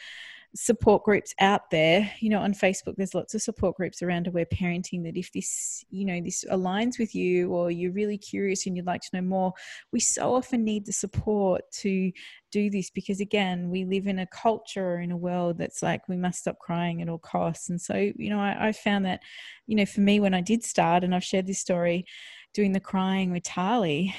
support 0.56 1.04
groups 1.04 1.34
out 1.38 1.70
there 1.70 2.10
you 2.20 2.30
know 2.30 2.40
on 2.40 2.54
facebook 2.54 2.94
there's 2.96 3.14
lots 3.14 3.34
of 3.34 3.42
support 3.42 3.76
groups 3.76 4.00
around 4.02 4.26
aware 4.26 4.46
parenting 4.46 5.04
that 5.04 5.16
if 5.16 5.30
this 5.32 5.84
you 5.90 6.04
know 6.04 6.20
this 6.20 6.44
aligns 6.50 6.98
with 6.98 7.14
you 7.14 7.52
or 7.52 7.70
you're 7.70 7.92
really 7.92 8.16
curious 8.16 8.66
and 8.66 8.74
you'd 8.74 8.86
like 8.86 9.02
to 9.02 9.10
know 9.12 9.20
more 9.20 9.52
we 9.92 10.00
so 10.00 10.34
often 10.34 10.64
need 10.64 10.86
the 10.86 10.92
support 10.92 11.62
to 11.70 12.10
do 12.50 12.70
this 12.70 12.88
because 12.88 13.20
again 13.20 13.68
we 13.68 13.84
live 13.84 14.06
in 14.06 14.20
a 14.20 14.26
culture 14.28 14.94
or 14.94 15.00
in 15.00 15.10
a 15.10 15.16
world 15.16 15.58
that's 15.58 15.82
like 15.82 16.08
we 16.08 16.16
must 16.16 16.40
stop 16.40 16.58
crying 16.58 17.02
at 17.02 17.08
all 17.08 17.18
costs. 17.18 17.68
And 17.68 17.80
so 17.80 17.94
you 17.94 18.30
know 18.30 18.38
I, 18.38 18.68
I 18.68 18.72
found 18.72 19.04
that 19.04 19.20
you 19.66 19.76
know 19.76 19.86
for 19.86 20.00
me 20.00 20.20
when 20.20 20.34
i 20.34 20.40
did 20.40 20.64
start 20.64 21.04
and 21.04 21.14
i've 21.14 21.24
shared 21.24 21.46
this 21.46 21.58
story 21.58 22.06
doing 22.56 22.72
the 22.72 22.80
crying 22.80 23.30
with 23.30 23.42
Tali, 23.42 24.14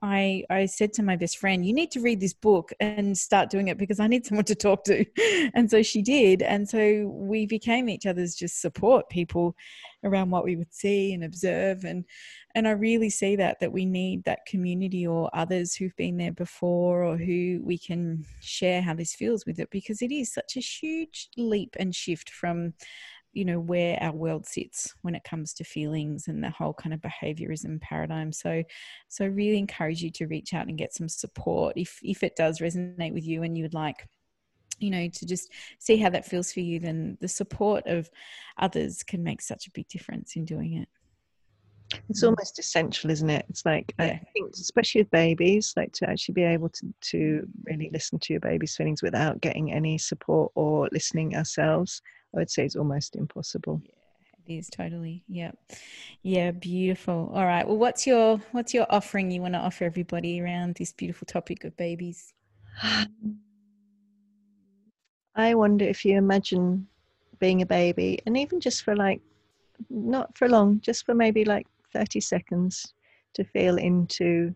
I 0.00 0.44
I 0.48 0.66
said 0.66 0.92
to 0.94 1.02
my 1.02 1.16
best 1.16 1.38
friend, 1.38 1.66
"You 1.66 1.74
need 1.74 1.90
to 1.90 2.00
read 2.00 2.20
this 2.20 2.32
book 2.32 2.72
and 2.78 3.18
start 3.18 3.50
doing 3.50 3.66
it 3.66 3.78
because 3.78 3.98
I 3.98 4.06
need 4.06 4.24
someone 4.24 4.44
to 4.46 4.54
talk 4.54 4.84
to." 4.84 5.04
And 5.54 5.68
so 5.68 5.82
she 5.82 6.00
did, 6.00 6.42
and 6.42 6.68
so 6.68 7.08
we 7.12 7.46
became 7.46 7.88
each 7.88 8.06
other's 8.06 8.36
just 8.36 8.60
support 8.60 9.10
people 9.10 9.56
around 10.04 10.30
what 10.30 10.44
we 10.44 10.56
would 10.56 10.72
see 10.72 11.12
and 11.12 11.24
observe 11.24 11.84
and 11.84 12.04
and 12.54 12.66
I 12.66 12.72
really 12.72 13.10
see 13.10 13.36
that 13.36 13.60
that 13.60 13.72
we 13.72 13.84
need 13.84 14.24
that 14.24 14.46
community 14.46 15.06
or 15.06 15.30
others 15.32 15.74
who've 15.74 15.96
been 15.96 16.16
there 16.16 16.32
before 16.32 17.04
or 17.04 17.16
who 17.16 17.60
we 17.62 17.78
can 17.78 18.24
share 18.40 18.82
how 18.82 18.94
this 18.94 19.14
feels 19.14 19.44
with 19.46 19.58
it 19.58 19.70
because 19.70 20.02
it 20.02 20.12
is 20.12 20.32
such 20.32 20.56
a 20.56 20.60
huge 20.60 21.28
leap 21.36 21.76
and 21.78 21.94
shift 21.94 22.30
from 22.30 22.74
you 23.32 23.44
know 23.44 23.60
where 23.60 23.96
our 24.02 24.12
world 24.12 24.46
sits 24.46 24.94
when 25.02 25.14
it 25.14 25.24
comes 25.24 25.52
to 25.54 25.64
feelings 25.64 26.26
and 26.28 26.42
the 26.42 26.50
whole 26.50 26.74
kind 26.74 26.92
of 26.92 27.00
behaviorism 27.00 27.80
paradigm. 27.80 28.32
So 28.32 28.62
so 29.08 29.26
really 29.26 29.58
encourage 29.58 30.02
you 30.02 30.10
to 30.12 30.26
reach 30.26 30.52
out 30.52 30.66
and 30.66 30.78
get 30.78 30.94
some 30.94 31.08
support 31.08 31.74
if 31.76 31.98
if 32.02 32.22
it 32.22 32.36
does 32.36 32.58
resonate 32.58 33.14
with 33.14 33.24
you 33.26 33.42
and 33.42 33.56
you 33.56 33.64
would 33.64 33.74
like 33.74 34.06
you 34.78 34.90
know 34.90 35.08
to 35.08 35.26
just 35.26 35.52
see 35.78 35.96
how 35.96 36.08
that 36.08 36.24
feels 36.24 36.52
for 36.52 36.60
you 36.60 36.80
then 36.80 37.16
the 37.20 37.28
support 37.28 37.86
of 37.86 38.10
others 38.58 39.02
can 39.02 39.22
make 39.22 39.42
such 39.42 39.66
a 39.66 39.70
big 39.72 39.86
difference 39.88 40.36
in 40.36 40.44
doing 40.44 40.74
it. 40.74 40.88
It's 42.08 42.22
almost 42.22 42.58
essential 42.58 43.10
isn't 43.10 43.30
it? 43.30 43.46
It's 43.48 43.64
like 43.64 43.94
yeah. 43.98 44.06
i 44.06 44.20
think 44.32 44.54
especially 44.54 45.02
with 45.02 45.10
babies 45.10 45.72
like 45.76 45.92
to 45.92 46.08
actually 46.08 46.34
be 46.34 46.42
able 46.42 46.68
to 46.70 46.94
to 47.12 47.48
really 47.64 47.90
listen 47.92 48.18
to 48.18 48.32
your 48.32 48.40
baby's 48.40 48.76
feelings 48.76 49.02
without 49.02 49.40
getting 49.40 49.72
any 49.72 49.98
support 49.98 50.50
or 50.56 50.88
listening 50.92 51.36
ourselves 51.36 52.02
I 52.34 52.38
would 52.38 52.50
say 52.50 52.64
is 52.64 52.76
almost 52.76 53.16
impossible. 53.16 53.82
Yeah, 53.84 53.92
it 54.46 54.52
is 54.58 54.68
totally. 54.70 55.24
Yeah. 55.28 55.52
Yeah, 56.22 56.52
beautiful. 56.52 57.30
All 57.34 57.44
right. 57.44 57.66
Well, 57.66 57.78
what's 57.78 58.06
your 58.06 58.38
what's 58.52 58.72
your 58.72 58.86
offering 58.90 59.30
you 59.30 59.40
want 59.42 59.54
to 59.54 59.60
offer 59.60 59.84
everybody 59.84 60.40
around 60.40 60.76
this 60.76 60.92
beautiful 60.92 61.26
topic 61.26 61.64
of 61.64 61.76
babies? 61.76 62.32
I 65.34 65.54
wonder 65.54 65.84
if 65.84 66.04
you 66.04 66.18
imagine 66.18 66.86
being 67.38 67.62
a 67.62 67.66
baby 67.66 68.18
and 68.26 68.36
even 68.36 68.60
just 68.60 68.82
for 68.82 68.94
like 68.94 69.22
not 69.88 70.36
for 70.36 70.48
long, 70.48 70.80
just 70.80 71.06
for 71.06 71.14
maybe 71.14 71.44
like 71.44 71.66
30 71.92 72.20
seconds 72.20 72.94
to 73.34 73.44
feel 73.44 73.76
into 73.76 74.54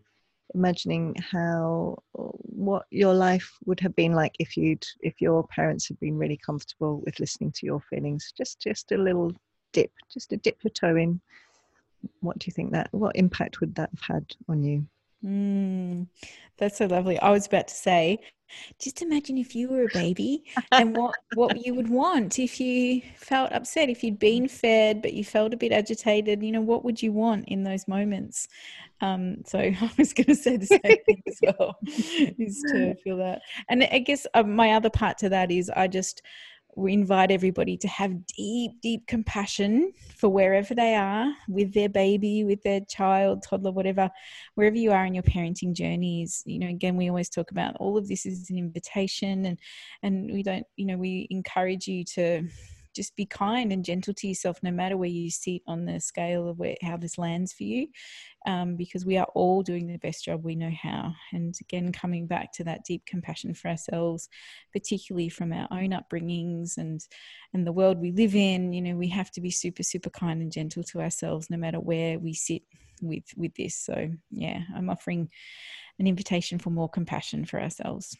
imagining 0.53 1.15
how 1.31 1.97
what 2.13 2.85
your 2.91 3.13
life 3.13 3.51
would 3.65 3.79
have 3.79 3.95
been 3.95 4.13
like 4.13 4.35
if 4.39 4.55
you'd 4.55 4.85
if 5.01 5.19
your 5.19 5.45
parents 5.47 5.87
had 5.87 5.99
been 5.99 6.17
really 6.17 6.37
comfortable 6.37 7.01
with 7.05 7.19
listening 7.19 7.51
to 7.51 7.65
your 7.65 7.81
feelings. 7.89 8.33
Just 8.37 8.59
just 8.59 8.91
a 8.91 8.97
little 8.97 9.31
dip 9.73 9.91
just 10.11 10.31
a 10.31 10.37
dip 10.37 10.63
your 10.63 10.71
toe 10.71 10.95
in. 10.95 11.19
What 12.21 12.39
do 12.39 12.45
you 12.47 12.53
think 12.53 12.71
that 12.71 12.89
what 12.91 13.15
impact 13.15 13.59
would 13.59 13.75
that 13.75 13.89
have 13.91 14.15
had 14.15 14.35
on 14.47 14.63
you? 14.63 14.85
Mm, 15.25 16.07
that's 16.57 16.77
so 16.77 16.85
lovely. 16.85 17.17
I 17.19 17.31
was 17.31 17.47
about 17.47 17.67
to 17.69 17.73
say 17.73 18.19
just 18.79 19.01
imagine 19.01 19.37
if 19.37 19.55
you 19.55 19.67
were 19.69 19.83
a 19.83 19.93
baby 19.93 20.43
and 20.71 20.95
what 20.95 21.15
what 21.33 21.65
you 21.65 21.73
would 21.73 21.89
want 21.89 22.39
if 22.39 22.59
you 22.59 23.01
felt 23.17 23.51
upset 23.51 23.89
if 23.89 24.03
you'd 24.03 24.19
been 24.19 24.47
fed 24.47 25.01
but 25.01 25.13
you 25.13 25.23
felt 25.23 25.53
a 25.53 25.57
bit 25.57 25.71
agitated 25.71 26.43
you 26.43 26.51
know 26.51 26.61
what 26.61 26.83
would 26.83 27.01
you 27.01 27.11
want 27.11 27.43
in 27.47 27.63
those 27.63 27.87
moments 27.87 28.47
um, 29.01 29.37
so 29.45 29.59
I 29.81 29.91
was 29.97 30.13
going 30.13 30.27
to 30.27 30.35
say 30.35 30.57
the 30.57 30.65
same 30.65 30.81
thing 30.81 31.23
as 31.27 31.39
well, 31.41 31.77
is 31.83 32.63
to 32.71 32.95
feel 33.03 33.17
that. 33.17 33.41
And 33.69 33.83
I 33.83 33.99
guess 33.99 34.25
uh, 34.33 34.43
my 34.43 34.71
other 34.71 34.89
part 34.89 35.17
to 35.19 35.29
that 35.29 35.51
is 35.51 35.69
I 35.69 35.87
just 35.87 36.21
we 36.75 36.93
invite 36.93 37.31
everybody 37.31 37.77
to 37.77 37.87
have 37.87 38.25
deep, 38.27 38.81
deep 38.81 39.07
compassion 39.07 39.93
for 40.17 40.29
wherever 40.29 40.75
they 40.75 40.95
are 40.95 41.31
with 41.47 41.73
their 41.73 41.89
baby, 41.89 42.43
with 42.43 42.61
their 42.63 42.81
child, 42.81 43.43
toddler, 43.43 43.71
whatever, 43.71 44.09
wherever 44.55 44.75
you 44.75 44.91
are 44.91 45.05
in 45.05 45.13
your 45.13 45.23
parenting 45.23 45.73
journeys. 45.73 46.43
You 46.45 46.59
know, 46.59 46.67
again, 46.67 46.97
we 46.97 47.09
always 47.09 47.29
talk 47.29 47.51
about 47.51 47.75
all 47.79 47.97
of 47.97 48.07
this 48.07 48.25
is 48.25 48.49
an 48.49 48.57
invitation, 48.57 49.45
and 49.45 49.59
and 50.03 50.31
we 50.31 50.43
don't, 50.43 50.65
you 50.75 50.85
know, 50.85 50.97
we 50.97 51.27
encourage 51.29 51.87
you 51.87 52.03
to 52.15 52.47
just 52.95 53.15
be 53.15 53.25
kind 53.25 53.71
and 53.71 53.83
gentle 53.83 54.13
to 54.13 54.27
yourself 54.27 54.57
no 54.63 54.71
matter 54.71 54.97
where 54.97 55.09
you 55.09 55.29
sit 55.29 55.61
on 55.67 55.85
the 55.85 55.99
scale 55.99 56.47
of 56.47 56.57
where 56.57 56.75
how 56.81 56.95
this 56.95 57.17
lands 57.17 57.51
for 57.53 57.63
you 57.63 57.87
um, 58.47 58.75
because 58.75 59.05
we 59.05 59.17
are 59.17 59.27
all 59.35 59.61
doing 59.61 59.87
the 59.87 59.97
best 59.97 60.25
job 60.25 60.43
we 60.43 60.55
know 60.55 60.71
how. 60.81 61.13
And 61.33 61.55
again 61.59 61.91
coming 61.91 62.27
back 62.27 62.53
to 62.53 62.63
that 62.63 62.85
deep 62.85 63.05
compassion 63.05 63.53
for 63.53 63.67
ourselves 63.67 64.29
particularly 64.71 65.29
from 65.29 65.51
our 65.51 65.67
own 65.71 65.89
upbringings 65.89 66.77
and 66.77 67.01
and 67.53 67.67
the 67.67 67.71
world 67.73 67.99
we 67.99 68.11
live 68.11 68.35
in 68.35 68.73
you 68.73 68.81
know 68.81 68.95
we 68.95 69.09
have 69.09 69.31
to 69.31 69.41
be 69.41 69.51
super 69.51 69.83
super 69.83 70.09
kind 70.09 70.41
and 70.41 70.51
gentle 70.51 70.83
to 70.83 71.01
ourselves 71.01 71.49
no 71.49 71.57
matter 71.57 71.79
where 71.79 72.17
we 72.19 72.33
sit 72.33 72.61
with 73.01 73.25
with 73.35 73.53
this. 73.55 73.75
So 73.75 74.09
yeah 74.31 74.61
i'm 74.75 74.89
offering 74.89 75.29
an 75.99 76.07
invitation 76.07 76.59
for 76.59 76.69
more 76.69 76.89
compassion 76.89 77.45
for 77.45 77.61
ourselves 77.61 78.17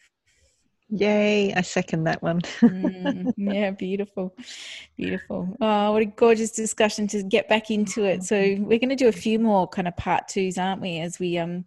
Yay, 0.90 1.52
I 1.52 1.62
second 1.62 2.04
that 2.04 2.22
one. 2.22 2.42
mm, 2.62 3.34
yeah, 3.38 3.72
beautiful. 3.72 4.36
Beautiful. 4.96 5.58
Oh, 5.60 5.92
what 5.92 6.04
a 6.04 6.06
gorgeous 6.06 6.52
discussion 6.52 7.08
to 7.08 7.24
get 7.24 7.50
back 7.50 7.72
into 7.72 8.06
it. 8.06 8.24
So 8.24 8.38
we're 8.60 8.78
going 8.78 8.90
to 8.90 8.96
do 8.96 9.08
a 9.08 9.12
few 9.12 9.40
more 9.40 9.68
kind 9.68 9.88
of 9.88 9.98
part 9.98 10.28
twos, 10.28 10.60
aren't 10.60 10.82
we, 10.82 11.00
as 11.00 11.18
we 11.20 11.40
um 11.40 11.66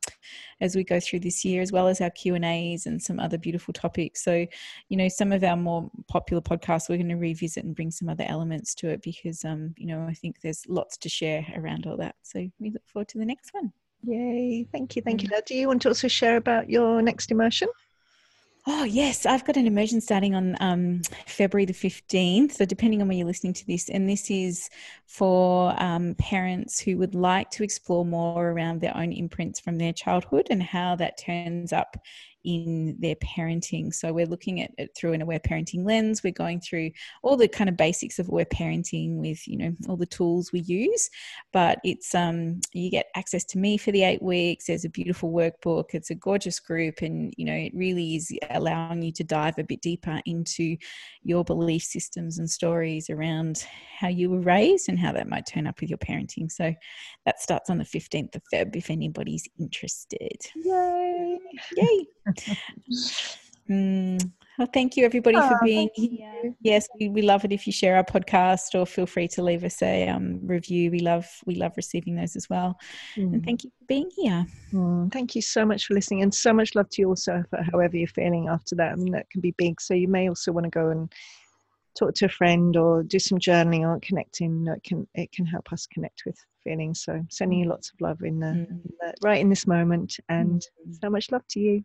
as 0.61 0.77
we 0.77 0.85
go 0.85 1.01
through 1.01 1.21
this 1.21 1.45
year, 1.45 1.63
as 1.63 1.73
well 1.73 1.89
as 1.89 2.01
our 2.01 2.11
Q 2.11 2.37
and 2.37 2.45
A's 2.45 2.87
and 2.87 3.03
some 3.03 3.19
other 3.19 3.39
beautiful 3.39 3.75
topics. 3.75 4.23
So, 4.23 4.47
you 4.89 4.97
know, 4.97 5.09
some 5.09 5.33
of 5.33 5.43
our 5.43 5.57
more 5.57 5.91
popular 6.07 6.41
podcasts, 6.41 6.89
we're 6.89 6.97
going 6.97 7.09
to 7.09 7.17
revisit 7.17 7.65
and 7.65 7.75
bring 7.75 7.91
some 7.91 8.09
other 8.09 8.25
elements 8.29 8.73
to 8.77 8.89
it 8.89 9.03
because 9.03 9.45
um, 9.45 9.75
you 9.77 9.87
know, 9.87 10.07
I 10.09 10.15
think 10.15 10.41
there's 10.43 10.65
lots 10.69 10.97
to 10.99 11.09
share 11.09 11.45
around 11.57 11.89
all 11.89 11.97
that. 11.97 12.15
So 12.23 12.49
we 12.61 12.71
look 12.71 12.87
forward 12.87 13.09
to 13.09 13.19
the 13.19 13.27
next 13.27 13.53
one. 13.53 13.73
Yay. 14.05 14.65
Thank 14.71 14.95
you. 14.95 15.03
Thank 15.03 15.25
you. 15.25 15.29
Mm. 15.29 15.45
Do 15.45 15.55
you 15.57 15.67
want 15.67 15.83
to 15.83 15.89
also 15.89 16.07
share 16.07 16.37
about 16.37 16.71
your 16.71 17.03
next 17.03 17.33
immersion? 17.33 17.69
Oh, 18.71 18.85
yes. 18.85 19.25
I've 19.25 19.47
got 19.47 19.57
an 19.57 19.67
immersion 19.67 19.99
starting 19.99 20.35
on 20.35 20.55
um, 20.61 21.01
February 21.25 21.65
the 21.65 21.73
15th. 21.73 22.53
So, 22.53 22.67
depending 22.67 23.01
on 23.01 23.09
when 23.09 23.17
you're 23.17 23.27
listening 23.27 23.55
to 23.55 23.67
this, 23.67 23.89
and 23.89 24.07
this 24.07 24.31
is 24.31 24.69
for 25.07 25.75
um, 25.83 26.15
parents 26.19 26.79
who 26.79 26.99
would 26.99 27.15
like 27.15 27.51
to 27.53 27.65
explore 27.65 28.05
more 28.05 28.51
around 28.51 28.83
their 28.83 28.95
own 28.95 29.11
imprints 29.11 29.59
from 29.59 29.79
their 29.79 29.95
childhood 29.95 30.49
and 30.51 30.63
how 30.63 30.97
that 30.97 31.17
turns 31.17 31.73
up 31.73 31.97
in 32.49 32.97
their 32.99 33.15
parenting. 33.17 33.93
So 33.93 34.11
we're 34.11 34.25
looking 34.25 34.63
at 34.63 34.71
it 34.79 34.97
through 34.97 35.13
an 35.13 35.21
aware 35.21 35.39
parenting 35.39 35.85
lens. 35.85 36.23
We're 36.25 36.33
going 36.33 36.63
through 36.63 36.93
all 37.23 37.37
the 37.37 37.47
kind 37.47 37.69
of 37.69 37.77
basics 37.77 38.19
of 38.19 38.27
aware 38.29 38.47
parenting 38.47 39.17
with, 39.17 39.47
you 39.47 39.59
know, 39.59 39.77
all 39.87 39.99
the 39.99 40.07
tools 40.07 40.51
we 40.51 40.61
use. 40.61 41.11
But 41.53 41.79
it's 41.85 42.15
um 42.15 42.63
you 42.73 42.91
get 42.91 43.09
access 43.15 43.45
to 43.47 43.59
me 43.59 43.77
for 43.77 43.93
the 43.93 44.03
eight 44.03 44.23
weeks. 44.23 44.65
There's 44.65 44.87
a 44.87 44.89
beautiful 44.89 45.31
workbook. 45.31 45.91
It's 45.93 46.09
a 46.09 46.15
gorgeous 46.15 46.59
group 46.59 47.03
and 47.03 47.35
you 47.37 47.45
know, 47.45 47.53
it 47.53 47.73
really 47.75 48.17
is 48.17 48.35
allowing 48.49 49.03
you 49.03 49.13
to 49.13 49.25
dive 49.25 49.59
a 49.59 49.65
bit 49.65 49.83
deeper 49.83 50.23
into 50.25 50.79
your 51.23 51.45
belief 51.45 51.83
systems 51.83 52.39
and 52.39 52.49
stories 52.49 53.11
around 53.11 53.67
how 53.99 54.09
you 54.09 54.31
were 54.31 54.41
raised 54.41 54.89
and 54.89 54.99
how 54.99 55.13
that 55.13 55.29
might 55.29 55.45
turn 55.45 55.67
up 55.67 55.83
with 55.83 55.91
your 55.91 55.99
parenting. 55.99 56.51
So 56.51 56.75
that 57.27 57.43
starts 57.43 57.69
on 57.69 57.77
the 57.77 57.85
15th 57.85 58.37
of 58.37 58.43
Feb 58.51 58.75
if 58.75 58.89
anybody's 58.89 59.47
interested. 59.59 60.39
Yay! 60.57 61.39
Yay! 61.77 62.07
Mm, 63.71 64.33
well, 64.59 64.69
thank 64.75 64.97
you 64.97 65.05
everybody 65.05 65.37
oh, 65.37 65.49
for 65.49 65.59
being 65.63 65.89
here. 65.95 66.55
Yes, 66.61 66.89
we, 66.99 67.09
we 67.09 67.23
love 67.23 67.45
it 67.45 67.53
if 67.53 67.65
you 67.65 67.73
share 67.73 67.97
our 67.97 68.03
podcast 68.03 68.75
or 68.75 68.85
feel 68.87 69.07
free 69.07 69.29
to 69.29 69.43
leave 69.43 69.63
us 69.63 69.81
a 69.83 70.09
um, 70.09 70.41
review. 70.43 70.91
We 70.91 70.99
love 70.99 71.29
we 71.47 71.55
love 71.55 71.73
receiving 71.77 72.17
those 72.17 72.35
as 72.35 72.51
well. 72.51 72.77
Mm. 73.17 73.35
And 73.35 73.45
thank 73.45 73.63
you 73.63 73.71
for 73.79 73.85
being 73.87 74.11
here. 74.17 74.45
Mm, 74.73 75.13
thank 75.13 75.37
you 75.37 75.43
so 75.43 75.65
much 75.65 75.87
for 75.87 75.95
listening, 75.95 76.23
and 76.23 76.35
so 76.35 76.53
much 76.53 76.75
love 76.75 76.89
to 76.91 77.03
you 77.03 77.09
also 77.09 77.45
for 77.51 77.63
however 77.71 77.97
you're 77.97 78.09
feeling 78.09 78.49
after 78.49 78.75
that. 78.77 78.93
I 78.93 78.97
mean, 78.97 79.13
that 79.13 79.31
can 79.31 79.41
be 79.41 79.53
big. 79.53 79.81
So 79.81 79.95
you 79.95 80.09
may 80.09 80.29
also 80.29 80.51
want 80.51 80.65
to 80.65 80.71
go 80.71 80.89
and 80.89 81.13
talk 81.97 82.15
to 82.15 82.27
a 82.27 82.29
friend 82.29 82.77
or 82.77 83.05
do 83.05 83.21
some 83.21 83.39
journaling 83.39 83.81
or 83.81 84.01
connecting. 84.01 84.67
It 84.67 84.83
can 84.83 85.07
it 85.15 85.31
can 85.31 85.47
help 85.47 85.73
us 85.73 85.87
connect 85.87 86.25
with 86.27 86.37
feelings. 86.65 87.05
So 87.05 87.25
sending 87.31 87.61
you 87.61 87.69
lots 87.69 87.93
of 87.93 88.01
love 88.01 88.23
in 88.23 88.41
the, 88.41 88.47
mm. 88.47 88.71
in 88.71 88.93
the 89.01 89.15
right 89.23 89.41
in 89.41 89.51
this 89.51 89.69
moment, 89.69 90.17
and 90.29 90.67
mm. 90.87 90.95
so 91.01 91.11
much 91.11 91.31
love 91.31 91.47
to 91.51 91.61
you. 91.61 91.85